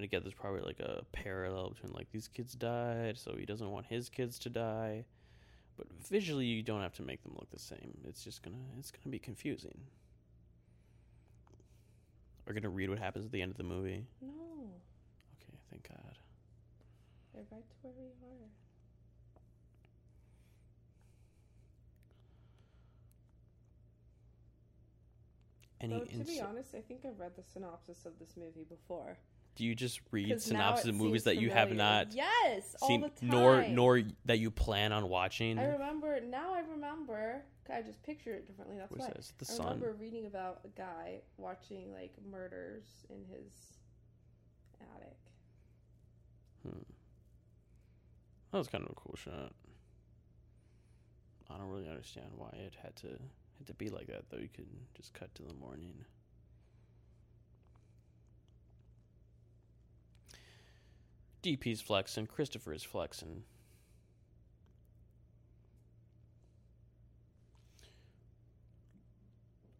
And 0.00 0.04
again, 0.06 0.22
there's 0.24 0.32
probably 0.32 0.62
like 0.62 0.80
a 0.80 1.04
parallel 1.12 1.68
between 1.68 1.92
like 1.92 2.10
these 2.10 2.26
kids 2.26 2.54
died, 2.54 3.18
so 3.18 3.36
he 3.38 3.44
doesn't 3.44 3.70
want 3.70 3.84
his 3.84 4.08
kids 4.08 4.38
to 4.38 4.48
die. 4.48 5.04
But 5.76 5.88
visually, 6.08 6.46
you 6.46 6.62
don't 6.62 6.80
have 6.80 6.94
to 6.94 7.02
make 7.02 7.22
them 7.22 7.34
look 7.38 7.50
the 7.50 7.58
same. 7.58 7.98
It's 8.08 8.24
just 8.24 8.42
gonna 8.42 8.56
it's 8.78 8.90
gonna 8.90 9.10
be 9.10 9.18
confusing. 9.18 9.78
We're 12.46 12.54
gonna 12.54 12.70
read 12.70 12.88
what 12.88 12.98
happens 12.98 13.26
at 13.26 13.30
the 13.32 13.42
end 13.42 13.50
of 13.50 13.58
the 13.58 13.62
movie. 13.62 14.06
No, 14.22 14.70
Okay, 15.36 15.58
thank 15.70 15.86
God. 15.86 16.16
they're 17.34 17.44
right 17.52 17.68
to 17.68 17.76
where 17.82 17.92
we 17.94 18.06
are. 18.26 18.48
Any 25.82 26.00
to 26.00 26.24
be 26.24 26.40
honest, 26.40 26.74
I 26.74 26.80
think 26.80 27.00
I've 27.04 27.20
read 27.20 27.36
the 27.36 27.42
synopsis 27.42 28.06
of 28.06 28.18
this 28.18 28.34
movie 28.38 28.64
before. 28.66 29.18
Do 29.60 29.66
you 29.66 29.74
just 29.74 30.00
read 30.10 30.40
synopses 30.40 30.86
of 30.86 30.94
movies 30.94 31.24
that 31.24 31.36
you 31.36 31.50
have 31.50 31.68
familiar. 31.68 32.06
not 32.06 32.14
Yes, 32.14 32.74
all 32.80 32.88
seen, 32.88 33.02
the 33.02 33.08
time. 33.10 33.28
nor 33.28 33.62
nor 33.68 34.02
that 34.24 34.38
you 34.38 34.50
plan 34.50 34.90
on 34.90 35.06
watching? 35.10 35.58
I 35.58 35.64
remember 35.64 36.18
now. 36.18 36.54
I 36.54 36.60
remember. 36.60 37.42
I 37.70 37.82
just 37.82 38.02
picture 38.02 38.32
it 38.32 38.46
differently. 38.46 38.78
That's 38.78 38.90
why. 38.96 39.08
that? 39.08 39.18
Is 39.18 39.34
it 39.38 39.46
the 39.46 39.52
I 39.52 39.56
sun? 39.56 39.66
remember 39.66 39.92
reading 40.00 40.24
about 40.24 40.60
a 40.64 40.68
guy 40.68 41.20
watching 41.36 41.92
like 41.92 42.14
murders 42.32 42.86
in 43.10 43.18
his 43.26 43.52
attic. 44.80 45.18
Hmm. 46.62 46.82
That 48.52 48.58
was 48.58 48.66
kind 48.66 48.82
of 48.82 48.90
a 48.92 48.94
cool 48.94 49.14
shot. 49.22 49.52
I 51.50 51.58
don't 51.58 51.68
really 51.68 51.86
understand 51.88 52.28
why 52.34 52.48
it 52.66 52.76
had 52.82 52.96
to 52.96 53.08
had 53.58 53.66
to 53.66 53.74
be 53.74 53.90
like 53.90 54.06
that 54.06 54.30
though. 54.30 54.38
You 54.38 54.48
could 54.48 54.68
just 54.96 55.12
cut 55.12 55.34
to 55.34 55.42
the 55.42 55.52
morning. 55.52 56.06
DP's 61.42 61.80
flexing, 61.80 62.26
Christopher 62.26 62.72
is 62.72 62.82
flexing. 62.82 63.44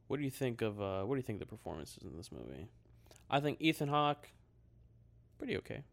What 0.08 0.18
do 0.18 0.24
you 0.24 0.30
think 0.30 0.60
of 0.60 0.80
uh, 0.80 1.02
what 1.04 1.14
do 1.14 1.18
you 1.18 1.22
think 1.22 1.40
of 1.40 1.48
the 1.48 1.56
performances 1.56 2.02
in 2.02 2.16
this 2.16 2.32
movie? 2.32 2.66
I 3.30 3.38
think 3.38 3.58
Ethan 3.60 3.88
Hawke 3.88 4.28
pretty 5.38 5.56
okay. 5.58 5.84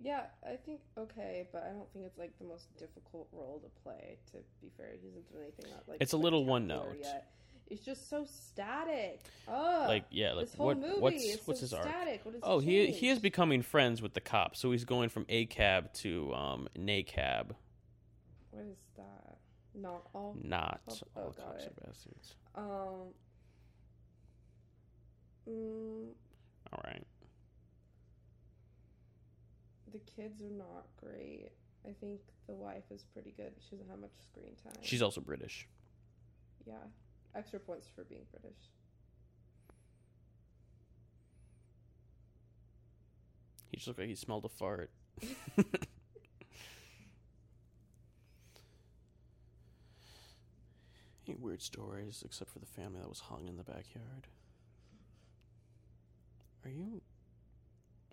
Yeah, 0.00 0.22
I 0.44 0.56
think 0.56 0.80
okay, 0.98 1.48
but 1.52 1.62
I 1.68 1.72
don't 1.72 1.90
think 1.92 2.06
it's 2.06 2.18
like 2.18 2.32
the 2.38 2.46
most 2.46 2.74
difficult 2.78 3.28
role 3.30 3.60
to 3.62 3.68
play. 3.82 4.16
To 4.32 4.38
be 4.60 4.70
fair, 4.76 4.86
he 5.00 5.06
hasn't 5.06 5.30
done 5.32 5.42
anything 5.42 5.70
that 5.70 5.84
like 5.86 5.98
It's 6.00 6.12
a 6.12 6.16
little 6.16 6.44
one 6.44 6.66
note. 6.66 6.96
Yet. 7.00 7.30
It's 7.72 7.84
just 7.84 8.10
so 8.10 8.26
static. 8.26 9.20
Ugh. 9.48 9.88
like 9.88 10.04
yeah, 10.10 10.32
like 10.34 10.44
this 10.46 10.54
whole 10.54 10.66
what 10.66 10.78
movie 10.78 11.00
what's 11.00 11.24
is 11.24 11.40
what's 11.46 11.60
so 11.60 11.64
his 11.64 11.70
static. 11.70 12.20
What 12.24 12.34
is 12.34 12.40
Oh, 12.44 12.58
he 12.58 12.88
he 12.88 13.08
is 13.08 13.18
becoming 13.18 13.62
friends 13.62 14.02
with 14.02 14.12
the 14.12 14.20
cops, 14.20 14.60
so 14.60 14.70
he's 14.72 14.84
going 14.84 15.08
from 15.08 15.24
ACAB 15.24 15.90
to 16.02 16.34
um 16.34 16.68
NACAB. 16.78 17.52
What 18.50 18.64
is 18.66 18.78
that? 18.98 19.38
Not 19.74 20.02
all. 20.14 20.36
Not 20.42 20.82
Oh, 20.86 20.96
all 21.16 21.30
got 21.30 21.46
cops 21.52 21.64
it. 21.64 21.72
are 21.78 21.86
bastards. 21.86 22.34
Um. 22.54 23.14
Mm, 25.48 26.08
All 26.72 26.80
right. 26.84 27.04
the 29.92 29.98
kids 30.14 30.40
are 30.40 30.56
not 30.56 30.86
great. 30.96 31.48
I 31.88 31.92
think 32.00 32.20
the 32.46 32.54
wife 32.54 32.84
is 32.90 33.04
pretty 33.12 33.32
good. 33.36 33.52
She 33.68 33.76
doesn't 33.76 33.90
have 33.90 33.98
much 33.98 34.12
screen 34.30 34.54
time. 34.62 34.74
She's 34.82 35.02
also 35.02 35.20
British. 35.20 35.66
yeah. 36.66 36.74
Extra 37.34 37.58
points 37.58 37.86
for 37.94 38.04
being 38.04 38.26
British. 38.30 38.58
He 43.70 43.76
just 43.78 43.86
looked 43.88 44.00
like 44.00 44.08
he 44.08 44.14
smelled 44.14 44.44
a 44.44 44.50
fart. 44.50 44.90
Any 51.26 51.36
weird 51.38 51.62
stories, 51.62 52.22
except 52.26 52.50
for 52.50 52.58
the 52.58 52.66
family 52.66 53.00
that 53.00 53.08
was 53.08 53.20
hung 53.20 53.48
in 53.48 53.56
the 53.56 53.62
backyard. 53.62 54.26
Are 56.64 56.70
you 56.70 57.00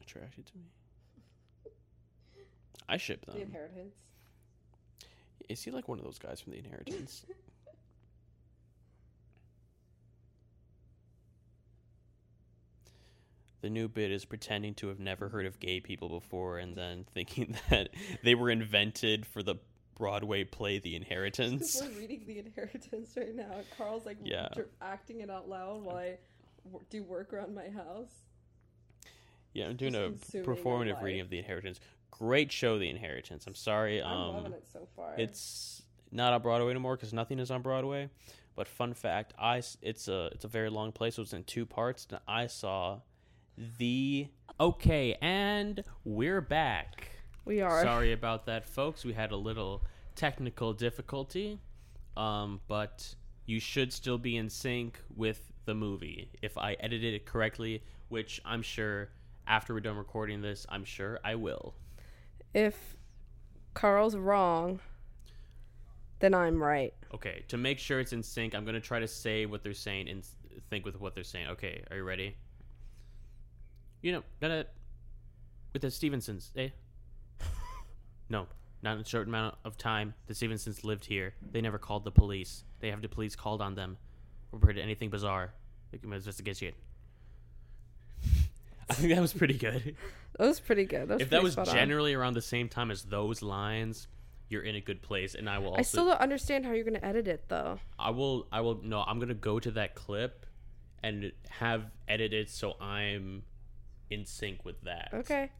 attracted 0.01 0.45
to 0.45 0.57
me? 0.57 0.63
I 2.87 2.97
ship 2.97 3.25
them. 3.25 3.35
the 3.35 3.41
inheritance. 3.41 3.95
Is 5.49 5.63
he 5.63 5.71
like 5.71 5.87
one 5.87 5.99
of 5.99 6.05
those 6.05 6.19
guys 6.19 6.39
from 6.39 6.53
The 6.53 6.59
Inheritance? 6.59 7.25
the 13.61 13.69
new 13.69 13.87
bit 13.87 14.11
is 14.11 14.25
pretending 14.25 14.73
to 14.75 14.87
have 14.87 14.99
never 14.99 15.29
heard 15.29 15.45
of 15.45 15.59
gay 15.59 15.79
people 15.79 16.07
before 16.09 16.57
and 16.59 16.75
then 16.75 17.05
thinking 17.13 17.55
that 17.69 17.89
they 18.23 18.35
were 18.35 18.49
invented 18.49 19.25
for 19.25 19.43
the 19.43 19.55
Broadway 19.95 20.45
play 20.45 20.79
The 20.79 20.95
Inheritance. 20.95 21.81
We're 21.93 21.99
reading 21.99 22.23
the 22.25 22.39
inheritance 22.39 23.11
right 23.17 23.35
now. 23.35 23.51
Carl's 23.77 24.05
like 24.05 24.17
Yeah. 24.23 24.47
acting 24.81 25.19
it 25.19 25.29
out 25.29 25.49
loud 25.49 25.83
while 25.83 25.97
I 25.97 26.17
do 26.89 27.03
work 27.03 27.33
around 27.33 27.53
my 27.53 27.67
house. 27.69 28.13
Yeah, 29.53 29.65
I'm 29.67 29.75
doing 29.75 29.91
Just 29.93 30.35
a 30.35 30.37
performative 30.37 31.01
reading 31.01 31.21
of 31.21 31.29
The 31.29 31.39
Inheritance. 31.39 31.79
Great 32.11 32.49
show, 32.51 32.77
The 32.79 32.89
Inheritance. 32.89 33.45
I'm 33.45 33.55
sorry. 33.55 34.01
I'm 34.01 34.11
Um, 34.17 34.35
loving 34.35 34.53
it 34.53 34.65
so 34.71 34.87
far. 34.95 35.15
It's 35.17 35.81
not 36.11 36.31
on 36.33 36.41
Broadway 36.41 36.69
anymore 36.71 36.95
because 36.95 37.11
nothing 37.13 37.39
is 37.39 37.51
on 37.51 37.61
Broadway. 37.61 38.09
But 38.55 38.67
fun 38.67 38.93
fact, 38.93 39.33
I 39.39 39.61
it's 39.81 40.07
a 40.07 40.29
it's 40.33 40.43
a 40.45 40.47
very 40.49 40.69
long 40.69 40.91
play, 40.91 41.11
so 41.11 41.21
it's 41.21 41.33
in 41.33 41.43
two 41.45 41.65
parts. 41.65 42.07
And 42.09 42.19
I 42.27 42.47
saw 42.47 42.99
the 43.77 44.27
okay, 44.59 45.17
and 45.21 45.83
we're 46.03 46.41
back. 46.41 47.09
we 47.45 47.61
are. 47.61 47.81
Sorry 47.83 48.13
about 48.13 48.45
that, 48.45 48.65
folks. 48.65 49.03
We 49.03 49.13
had 49.13 49.31
a 49.31 49.37
little 49.37 49.83
technical 50.15 50.73
difficulty, 50.73 51.59
um, 52.15 52.61
but 52.67 53.15
you 53.45 53.59
should 53.59 53.91
still 53.91 54.17
be 54.17 54.37
in 54.37 54.49
sync 54.49 54.99
with 55.15 55.51
the 55.65 55.73
movie 55.73 56.31
if 56.41 56.57
I 56.57 56.73
edited 56.79 57.13
it 57.13 57.25
correctly, 57.25 57.83
which 58.07 58.41
I'm 58.45 58.61
sure 58.61 59.09
after 59.47 59.73
we're 59.73 59.79
done 59.79 59.97
recording 59.97 60.41
this, 60.41 60.65
I'm 60.69 60.85
sure 60.85 61.19
I 61.23 61.35
will. 61.35 61.73
If 62.53 62.95
Carl's 63.73 64.15
wrong, 64.15 64.79
then 66.19 66.33
I'm 66.33 66.61
right. 66.61 66.93
Okay, 67.13 67.43
to 67.47 67.57
make 67.57 67.79
sure 67.79 67.99
it's 67.99 68.13
in 68.13 68.23
sync, 68.23 68.53
I'm 68.53 68.65
gonna 68.65 68.79
try 68.79 68.99
to 68.99 69.07
say 69.07 69.45
what 69.45 69.63
they're 69.63 69.73
saying 69.73 70.07
and 70.07 70.23
think 70.69 70.85
with 70.85 70.99
what 70.99 71.15
they're 71.15 71.23
saying. 71.23 71.47
Okay, 71.47 71.83
are 71.89 71.97
you 71.97 72.03
ready? 72.03 72.35
You 74.01 74.13
know, 74.13 74.23
not 74.41 74.51
a, 74.51 74.65
with 75.73 75.81
the 75.81 75.91
Stevensons, 75.91 76.51
eh? 76.55 76.69
no, 78.29 78.47
not 78.81 78.95
in 78.95 79.01
a 79.01 79.05
short 79.05 79.27
amount 79.27 79.55
of 79.65 79.77
time. 79.77 80.13
The 80.27 80.33
Stevensons 80.33 80.83
lived 80.83 81.05
here. 81.05 81.33
They 81.51 81.61
never 81.61 81.77
called 81.77 82.05
the 82.05 82.11
police. 82.11 82.63
They 82.79 82.89
have 82.91 83.01
the 83.01 83.09
police 83.09 83.35
called 83.35 83.61
on 83.61 83.75
them. 83.75 83.97
Reported 84.51 84.81
anything 84.81 85.09
bizarre. 85.09 85.53
They 85.91 85.97
can 85.97 86.11
investigate. 86.13 86.75
I 88.89 88.93
think 88.93 89.13
that 89.13 89.21
was 89.21 89.33
pretty 89.33 89.57
good. 89.57 89.95
That 90.37 90.47
was 90.47 90.61
pretty 90.61 90.85
good. 90.85 91.09
That 91.09 91.15
was 91.15 91.21
if 91.21 91.29
that 91.31 91.43
was 91.43 91.53
spot 91.53 91.67
on. 91.67 91.75
generally 91.75 92.13
around 92.13 92.33
the 92.33 92.41
same 92.41 92.69
time 92.69 92.91
as 92.91 93.03
those 93.03 93.41
lines, 93.41 94.07
you're 94.47 94.61
in 94.61 94.75
a 94.75 94.79
good 94.79 95.01
place. 95.01 95.35
And 95.35 95.49
I 95.49 95.57
will 95.57 95.71
also 95.71 95.79
I 95.79 95.81
still 95.81 96.05
don't 96.05 96.21
understand 96.21 96.65
how 96.65 96.71
you're 96.71 96.85
gonna 96.85 96.99
edit 97.03 97.27
it 97.27 97.43
though. 97.49 97.79
I 97.97 98.11
will 98.11 98.47
I 98.49 98.61
will 98.61 98.79
no, 98.81 99.01
I'm 99.01 99.19
gonna 99.19 99.33
go 99.33 99.59
to 99.59 99.71
that 99.71 99.95
clip 99.95 100.45
and 101.03 101.33
have 101.49 101.91
edited 102.07 102.49
so 102.49 102.75
I'm 102.79 103.43
in 104.09 104.25
sync 104.25 104.65
with 104.65 104.81
that. 104.81 105.09
Okay. 105.13 105.51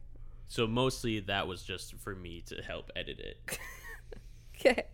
So 0.48 0.66
mostly 0.66 1.20
that 1.20 1.46
was 1.46 1.62
just 1.62 1.94
for 1.98 2.14
me 2.14 2.42
to 2.46 2.56
help 2.62 2.90
edit 2.96 3.18
it. 3.18 3.58
Okay. 4.60 4.84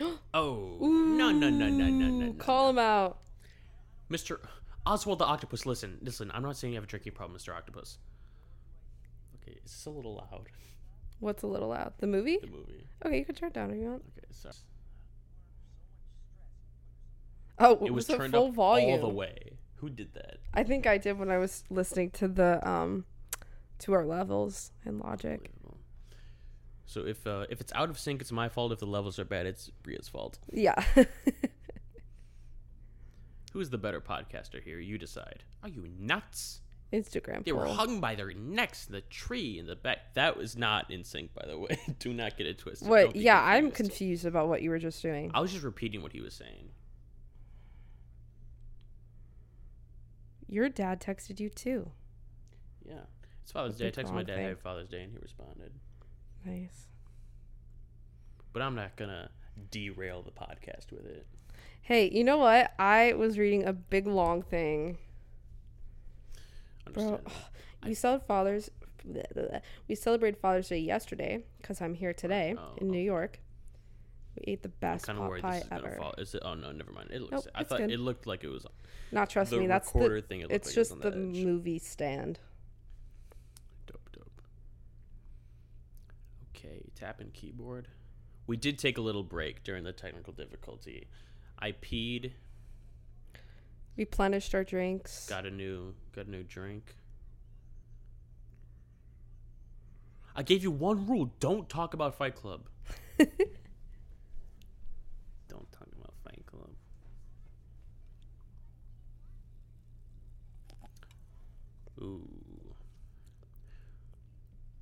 Oh 0.34 0.78
no 0.80 1.30
no 1.30 1.48
no 1.48 1.68
no 1.68 1.68
no 1.68 1.88
no 1.88 2.08
no. 2.08 2.32
Call 2.32 2.70
him 2.70 2.78
out. 2.78 3.18
Mr. 4.10 4.38
Oswald 4.84 5.20
the 5.20 5.24
Octopus, 5.24 5.64
listen, 5.64 5.98
listen, 6.02 6.32
I'm 6.34 6.42
not 6.42 6.56
saying 6.56 6.72
you 6.72 6.76
have 6.78 6.84
a 6.84 6.88
drinking 6.88 7.12
problem, 7.12 7.38
Mr. 7.38 7.54
Octopus. 7.54 7.98
Okay, 9.36 9.56
it's 9.64 9.86
a 9.86 9.90
little 9.90 10.16
loud, 10.16 10.48
What's 11.20 11.44
a 11.44 11.46
little 11.46 11.68
loud? 11.68 11.92
The 11.98 12.08
movie? 12.08 12.38
the 12.40 12.48
movie. 12.48 12.88
Okay, 13.06 13.18
you 13.18 13.24
can 13.24 13.36
turn 13.36 13.48
it 13.50 13.54
down 13.54 13.70
if 13.70 13.76
you 13.76 13.84
want. 13.88 14.02
Okay, 14.18 14.26
sorry. 14.32 14.54
Oh, 17.60 17.78
it 17.86 17.92
was 17.92 18.10
at 18.10 18.16
turned 18.18 18.32
full 18.32 18.48
up 18.48 18.54
volume. 18.54 18.90
all 18.90 19.08
the 19.08 19.14
way. 19.14 19.58
Who 19.84 19.90
did 19.90 20.14
that? 20.14 20.38
I 20.54 20.62
think 20.64 20.86
I 20.86 20.96
did 20.96 21.18
when 21.18 21.30
I 21.30 21.36
was 21.36 21.62
listening 21.68 22.10
to 22.12 22.26
the 22.26 22.66
um 22.66 23.04
to 23.80 23.92
our 23.92 24.06
levels 24.06 24.72
and 24.86 24.98
logic. 24.98 25.50
So 26.86 27.04
if 27.06 27.26
uh, 27.26 27.44
if 27.50 27.60
it's 27.60 27.70
out 27.74 27.90
of 27.90 27.98
sync, 27.98 28.22
it's 28.22 28.32
my 28.32 28.48
fault. 28.48 28.72
If 28.72 28.78
the 28.78 28.86
levels 28.86 29.18
are 29.18 29.26
bad, 29.26 29.44
it's 29.44 29.68
Bria's 29.82 30.08
fault. 30.08 30.38
Yeah. 30.50 30.82
Who 33.52 33.60
is 33.60 33.68
the 33.68 33.76
better 33.76 34.00
podcaster 34.00 34.62
here? 34.62 34.78
You 34.80 34.96
decide. 34.96 35.44
Are 35.62 35.68
you 35.68 35.86
nuts? 35.98 36.60
Instagram 36.94 37.44
They 37.44 37.52
were 37.52 37.66
poll. 37.66 37.74
hung 37.74 38.00
by 38.00 38.14
their 38.14 38.32
necks, 38.32 38.86
in 38.86 38.92
the 38.92 39.00
tree 39.02 39.58
in 39.58 39.66
the 39.66 39.76
back. 39.76 40.14
That 40.14 40.36
was 40.38 40.56
not 40.56 40.90
in 40.90 41.04
sync, 41.04 41.34
by 41.34 41.44
the 41.46 41.58
way. 41.58 41.78
Do 41.98 42.14
not 42.14 42.38
get 42.38 42.46
it 42.46 42.56
twisted. 42.58 42.88
What? 42.88 43.16
Yeah, 43.16 43.38
I'm 43.42 43.70
confused. 43.70 43.76
confused 43.90 44.24
about 44.26 44.48
what 44.48 44.62
you 44.62 44.70
were 44.70 44.78
just 44.78 45.02
doing. 45.02 45.30
I 45.34 45.40
was 45.40 45.52
just 45.52 45.64
repeating 45.64 46.02
what 46.02 46.12
he 46.12 46.20
was 46.22 46.32
saying. 46.34 46.70
Your 50.48 50.68
dad 50.68 51.00
texted 51.00 51.40
you 51.40 51.48
too. 51.48 51.90
Yeah. 52.86 53.04
It's 53.42 53.52
Father's 53.52 53.76
Day. 53.76 53.88
I 53.88 53.90
texted 53.90 54.14
my 54.14 54.22
dad 54.22 54.36
thing. 54.36 54.44
Happy 54.48 54.60
Father's 54.62 54.88
Day, 54.88 55.02
and 55.02 55.12
he 55.12 55.18
responded. 55.18 55.72
Nice. 56.44 56.86
But 58.52 58.62
I'm 58.62 58.74
not 58.74 58.96
gonna 58.96 59.30
derail 59.70 60.22
the 60.22 60.30
podcast 60.30 60.90
with 60.92 61.06
it. 61.06 61.26
Hey, 61.82 62.10
you 62.10 62.24
know 62.24 62.38
what? 62.38 62.72
I 62.78 63.12
was 63.14 63.38
reading 63.38 63.64
a 63.64 63.72
big 63.72 64.06
long 64.06 64.42
thing. 64.42 64.98
Bro, 66.92 67.04
Understand? 67.04 67.32
we 67.84 67.94
celebrate 67.94 68.26
Father's 68.26 68.70
we 69.86 69.94
celebrated 69.94 70.40
Father's 70.40 70.68
Day 70.68 70.78
yesterday 70.78 71.44
because 71.60 71.82
I'm 71.82 71.92
here 71.94 72.14
today 72.14 72.54
Oh, 72.58 72.74
in 72.78 72.88
New 72.88 73.00
oh. 73.00 73.02
York. 73.02 73.40
We 74.36 74.52
ate 74.52 74.62
the 74.62 74.68
I'm 74.68 74.74
best 74.80 75.08
of 75.08 75.16
pot 75.16 75.28
worried 75.28 75.42
pie 75.42 75.54
this 75.58 75.64
is 75.64 75.72
ever. 75.72 75.96
fall. 75.96 76.14
Is 76.18 76.34
it? 76.34 76.42
Oh 76.44 76.54
no, 76.54 76.72
never 76.72 76.92
mind. 76.92 77.10
It 77.12 77.20
looks. 77.20 77.32
Nope, 77.32 77.46
I 77.54 77.64
thought 77.64 77.78
good. 77.78 77.90
it 77.90 78.00
looked 78.00 78.26
like 78.26 78.44
it 78.44 78.48
was. 78.48 78.66
Not 79.12 79.30
trust 79.30 79.50
the 79.50 79.58
me, 79.58 79.66
that's 79.66 79.90
the 79.92 80.22
thing. 80.22 80.40
It 80.40 80.50
it's 80.50 80.68
like 80.68 80.72
it 80.72 80.74
just 80.74 80.92
on 80.92 81.00
the 81.00 81.10
the 81.10 81.16
movie 81.16 81.78
stand. 81.78 82.40
Dope, 83.86 84.08
dope. 84.12 84.40
Okay, 86.50 86.82
tap 86.96 87.20
and 87.20 87.32
keyboard. 87.32 87.88
We 88.46 88.56
did 88.56 88.78
take 88.78 88.98
a 88.98 89.00
little 89.00 89.22
break 89.22 89.62
during 89.62 89.84
the 89.84 89.92
technical 89.92 90.32
difficulty. 90.32 91.06
I 91.58 91.72
peed, 91.72 92.32
Replenished 93.96 94.54
our 94.54 94.64
drinks. 94.64 95.28
got 95.28 95.46
a 95.46 95.50
new 95.50 95.94
got 96.14 96.26
a 96.26 96.30
new 96.30 96.42
drink. 96.42 96.96
I 100.34 100.42
gave 100.42 100.64
you 100.64 100.72
one 100.72 101.06
rule: 101.06 101.32
don't 101.38 101.68
talk 101.68 101.94
about 101.94 102.16
Fight 102.18 102.34
Club. 102.34 102.62
don't 103.18 103.30
talk 105.70 105.88
about 105.96 106.12
Fight 106.24 106.44
Club. 106.44 106.70
Ooh. 112.04 112.28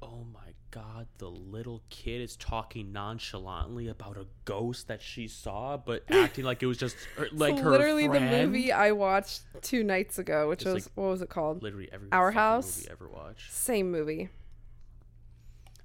Oh 0.01 0.27
my 0.33 0.41
god, 0.73 1.07
the 1.19 1.29
little 1.31 1.83
kid 1.89 2.21
is 2.21 2.37
talking 2.37 2.93
nonchalantly 2.93 3.87
about 3.89 4.17
a 4.17 4.27
ghost 4.45 4.89
that 4.89 5.01
she 5.01 5.29
saw, 5.29 5.77
but 5.77 6.03
acting 6.11 6.45
like 6.45 6.63
it 6.63 6.67
was 6.67 6.79
just 6.79 6.97
her, 7.17 7.29
like 7.33 7.57
her 7.59 7.71
literally 7.71 8.09
the 8.09 8.19
movie 8.21 8.73
I 8.73 8.91
watched 8.93 9.43
two 9.63 9.85
nights 9.85 10.19
ago, 10.19 10.49
which 10.49 10.63
It's 10.63 10.75
was 10.75 10.87
like- 10.87 10.93
what 10.97 11.05
was 11.11 11.23
it 11.23 11.29
called? 11.29 11.63
Literally 11.63 11.89
every 11.93 12.09
Our 12.11 12.33
House? 12.33 12.79
movie 12.79 12.89
ever 12.91 13.09
watched. 13.09 13.53
Same 13.53 13.91
movie. 13.93 14.29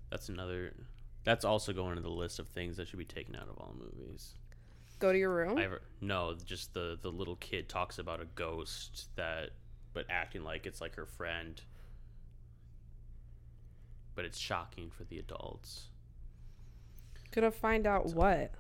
That's 0.10 0.30
another. 0.30 0.74
That's 1.24 1.44
also 1.46 1.74
going 1.74 1.98
to 1.98 2.02
the 2.02 2.10
list 2.10 2.40
of 2.40 2.48
things 2.48 2.78
that 2.78 2.88
should 2.88 3.00
be 3.00 3.06
taken 3.06 3.36
out 3.36 3.50
of 3.50 3.58
all 3.60 3.76
movies. 3.78 4.34
Go 5.00 5.12
to 5.12 5.18
your 5.20 5.32
room. 5.36 5.60
Ever 5.60 5.82
no, 6.02 6.34
just 6.44 6.74
the 6.74 6.98
the 7.00 7.12
little 7.12 7.36
kid 7.36 7.70
talks 7.70 8.00
about 8.00 8.20
a 8.20 8.26
ghost 8.34 9.10
that, 9.16 9.52
but 9.98 10.06
acting 10.12 10.44
like 10.44 10.68
it's 10.68 10.80
like 10.80 10.94
her 10.94 11.08
friend. 11.08 11.60
But 14.14 14.26
it's 14.26 14.38
shocking 14.38 14.92
for 14.96 15.06
the 15.06 15.18
adults. 15.18 15.88
Gonna 17.32 17.50
find 17.50 17.88
out 17.88 18.12
so. 18.12 18.16
what? 18.16 18.52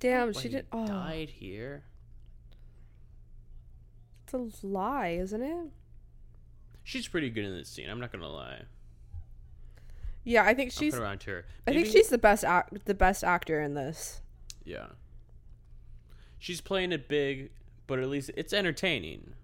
Damn, 0.00 0.30
oh, 0.30 0.32
she 0.32 0.48
did. 0.48 0.66
Oh. 0.72 0.84
Died 0.84 1.30
here. 1.30 1.84
It's 4.24 4.34
a 4.34 4.66
lie, 4.66 5.16
isn't 5.20 5.40
it? 5.40 5.70
She's 6.82 7.06
pretty 7.06 7.30
good 7.30 7.44
in 7.44 7.56
this 7.56 7.68
scene. 7.68 7.88
I'm 7.88 8.00
not 8.00 8.10
gonna 8.12 8.28
lie. 8.28 8.62
Yeah, 10.24 10.44
I 10.44 10.54
think 10.54 10.70
she's. 10.72 10.94
put 10.94 11.00
her 11.00 11.06
on 11.06 11.18
to 11.18 11.30
her. 11.30 11.44
I 11.66 11.72
think 11.72 11.86
she's 11.86 12.08
the 12.08 12.18
best 12.18 12.44
act, 12.44 12.84
the 12.84 12.94
best 12.94 13.24
actor 13.24 13.60
in 13.60 13.74
this. 13.74 14.20
Yeah. 14.64 14.86
She's 16.38 16.60
playing 16.60 16.92
it 16.92 17.08
big, 17.08 17.50
but 17.86 17.98
at 17.98 18.08
least 18.08 18.30
it's 18.36 18.52
entertaining. 18.52 19.34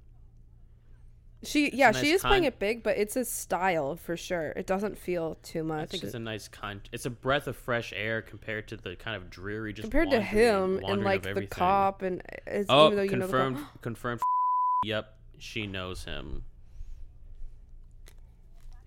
She, 1.45 1.71
yeah, 1.73 1.91
a 1.91 1.95
she 1.95 2.07
nice 2.07 2.15
is 2.17 2.23
playing 2.23 2.45
it 2.45 2.59
big, 2.59 2.83
but 2.83 2.97
it's 2.99 3.15
a 3.15 3.25
style 3.25 3.95
for 3.95 4.17
sure. 4.17 4.51
It 4.57 4.67
doesn't 4.67 4.99
feel 4.99 5.37
too 5.45 5.63
much. 5.63 5.83
I 5.85 5.87
think 5.87 6.03
it's 6.03 6.15
a 6.15 6.19
nice 6.19 6.49
con. 6.49 6.81
It's 6.91 7.07
a 7.07 7.11
breath 7.11 7.47
of 7.47 7.57
fresh 7.57 7.93
air 7.95 8.23
compared 8.23 8.67
to 8.69 8.77
the 8.77 8.97
kind 8.97 9.17
of 9.17 9.31
dreary 9.31 9.73
just 9.73 9.85
compared 9.85 10.11
to 10.11 10.21
him 10.21 10.81
and 10.85 11.05
like 11.05 11.23
the 11.23 11.47
cop 11.47 12.03
and 12.03 12.21
uh, 12.23 12.37
it's, 12.49 12.67
Oh, 12.69 12.87
even 12.87 12.97
though 12.97 13.03
you 13.05 13.11
confirmed. 13.11 13.57
know 13.59 13.67
confirmed. 13.83 14.21
yep, 14.85 15.15
she 15.39 15.69
knows 15.69 16.05
him. 16.05 16.43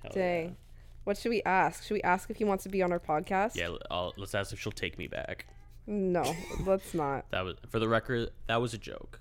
Hell 0.04 0.12
Dang. 0.14 0.58
What 1.04 1.18
should 1.18 1.30
we 1.30 1.42
ask? 1.44 1.84
Should 1.84 1.96
we 1.96 2.02
ask 2.04 2.30
if 2.30 2.38
he 2.38 2.44
wants 2.44 2.64
to 2.64 2.70
be 2.70 2.84
on 2.84 2.92
our 2.92 3.00
podcast? 3.00 3.56
Yeah, 3.56 3.76
I'll, 3.90 4.14
let's 4.18 4.36
ask 4.36 4.54
if 4.54 4.60
she'll 4.60 4.72
take 4.72 4.98
me 4.98 5.08
back. 5.08 5.48
No, 5.88 6.36
let's 6.66 6.94
not. 6.94 7.30
That 7.32 7.44
was 7.44 7.56
for 7.70 7.80
the 7.80 7.88
record. 7.88 8.30
That 8.48 8.62
was 8.62 8.74
a 8.74 8.78
joke. 8.78 9.20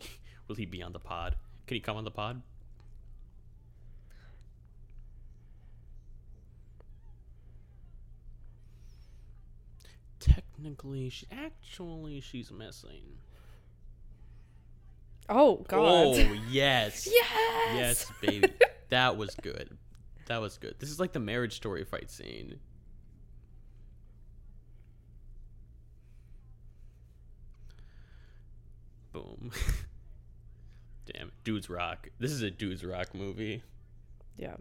Will 0.48 0.56
he 0.56 0.64
be 0.64 0.82
on 0.82 0.92
the 0.92 0.98
pod? 0.98 1.36
Can 1.66 1.74
he 1.76 1.80
come 1.80 1.96
on 1.96 2.04
the 2.04 2.10
pod? 2.10 2.42
Technically, 10.18 11.10
she 11.10 11.26
actually 11.30 12.20
she's 12.20 12.50
missing. 12.50 13.18
Oh 15.28 15.64
God. 15.68 15.80
Oh 15.80 16.14
yes, 16.50 17.06
yes. 17.12 17.74
yes, 17.74 18.12
baby. 18.22 18.48
that 18.88 19.18
was 19.18 19.34
good. 19.42 19.76
That 20.26 20.40
was 20.40 20.56
good. 20.56 20.76
This 20.78 20.90
is 20.90 20.98
like 20.98 21.12
the 21.12 21.20
marriage 21.20 21.54
story 21.54 21.84
fight 21.84 22.10
scene. 22.10 22.58
Boom. 29.12 29.52
Damn, 31.12 31.30
dudes 31.44 31.68
rock. 31.68 32.08
This 32.18 32.32
is 32.32 32.42
a 32.42 32.50
dudes 32.50 32.84
rock 32.84 33.14
movie. 33.14 33.62
Yeah. 34.36 34.56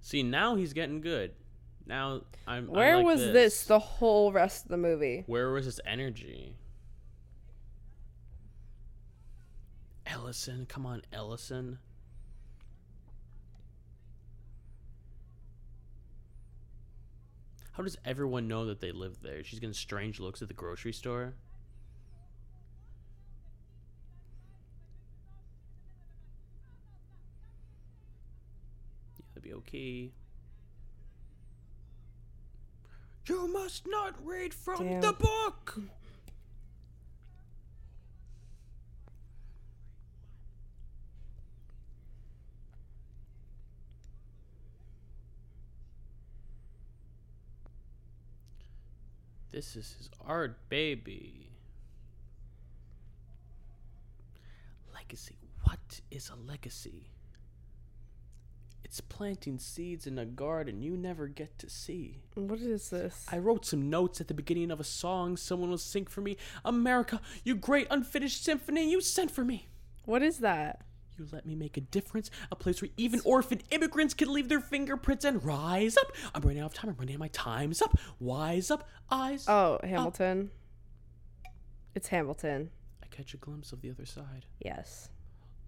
See, 0.00 0.22
now 0.22 0.56
he's 0.56 0.72
getting 0.72 1.00
good. 1.02 1.32
Now 1.88 2.20
I'm. 2.46 2.68
Where 2.68 2.98
like 2.98 3.06
was 3.06 3.20
this. 3.20 3.64
the 3.64 3.78
whole 3.78 4.30
rest 4.30 4.66
of 4.66 4.70
the 4.70 4.76
movie? 4.76 5.24
Where 5.26 5.50
was 5.50 5.64
this 5.64 5.80
energy? 5.86 6.54
Ellison, 10.06 10.66
come 10.66 10.86
on, 10.86 11.02
Ellison. 11.12 11.78
How 17.72 17.82
does 17.82 17.96
everyone 18.04 18.48
know 18.48 18.66
that 18.66 18.80
they 18.80 18.90
live 18.90 19.22
there? 19.22 19.44
She's 19.44 19.60
getting 19.60 19.72
strange 19.72 20.18
looks 20.18 20.42
at 20.42 20.48
the 20.48 20.54
grocery 20.54 20.92
store. 20.92 21.34
Yeah, 29.16 29.26
that'd 29.34 29.42
be 29.42 29.54
okay. 29.54 30.10
You 33.28 33.46
must 33.46 33.86
not 33.86 34.14
read 34.24 34.54
from 34.54 34.84
Damn. 34.84 35.00
the 35.02 35.12
book. 35.12 35.78
This 49.50 49.76
is 49.76 49.94
his 49.98 50.10
art, 50.24 50.56
baby. 50.70 51.50
Legacy. 54.94 55.34
What 55.64 56.00
is 56.10 56.30
a 56.30 56.36
legacy? 56.36 57.10
It's 58.88 59.02
planting 59.02 59.58
seeds 59.58 60.06
in 60.06 60.18
a 60.18 60.24
garden 60.24 60.80
you 60.80 60.96
never 60.96 61.28
get 61.28 61.58
to 61.58 61.68
see. 61.68 62.22
What 62.34 62.60
is 62.60 62.88
this? 62.88 63.26
I 63.30 63.36
wrote 63.36 63.66
some 63.66 63.90
notes 63.90 64.18
at 64.18 64.28
the 64.28 64.34
beginning 64.34 64.70
of 64.70 64.80
a 64.80 64.84
song 64.84 65.36
someone 65.36 65.68
will 65.68 65.76
sing 65.76 66.06
for 66.06 66.22
me. 66.22 66.38
America, 66.64 67.20
you 67.44 67.54
great 67.54 67.86
unfinished 67.90 68.42
symphony 68.42 68.90
you 68.90 69.02
sent 69.02 69.30
for 69.30 69.44
me. 69.44 69.68
What 70.06 70.22
is 70.22 70.38
that? 70.38 70.86
You 71.18 71.26
let 71.30 71.44
me 71.44 71.54
make 71.54 71.76
a 71.76 71.82
difference, 71.82 72.30
a 72.50 72.56
place 72.56 72.80
where 72.80 72.90
even 72.96 73.20
orphan 73.26 73.60
immigrants 73.70 74.14
can 74.14 74.32
leave 74.32 74.48
their 74.48 74.58
fingerprints 74.58 75.26
and 75.26 75.44
rise 75.44 75.98
up. 75.98 76.10
I'm 76.34 76.40
running 76.40 76.62
out 76.62 76.70
of 76.70 76.74
time. 76.74 76.88
I'm 76.88 76.96
running 76.96 77.12
out 77.12 77.16
of 77.16 77.20
my 77.20 77.28
time's 77.28 77.82
up. 77.82 77.94
Wise 78.18 78.70
up, 78.70 78.88
eyes. 79.10 79.44
Oh, 79.46 79.80
Hamilton. 79.84 80.50
It's 81.94 82.08
Hamilton. 82.08 82.70
I 83.02 83.06
catch 83.08 83.34
a 83.34 83.36
glimpse 83.36 83.70
of 83.72 83.82
the 83.82 83.90
other 83.90 84.06
side. 84.06 84.46
Yes. 84.64 85.10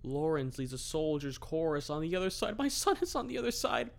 Lawrence 0.02 0.58
leads 0.58 0.72
a 0.72 0.78
soldier's 0.78 1.38
chorus 1.38 1.90
on 1.90 2.00
the 2.00 2.16
other 2.16 2.30
side. 2.30 2.56
My 2.58 2.68
son 2.68 2.96
is 3.02 3.14
on 3.14 3.26
the 3.26 3.36
other 3.38 3.50
side. 3.50 3.90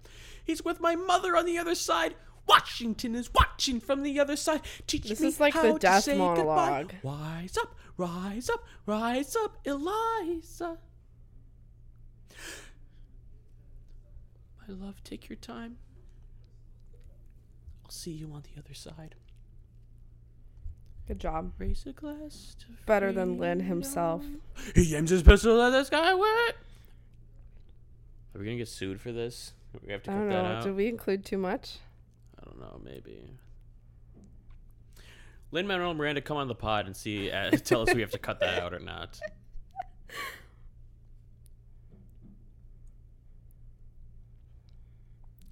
He's 0.44 0.64
with 0.66 0.80
my 0.80 0.96
mother 0.96 1.38
on 1.38 1.46
the 1.46 1.58
other 1.58 1.76
side. 1.76 2.16
Washington 2.48 3.14
is 3.16 3.30
watching 3.34 3.80
from 3.80 4.02
the 4.04 4.20
other 4.20 4.36
side. 4.36 4.62
Teach 4.88 5.08
This 5.08 5.20
me 5.20 5.28
is 5.28 5.40
like 5.40 5.54
the 5.54 5.60
how 5.62 5.74
to 5.74 5.80
death 5.80 6.04
say 6.04 6.18
goodbye. 6.18 6.36
monologue. 6.44 6.94
Rise 7.04 7.58
up, 7.58 7.76
rise 7.98 8.50
up, 8.50 8.66
rise 8.86 9.36
up, 9.36 9.58
Eliza. 9.64 10.80
My 14.68 14.74
love, 14.74 15.04
take 15.04 15.30
your 15.30 15.36
time. 15.38 15.78
I'll 17.86 17.92
see 17.92 18.12
you 18.12 18.32
on 18.34 18.44
the 18.54 18.60
other 18.60 18.74
side. 18.74 19.16
Good 21.12 21.20
job. 21.20 21.52
Raise 21.58 21.86
a 21.86 21.92
glass 21.92 22.56
to 22.60 22.68
Better 22.86 23.12
than 23.12 23.38
Lynn 23.38 23.60
himself. 23.60 24.24
He 24.74 24.96
aims 24.96 25.10
his 25.10 25.22
pistol 25.22 25.62
at 25.62 25.72
the 25.72 25.84
sky. 25.84 26.14
What? 26.14 26.56
Are 28.34 28.40
we 28.40 28.46
gonna 28.46 28.56
get 28.56 28.70
sued 28.70 29.02
for 29.02 29.12
this? 29.12 29.52
We 29.86 29.92
have 29.92 30.04
to 30.04 30.12
I 30.12 30.14
cut 30.14 30.20
don't 30.22 30.30
that 30.30 30.42
know. 30.44 30.50
out. 30.60 30.64
Did 30.64 30.74
we 30.78 30.88
include 30.88 31.26
too 31.26 31.38
much? 31.38 31.80
I 32.40 32.46
don't 32.46 32.62
know. 32.62 32.80
Maybe. 32.82 33.30
Lin 35.52 35.68
Manuel 35.68 35.96
Miranda, 35.96 36.22
come 36.22 36.38
on 36.38 36.48
the 36.48 36.56
pod 36.56 36.86
and 36.86 36.96
see. 36.96 37.30
Uh, 37.30 37.52
tell 37.52 37.82
us 37.82 37.90
if 37.90 37.96
we 37.96 38.02
have 38.02 38.12
to 38.12 38.18
cut 38.18 38.40
that 38.40 38.64
out 38.64 38.74
or 38.74 38.80
not. 38.80 39.20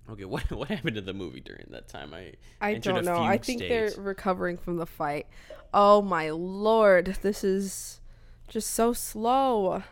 Okay, 0.09 0.25
what 0.25 0.51
what 0.51 0.67
happened 0.69 0.95
to 0.95 1.01
the 1.01 1.13
movie 1.13 1.41
during 1.41 1.67
that 1.69 1.87
time? 1.87 2.13
I 2.13 2.33
I 2.61 2.75
don't 2.75 3.05
know. 3.05 3.21
I 3.21 3.37
think 3.37 3.59
they're 3.59 3.91
recovering 3.97 4.57
from 4.57 4.77
the 4.77 4.85
fight. 4.85 5.27
Oh 5.73 6.01
my 6.01 6.29
lord, 6.31 7.17
this 7.21 7.43
is 7.43 8.01
just 8.47 8.71
so 8.71 8.93
slow. 8.93 9.83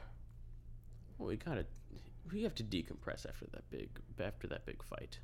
Well, 1.18 1.30
we 1.30 1.36
gotta 1.36 1.66
we 2.32 2.44
have 2.44 2.56
to 2.56 2.64
decompress 2.64 3.28
after 3.28 3.46
that 3.54 3.70
big 3.70 3.90
after 4.20 4.48
that 4.48 4.66
big 4.66 4.84
fight. 4.84 5.20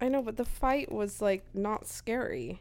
I 0.00 0.08
know, 0.08 0.22
but 0.22 0.36
the 0.36 0.44
fight 0.44 0.90
was 0.90 1.20
like 1.20 1.44
not 1.54 1.86
scary. 1.86 2.60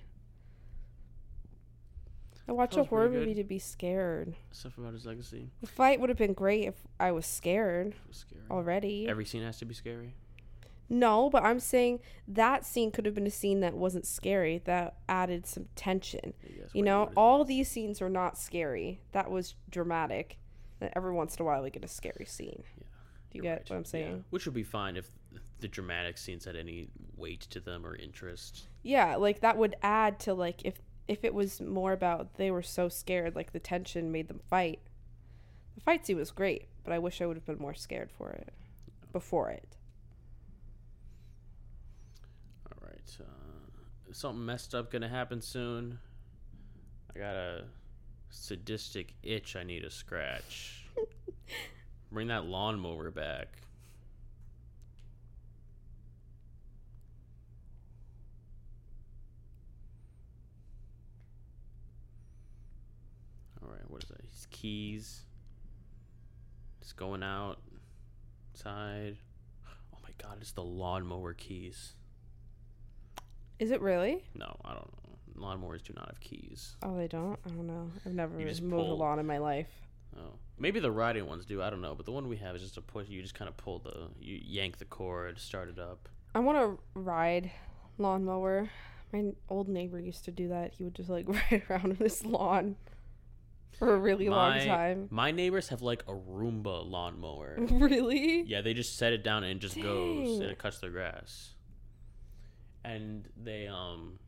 I 2.47 2.51
watch 2.51 2.75
a 2.75 2.83
horror 2.83 3.09
movie 3.09 3.35
to 3.35 3.43
be 3.43 3.59
scared. 3.59 4.35
Stuff 4.51 4.79
about 4.79 4.93
his 4.93 5.05
legacy 5.05 5.51
The 5.61 5.67
fight 5.67 5.99
would 5.99 6.09
have 6.09 6.17
been 6.17 6.33
great 6.33 6.65
if 6.65 6.73
I 6.99 7.11
was 7.11 7.27
scared 7.27 7.93
was 8.07 8.17
scary. 8.17 8.41
already. 8.49 9.07
Every 9.07 9.25
scene 9.25 9.43
has 9.43 9.59
to 9.59 9.65
be 9.65 9.75
scary. 9.75 10.15
No, 10.89 11.29
but 11.29 11.43
I'm 11.43 11.59
saying 11.59 11.99
that 12.27 12.65
scene 12.65 12.91
could 12.91 13.05
have 13.05 13.13
been 13.13 13.27
a 13.27 13.31
scene 13.31 13.59
that 13.59 13.75
wasn't 13.75 14.07
scary, 14.07 14.61
that 14.65 14.95
added 15.07 15.45
some 15.45 15.67
tension. 15.75 16.33
You 16.73 16.81
know, 16.83 17.11
all 17.15 17.45
these 17.45 17.69
scenes 17.69 18.01
are 18.01 18.09
not 18.09 18.37
scary. 18.37 18.99
That 19.11 19.29
was 19.29 19.53
dramatic. 19.69 20.39
Then 20.79 20.89
every 20.95 21.13
once 21.13 21.35
in 21.35 21.43
a 21.43 21.45
while 21.45 21.61
we 21.61 21.69
get 21.69 21.83
a 21.85 21.87
scary 21.87 22.25
scene. 22.25 22.63
Yeah, 22.77 22.83
Do 23.31 23.37
you 23.37 23.43
you're 23.43 23.53
get 23.55 23.59
right. 23.59 23.69
what 23.69 23.75
I'm 23.75 23.81
Yeah. 23.83 23.87
saying? 23.89 24.25
Which 24.31 24.45
would 24.45 24.55
be 24.55 24.63
fine 24.63 24.97
if 24.97 25.11
the 25.59 25.67
dramatic 25.67 26.17
scenes 26.17 26.45
had 26.45 26.55
any 26.55 26.87
weight 27.17 27.41
to 27.41 27.59
them 27.59 27.85
or 27.85 27.95
interest. 27.95 28.67
Yeah, 28.81 29.15
like 29.17 29.41
that 29.41 29.57
would 29.57 29.75
add 29.83 30.19
to 30.21 30.33
like 30.33 30.61
if 30.65 30.81
if 31.07 31.23
it 31.23 31.33
was 31.33 31.59
more 31.61 31.91
about 31.91 32.35
they 32.35 32.49
were 32.49 32.61
so 32.63 32.87
scared, 32.89 33.35
like 33.35 33.51
the 33.51 33.59
tension 33.59 34.11
made 34.11 34.27
them 34.27 34.39
fight. 34.49 34.79
The 35.75 35.81
fight 35.81 36.05
scene 36.05 36.17
was 36.17 36.31
great, 36.31 36.67
but 36.83 36.93
I 36.93 36.99
wish 36.99 37.21
I 37.21 37.25
would 37.25 37.35
have 37.37 37.45
been 37.45 37.59
more 37.59 37.73
scared 37.73 38.09
for 38.11 38.29
it 38.31 38.53
before 39.11 39.49
it. 39.49 39.75
All 42.71 42.87
right. 42.87 42.98
Uh, 43.19 44.13
something 44.13 44.45
messed 44.45 44.75
up 44.75 44.91
gonna 44.91 45.07
happen 45.07 45.41
soon. 45.41 45.99
I 47.15 47.19
got 47.19 47.35
a 47.35 47.63
sadistic 48.29 49.13
itch 49.23 49.55
I 49.55 49.63
need 49.63 49.81
to 49.81 49.89
scratch. 49.89 50.85
Bring 52.11 52.27
that 52.27 52.45
lawnmower 52.45 53.11
back. 53.11 53.47
All 63.61 63.69
right, 63.69 63.89
what 63.89 64.03
is 64.03 64.09
that? 64.09 64.21
His 64.21 64.47
keys. 64.51 65.21
Just 66.81 66.95
going 66.95 67.23
outside. 67.23 67.57
Oh 69.93 69.97
my 70.03 70.09
god, 70.17 70.37
it's 70.41 70.51
the 70.51 70.63
lawnmower 70.63 71.33
keys. 71.33 71.93
Is 73.59 73.71
it 73.71 73.81
really? 73.81 74.23
No, 74.35 74.55
I 74.63 74.73
don't 74.73 74.87
know. 75.37 75.45
Lawnmowers 75.45 75.83
do 75.83 75.93
not 75.95 76.07
have 76.07 76.19
keys. 76.19 76.75
Oh, 76.83 76.97
they 76.97 77.07
don't. 77.07 77.37
I 77.45 77.49
don't 77.49 77.67
know. 77.67 77.91
I've 78.05 78.13
never 78.13 78.39
You 78.39 78.47
just 78.47 78.61
mowed 78.61 78.79
a 78.81 78.83
pull- 78.83 78.97
lawn 78.97 79.19
in 79.19 79.25
my 79.25 79.37
life. 79.37 79.67
Oh, 80.17 80.33
maybe 80.57 80.79
the 80.79 80.91
riding 80.91 81.27
ones 81.27 81.45
do. 81.45 81.61
I 81.61 81.69
don't 81.69 81.81
know, 81.81 81.93
but 81.95 82.05
the 82.05 82.11
one 82.11 82.27
we 82.27 82.37
have 82.37 82.55
is 82.55 82.61
just 82.61 82.77
a 82.77 82.81
push. 82.81 83.07
You 83.07 83.21
just 83.21 83.35
kind 83.35 83.47
of 83.47 83.55
pull 83.57 83.79
the, 83.79 84.07
you 84.19 84.39
yank 84.43 84.77
the 84.79 84.85
cord, 84.85 85.39
start 85.39 85.69
it 85.69 85.79
up. 85.79 86.09
I 86.35 86.39
want 86.39 86.57
to 86.57 86.99
ride 86.99 87.51
lawnmower. 87.97 88.69
My 89.13 89.19
n- 89.19 89.35
old 89.49 89.69
neighbor 89.69 89.99
used 89.99 90.25
to 90.25 90.31
do 90.31 90.49
that. 90.49 90.73
He 90.73 90.83
would 90.83 90.95
just 90.95 91.09
like 91.09 91.25
ride 91.51 91.63
around 91.69 91.85
on 91.91 91.95
his 91.97 92.25
lawn 92.25 92.75
for 93.77 93.93
a 93.93 93.97
really 93.97 94.27
long 94.29 94.59
time. 94.59 95.07
My 95.09 95.31
neighbors 95.31 95.69
have 95.69 95.81
like 95.81 96.03
a 96.07 96.13
Roomba 96.13 96.89
lawnmower. 96.89 97.55
really? 97.71 98.43
yeah, 98.43 98.61
they 98.61 98.73
just 98.73 98.97
set 98.97 99.13
it 99.13 99.23
down 99.23 99.43
and 99.43 99.53
it 99.57 99.59
just 99.59 99.79
goes 99.81 100.29
and 100.31 100.41
Dang. 100.41 100.49
it 100.49 100.57
cuts 100.57 100.79
their 100.79 100.89
grass. 100.89 101.51
And 102.83 103.27
they 103.41 103.67
um, 103.67 104.19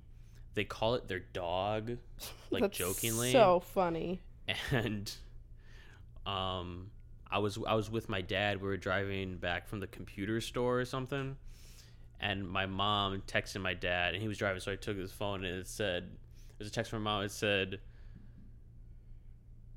they 0.54 0.64
call 0.64 0.96
it 0.96 1.08
their 1.08 1.20
dog, 1.20 1.98
like 2.52 2.62
That's 2.62 2.78
jokingly. 2.78 3.32
So 3.32 3.60
funny. 3.60 4.22
and 4.72 5.12
um 6.26 6.92
I 7.32 7.40
was 7.40 7.58
I 7.66 7.76
was 7.76 7.90
with 7.90 8.10
my 8.10 8.22
dad. 8.22 8.62
We 8.62 8.68
were 8.68 8.78
driving 8.78 9.38
back 9.38 9.68
from 9.68 9.80
the 9.80 9.88
computer 9.88 10.42
store 10.42 10.80
or 10.82 10.86
something, 10.86 11.38
and 12.20 12.48
my 12.48 12.66
mom 12.66 13.24
texted 13.26 13.62
my 13.62 13.74
dad, 13.74 14.14
and 14.14 14.22
he 14.22 14.28
was 14.28 14.38
driving, 14.38 14.60
so 14.60 14.72
I 14.72 14.76
took 14.76 14.98
his 14.98 15.14
phone 15.14 15.46
and 15.46 15.58
it 15.60 15.68
said, 15.68 16.10
"There's 16.58 16.70
a 16.70 16.74
text 16.74 16.92
from 16.92 17.04
my 17.04 17.12
mom. 17.12 17.24
It 17.24 17.32
said, 17.32 17.80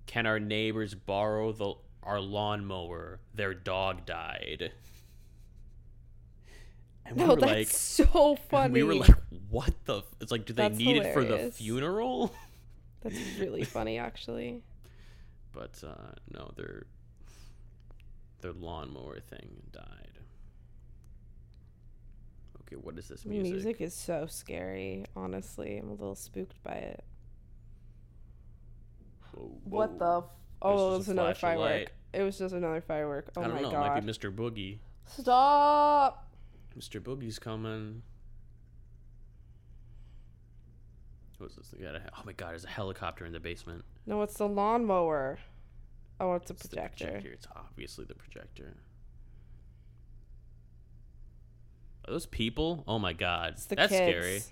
"Can 0.06 0.26
our 0.26 0.40
neighbors 0.40 0.94
borrow 0.94 1.52
the 1.52 1.74
our 2.02 2.20
lawnmower? 2.20 3.20
Their 3.34 3.54
dog 3.54 4.04
died." 4.04 4.72
And 7.06 7.16
we 7.16 7.22
No, 7.22 7.34
were 7.34 7.36
that's 7.40 7.52
like, 7.52 7.68
so 7.68 8.36
funny. 8.50 8.72
we 8.72 8.82
were 8.82 8.94
like, 8.94 9.14
"What 9.50 9.74
the?" 9.84 9.98
F-? 9.98 10.04
It's 10.20 10.32
like, 10.32 10.46
do 10.46 10.52
they 10.54 10.68
That's 10.68 10.78
need 10.78 10.96
it 10.96 11.12
for 11.12 11.22
the 11.24 11.50
funeral? 11.52 12.34
that's 13.02 13.18
really 13.38 13.64
funny, 13.64 13.98
actually. 13.98 14.62
but 15.52 15.82
uh, 15.86 16.12
no, 16.32 16.50
their 16.56 16.86
their 18.40 18.52
lawnmower 18.52 19.20
thing 19.20 19.62
died. 19.72 20.18
Okay, 22.62 22.76
what 22.76 22.98
is 22.98 23.08
this 23.08 23.22
The 23.22 23.28
music? 23.28 23.52
music 23.52 23.80
is 23.82 23.94
so 23.94 24.24
scary. 24.26 25.04
Honestly, 25.14 25.76
I'm 25.76 25.88
a 25.88 25.92
little 25.92 26.14
spooked 26.14 26.62
by 26.62 26.72
it. 26.72 27.04
Whoa, 29.32 29.50
What 29.64 29.98
the? 29.98 30.18
F- 30.18 30.24
oh, 30.62 30.94
it 30.94 30.98
was 30.98 31.08
another 31.10 31.34
firework. 31.34 31.92
It 32.14 32.22
was 32.22 32.38
just 32.38 32.54
another 32.54 32.80
firework. 32.80 33.28
Oh 33.36 33.42
I 33.42 33.44
don't 33.48 33.54
my 33.56 33.60
know. 33.62 33.68
It 33.70 33.72
might 33.78 34.00
be 34.00 34.10
Mr. 34.10 34.34
Boogie. 34.34 34.78
Stop! 35.06 36.23
Mr. 36.78 37.00
Boogie's 37.00 37.38
coming. 37.38 38.02
What's 41.38 41.56
this? 41.56 41.74
Got 41.80 41.96
oh 41.96 42.22
my 42.24 42.32
god! 42.32 42.50
There's 42.50 42.64
a 42.64 42.68
helicopter 42.68 43.26
in 43.26 43.32
the 43.32 43.40
basement. 43.40 43.84
No, 44.06 44.22
it's 44.22 44.34
the 44.34 44.48
lawnmower. 44.48 45.38
Oh, 46.20 46.34
it's 46.34 46.50
a 46.50 46.54
It's 46.54 46.62
the 46.62 46.68
projector. 46.68 47.04
projector. 47.06 47.30
It's 47.32 47.46
obviously 47.54 48.04
the 48.04 48.14
projector. 48.14 48.74
Are 52.06 52.12
those 52.12 52.26
people? 52.26 52.84
Oh 52.86 52.98
my 52.98 53.12
god, 53.12 53.54
that's 53.56 53.66
kids. 53.90 53.92
scary. 53.94 54.42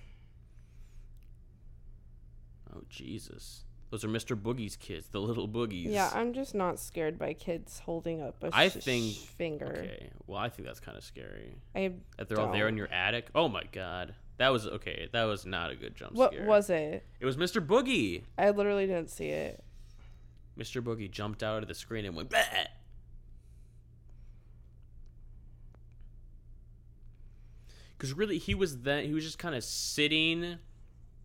Oh 2.74 2.82
Jesus, 2.88 3.64
those 3.92 4.04
are 4.04 4.08
Mr. 4.08 4.34
Boogie's 4.34 4.74
kids, 4.74 5.08
the 5.08 5.20
little 5.20 5.46
boogies. 5.46 5.92
Yeah, 5.92 6.10
I'm 6.14 6.32
just 6.32 6.54
not 6.54 6.78
scared 6.80 7.18
by 7.18 7.34
kids 7.34 7.80
holding 7.80 8.22
up 8.22 8.42
a 8.42 8.48
I 8.50 8.68
sh- 8.70 8.72
think- 8.72 9.14
finger. 9.14 9.66
Okay, 9.66 10.08
well 10.26 10.38
I 10.38 10.48
think 10.48 10.66
that's 10.66 10.80
kind 10.80 10.96
of 10.96 11.04
scary. 11.04 11.56
I 11.76 11.92
That 12.16 12.30
they're 12.30 12.40
all 12.40 12.50
there 12.50 12.68
in 12.68 12.78
your 12.78 12.90
attic. 12.90 13.28
Oh 13.34 13.48
my 13.48 13.64
god, 13.70 14.14
that 14.38 14.48
was 14.48 14.66
okay. 14.66 15.10
That 15.12 15.24
was 15.24 15.44
not 15.44 15.70
a 15.70 15.76
good 15.76 15.94
jump 15.94 16.12
scare. 16.16 16.18
what 16.24 16.32
scare. 16.32 16.46
was 16.46 16.70
it? 16.70 17.04
It 17.20 17.26
was 17.26 17.36
Mr. 17.36 17.64
Boogie. 17.64 18.22
I 18.38 18.48
literally 18.48 18.86
didn't 18.86 19.10
see 19.10 19.26
it. 19.28 19.62
Mr. 20.58 20.82
Boogie 20.82 21.10
jumped 21.10 21.42
out 21.42 21.60
of 21.62 21.68
the 21.68 21.74
screen 21.74 22.06
and 22.06 22.16
went. 22.16 22.30
Bah! 22.30 22.38
Because 27.98 28.14
really, 28.14 28.38
he 28.38 28.54
was 28.54 28.78
then 28.80 29.04
he 29.04 29.12
was 29.12 29.22
just 29.22 29.38
kind 29.38 29.54
of 29.54 29.62
sitting 29.62 30.56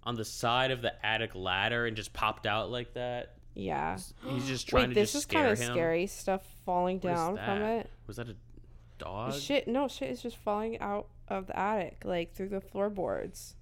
on 0.08 0.16
the 0.16 0.24
side 0.24 0.72
of 0.72 0.82
the 0.82 0.94
attic 1.06 1.36
ladder 1.36 1.86
and 1.86 1.98
just 1.98 2.14
popped 2.14 2.48
out 2.48 2.72
like 2.72 2.94
that. 2.94 3.34
Yeah. 3.56 3.98
He's 4.26 4.48
just 4.48 4.70
trying 4.70 4.84
Wait, 4.90 4.94
to 4.94 5.00
this 5.02 5.12
just 5.12 5.24
is 5.30 5.34
kind 5.36 5.48
of 5.48 5.60
him. 5.60 5.74
scary 5.74 6.08
stuff 6.08 6.44
falling 6.66 7.02
What 7.02 7.12
is 7.12 7.18
down 7.20 7.36
from 7.36 7.60
that? 7.60 7.80
it. 7.82 7.90
Was 8.08 8.16
that 8.16 8.30
a 8.30 8.36
dog? 8.98 9.34
Shit, 9.34 9.68
no, 9.68 9.90
shit 9.90 10.10
is 10.10 10.22
just 10.22 10.38
falling 10.38 10.80
out 10.80 11.08
of 11.28 11.48
the 11.48 11.60
attic, 11.60 12.04
like 12.06 12.34
through 12.34 12.48
the 12.50 12.62
floorboards. 12.62 13.56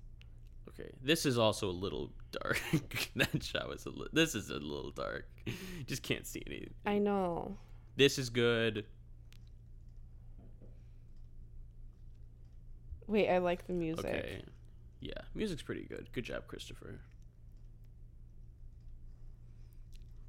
Okay, 0.70 0.92
this 1.02 1.26
is 1.26 1.40
also 1.40 1.68
a 1.68 1.72
little 1.72 2.12
dark. 2.32 2.62
that 3.16 3.42
shot 3.44 3.68
was 3.68 3.84
a 3.88 3.90
li- 3.90 4.08
This 4.14 4.36
is 4.36 4.52
a 4.52 4.60
little 4.60 4.92
dark. 4.92 5.28
Just 5.88 6.04
can't 6.04 6.28
see 6.28 6.44
anything. 6.46 6.74
I 6.86 7.00
know. 7.00 7.58
This 7.96 8.20
is 8.20 8.30
good. 8.30 8.86
Wait, 13.08 13.30
I 13.30 13.38
like 13.38 13.66
the 13.68 13.74
music. 13.74 14.06
Okay. 14.06 14.42
Yeah, 15.06 15.22
music's 15.36 15.62
pretty 15.62 15.84
good. 15.84 16.08
Good 16.14 16.24
job, 16.24 16.48
Christopher. 16.48 17.00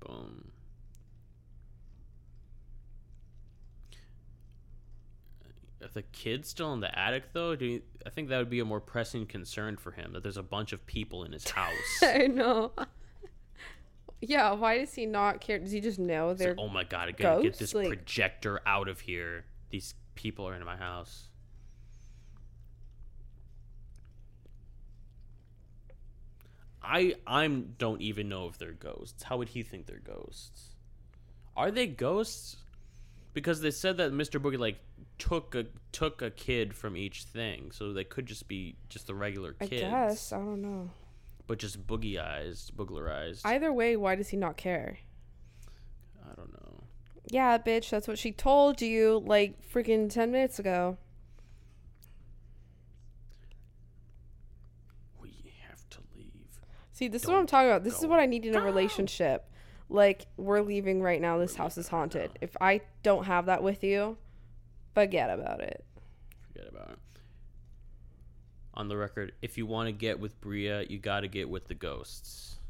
Boom. 0.01 0.51
If 5.81 5.95
the 5.95 6.03
kid's 6.03 6.49
still 6.51 6.75
in 6.75 6.81
the 6.81 6.99
attic, 6.99 7.33
though, 7.33 7.55
do 7.57 7.65
you, 7.65 7.83
I 8.05 8.11
think 8.11 8.29
that 8.29 8.39
would 8.39 8.51
be 8.51 8.61
a 8.61 8.65
more 8.67 8.81
pressing 8.81 9.25
concern 9.25 9.77
for 9.79 9.93
him 9.93 10.13
that 10.13 10.23
there's 10.23 10.37
a 10.37 10.43
bunch 10.43 10.73
of 10.75 10.85
people 10.87 11.25
in 11.25 11.33
his 11.33 11.49
house. 11.51 12.03
I 12.03 12.27
know. 12.27 12.73
yeah, 14.21 14.53
why 14.53 14.79
does 14.79 14.93
he 14.93 15.07
not 15.07 15.41
care? 15.41 15.59
Does 15.59 15.73
he 15.73 15.81
just 15.81 15.99
know 15.99 16.35
they're 16.35 16.51
like, 16.55 16.59
oh 16.59 16.69
my 16.69 16.85
god, 16.85 17.09
I 17.09 17.13
gotta 17.13 17.43
get 17.43 17.59
this 17.59 17.73
Like- 17.75 17.89
projector 17.89 18.61
out 18.67 18.89
of 18.89 19.01
here. 19.01 19.45
These 19.71 19.95
people 20.15 20.47
are 20.47 20.55
in 20.55 20.65
my 20.65 20.77
house. 20.77 21.29
I 26.89 27.15
I'm 27.27 27.75
don't 27.79 28.01
even 28.01 28.29
know 28.29 28.47
if 28.49 28.59
they're 28.59 28.73
ghosts. 28.73 29.23
How 29.25 29.37
would 29.39 29.49
he 29.49 29.63
think 29.63 29.87
they're 29.87 29.99
ghosts? 29.99 30.77
Are 31.57 31.71
they 31.71 31.87
ghosts? 31.87 32.57
Because 33.35 33.61
they 33.61 33.71
said 33.73 33.97
that 33.97 34.13
Mr. 34.13 34.41
Boogie 34.41 34.59
like 34.59 34.79
took 35.19 35.55
a 35.55 35.67
took 35.93 36.23
a 36.23 36.31
kid 36.31 36.75
from 36.75 36.97
each 36.97 37.25
thing, 37.25 37.71
so 37.73 37.93
they 37.93 38.05
could 38.05 38.27
just 38.27 38.47
be 38.49 38.77
just 38.89 39.07
the 39.09 39.15
regular 39.15 39.53
kids. 39.55 39.73
I 39.73 39.91
guess. 39.91 40.33
I 40.33 40.39
don't 40.39 40.63
know. 40.63 40.91
but 41.47 41.59
just 41.59 41.87
boogieized, 41.87 42.73
booglerized. 42.73 43.43
Either 43.45 43.73
way, 43.73 43.97
why 43.97 44.15
does 44.15 44.29
he 44.29 44.37
not 44.37 44.57
care? 44.57 44.99
I 46.25 46.35
don't 46.35 46.53
know. 46.53 46.83
Yeah, 47.29 47.59
bitch, 47.59 47.91
that's 47.91 48.07
what 48.09 48.19
she 48.19 48.31
told 48.33 48.81
you 48.81 49.23
like 49.27 49.57
freaking 49.73 50.09
10 50.11 50.31
minutes 50.31 50.59
ago. 50.59 50.97
We 55.21 55.53
have 55.69 55.89
to 55.91 55.99
leave. 56.17 56.59
See, 56.97 57.09
this 57.09 57.25
is 57.25 57.29
what 57.29 57.37
I'm 57.37 57.47
talking 57.47 57.69
about. 57.69 57.85
This 57.85 57.99
is 57.99 58.07
what 58.07 58.21
I 58.21 58.25
need 58.25 58.47
in 58.47 58.55
a 58.55 58.63
relationship. 58.63 59.51
Like, 59.91 60.25
we're 60.39 60.63
leaving 60.63 61.03
right 61.03 61.21
now. 61.21 61.37
This 61.37 61.55
house 61.55 61.77
is 61.77 61.89
haunted. 61.89 62.31
If 62.41 62.57
I 62.59 62.81
don't 63.03 63.25
have 63.25 63.45
that 63.47 63.63
with 63.63 63.85
you, 63.85 64.17
forget 64.95 65.29
about 65.29 65.61
it. 65.61 65.85
Forget 66.49 66.71
about 66.71 66.93
it. 66.93 66.99
On 68.73 68.89
the 68.89 68.97
record, 68.97 69.33
if 69.43 69.59
you 69.59 69.67
want 69.67 69.89
to 69.89 69.93
get 69.93 70.19
with 70.19 70.41
Bria, 70.41 70.85
you 70.89 70.99
got 70.99 71.21
to 71.21 71.29
get 71.29 71.51
with 71.51 71.67
the 71.69 71.75
ghosts. 71.75 72.61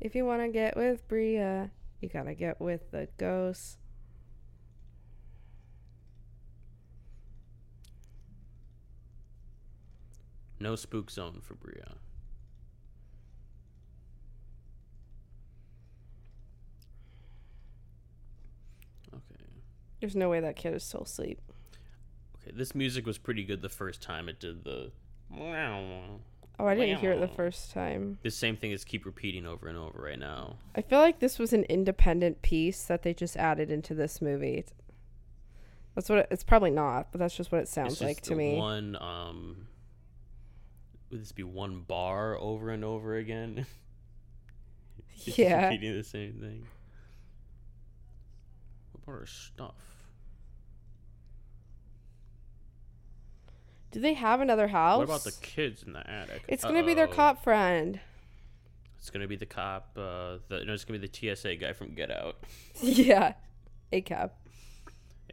If 0.00 0.16
you 0.16 0.24
want 0.24 0.42
to 0.42 0.48
get 0.48 0.76
with 0.76 1.06
Bria, 1.06 1.70
you 2.00 2.08
gotta 2.08 2.34
get 2.34 2.60
with 2.60 2.90
the 2.90 3.06
ghosts. 3.18 3.78
No 10.58 10.74
spook 10.74 11.08
zone 11.08 11.40
for 11.40 11.54
Bria. 11.54 11.94
Okay. 19.14 19.44
There's 20.06 20.14
no 20.14 20.30
way 20.30 20.38
that 20.38 20.54
kid 20.54 20.72
is 20.72 20.84
still 20.84 21.00
asleep. 21.00 21.40
Okay, 22.40 22.52
this 22.56 22.76
music 22.76 23.06
was 23.06 23.18
pretty 23.18 23.42
good 23.42 23.60
the 23.60 23.68
first 23.68 24.00
time 24.00 24.28
it 24.28 24.38
did 24.38 24.62
the 24.62 24.92
Oh, 25.32 26.20
I 26.60 26.76
didn't 26.76 27.00
hear 27.00 27.10
it 27.10 27.18
the 27.18 27.26
first 27.26 27.72
time. 27.72 28.18
The 28.22 28.30
same 28.30 28.56
thing 28.56 28.70
is 28.70 28.84
keep 28.84 29.04
repeating 29.04 29.48
over 29.48 29.66
and 29.66 29.76
over 29.76 30.00
right 30.00 30.16
now. 30.16 30.58
I 30.76 30.82
feel 30.82 31.00
like 31.00 31.18
this 31.18 31.40
was 31.40 31.52
an 31.52 31.64
independent 31.64 32.40
piece 32.42 32.84
that 32.84 33.02
they 33.02 33.14
just 33.14 33.36
added 33.36 33.68
into 33.68 33.94
this 33.94 34.22
movie. 34.22 34.64
That's 35.96 36.08
what 36.08 36.18
it, 36.18 36.28
it's 36.30 36.44
probably 36.44 36.70
not, 36.70 37.08
but 37.10 37.18
that's 37.18 37.36
just 37.36 37.50
what 37.50 37.62
it 37.62 37.66
sounds 37.66 38.00
like 38.00 38.20
to 38.20 38.36
me. 38.36 38.54
One 38.58 38.94
um 39.00 39.66
would 41.10 41.20
this 41.20 41.32
be 41.32 41.42
one 41.42 41.80
bar 41.80 42.38
over 42.38 42.70
and 42.70 42.84
over 42.84 43.16
again? 43.16 43.66
Yeah. 45.24 45.70
repeating 45.70 45.96
the 45.96 46.04
same 46.04 46.34
thing. 46.34 46.66
What 48.92 49.02
about 49.02 49.20
our 49.20 49.26
stuff? 49.26 49.95
Do 53.92 54.00
they 54.00 54.14
have 54.14 54.40
another 54.40 54.68
house? 54.68 54.98
What 54.98 55.04
about 55.04 55.24
the 55.24 55.32
kids 55.40 55.82
in 55.82 55.92
the 55.92 56.08
attic? 56.08 56.42
It's 56.48 56.64
gonna 56.64 56.84
be 56.84 56.94
their 56.94 57.06
cop 57.06 57.42
friend. 57.42 58.00
It's 58.98 59.10
gonna 59.10 59.28
be 59.28 59.36
the 59.36 59.46
cop. 59.46 59.90
Uh, 59.96 60.38
the, 60.48 60.64
no, 60.66 60.72
it's 60.72 60.84
gonna 60.84 60.98
be 60.98 61.06
the 61.06 61.34
TSA 61.36 61.56
guy 61.56 61.72
from 61.72 61.94
Get 61.94 62.10
Out. 62.10 62.36
yeah, 62.82 63.34
a 63.92 64.00
cab. 64.00 64.32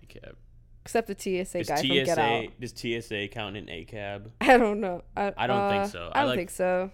A 0.01 0.05
cab. 0.05 0.35
Except 0.83 1.07
the 1.07 1.15
TSA 1.15 1.59
Does 1.59 1.67
guy 1.69 1.77
from 1.77 1.87
Get 1.87 2.17
Out. 2.17 2.45
TSA 2.45 2.51
does 2.59 3.05
TSA 3.05 3.27
count 3.29 3.57
in 3.57 3.69
a 3.69 3.85
cab? 3.85 4.31
I 4.41 4.57
don't 4.57 4.79
know. 4.79 5.03
I, 5.17 5.33
I 5.37 5.47
don't 5.47 5.69
think 5.71 5.83
uh, 5.83 5.87
so. 5.87 6.11
I 6.13 6.19
I 6.19 6.21
don't 6.21 6.29
like- 6.29 6.37
think 6.37 6.49
so. 6.51 6.91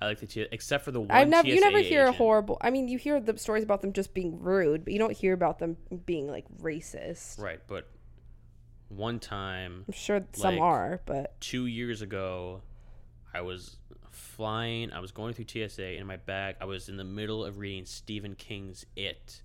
I 0.00 0.06
like 0.06 0.20
the 0.20 0.28
TSA, 0.28 0.54
except 0.54 0.84
for 0.84 0.92
the 0.92 1.00
one. 1.00 1.10
I 1.10 1.24
never. 1.24 1.48
You 1.48 1.60
never 1.60 1.78
hear 1.80 2.02
a 2.02 2.04
agent. 2.04 2.16
horrible. 2.16 2.56
I 2.60 2.70
mean, 2.70 2.88
you 2.88 2.98
hear 2.98 3.20
the 3.20 3.36
stories 3.36 3.64
about 3.64 3.80
them 3.82 3.92
just 3.92 4.14
being 4.14 4.40
rude, 4.40 4.84
but 4.84 4.92
you 4.92 4.98
don't 4.98 5.16
hear 5.16 5.32
about 5.32 5.58
them 5.58 5.76
being 6.06 6.28
like 6.28 6.44
racist. 6.62 7.40
Right, 7.40 7.60
but 7.66 7.88
one 8.88 9.18
time 9.20 9.84
I'm 9.86 9.92
sure 9.92 10.24
some 10.32 10.54
Like- 10.54 10.62
are, 10.62 11.00
but 11.06 11.40
two 11.40 11.66
years 11.66 12.00
ago, 12.02 12.62
I 13.34 13.40
was 13.42 13.76
flying. 14.10 14.92
I 14.92 15.00
was 15.00 15.12
going 15.12 15.34
through 15.34 15.46
TSA 15.46 15.96
in 15.96 16.06
my 16.06 16.16
bag. 16.16 16.56
I 16.60 16.64
was 16.64 16.88
in 16.88 16.96
the 16.96 17.04
middle 17.04 17.44
of 17.44 17.58
reading 17.58 17.84
Stephen 17.84 18.34
King's 18.34 18.86
It, 18.96 19.42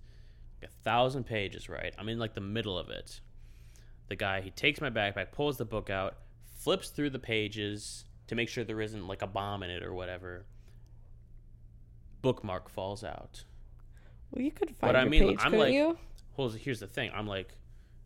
a 0.64 0.68
thousand 0.68 1.26
pages. 1.26 1.68
Right, 1.70 1.94
I'm 1.98 2.07
in 2.10 2.20
like 2.20 2.34
the 2.34 2.41
middle 2.41 2.78
of 2.78 2.90
it. 2.90 3.20
The 4.07 4.15
guy 4.15 4.41
he 4.41 4.49
takes 4.52 4.80
my 4.82 4.90
backpack, 4.90 5.32
pulls 5.32 5.57
the 5.57 5.65
book 5.65 5.90
out, 5.90 6.15
flips 6.56 6.90
through 6.90 7.10
the 7.11 7.20
pages 7.20 8.06
to 8.28 8.36
make 8.36 8.48
sure 8.49 8.64
there 8.64 8.82
isn't 8.82 9.07
like 9.07 9.22
a 9.22 9.28
bomb 9.28 9.64
in 9.64 9.70
it 9.70 9.84
or 9.84 9.94
whatever. 9.94 10.45
Bookmark 12.22 12.70
falls 12.70 13.03
out. 13.03 13.44
well, 14.32 14.44
you 14.44 14.52
could 14.52 14.70
find. 14.70 14.80
But 14.94 14.95
I 14.95 15.06
mean, 15.06 15.22
page, 15.30 15.40
I'm 15.41 15.53
like- 15.53 15.74
you? 15.74 15.98
Well, 16.38 16.49
here's 16.49 16.80
the 16.80 16.88
thing. 16.88 17.11
I'm 17.14 17.28
like, 17.28 17.53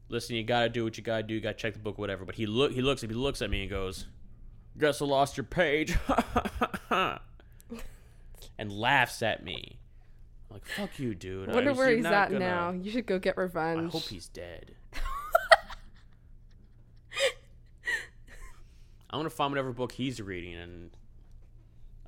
listen, 0.09 0.35
you 0.35 0.43
gotta 0.43 0.69
do 0.69 0.83
what 0.83 0.97
you 0.97 1.03
gotta 1.03 1.23
do. 1.23 1.33
You 1.33 1.41
gotta 1.41 1.57
check 1.57 1.73
the 1.73 1.79
book, 1.79 1.97
whatever. 1.97 2.25
But 2.25 2.35
he 2.35 2.45
look, 2.45 2.71
he 2.71 2.81
looks, 2.81 3.01
he 3.01 3.07
looks 3.07 3.41
at 3.41 3.49
me 3.49 3.61
and 3.61 3.69
goes, 3.69 4.05
"Guess 4.77 5.01
I 5.01 5.05
lost 5.05 5.37
your 5.37 5.43
page," 5.45 5.97
and 6.91 8.71
laughs 8.71 9.21
at 9.21 9.43
me. 9.43 9.79
I'm 10.49 10.55
like, 10.55 10.65
"Fuck 10.65 10.99
you, 10.99 11.15
dude." 11.15 11.49
I 11.49 11.53
wonder 11.53 11.71
I, 11.71 11.73
where 11.73 11.95
he's 11.95 12.05
at 12.05 12.29
gonna, 12.29 12.39
now. 12.39 12.71
You 12.71 12.91
should 12.91 13.05
go 13.05 13.19
get 13.19 13.37
revenge. 13.37 13.89
I 13.89 13.91
hope 13.91 14.03
he's 14.03 14.27
dead. 14.27 14.75
I'm 19.09 19.19
gonna 19.19 19.29
find 19.29 19.51
whatever 19.51 19.71
book 19.71 19.93
he's 19.93 20.21
reading, 20.21 20.55
and 20.55 20.91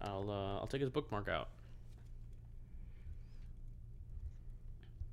I'll 0.02 0.30
uh, 0.30 0.60
I'll 0.60 0.68
take 0.68 0.82
his 0.82 0.90
bookmark 0.90 1.28
out. 1.28 1.50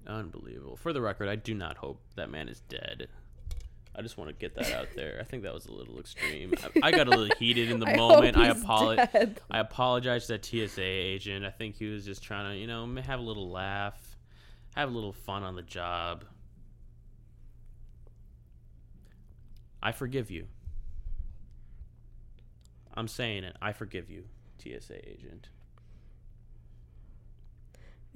Unbelievable. 0.07 0.77
For 0.77 0.93
the 0.93 1.01
record, 1.01 1.29
I 1.29 1.37
do 1.37 1.55
not 1.55 1.77
hope 1.77 2.01
that 2.15 2.31
man 2.31 2.49
is 2.49 2.61
dead. 2.69 3.09
I 3.99 4.03
just 4.03 4.19
want 4.19 4.29
to 4.29 4.35
get 4.35 4.55
that 4.57 4.71
out 4.73 4.89
there. 4.95 5.17
I 5.21 5.25
think 5.25 5.43
that 5.45 5.55
was 5.55 5.67
a 5.67 5.73
little 5.73 5.99
extreme. 5.99 6.53
I, 6.83 6.89
I 6.89 6.91
got 6.91 7.07
a 7.07 7.11
little 7.11 7.35
heated 7.39 7.71
in 7.71 7.81
the 7.81 7.87
I 7.87 7.97
moment. 7.97 8.37
I 8.37 8.49
apologize. 8.49 9.35
I 9.51 9.59
apologize 9.59 10.27
to 10.27 10.35
that 10.35 10.45
TSA 10.45 10.83
agent. 10.83 11.47
I 11.47 11.51
think 11.51 11.77
he 11.77 11.87
was 11.87 12.05
just 12.05 12.23
trying 12.23 12.53
to, 12.53 12.59
you 12.59 12.67
know, 12.67 12.87
have 13.03 13.21
a 13.21 13.23
little 13.23 13.51
laugh, 13.51 14.19
have 14.77 14.91
a 14.91 14.93
little 14.93 15.15
fun 15.15 15.43
on 15.43 15.57
the 15.57 15.63
job. 15.63 16.25
I 19.83 19.93
forgive 19.93 20.31
you. 20.31 20.47
I'm 22.95 23.09
saying 23.09 23.45
it. 23.45 23.57
I 23.63 23.73
forgive 23.73 24.11
you, 24.11 24.25
TSA 24.59 25.09
agent. 25.09 25.49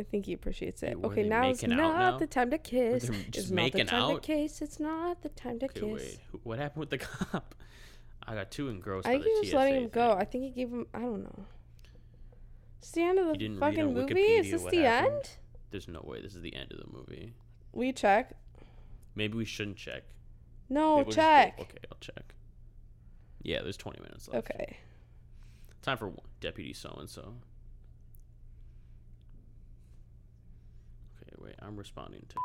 I 0.01 0.03
think 0.05 0.27
he 0.27 0.33
appreciates 0.33 0.83
it. 0.83 0.99
Were 0.99 1.11
okay, 1.13 1.29
now 1.29 1.47
it's 1.49 1.63
not 1.63 1.77
now? 1.77 2.19
the 2.19 2.27
time 2.27 2.51
to 2.51 2.59
kiss. 2.59 3.05
They're 3.05 3.13
It's 3.21 3.29
just 3.31 3.51
not 3.51 3.51
the 3.51 3.55
making 3.55 3.87
time 3.87 4.15
to 4.15 4.21
kiss. 4.21 4.63
It's 4.63 4.81
not 4.81 5.23
the 5.23 5.29
time 5.29 5.59
to 5.59 5.67
Okay, 5.67 5.81
kiss. 5.81 6.19
wait. 6.33 6.41
What 6.43 6.59
happened 6.59 6.81
with 6.81 6.91
the 6.91 6.99
cop? 7.07 7.55
I 8.27 8.35
got 8.35 8.51
too 8.51 8.69
engrossed. 8.69 9.07
I 9.07 9.13
think 9.19 9.25
he 9.25 9.41
was 9.41 9.53
letting 9.53 9.83
him 9.85 9.89
go. 9.91 10.13
I 10.13 10.25
think 10.25 10.45
he 10.45 10.51
gave 10.51 10.71
him. 10.71 10.87
I 10.95 11.01
don't 11.01 11.23
know. 11.23 11.45
It's 12.79 12.93
the 12.93 13.03
end 13.03 13.19
of 13.19 13.39
the 13.39 13.57
fucking 13.59 13.95
movie. 13.95 14.15
Wikipedia 14.15 14.41
Is 14.41 14.51
this 14.53 14.65
the 14.65 14.77
happened? 14.83 15.15
end? 15.17 15.31
There's 15.71 15.87
no 15.89 16.01
way 16.03 16.23
this 16.23 16.35
is 16.35 16.41
the 16.43 16.55
end 16.57 16.73
of 16.73 16.79
the 16.79 16.87
movie. 16.97 17.35
We 17.73 17.93
check. 17.93 18.33
Maybe 19.15 19.37
we 19.37 19.45
shouldn't 19.45 19.77
check. 19.77 20.05
No, 20.71 20.97
we'll 20.97 21.05
just 21.07 21.17
go- 21.17 21.23
check. 21.23 21.61
okay, 21.61 21.79
I'll 21.93 21.99
check. 22.01 22.35
Yeah, 23.43 23.63
there's 23.63 23.77
20 23.77 24.01
minutes 24.01 24.29
left. 24.29 24.51
Okay. 24.51 24.79
Time 25.83 25.99
for 25.99 26.09
one- 26.09 26.19
Deputy 26.41 26.73
So 26.73 26.97
and 26.99 27.09
So. 27.09 27.35
Wait. 31.41 31.55
I'm 31.61 31.77
responding 31.77 32.25
to. 32.29 32.37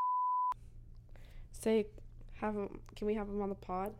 Say, 1.51 1.87
have 2.33 2.55
him. 2.55 2.79
Can 2.95 3.07
we 3.07 3.13
have 3.15 3.27
him 3.27 3.41
on 3.41 3.49
the 3.49 3.55
pod? 3.55 3.93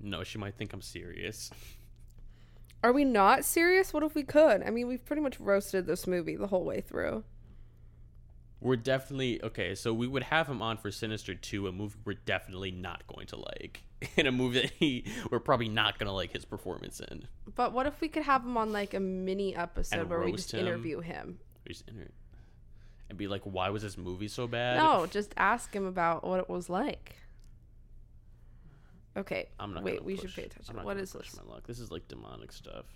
No, 0.00 0.22
she 0.24 0.38
might 0.38 0.54
think 0.54 0.72
I'm 0.72 0.82
serious. 0.82 1.50
Are 2.84 2.92
we 2.92 3.04
not 3.04 3.44
serious? 3.44 3.92
What 3.92 4.04
if 4.04 4.14
we 4.14 4.22
could? 4.22 4.62
I 4.62 4.70
mean, 4.70 4.86
we've 4.86 5.04
pretty 5.04 5.22
much 5.22 5.40
roasted 5.40 5.86
this 5.86 6.06
movie 6.06 6.36
the 6.36 6.46
whole 6.46 6.64
way 6.64 6.80
through. 6.80 7.24
We're 8.60 8.76
definitely 8.76 9.42
okay. 9.42 9.74
So 9.74 9.92
we 9.92 10.06
would 10.06 10.24
have 10.24 10.48
him 10.48 10.62
on 10.62 10.76
for 10.78 10.90
Sinister 10.90 11.34
2, 11.34 11.66
a 11.68 11.72
movie 11.72 11.96
we're 12.04 12.14
definitely 12.14 12.70
not 12.70 13.04
going 13.06 13.26
to 13.28 13.36
like, 13.36 13.82
in 14.16 14.26
a 14.26 14.32
movie 14.32 14.62
that 14.62 14.70
he 14.70 15.04
we're 15.30 15.38
probably 15.40 15.68
not 15.68 15.98
gonna 15.98 16.12
like 16.14 16.32
his 16.32 16.44
performance 16.44 17.00
in. 17.00 17.26
But 17.54 17.72
what 17.72 17.86
if 17.86 18.00
we 18.00 18.08
could 18.08 18.24
have 18.24 18.42
him 18.42 18.56
on 18.56 18.72
like 18.72 18.94
a 18.94 19.00
mini 19.00 19.54
episode 19.56 20.00
And 20.00 20.10
where 20.10 20.20
we 20.20 20.32
just 20.32 20.52
him? 20.52 20.60
interview 20.66 21.00
him? 21.00 21.38
We 21.68 21.74
just 21.74 21.84
enter- 21.86 22.10
and 23.10 23.18
be 23.18 23.28
like, 23.28 23.42
why 23.44 23.68
was 23.68 23.82
this 23.82 23.98
movie 23.98 24.28
so 24.28 24.46
bad? 24.46 24.78
No, 24.78 25.06
just 25.06 25.34
ask 25.36 25.72
him 25.72 25.84
about 25.86 26.24
what 26.24 26.40
it 26.40 26.48
was 26.48 26.70
like. 26.70 27.16
Okay. 29.16 29.48
I'm 29.60 29.74
not. 29.74 29.82
Wait, 29.82 30.02
we 30.02 30.14
push- 30.14 30.22
should 30.22 30.34
pay 30.34 30.44
attention. 30.44 30.82
What 30.82 30.96
is 30.96 31.12
push 31.12 31.30
this? 31.30 31.40
my 31.44 31.52
luck. 31.52 31.66
This 31.66 31.78
is 31.78 31.90
like 31.90 32.08
demonic 32.08 32.52
stuff. 32.52 32.86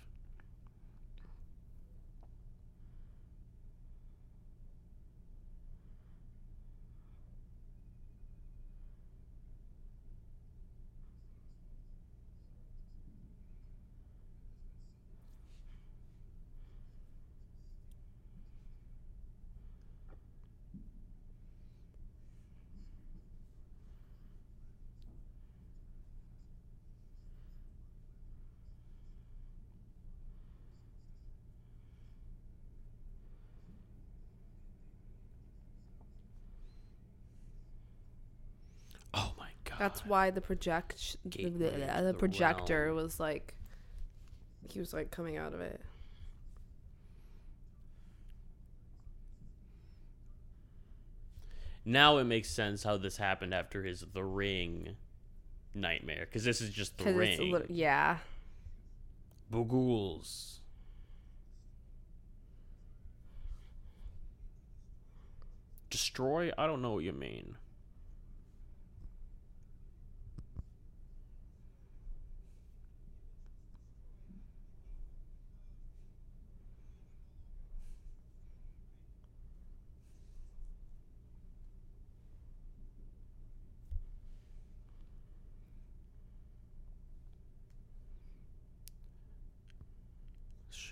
Oh 39.13 39.33
my 39.37 39.49
god. 39.65 39.72
That's 39.83 40.05
why 40.05 40.31
the 40.31 40.39
project 40.39 41.17
the, 41.25 41.49
the 41.49 42.01
the 42.05 42.15
projector 42.17 42.85
realm. 42.85 42.95
was 42.95 43.19
like 43.19 43.53
he 44.69 44.79
was 44.79 44.93
like 44.93 45.11
coming 45.11 45.35
out 45.35 45.53
of 45.53 45.59
it. 45.59 45.81
now 51.85 52.17
it 52.17 52.23
makes 52.23 52.49
sense 52.49 52.83
how 52.83 52.95
this 52.95 53.17
happened 53.17 53.53
after 53.53 53.83
his 53.83 54.05
The 54.13 54.23
Ring 54.23 54.95
nightmare 55.73 56.25
because 56.25 56.45
this 56.45 56.61
is 56.61 56.69
just 56.69 56.97
The 56.97 57.13
Ring. 57.13 57.31
it's 57.31 57.41
a 57.41 57.43
little 57.43 57.67
yeah. 57.69 58.19
Bugools. 59.51 60.59
Destroy? 65.89 66.51
I 66.57 66.65
don't 66.65 66.81
know 66.81 66.93
what 66.93 67.03
you 67.03 67.11
mean. 67.11 67.57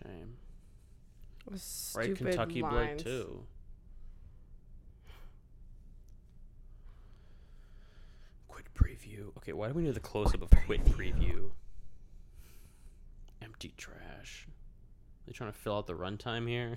Shame. 0.04 0.38
Right, 1.96 2.16
Kentucky 2.16 2.62
Blade 2.62 2.72
lines. 2.72 3.04
too. 3.04 3.44
Quit 8.48 8.66
preview. 8.74 9.36
Okay, 9.38 9.54
why 9.54 9.68
do 9.68 9.74
we 9.74 9.84
need 9.84 9.94
the 9.96 10.00
close 10.00 10.34
up 10.34 10.42
of 10.42 10.50
quit 10.66 10.84
preview? 10.86 11.52
Empty 13.42 13.74
trash. 13.78 14.48
They 15.26 15.34
trying 15.34 15.52
to 15.52 15.58
fill 15.58 15.78
out 15.78 15.88
the 15.88 15.94
runtime 15.94 16.48
here. 16.48 16.76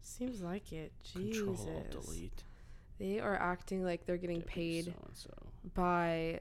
Seems 0.00 0.42
like 0.42 0.72
it. 0.72 0.92
Jesus. 1.02 1.42
Control 1.42 1.86
Delete. 1.90 2.44
They 2.98 3.18
are 3.20 3.34
acting 3.36 3.84
like 3.84 4.06
they're 4.06 4.16
getting 4.16 4.42
paid 4.42 4.84
So 4.86 4.90
and 5.06 5.16
so. 5.16 5.30
by 5.74 6.40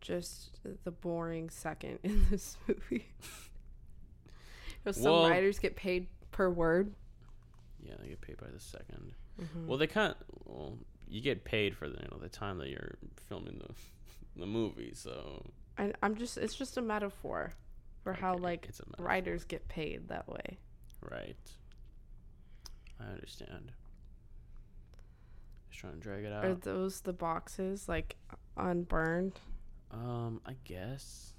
just 0.00 0.58
the 0.84 0.90
boring 0.90 1.48
second 1.50 1.98
in 2.02 2.26
this 2.30 2.56
movie. 2.66 3.06
Know, 4.86 4.92
some 4.92 5.02
Well- 5.12 5.28
writers 5.28 5.58
get 5.58 5.76
paid 5.76 6.08
per 6.30 6.48
word. 6.48 6.94
Yeah, 7.82 7.94
they 8.00 8.08
get 8.08 8.20
paid 8.20 8.36
by 8.38 8.48
the 8.48 8.58
2nd 8.60 9.12
Mhm. 9.40 9.66
Well, 9.66 9.76
they 9.78 9.86
can't. 9.86 10.16
Well, 10.44 10.78
you 11.08 11.20
get 11.20 11.44
paid 11.44 11.76
for 11.76 11.88
the 11.88 12.00
you 12.02 12.08
know 12.10 12.18
the 12.18 12.28
time 12.28 12.58
that 12.58 12.68
you're 12.68 12.96
filming 13.28 13.58
the 13.58 13.74
the 14.40 14.46
movie. 14.46 14.92
So 14.94 15.50
And 15.76 15.94
I'm 16.02 16.14
just 16.16 16.36
it's 16.38 16.54
just 16.54 16.76
a 16.78 16.82
metaphor 16.82 17.52
for 18.02 18.12
how 18.14 18.36
like 18.36 18.68
writers 18.98 19.44
get 19.44 19.66
paid 19.68 20.08
that 20.08 20.28
way. 20.28 20.58
right. 21.02 21.36
I 22.98 23.04
understand. 23.04 23.72
Just 25.68 25.80
trying 25.80 25.94
to 25.94 26.00
drag 26.00 26.24
it 26.24 26.32
out. 26.32 26.44
Are 26.44 26.54
those 26.54 27.02
the 27.02 27.12
boxes 27.12 27.88
like 27.88 28.16
unburned? 28.56 29.38
Um, 29.90 30.40
I 30.46 30.54
guess 30.64 31.34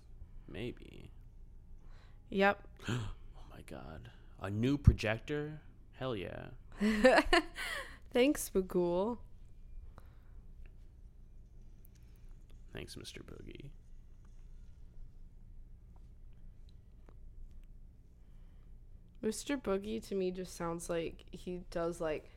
maybe. 0.48 1.11
Yep. 2.30 2.61
Oh 3.58 3.60
my 3.60 3.78
god, 3.78 4.10
a 4.42 4.50
new 4.50 4.78
projector? 4.78 5.62
Hell 5.94 6.16
yeah! 6.16 6.48
Thanks, 8.14 8.52
Bughuul. 8.54 9.18
Thanks, 12.72 12.96
Mr. 12.96 13.20
Boogie. 13.24 13.70
Mr. 19.24 19.60
Boogie 19.60 20.06
to 20.08 20.16
me 20.16 20.32
just 20.32 20.56
sounds 20.56 20.90
like 20.90 21.26
he 21.32 21.62
does 21.72 22.00
like 22.00 22.30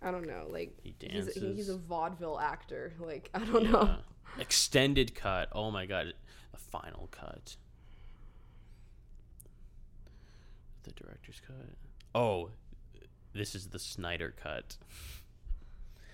I 0.00 0.12
don't 0.12 0.28
know, 0.28 0.46
like 0.48 0.78
He 0.84 0.94
he's 1.00 1.24
dances. 1.26 1.42
a, 1.42 1.46
he's 1.54 1.68
a 1.68 1.76
vaudeville 1.76 2.38
actor. 2.38 2.92
Like 3.00 3.30
I 3.34 3.40
don't 3.44 3.70
know. 3.70 3.96
Extended 4.38 5.14
cut. 5.14 5.48
Oh 5.52 5.70
my 5.72 5.86
god, 5.86 6.12
the 6.52 6.58
final 6.58 7.08
cut. 7.10 7.56
The 10.84 10.92
director's 10.92 11.40
cut. 11.46 11.56
Oh, 12.14 12.50
this 13.34 13.54
is 13.54 13.68
the 13.68 13.78
Snyder 13.78 14.34
cut. 14.42 14.76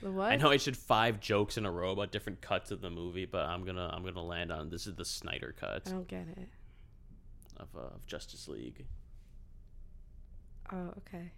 The 0.03 0.11
what? 0.11 0.32
I 0.32 0.36
know 0.36 0.51
I 0.51 0.57
should 0.57 0.77
five 0.77 1.20
jokes 1.20 1.57
in 1.57 1.65
a 1.65 1.70
row 1.70 1.93
about 1.93 2.11
different 2.12 2.41
cuts 2.41 2.70
of 2.70 2.81
the 2.81 2.91
movie, 2.91 3.24
but 3.24 3.47
I'm 3.47 3.65
gonna 3.65 3.89
I'm 3.93 4.05
gonna 4.05 4.23
land 4.24 4.51
on 4.53 4.69
this 4.70 4.86
is 4.86 4.95
the 4.97 5.05
Snyder 5.05 5.55
cut 5.59 5.82
I 5.86 5.91
don't 5.91 6.09
get 6.09 6.27
it. 6.36 6.49
of, 7.59 7.69
uh, 7.77 7.95
of 7.95 8.07
Justice 8.07 8.49
League 8.49 8.85
Oh, 10.73 10.93
okay. 10.99 11.31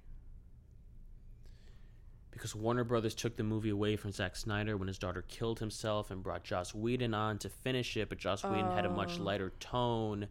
because 2.31 2.55
Warner 2.55 2.85
Brothers 2.85 3.15
took 3.15 3.37
the 3.37 3.43
movie 3.43 3.71
away 3.71 3.97
from 3.97 4.13
Zack 4.13 4.37
Snyder 4.37 4.77
when 4.77 4.89
his 4.89 4.99
daughter 4.99 5.23
killed 5.27 5.59
himself 5.59 6.11
and 6.11 6.23
brought 6.23 6.45
Joss 6.45 6.75
Whedon 6.75 7.15
on 7.15 7.39
to 7.39 7.49
finish 7.49 7.97
it, 7.97 8.09
but 8.09 8.19
Joss 8.19 8.45
Whedon 8.45 8.73
had 8.73 8.85
a 8.87 8.91
much 8.91 9.19
Oh. 9.19 9.23
lighter 9.25 9.51
tone, 9.59 10.29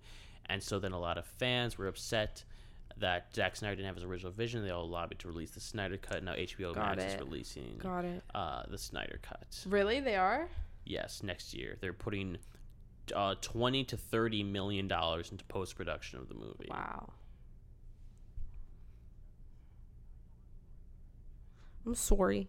and 0.48 0.62
so 0.62 0.80
then 0.80 0.92
a 0.92 1.00
lot 1.00 1.18
of 1.18 1.26
fans 1.26 1.78
were 1.78 1.88
upset 1.88 2.44
that 2.98 3.28
Zack 3.36 3.56
Snyder 3.56 3.76
didn't 3.76 3.88
have 3.88 3.96
his 3.96 4.04
original 4.06 4.32
vision. 4.32 4.64
They 4.64 4.70
all 4.72 4.88
lobbied 4.88 5.20
to 5.20 5.28
release 5.28 5.52
the 5.52 5.60
Snyder 5.60 5.98
cut. 5.98 6.24
Now 6.24 6.34
HBO 6.34 6.74
Got 6.74 6.98
Max 6.98 7.14
is 7.14 7.20
releasing 7.20 7.78
Got 7.78 8.06
it. 8.06 8.24
uh, 8.34 8.64
the 8.70 8.78
Snyder 8.78 9.20
cut. 9.22 9.64
Really? 9.68 10.00
They 10.00 10.16
are? 10.16 10.48
Yes, 10.86 11.22
next 11.24 11.54
year 11.54 11.78
they're 11.82 11.94
putting 11.94 12.38
uh, 13.14 13.36
twenty 13.42 13.84
to 13.86 13.98
thirty 13.98 14.44
million 14.44 14.88
dollars 14.88 15.32
into 15.32 15.44
post 15.46 15.76
production 15.76 16.20
of 16.20 16.30
the 16.30 16.36
movie. 16.36 16.68
Wow. 16.70 17.12
I'm 21.86 21.96
sorry. 21.96 22.48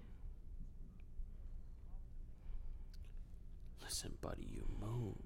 Listen, 3.83 4.13
buddy, 4.21 4.47
you 4.51 4.65
moved. 4.81 5.26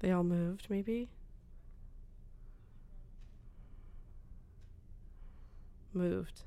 They 0.00 0.12
all 0.12 0.22
moved, 0.22 0.66
maybe? 0.68 1.08
Moved. 5.92 6.42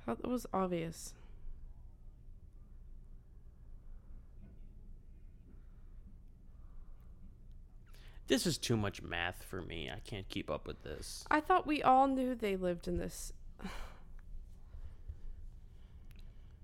I 0.00 0.04
thought 0.04 0.22
that 0.22 0.28
was 0.28 0.46
obvious. 0.52 1.14
This 8.28 8.44
is 8.46 8.58
too 8.58 8.76
much 8.76 9.02
math 9.02 9.44
for 9.44 9.62
me. 9.62 9.88
I 9.88 10.00
can't 10.00 10.28
keep 10.28 10.50
up 10.50 10.66
with 10.66 10.82
this. 10.82 11.24
I 11.30 11.40
thought 11.40 11.66
we 11.66 11.82
all 11.82 12.08
knew 12.08 12.34
they 12.34 12.56
lived 12.56 12.88
in 12.88 12.98
this. 12.98 13.32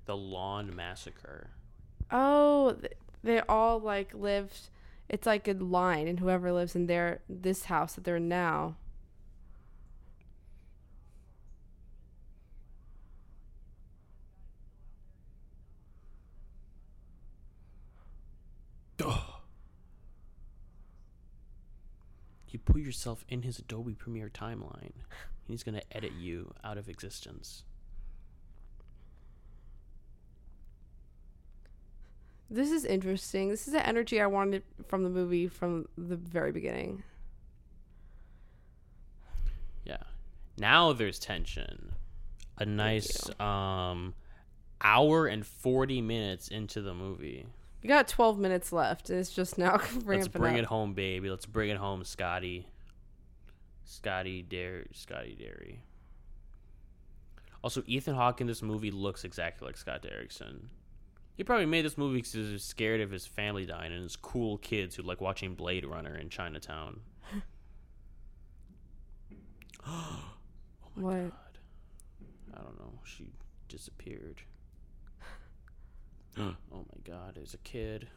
The 0.06 0.16
Lawn 0.16 0.74
Massacre. 0.74 1.50
Oh, 2.10 2.76
they 3.22 3.40
all 3.40 3.78
like 3.80 4.12
lived. 4.14 4.68
It's 5.08 5.26
like 5.26 5.46
a 5.48 5.52
line, 5.52 6.08
and 6.08 6.18
whoever 6.20 6.52
lives 6.52 6.74
in 6.74 6.86
their 6.86 7.20
this 7.28 7.64
house 7.66 7.94
that 7.94 8.04
they're 8.04 8.16
in 8.16 8.28
now. 8.28 8.76
Duh 18.96 19.18
You 22.48 22.58
put 22.58 22.82
yourself 22.82 23.24
in 23.28 23.42
his 23.42 23.58
Adobe 23.58 23.94
Premiere 23.94 24.28
timeline. 24.28 24.92
He's 25.46 25.62
going 25.62 25.74
to 25.74 25.96
edit 25.96 26.12
you 26.12 26.52
out 26.62 26.76
of 26.76 26.88
existence. 26.88 27.64
This 32.52 32.70
is 32.70 32.84
interesting. 32.84 33.48
This 33.48 33.66
is 33.66 33.72
the 33.72 33.86
energy 33.86 34.20
I 34.20 34.26
wanted 34.26 34.62
from 34.86 35.04
the 35.04 35.08
movie 35.08 35.48
from 35.48 35.88
the 35.96 36.16
very 36.16 36.52
beginning. 36.52 37.02
Yeah. 39.86 40.02
Now 40.58 40.92
there's 40.92 41.18
tension. 41.18 41.94
A 42.58 42.66
nice 42.66 43.28
um 43.40 44.14
hour 44.82 45.26
and 45.26 45.46
40 45.46 46.02
minutes 46.02 46.48
into 46.48 46.82
the 46.82 46.92
movie. 46.92 47.46
We 47.82 47.88
got 47.88 48.06
12 48.06 48.38
minutes 48.38 48.70
left. 48.70 49.08
It's 49.08 49.30
just 49.30 49.56
now 49.56 49.76
ramping 50.04 50.06
Let's 50.06 50.28
bring 50.28 50.54
up. 50.54 50.58
it 50.60 50.64
home, 50.66 50.92
baby. 50.92 51.30
Let's 51.30 51.46
bring 51.46 51.70
it 51.70 51.78
home, 51.78 52.04
Scotty. 52.04 52.68
Scotty 53.84 54.42
Dairy. 54.42 54.88
Scotty 54.92 55.34
Dairy. 55.34 55.82
Also, 57.64 57.82
Ethan 57.86 58.14
Hawke 58.14 58.42
in 58.42 58.46
this 58.46 58.60
movie 58.60 58.90
looks 58.90 59.24
exactly 59.24 59.66
like 59.66 59.78
Scott 59.78 60.02
Derrickson. 60.02 60.64
He 61.36 61.44
probably 61.44 61.66
made 61.66 61.84
this 61.84 61.96
movie 61.96 62.18
because 62.18 62.32
he 62.32 62.52
was 62.52 62.64
scared 62.64 63.00
of 63.00 63.10
his 63.10 63.26
family 63.26 63.64
dying 63.66 63.92
and 63.92 64.02
his 64.02 64.16
cool 64.16 64.58
kids 64.58 64.96
who 64.96 65.02
like 65.02 65.20
watching 65.20 65.54
Blade 65.54 65.84
Runner 65.84 66.14
in 66.16 66.28
Chinatown. 66.28 67.00
oh 69.86 70.24
my 70.94 71.02
What? 71.02 71.30
god. 71.30 71.58
I 72.54 72.62
don't 72.62 72.78
know. 72.78 72.92
She 73.04 73.32
disappeared. 73.68 74.42
oh 76.38 76.54
my 76.72 77.00
god, 77.04 77.34
there's 77.36 77.54
a 77.54 77.58
kid. 77.58 78.08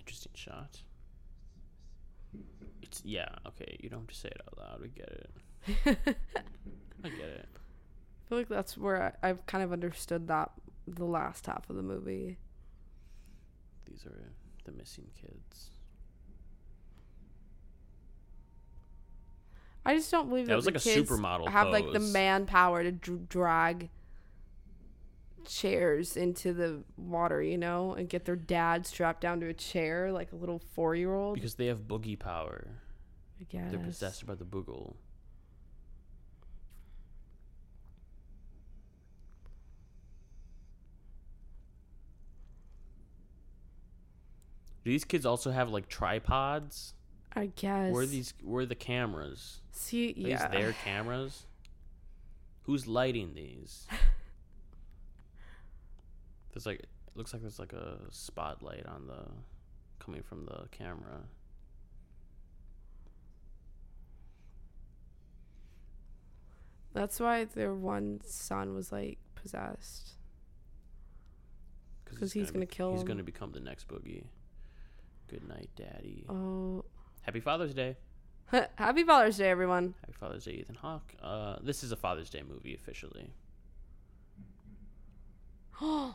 Interesting 0.00 0.32
shot. 0.34 0.80
It's 2.82 3.02
yeah, 3.04 3.28
okay, 3.46 3.76
you 3.80 3.88
don't 3.88 4.00
have 4.00 4.08
to 4.08 4.14
say 4.14 4.28
it 4.28 4.40
out 4.46 4.58
loud. 4.58 4.80
We 4.80 4.88
get 4.88 5.08
it. 5.08 5.30
I 5.68 7.08
get 7.08 7.28
it. 7.28 7.48
I 7.54 8.28
feel 8.28 8.38
like 8.38 8.48
that's 8.48 8.76
where 8.78 9.16
I, 9.22 9.28
I've 9.28 9.44
kind 9.46 9.64
of 9.64 9.72
understood 9.72 10.28
that 10.28 10.50
the 10.86 11.04
last 11.04 11.46
half 11.46 11.68
of 11.70 11.76
the 11.76 11.82
movie. 11.82 12.38
These 13.88 14.06
are 14.06 14.32
the 14.64 14.72
missing 14.72 15.06
kids. 15.20 15.70
I 19.84 19.96
just 19.96 20.10
don't 20.10 20.28
believe 20.28 20.46
That 20.46 20.50
that, 20.52 20.56
was 20.56 20.64
the 20.66 20.72
like 20.72 20.76
a 20.76 21.02
supermodel 21.02 21.48
have 21.48 21.68
like 21.70 21.86
the 21.92 21.98
pose. 22.00 22.12
manpower 22.12 22.82
to 22.82 22.92
dr- 22.92 23.28
drag 23.28 23.88
chairs 25.46 26.16
into 26.16 26.52
the 26.52 26.82
water, 26.98 27.42
you 27.42 27.56
know, 27.56 27.94
and 27.94 28.08
get 28.08 28.26
their 28.26 28.36
dad 28.36 28.86
strapped 28.86 29.22
down 29.22 29.40
to 29.40 29.46
a 29.48 29.54
chair 29.54 30.12
like 30.12 30.32
a 30.32 30.36
little 30.36 30.60
four 30.74 30.94
year 30.94 31.14
old. 31.14 31.34
Because 31.34 31.54
they 31.54 31.66
have 31.66 31.88
boogie 31.88 32.18
power. 32.18 32.68
I 33.40 33.44
guess. 33.44 33.70
They're 33.70 33.80
possessed 33.80 34.26
by 34.26 34.34
the 34.34 34.44
boogle. 34.44 34.94
Do 44.90 44.94
these 44.94 45.04
kids 45.04 45.24
also 45.24 45.52
have 45.52 45.70
like 45.70 45.86
tripods? 45.86 46.94
I 47.32 47.52
guess. 47.54 47.92
Where 47.92 48.02
are 48.02 48.06
these? 48.06 48.34
Where 48.42 48.62
are 48.62 48.66
the 48.66 48.74
cameras? 48.74 49.60
See, 49.70 50.08
Are 50.08 50.28
yeah. 50.28 50.48
these 50.48 50.60
their 50.60 50.72
cameras? 50.84 51.46
Who's 52.64 52.88
lighting 52.88 53.34
these? 53.34 53.86
There's 56.52 56.66
like, 56.66 56.80
it 56.80 56.88
looks 57.14 57.32
like 57.32 57.40
there's 57.40 57.60
like 57.60 57.72
a 57.72 57.98
spotlight 58.10 58.84
on 58.86 59.06
the, 59.06 59.28
coming 60.04 60.24
from 60.24 60.46
the 60.46 60.66
camera. 60.72 61.20
That's 66.94 67.20
why 67.20 67.44
their 67.44 67.76
one 67.76 68.22
son 68.24 68.74
was 68.74 68.90
like 68.90 69.18
possessed. 69.36 70.14
Because 72.06 72.32
he's 72.32 72.50
gonna 72.50 72.66
be- 72.66 72.74
kill 72.74 72.90
He's 72.90 73.02
him. 73.02 73.06
gonna 73.06 73.22
become 73.22 73.52
the 73.52 73.60
next 73.60 73.86
boogie. 73.86 74.24
Good 75.30 75.48
night, 75.48 75.70
Daddy. 75.76 76.26
Oh. 76.28 76.84
Happy 77.22 77.38
Father's 77.38 77.72
Day. 77.72 77.96
Happy 78.74 79.04
Father's 79.04 79.36
Day, 79.36 79.48
everyone. 79.48 79.94
Happy 80.00 80.16
Father's 80.18 80.44
Day, 80.44 80.54
Ethan 80.54 80.74
Hawke. 80.74 81.14
Uh, 81.22 81.56
this 81.62 81.84
is 81.84 81.92
a 81.92 81.96
Father's 81.96 82.30
Day 82.30 82.42
movie 82.46 82.74
officially. 82.74 83.30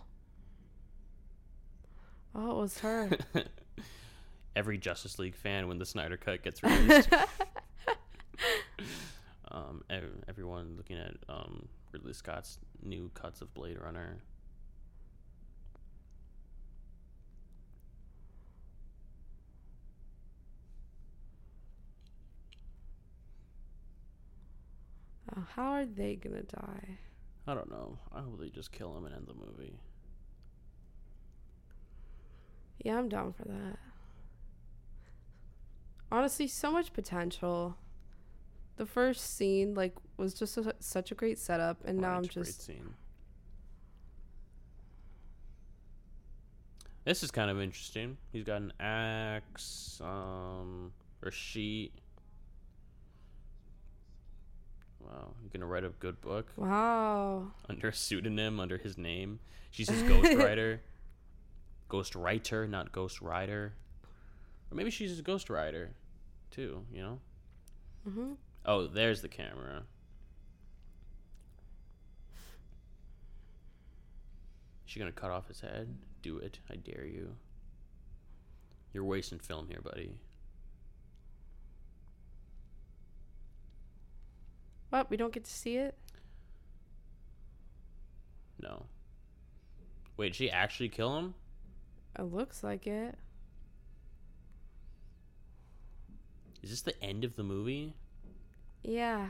Oh, 2.37 2.51
it 2.51 2.61
was 2.63 2.79
her. 2.79 3.09
Every 4.57 4.77
Justice 4.77 5.17
League 5.17 5.37
fan 5.37 5.69
when 5.69 5.79
the 5.79 5.85
Snyder 5.85 6.17
Cut 6.17 6.43
gets 6.43 6.61
released. 6.61 7.07
um, 9.49 9.85
everyone 10.27 10.73
looking 10.75 10.97
at 10.97 11.15
um, 11.29 11.69
Ridley 11.93 12.11
Scott's 12.11 12.57
new 12.83 13.09
cuts 13.13 13.39
of 13.39 13.53
Blade 13.53 13.79
Runner. 13.81 14.17
How 25.55 25.71
are 25.71 25.85
they 25.85 26.15
gonna 26.15 26.43
die? 26.43 26.97
I 27.47 27.53
don't 27.53 27.69
know. 27.69 27.99
I 28.13 28.21
hope 28.21 28.39
they 28.39 28.49
just 28.49 28.71
kill 28.71 28.97
him 28.97 29.05
and 29.05 29.13
end 29.13 29.27
the 29.27 29.33
movie. 29.33 29.79
Yeah, 32.83 32.97
I'm 32.97 33.09
down 33.09 33.33
for 33.33 33.43
that. 33.43 33.79
Honestly, 36.11 36.47
so 36.47 36.71
much 36.71 36.93
potential. 36.93 37.77
The 38.77 38.85
first 38.85 39.35
scene, 39.37 39.73
like, 39.73 39.95
was 40.17 40.33
just 40.33 40.57
a, 40.57 40.75
such 40.79 41.11
a 41.11 41.15
great 41.15 41.39
setup, 41.39 41.77
and 41.85 41.99
now 41.99 42.17
I'm 42.17 42.25
just 42.25 42.65
scene. 42.65 42.93
This 47.05 47.21
is 47.21 47.31
kind 47.31 47.51
of 47.51 47.61
interesting. 47.61 48.17
He's 48.31 48.43
got 48.43 48.61
an 48.61 48.73
axe, 48.79 50.01
um, 50.03 50.91
or 51.23 51.31
sheet. 51.31 51.93
Wow, 55.05 55.33
you're 55.41 55.51
gonna 55.53 55.67
write 55.67 55.83
a 55.83 55.89
good 55.89 56.19
book 56.21 56.47
wow. 56.55 57.51
under 57.69 57.89
a 57.89 57.93
pseudonym, 57.93 58.59
under 58.59 58.77
his 58.77 58.97
name. 58.97 59.39
She's 59.71 59.89
his 59.89 60.03
ghostwriter. 60.03 60.79
Ghost 61.89 62.15
writer, 62.15 62.67
not 62.67 62.91
ghost 62.91 63.21
rider. 63.21 63.73
Or 64.71 64.75
maybe 64.75 64.89
she's 64.89 65.11
his 65.11 65.21
ghost 65.21 65.51
rider, 65.51 65.91
too. 66.49 66.83
You 66.91 67.01
know. 67.01 67.19
Mm-hmm. 68.09 68.31
Oh, 68.65 68.87
there's 68.87 69.21
the 69.21 69.27
camera. 69.27 69.83
Is 74.85 74.91
she 74.91 74.99
gonna 74.99 75.11
cut 75.11 75.29
off 75.29 75.47
his 75.47 75.61
head? 75.61 75.95
Do 76.23 76.39
it. 76.39 76.57
I 76.71 76.75
dare 76.75 77.05
you. 77.05 77.35
You're 78.93 79.03
wasting 79.03 79.39
film 79.39 79.67
here, 79.67 79.81
buddy. 79.83 80.15
What? 84.95 85.09
We 85.09 85.17
don't 85.17 85.33
get 85.33 85.43
to 85.43 85.51
see 85.51 85.75
it? 85.75 85.93
No. 88.61 88.85
Wait, 90.15 90.33
she 90.33 90.49
actually 90.49 90.87
kill 90.87 91.17
him? 91.17 91.33
It 92.17 92.21
looks 92.21 92.63
like 92.63 92.87
it. 92.87 93.17
Is 96.63 96.69
this 96.69 96.81
the 96.81 97.03
end 97.03 97.25
of 97.25 97.35
the 97.35 97.43
movie? 97.43 97.93
Yeah. 98.83 99.27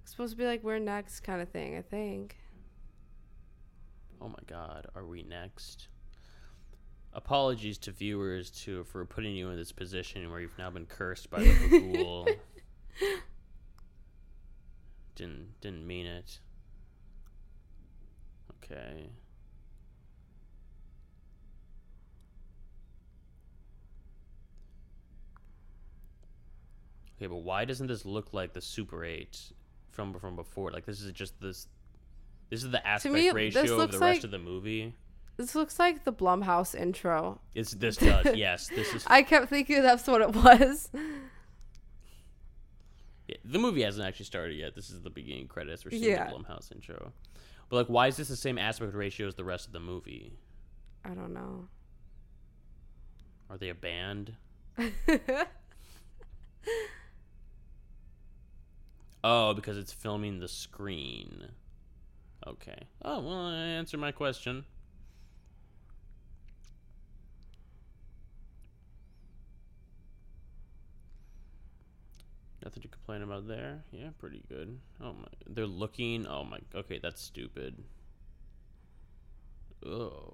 It's 0.00 0.12
supposed 0.12 0.32
to 0.32 0.38
be 0.38 0.46
like 0.46 0.64
we're 0.64 0.78
next 0.78 1.20
kind 1.20 1.42
of 1.42 1.50
thing, 1.50 1.76
I 1.76 1.82
think. 1.82 2.38
Oh 4.18 4.28
my 4.28 4.42
god, 4.46 4.86
are 4.94 5.04
we 5.04 5.22
next? 5.22 5.88
Apologies 7.12 7.76
to 7.80 7.92
viewers 7.92 8.48
too 8.48 8.84
for 8.84 9.04
putting 9.04 9.36
you 9.36 9.50
in 9.50 9.58
this 9.58 9.72
position 9.72 10.30
where 10.30 10.40
you've 10.40 10.56
now 10.56 10.70
been 10.70 10.86
cursed 10.86 11.28
by 11.28 11.42
the 11.42 11.92
ghoul. 11.92 12.26
didn't 15.14 15.60
didn't 15.60 15.86
mean 15.86 16.06
it. 16.06 16.38
Okay. 18.64 19.10
Okay, 27.16 27.26
but 27.28 27.36
why 27.36 27.64
doesn't 27.64 27.86
this 27.86 28.04
look 28.04 28.32
like 28.32 28.52
the 28.52 28.60
Super 28.60 29.04
8 29.04 29.38
from 29.90 30.14
from 30.18 30.36
before? 30.36 30.70
Like 30.70 30.84
this 30.84 31.00
is 31.00 31.12
just 31.12 31.40
this 31.40 31.68
this 32.50 32.62
is 32.64 32.70
the 32.70 32.86
aspect 32.86 33.14
me, 33.14 33.30
ratio 33.30 33.80
of 33.80 33.92
the 33.92 33.98
like- 33.98 34.14
rest 34.14 34.24
of 34.24 34.30
the 34.30 34.38
movie. 34.38 34.94
This 35.36 35.56
looks 35.56 35.80
like 35.80 36.04
the 36.04 36.12
Blumhouse 36.12 36.76
intro. 36.76 37.40
It's 37.56 37.72
this 37.72 37.96
does 37.96 38.36
yes. 38.36 38.68
This 38.68 38.94
is 38.94 39.04
I 39.08 39.22
kept 39.22 39.48
thinking 39.48 39.82
that's 39.82 40.06
what 40.06 40.20
it 40.20 40.32
was. 40.34 40.90
yeah, 43.28 43.36
the 43.44 43.58
movie 43.58 43.82
hasn't 43.82 44.06
actually 44.06 44.26
started 44.26 44.54
yet. 44.54 44.74
This 44.74 44.90
is 44.90 45.00
the 45.02 45.10
beginning 45.10 45.48
credits. 45.48 45.84
We're 45.84 45.90
seeing 45.92 46.04
Yeah. 46.04 46.30
the 46.30 46.36
Blumhouse 46.36 46.70
intro. 46.72 47.12
But 47.68 47.76
like, 47.76 47.86
why 47.86 48.06
is 48.08 48.16
this 48.16 48.28
the 48.28 48.36
same 48.36 48.58
aspect 48.58 48.94
ratio 48.94 49.26
as 49.26 49.34
the 49.34 49.44
rest 49.44 49.66
of 49.66 49.72
the 49.72 49.80
movie? 49.80 50.38
I 51.04 51.10
don't 51.10 51.32
know. 51.32 51.68
Are 53.50 53.56
they 53.58 53.68
a 53.70 53.74
band? 53.74 54.34
Oh, 59.26 59.54
because 59.54 59.78
it's 59.78 59.92
filming 59.92 60.38
the 60.40 60.48
screen. 60.48 61.48
Okay. 62.46 62.76
Oh 63.02 63.20
well, 63.22 63.46
I 63.46 63.54
answered 63.56 64.00
my 64.00 64.12
question. 64.12 64.64
Nothing 72.64 72.82
to 72.82 72.88
complain 72.88 73.22
about 73.22 73.46
there. 73.46 73.84
Yeah, 73.92 74.08
pretty 74.18 74.42
good. 74.48 74.78
Oh 75.00 75.12
my, 75.12 75.28
they're 75.46 75.66
looking. 75.66 76.26
Oh 76.26 76.44
my. 76.44 76.58
Okay, 76.74 76.98
that's 77.02 77.20
stupid. 77.22 77.76
Oh, 79.84 80.32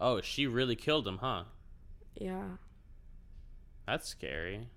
oh, 0.00 0.20
she 0.20 0.46
really 0.48 0.74
killed 0.74 1.06
him, 1.06 1.18
huh? 1.18 1.44
yeah. 2.16 2.42
That's 3.86 4.08
scary. 4.08 4.68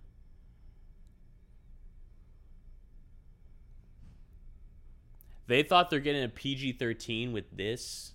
They 5.47 5.61
thought 5.63 5.89
they're 5.89 5.99
getting 5.99 6.23
a 6.23 6.29
PG 6.29 6.73
13 6.73 7.31
with 7.31 7.45
this. 7.55 8.13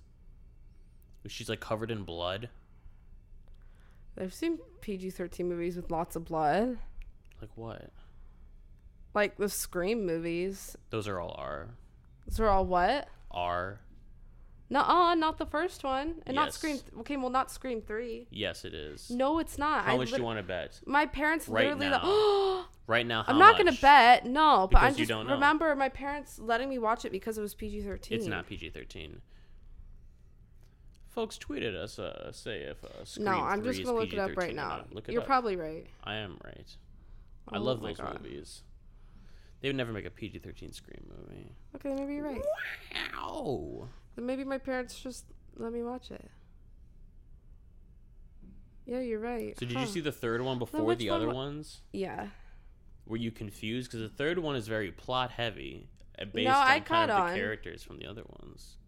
She's 1.27 1.49
like 1.49 1.61
covered 1.61 1.91
in 1.91 2.03
blood. 2.03 2.49
I've 4.19 4.35
seen 4.35 4.59
PG 4.81 5.11
13 5.11 5.49
movies 5.49 5.77
with 5.77 5.91
lots 5.91 6.17
of 6.17 6.25
blood. 6.25 6.79
Like 7.41 7.51
what? 7.55 7.91
Like 9.15 9.37
the 9.37 9.49
Scream 9.49 10.07
movies. 10.07 10.77
Those 10.91 11.09
are 11.09 11.19
all 11.21 11.35
R. 11.39 11.71
Those 12.27 12.41
are 12.41 12.49
all 12.49 12.65
what? 12.67 13.09
R. 13.31 13.81
No, 14.73 14.81
uh, 14.83 15.17
not 15.17 15.39
the 15.39 15.47
first 15.47 15.83
one. 15.83 16.23
And 16.27 16.37
not 16.37 16.47
Yes. 16.49 16.55
Scream. 16.55 16.79
Okay, 17.01 17.17
well, 17.17 17.31
not 17.31 17.51
Scream 17.51 17.83
3. 17.83 18.29
Yes, 18.31 18.65
it 18.65 18.73
is. 18.73 19.11
No, 19.11 19.41
it's 19.41 19.59
not. 19.59 19.85
How 19.85 19.95
I 19.95 19.97
much 19.97 20.11
do 20.13 20.19
you 20.19 20.23
want 20.23 20.39
to 20.39 20.45
bet? 20.45 20.81
My 20.87 21.07
parents 21.07 21.49
Right 21.49 21.65
literally. 21.77 21.89
now. 21.91 22.01
oh, 22.05 22.69
Right 22.87 23.05
now, 23.07 23.25
how 23.25 23.33
I'm 23.33 23.39
not 23.41 23.57
gonna 23.57 23.73
bet. 23.73 24.27
No, 24.27 24.69
but 24.71 24.83
I'm 24.83 24.95
just 24.95 25.09
don't 25.09 25.27
know. 25.27 25.35
remember 25.35 25.75
my 25.77 25.89
parents 25.89 26.39
letting 26.41 26.69
me 26.69 26.79
watch 26.79 27.05
it 27.05 27.11
because 27.13 27.37
it 27.39 27.41
was 27.41 27.55
PG 27.55 27.83
13. 27.83 28.17
It's 28.19 28.27
not 28.29 28.47
PG 28.49 28.71
13. 28.71 29.21
Folks, 31.09 31.37
tweeted 31.39 31.75
us. 31.77 31.99
Uh, 31.99 32.31
say 32.33 32.61
if 32.63 32.83
uh, 32.85 33.05
Scream 33.05 33.25
No, 33.27 33.33
I'm 33.33 33.63
just 33.65 33.83
gonna 33.85 33.97
look 33.99 34.13
it 34.13 34.19
up 34.19 34.37
right 34.37 34.55
now. 34.55 34.85
You're 35.09 35.21
up. 35.23 35.27
probably 35.27 35.57
right. 35.57 35.87
I 36.05 36.17
am 36.17 36.39
right. 36.45 36.77
I 37.49 37.57
Oh 37.57 37.61
love 37.61 37.81
those 37.83 37.97
God. 37.99 38.21
movies. 38.23 38.63
They 39.61 39.69
would 39.69 39.77
never 39.77 39.93
make 39.93 40.07
a 40.07 40.11
PG 40.11 40.39
thirteen 40.39 40.73
Scream 40.73 41.05
movie. 41.09 41.53
Okay, 41.77 41.95
maybe 41.95 42.15
you're 42.15 42.25
right. 42.25 42.43
Wow. 43.15 43.89
Then 44.17 44.27
maybe 44.27 44.45
my 44.45 44.59
parents 44.59 44.99
just 44.99 45.27
let 45.57 45.73
me 45.73 45.83
watch 45.83 46.11
it. 46.11 46.31
Yeah, 48.87 49.01
you're 49.01 49.21
right. 49.21 49.59
So 49.59 49.67
did 49.67 49.77
Huh. 49.77 49.83
you 49.83 49.87
see 49.87 50.01
the 50.01 50.13
third 50.13 50.41
one 50.43 50.59
before 50.59 50.95
the 50.95 51.11
one 51.11 51.17
other 51.17 51.29
wa- 51.29 51.35
ones? 51.35 51.83
Yeah. 51.93 52.31
Were 53.07 53.17
you 53.19 53.31
confused? 53.31 53.91
Because 53.91 54.01
the 54.09 54.15
third 54.17 54.39
one 54.39 54.57
is 54.57 54.67
very 54.69 54.91
plot 54.91 55.31
heavy, 55.33 55.89
uh, 56.19 56.25
based 56.25 56.49
No, 56.49 56.55
I 56.57 56.77
on 56.77 56.83
kind 56.83 57.11
of 57.11 57.29
the 57.31 57.35
characters 57.37 57.83
from 57.83 57.99
the 57.99 58.07
other 58.07 58.25
ones. 58.41 58.79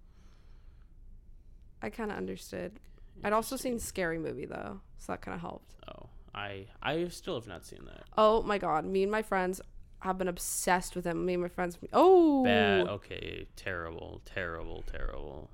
I 1.80 1.90
kind 1.90 2.10
of 2.10 2.16
understood. 2.16 2.80
I'd 3.22 3.32
also 3.32 3.56
seen 3.56 3.78
Scary 3.78 4.18
Movie 4.18 4.46
though, 4.46 4.80
so 4.98 5.12
that 5.12 5.20
kind 5.22 5.34
of 5.34 5.40
helped. 5.40 5.74
Oh, 5.88 6.08
I 6.34 6.66
I 6.82 7.06
still 7.08 7.34
have 7.34 7.46
not 7.48 7.64
seen 7.66 7.84
that. 7.84 8.04
Oh 8.16 8.42
my 8.42 8.58
god, 8.58 8.84
me 8.84 9.02
and 9.02 9.12
my 9.12 9.22
friends 9.22 9.60
have 10.02 10.18
been 10.18 10.28
obsessed 10.28 10.94
with 10.94 11.04
him. 11.04 11.24
Me 11.26 11.34
and 11.34 11.42
my 11.42 11.48
friends. 11.48 11.78
Oh, 11.92 12.44
Bad. 12.44 12.86
Okay. 12.88 13.46
Terrible. 13.56 14.20
Terrible. 14.24 14.84
Terrible. 14.90 15.50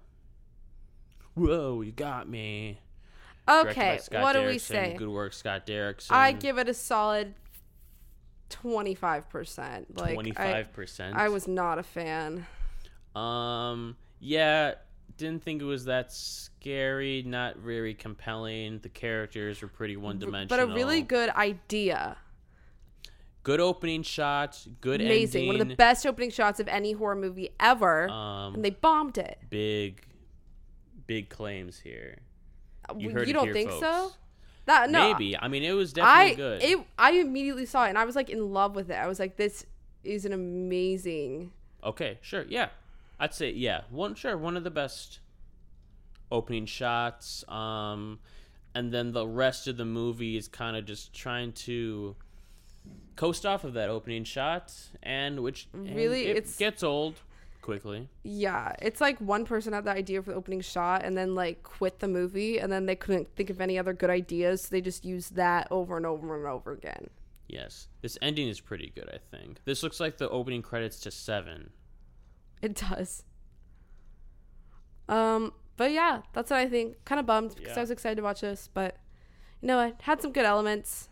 Whoa! 1.35 1.81
You 1.83 1.93
got 1.93 2.29
me. 2.29 2.81
Okay, 3.49 4.01
what 4.11 4.35
do 4.35 4.43
we 4.45 4.59
say? 4.59 4.95
Good 4.99 5.09
work, 5.09 5.33
Scott 5.33 5.67
Derrickson. 5.67 6.11
I 6.11 6.33
give 6.33 6.59
it 6.59 6.69
a 6.69 6.75
solid 6.75 7.35
twenty-five 8.51 9.31
percent. 9.31 9.97
Like 9.97 10.15
twenty 10.15 10.33
I, 10.37 10.53
five 10.53 10.73
percent. 10.73 11.17
I 11.17 11.29
was 11.29 11.49
not 11.49 11.79
a 11.79 11.83
fan. 11.83 12.47
Um. 13.15 13.97
Yeah. 14.21 14.75
Didn't 15.17 15.43
think 15.43 15.63
it 15.63 15.65
was 15.65 15.87
that 15.87 16.13
scary. 16.13 17.25
Not 17.27 17.57
very 17.57 17.95
compelling. 17.95 18.81
The 18.81 18.89
characters 18.89 19.63
were 19.63 19.69
pretty 19.69 19.97
one 19.97 20.19
dimensional. 20.19 20.67
But 20.67 20.73
a 20.73 20.75
really 20.75 21.03
good 21.03 21.31
idea. 21.31 22.17
Good 23.49 23.61
opening 23.61 24.03
shot. 24.03 24.63
Good 24.83 25.01
Amazing. 25.01 25.41
ending. 25.43 25.55
One 25.55 25.61
of 25.63 25.69
the 25.69 25.75
best 25.77 26.05
opening 26.05 26.31
shots 26.31 26.61
of 26.61 26.69
any 26.69 26.93
horror 26.93 27.17
movie 27.17 27.49
ever. 27.59 28.09
Um. 28.11 28.57
and 28.57 28.65
they 28.65 28.71
bombed 28.71 29.17
it. 29.17 29.39
big, 29.49 30.03
big 31.07 31.31
claims 31.31 31.79
here. 31.81 32.19
You 32.95 33.09
You, 33.09 33.15
heard 33.15 33.29
it 33.29 33.33
don't 33.33 33.45
here, 33.45 33.55
think 33.55 33.71
folks. 33.71 33.81
so? 33.81 34.13
That 34.67 34.91
no. 34.91 35.13
Maybe. 35.13 35.35
I 35.35 35.49
mean, 35.49 35.63
it 35.63 35.73
was 35.73 35.95
definitely 35.95 36.33
I 36.33 36.35
good. 36.35 36.63
it 36.63 36.79
I 36.99 37.13
immediately 37.13 37.65
saw 37.65 37.87
it 37.87 37.89
and 37.89 37.97
I 37.97 38.05
was 38.05 38.15
like 38.17 38.29
in 38.29 38.53
love 38.53 38.75
with 38.77 38.91
it. 38.91 38.95
I 38.97 39.07
was 39.07 39.19
like, 39.19 39.37
this 39.37 39.65
is 40.05 40.27
an 40.27 40.35
amazing. 40.35 41.53
Okay, 41.83 42.19
sure, 42.21 42.45
yeah. 42.49 42.69
I'd 43.19 43.33
say 43.33 43.51
yeah. 43.51 43.83
One 43.89 44.15
sure, 44.15 44.37
one 44.37 44.59
of 44.59 44.65
the 44.65 44.71
best 44.71 45.21
opening 46.31 46.67
shots. 46.67 47.49
Um 47.49 48.19
and 48.75 48.93
then 48.93 49.13
the 49.13 49.27
rest 49.27 49.67
of 49.69 49.79
the 49.79 49.87
movie 49.87 50.37
is 50.37 50.49
kind 50.49 50.77
of 50.77 50.85
just 50.85 51.15
trying 51.15 51.53
to 51.53 52.15
coast 53.17 53.45
off 53.45 53.65
of 53.65 53.75
that 53.75 53.89
opening 53.91 54.25
shot 54.25 54.73
and 55.03 55.41
which 55.41 55.69
and 55.73 55.95
Really, 55.97 56.27
it 56.27 56.37
it's- 56.37 56.57
gets 56.57 56.83
old 56.83 57.21
quickly. 57.63 58.09
Yeah, 58.23 58.73
it's 58.81 59.01
like 59.01 59.19
one 59.21 59.45
person 59.45 59.73
had 59.73 59.85
the 59.85 59.91
idea 59.91 60.23
for 60.23 60.31
the 60.31 60.37
opening 60.37 60.61
shot 60.61 61.05
and 61.05 61.17
then 61.19 61.35
like 61.35 61.63
quit 61.63 61.99
the 61.99 62.09
movie 62.09 62.59
and 62.59 62.73
then 62.73 62.87
they 62.87 62.97
couldn't 62.97 63.35
think 63.37 63.51
of 63.51 63.61
any 63.61 63.79
other 63.79 63.93
good 63.93 64.09
ideas. 64.11 64.63
So 64.63 64.69
they 64.71 64.81
just 64.81 65.05
used 65.05 65.35
that 65.35 65.69
over 65.71 65.97
and 65.97 66.07
over 66.07 66.37
and 66.37 66.47
over 66.47 66.73
again. 66.73 67.11
Yes. 67.49 67.89
This 68.03 68.17
ending 68.23 68.49
is 68.49 68.61
pretty 68.61 68.93
good, 68.95 69.09
I 69.13 69.19
think. 69.37 69.61
This 69.65 69.83
looks 69.83 70.01
like 70.01 70.19
the 70.19 70.29
opening 70.31 70.63
credits 70.63 71.01
to 71.01 71.11
7. 71.11 71.71
It 72.63 72.75
does. 72.75 73.25
Um, 75.09 75.53
but 75.77 75.91
yeah, 75.93 76.23
that's 76.33 76.51
what 76.51 76.61
I 76.61 76.69
think. 76.69 77.05
Kind 77.05 77.19
of 77.21 77.27
bummed 77.27 77.55
because 77.57 77.73
Yeah. 77.75 77.79
I 77.79 77.81
was 77.81 77.91
excited 77.91 78.17
to 78.17 78.23
watch 78.23 78.41
this, 78.43 78.69
but 78.73 78.97
you 79.61 79.67
know, 79.69 79.81
it 79.81 79.97
had 80.03 80.21
some 80.23 80.33
good 80.33 80.45
elements. 80.45 81.09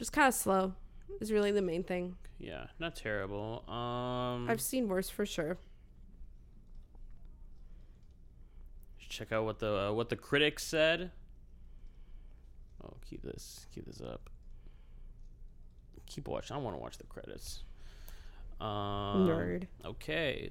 Just 0.00 0.14
kind 0.14 0.28
of 0.28 0.32
slow 0.32 0.72
is 1.20 1.30
really 1.30 1.50
the 1.50 1.60
main 1.60 1.84
thing. 1.84 2.16
Yeah, 2.38 2.68
not 2.78 2.96
terrible. 2.96 3.64
Um 3.68 4.48
I've 4.48 4.62
seen 4.62 4.88
worse 4.88 5.10
for 5.10 5.26
sure. 5.26 5.58
check 9.10 9.30
out 9.30 9.44
what 9.44 9.58
the 9.58 9.88
uh, 9.88 9.92
what 9.92 10.08
the 10.08 10.16
critics 10.16 10.64
said. 10.64 11.10
Oh, 12.82 12.94
keep 13.06 13.20
this 13.20 13.66
keep 13.74 13.84
this 13.84 14.00
up. 14.00 14.30
Keep 16.06 16.28
watching. 16.28 16.56
I 16.56 16.58
want 16.60 16.74
to 16.76 16.80
watch 16.80 16.96
the 16.96 17.04
credits. 17.04 17.64
Um, 18.58 19.28
Nerd. 19.28 19.64
Okay. 19.84 20.50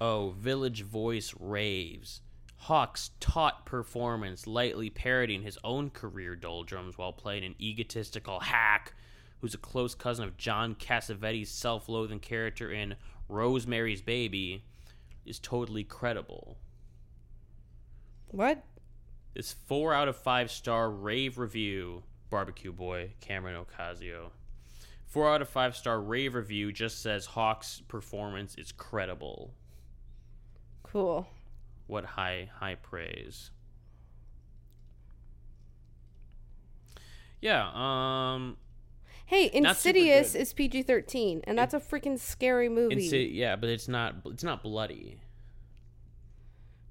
Oh, 0.00 0.34
Village 0.38 0.82
Voice 0.82 1.34
raves. 1.40 2.20
Hawke's 2.66 3.12
taut 3.20 3.64
performance, 3.64 4.44
lightly 4.44 4.90
parodying 4.90 5.42
his 5.42 5.56
own 5.62 5.88
career 5.88 6.34
doldrums 6.34 6.98
while 6.98 7.12
playing 7.12 7.44
an 7.44 7.54
egotistical 7.60 8.40
hack 8.40 8.92
who's 9.40 9.54
a 9.54 9.58
close 9.58 9.94
cousin 9.94 10.24
of 10.24 10.36
John 10.36 10.74
Cassavetes' 10.74 11.46
self 11.46 11.88
loathing 11.88 12.18
character 12.18 12.72
in 12.72 12.96
Rosemary's 13.28 14.02
Baby, 14.02 14.64
is 15.24 15.38
totally 15.38 15.84
credible. 15.84 16.56
What? 18.32 18.64
This 19.32 19.52
four 19.52 19.94
out 19.94 20.08
of 20.08 20.16
five 20.16 20.50
star 20.50 20.90
rave 20.90 21.38
review, 21.38 22.02
Barbecue 22.30 22.72
Boy 22.72 23.12
Cameron 23.20 23.64
Ocasio. 23.64 24.30
Four 25.06 25.32
out 25.32 25.40
of 25.40 25.48
five 25.48 25.76
star 25.76 26.00
rave 26.00 26.34
review 26.34 26.72
just 26.72 27.00
says 27.00 27.26
Hawke's 27.26 27.80
performance 27.86 28.56
is 28.56 28.72
credible. 28.72 29.54
Cool. 30.82 31.28
What 31.86 32.04
high 32.04 32.50
high 32.58 32.74
praise. 32.76 33.50
Yeah, 37.40 37.70
um 37.74 38.56
Hey, 39.26 39.50
Insidious 39.52 40.34
is 40.36 40.52
PG 40.52 40.84
thirteen, 40.84 41.40
and 41.44 41.58
that's 41.58 41.74
a 41.74 41.80
freaking 41.80 42.18
scary 42.18 42.68
movie. 42.68 43.30
Yeah, 43.34 43.56
but 43.56 43.68
it's 43.68 43.88
not 43.88 44.16
it's 44.26 44.44
not 44.44 44.62
bloody. 44.62 45.18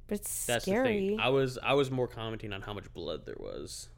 but 0.07 0.19
it's 0.19 0.45
That's 0.45 0.65
scary. 0.65 0.83
the 0.99 1.07
thing. 1.11 1.19
I 1.19 1.29
was 1.29 1.57
I 1.63 1.73
was 1.73 1.89
more 1.89 2.07
commenting 2.07 2.51
on 2.53 2.61
how 2.61 2.73
much 2.73 2.93
blood 2.93 3.25
there 3.25 3.37
was. 3.39 3.89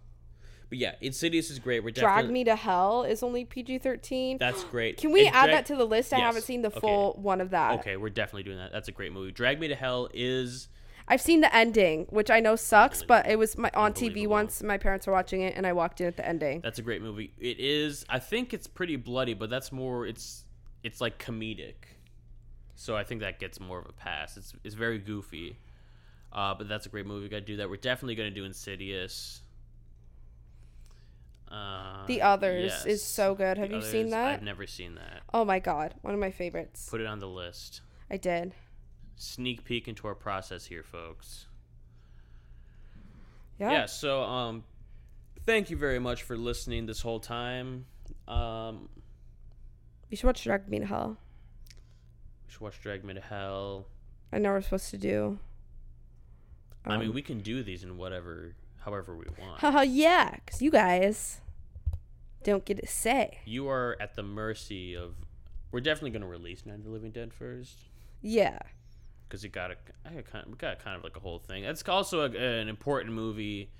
But 0.70 0.78
yeah, 0.80 0.96
Insidious 1.02 1.50
is 1.50 1.60
great. 1.60 1.82
We're 1.84 1.92
Drag 1.92 2.30
Me 2.30 2.44
to 2.44 2.56
Hell 2.56 3.04
is 3.04 3.24
only 3.24 3.44
PG 3.46 3.80
thirteen. 3.80 4.38
That's 4.38 4.64
great. 4.66 4.98
Can 4.98 5.12
we 5.12 5.26
add 5.28 5.46
Drag- 5.46 5.50
that 5.52 5.66
to 5.68 5.76
the 5.76 5.86
list? 5.86 6.14
I 6.14 6.18
Yes. 6.18 6.26
haven't 6.26 6.42
seen 6.44 6.62
the 6.62 6.68
Okay. 6.70 6.80
full 6.80 7.14
one 7.14 7.42
of 7.42 7.50
that. 7.52 7.80
Okay, 7.80 7.98
we're 7.98 8.10
definitely 8.10 8.44
doing 8.44 8.58
that. 8.58 8.72
That's 8.72 8.88
a 8.88 8.92
great 8.92 9.12
movie. 9.14 9.32
Drag 9.32 9.60
Me 9.60 9.68
to 9.70 9.76
Hell 9.76 10.10
is 10.14 10.68
I've 11.08 11.22
seen 11.22 11.40
the 11.42 11.56
ending, 11.56 12.06
which 12.10 12.30
I 12.30 12.40
know 12.42 12.56
sucks, 12.58 13.02
but 13.04 13.28
it 13.28 13.40
was 13.40 13.58
my 13.58 13.72
on 13.74 13.94
TV 13.94 14.28
once. 14.28 14.62
My 14.62 14.78
parents 14.78 15.08
were 15.08 15.14
watching 15.14 15.42
it, 15.42 15.54
and 15.56 15.66
I 15.66 15.72
walked 15.74 16.02
in 16.02 16.08
at 16.08 16.18
the 16.18 16.28
ending. 16.28 16.60
that's 16.62 16.80
a 16.80 16.82
great 16.82 17.02
movie. 17.02 17.32
It 17.40 17.60
is. 17.60 18.06
I 18.10 18.20
think 18.20 18.54
it's 18.54 18.68
pretty 18.68 18.98
bloody, 18.98 19.34
but 19.34 19.50
that's 19.50 19.72
more. 19.72 20.06
It's 20.06 20.44
it's 20.84 21.00
like 21.00 21.18
comedic, 21.24 21.76
so 22.76 22.96
I 22.98 23.04
think 23.04 23.22
that 23.22 23.40
gets 23.40 23.60
more 23.60 23.80
of 23.80 23.86
a 23.88 23.94
pass. 23.94 24.36
It's 24.38 24.54
it's 24.66 24.76
very 24.76 24.98
goofy, 25.00 25.58
uh, 26.34 26.54
but 26.56 26.68
that's 26.68 26.86
a 26.86 26.90
great 26.90 27.06
movie. 27.06 27.24
We 27.24 27.30
got 27.30 27.38
to 27.38 27.42
do 27.42 27.58
that. 27.58 27.70
We're 27.70 27.78
definitely 27.78 28.16
going 28.16 28.30
to 28.30 28.36
do 28.36 28.44
Insidious. 28.44 29.42
Uh, 31.50 32.06
The 32.08 32.22
Others 32.22 32.72
yes. 32.72 32.86
is 32.86 33.02
so 33.04 33.34
good. 33.34 33.58
Have 33.58 33.70
The 33.70 33.78
you 33.78 33.82
seen 33.82 34.10
that? 34.10 34.34
I've 34.34 34.44
never 34.44 34.68
seen 34.68 34.96
that. 34.96 35.22
Oh 35.34 35.46
my 35.46 35.60
god, 35.60 35.94
one 36.02 36.14
of 36.14 36.20
my 36.20 36.32
favorites. 36.32 36.90
Put 36.90 37.00
it 37.00 37.08
on 37.08 37.20
the 37.20 37.28
list. 37.30 37.80
I 38.12 38.18
did. 38.18 38.54
Sneak 39.20 39.64
peek 39.66 39.88
into 39.88 40.08
our 40.08 40.14
process 40.16 40.66
here, 40.66 40.84
folks. 40.84 41.48
Yeah. 43.60 43.72
yeah 43.72 43.86
so 43.88 44.22
um 44.22 44.64
thank 45.48 45.72
you 45.72 45.78
very 45.78 45.98
much 45.98 46.22
for 46.22 46.38
listening 46.38 46.86
this 46.86 47.02
whole 47.02 47.20
time 47.20 47.86
um 48.28 48.88
You 50.12 50.18
should 50.18 50.28
watch 50.28 50.44
Drag 50.44 50.70
Me 50.70 50.78
to 50.78 50.86
Hell. 50.86 51.18
we 52.46 52.52
should 52.52 52.62
watch 52.62 52.80
drag 52.82 53.04
me 53.04 53.16
to 53.16 53.20
hell 53.20 53.88
I 54.32 54.38
know 54.38 54.52
we're 54.52 54.62
supposed 54.62 54.92
to 54.92 54.98
do. 55.00 55.40
i 56.86 56.98
mean 57.00 57.10
um, 57.10 57.16
we 57.16 57.24
can 57.24 57.40
do 57.40 57.64
these 57.64 57.84
in 57.84 57.98
whatever 57.98 58.54
however 58.86 59.16
we 59.16 59.26
want 59.40 59.60
Haha, 59.60 59.82
yeah, 59.82 60.36
because 60.46 60.62
you 60.62 60.70
guys 60.70 61.42
don't 62.44 62.64
get 62.64 62.78
to 62.80 62.86
say. 62.86 63.40
you 63.46 63.68
are 63.70 63.98
at 64.00 64.14
the 64.16 64.22
mercy 64.22 64.96
of 64.96 65.16
we're 65.72 65.82
definitely 65.82 66.12
going 66.12 66.22
to 66.22 66.28
release 66.28 66.64
night 66.64 66.76
of 66.76 66.84
the 66.84 66.92
living 66.92 67.10
dead 67.10 67.34
first 67.34 67.80
Yeah. 68.22 68.60
Because 69.28 69.44
it 69.44 69.50
got 69.50 69.72
a 69.72 69.76
I 70.06 70.14
got 70.16 70.26
kind 70.32 70.46
of, 70.48 70.58
got 70.58 70.84
kind 70.84 70.96
of 70.98 71.04
like 71.04 71.16
a 71.18 71.20
whole 71.20 71.40
thing 71.40 71.64
it's 71.64 71.88
also 71.88 72.22
a, 72.22 72.26
an 72.62 72.68
important 72.70 73.14
movie 73.14 73.72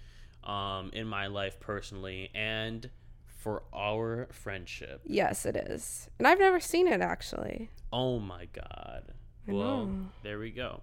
um 0.44 0.90
in 0.94 1.08
my 1.08 1.28
life 1.28 1.60
personally 1.60 2.30
and 2.36 2.90
for 3.26 3.64
our 3.74 4.28
friendship 4.32 5.02
Yes, 5.06 5.46
it 5.46 5.56
is. 5.56 6.10
And 6.20 6.28
I've 6.28 6.40
never 6.40 6.60
seen 6.60 6.88
it 6.88 7.02
actually. 7.02 7.70
Oh 7.94 8.20
my 8.20 8.46
god. 8.52 9.14
I 9.48 9.54
Well, 9.54 9.86
know. 9.86 10.08
there 10.24 10.38
we 10.40 10.52
go. 10.52 10.82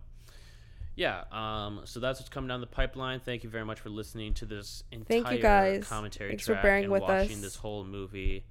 Yeah, 0.96 1.24
um, 1.32 1.80
so 1.84 1.98
that's 2.00 2.20
what's 2.20 2.28
coming 2.30 2.48
down 2.48 2.60
the 2.60 2.66
pipeline. 2.68 3.18
Thank 3.20 3.42
you 3.42 3.50
very 3.50 3.64
much 3.64 3.80
for 3.80 3.90
listening 3.90 4.32
to 4.34 4.46
this 4.46 4.84
entire 4.92 5.22
Thank 5.22 5.30
you, 5.36 5.42
guys. 5.42 5.84
commentary 5.88 6.30
Thanks 6.30 6.46
for 6.46 6.52
track 6.52 6.62
bearing 6.62 6.84
and 6.84 6.92
with 6.92 7.02
watching 7.02 7.36
us. 7.38 7.42
this 7.42 7.56
whole 7.56 7.84
movie. 7.84 8.44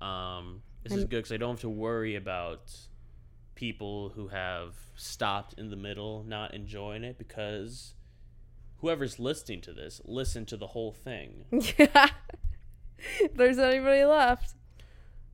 Um, 0.00 0.62
this 0.82 0.92
is 0.92 1.04
good 1.04 1.10
because 1.10 1.32
I 1.32 1.36
don't 1.36 1.50
have 1.50 1.60
to 1.60 1.68
worry 1.70 2.16
about 2.16 2.72
people 3.58 4.10
who 4.10 4.28
have 4.28 4.76
stopped 4.94 5.52
in 5.58 5.68
the 5.68 5.74
middle 5.76 6.22
not 6.28 6.54
enjoying 6.54 7.02
it 7.02 7.18
because 7.18 7.94
whoever's 8.76 9.18
listening 9.18 9.60
to 9.60 9.72
this 9.72 10.00
listen 10.04 10.46
to 10.46 10.56
the 10.56 10.68
whole 10.68 10.92
thing. 10.92 11.44
Yeah. 11.76 12.08
There's 13.34 13.58
anybody 13.58 14.04
left. 14.04 14.54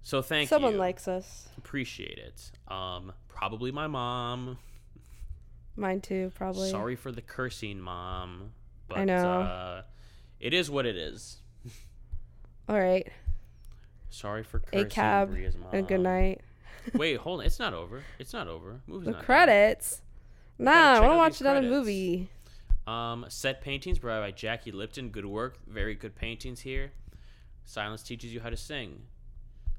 So 0.03 0.23
thank 0.23 0.49
Someone 0.49 0.73
you. 0.73 0.79
likes 0.79 1.07
us. 1.07 1.49
Appreciate 1.59 2.19
it. 2.19 2.51
Um, 2.73 3.13
probably 3.29 3.71
my 3.73 3.87
mom. 3.89 4.57
Mine 5.77 6.01
too, 6.01 6.33
probably. 6.35 6.71
Sorry 6.71 6.97
for 6.97 7.13
the 7.13 7.21
cursing, 7.23 7.79
mom. 7.81 8.53
But, 8.89 8.99
I 8.99 9.05
know. 9.05 9.41
Uh, 9.41 9.83
it 10.41 10.53
is 10.55 10.71
what 10.71 10.87
it 10.87 10.97
is. 10.97 11.39
All 12.69 12.79
right. 12.79 13.07
Sorry 14.11 14.45
for 14.45 14.63
A 14.73 14.85
cab 14.87 15.31
mom. 15.31 15.69
and 15.73 15.87
good 15.89 16.01
night. 16.01 16.41
Wait, 16.93 17.17
hold 17.19 17.41
on. 17.41 17.47
It's 17.47 17.59
not 17.59 17.73
over. 17.75 18.03
It's 18.19 18.33
not 18.33 18.47
over. 18.49 18.81
Movie's 18.87 19.07
The 19.07 19.11
not 19.13 19.17
done. 19.19 19.25
credits. 19.25 20.03
Nah, 20.59 20.71
I 20.73 21.01
want 21.01 21.13
to 21.13 21.17
watch 21.17 21.41
another 21.41 21.61
credits. 21.61 21.73
movie. 21.79 22.29
Um, 22.87 23.25
set 23.29 23.61
paintings 23.63 23.99
brought 23.99 24.21
by 24.21 24.31
Jackie 24.31 24.71
Lipton. 24.73 25.09
Good 25.09 25.25
work. 25.27 25.59
Very 25.67 25.95
good 25.95 26.15
paintings 26.15 26.61
here. 26.61 26.93
Silence 27.65 28.03
teaches 28.03 28.33
you 28.35 28.41
how 28.41 28.51
to 28.51 28.57
sing. 28.57 29.03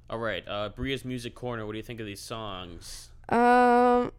All 0.10 0.18
right. 0.20 0.44
Uh, 0.48 0.70
Bria's 0.76 1.06
music 1.06 1.36
corner. 1.36 1.66
What 1.66 1.74
do 1.74 1.78
you 1.78 1.84
think 1.84 2.00
of 2.00 2.06
these 2.08 2.20
songs? 2.22 3.10
Um, 3.30 4.12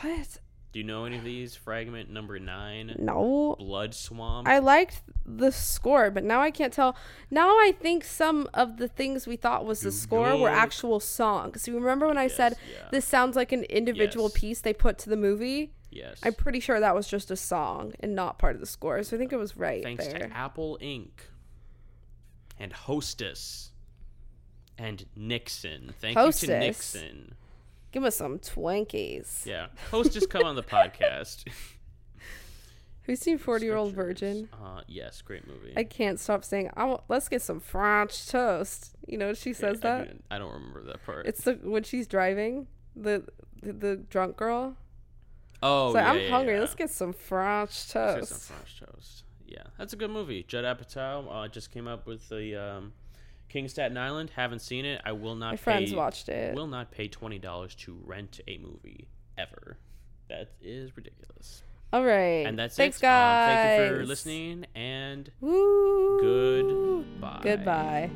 what? 0.00 0.38
Do 0.74 0.80
you 0.80 0.84
know 0.84 1.04
any 1.04 1.18
of 1.18 1.22
these? 1.24 1.54
Fragment 1.54 2.10
number 2.10 2.38
nine. 2.40 2.96
No. 2.98 3.54
Blood 3.60 3.94
Swamp. 3.94 4.48
I 4.48 4.58
liked 4.58 5.02
the 5.24 5.52
score, 5.52 6.10
but 6.10 6.24
now 6.24 6.40
I 6.40 6.50
can't 6.50 6.72
tell. 6.72 6.96
Now 7.30 7.50
I 7.50 7.72
think 7.80 8.02
some 8.04 8.48
of 8.52 8.78
the 8.78 8.88
things 8.88 9.24
we 9.26 9.36
thought 9.36 9.64
was 9.64 9.82
the 9.82 9.92
score 9.92 10.36
were 10.36 10.48
actual 10.50 10.98
songs. 10.98 11.68
You 11.68 11.74
remember 11.78 12.08
when 12.08 12.18
I 12.18 12.24
Yes, 12.24 12.34
said 12.34 12.56
yeah. 12.68 12.88
this 12.90 13.04
sounds 13.04 13.36
like 13.36 13.52
an 13.52 13.62
individual 13.64 14.26
Yes. 14.26 14.40
piece 14.40 14.60
they 14.62 14.74
put 14.74 14.98
to 14.98 15.08
the 15.10 15.16
movie? 15.16 15.72
yes. 15.92 16.18
I'm 16.24 16.34
pretty 16.34 16.58
sure 16.58 16.80
that 16.80 16.92
was 16.92 17.06
just 17.06 17.30
a 17.30 17.36
song 17.36 17.92
and 18.00 18.16
not 18.16 18.40
part 18.40 18.56
of 18.56 18.60
the 18.60 18.66
score. 18.66 19.00
So 19.04 19.16
I 19.16 19.18
think 19.20 19.32
it 19.32 19.36
was 19.36 19.56
right 19.56 19.80
Thanks 19.84 20.08
there. 20.08 20.18
to 20.26 20.36
Apple 20.36 20.76
Inc. 20.82 21.10
and 22.58 22.72
Hostess 22.72 23.70
and 24.76 25.06
Nixon. 25.14 25.94
Thank 26.00 26.16
you 26.16 26.22
Hostess. 26.24 26.48
to 26.48 26.58
Nixon. 26.58 27.34
Give 27.94 28.02
us 28.02 28.16
some 28.16 28.40
Twinkies. 28.40 29.46
Yeah. 29.46 29.68
Host 29.92 30.12
just 30.12 30.28
come 30.28 30.42
on 30.42 30.56
the 30.56 30.64
podcast. 30.64 31.46
Have 31.48 33.06
you 33.06 33.14
seen 33.14 33.38
40 33.38 33.66
Year 33.66 33.76
Old 33.76 33.92
Virgin? 33.94 34.48
Uh, 34.52 34.80
yes, 34.88 35.22
great 35.22 35.46
movie. 35.46 35.74
I 35.76 35.84
can't 35.84 36.18
stop 36.18 36.42
saying, 36.44 36.70
I 36.76 36.86
want, 36.86 37.02
let's 37.08 37.28
get 37.28 37.40
some 37.40 37.60
French 37.60 38.26
toast. 38.26 38.96
You 39.06 39.16
know, 39.16 39.32
she 39.32 39.52
says 39.52 39.76
I, 39.76 39.80
that. 39.98 40.08
do- 40.08 40.22
I 40.28 40.38
don't 40.38 40.52
remember 40.52 40.82
that 40.86 41.06
part. 41.06 41.26
It's 41.28 41.44
the 41.44 41.52
when 41.62 41.84
she's 41.84 42.08
driving, 42.08 42.66
the 42.96 43.28
the, 43.62 43.72
the 43.72 43.96
drunk 43.96 44.36
girl. 44.36 44.74
oh, 45.62 45.90
like, 45.90 46.02
yeah, 46.02 46.10
I'm 46.10 46.18
yeah, 46.18 46.30
hungry. 46.30 46.54
yeah. 46.54 46.60
Let's 46.62 46.74
get 46.74 46.90
some 46.90 47.12
French 47.12 47.68
Let's 47.68 47.92
get 47.92 48.16
toast. 48.16 48.28
some 48.28 48.56
French 48.56 48.80
toast. 48.80 49.22
Yeah, 49.46 49.62
that's 49.78 49.92
a 49.92 49.96
good 49.96 50.10
movie. 50.10 50.42
Judd 50.42 50.64
Apatow 50.64 51.26
uh, 51.30 51.46
just 51.46 51.70
came 51.70 51.86
up 51.86 52.08
with 52.08 52.28
the 52.28 52.56
um, 52.56 52.92
King 53.54 53.68
Staten 53.68 53.96
Island. 53.96 54.32
Haven't 54.34 54.62
seen 54.62 54.84
it. 54.84 55.00
I 55.04 55.12
will 55.12 55.36
not. 55.36 55.52
My 55.52 55.56
friends 55.56 55.92
pay, 55.92 55.96
watched 55.96 56.28
it. 56.28 56.56
Will 56.56 56.66
not 56.66 56.90
pay 56.90 57.06
twenty 57.06 57.38
dollars 57.38 57.76
to 57.76 57.96
rent 58.04 58.40
a 58.48 58.58
movie 58.58 59.06
ever. 59.38 59.78
That 60.28 60.50
is 60.60 60.96
ridiculous. 60.96 61.62
All 61.92 62.04
right. 62.04 62.44
And 62.48 62.58
that's 62.58 62.74
Thanks, 62.74 62.98
it. 62.98 63.02
guys. 63.02 63.50
Um, 63.50 63.78
thank 63.78 63.92
you 63.92 63.96
for 64.00 64.06
listening, 64.06 64.66
and 64.74 65.30
Woo. 65.40 66.20
goodbye. 66.20 67.40
Goodbye. 67.44 68.10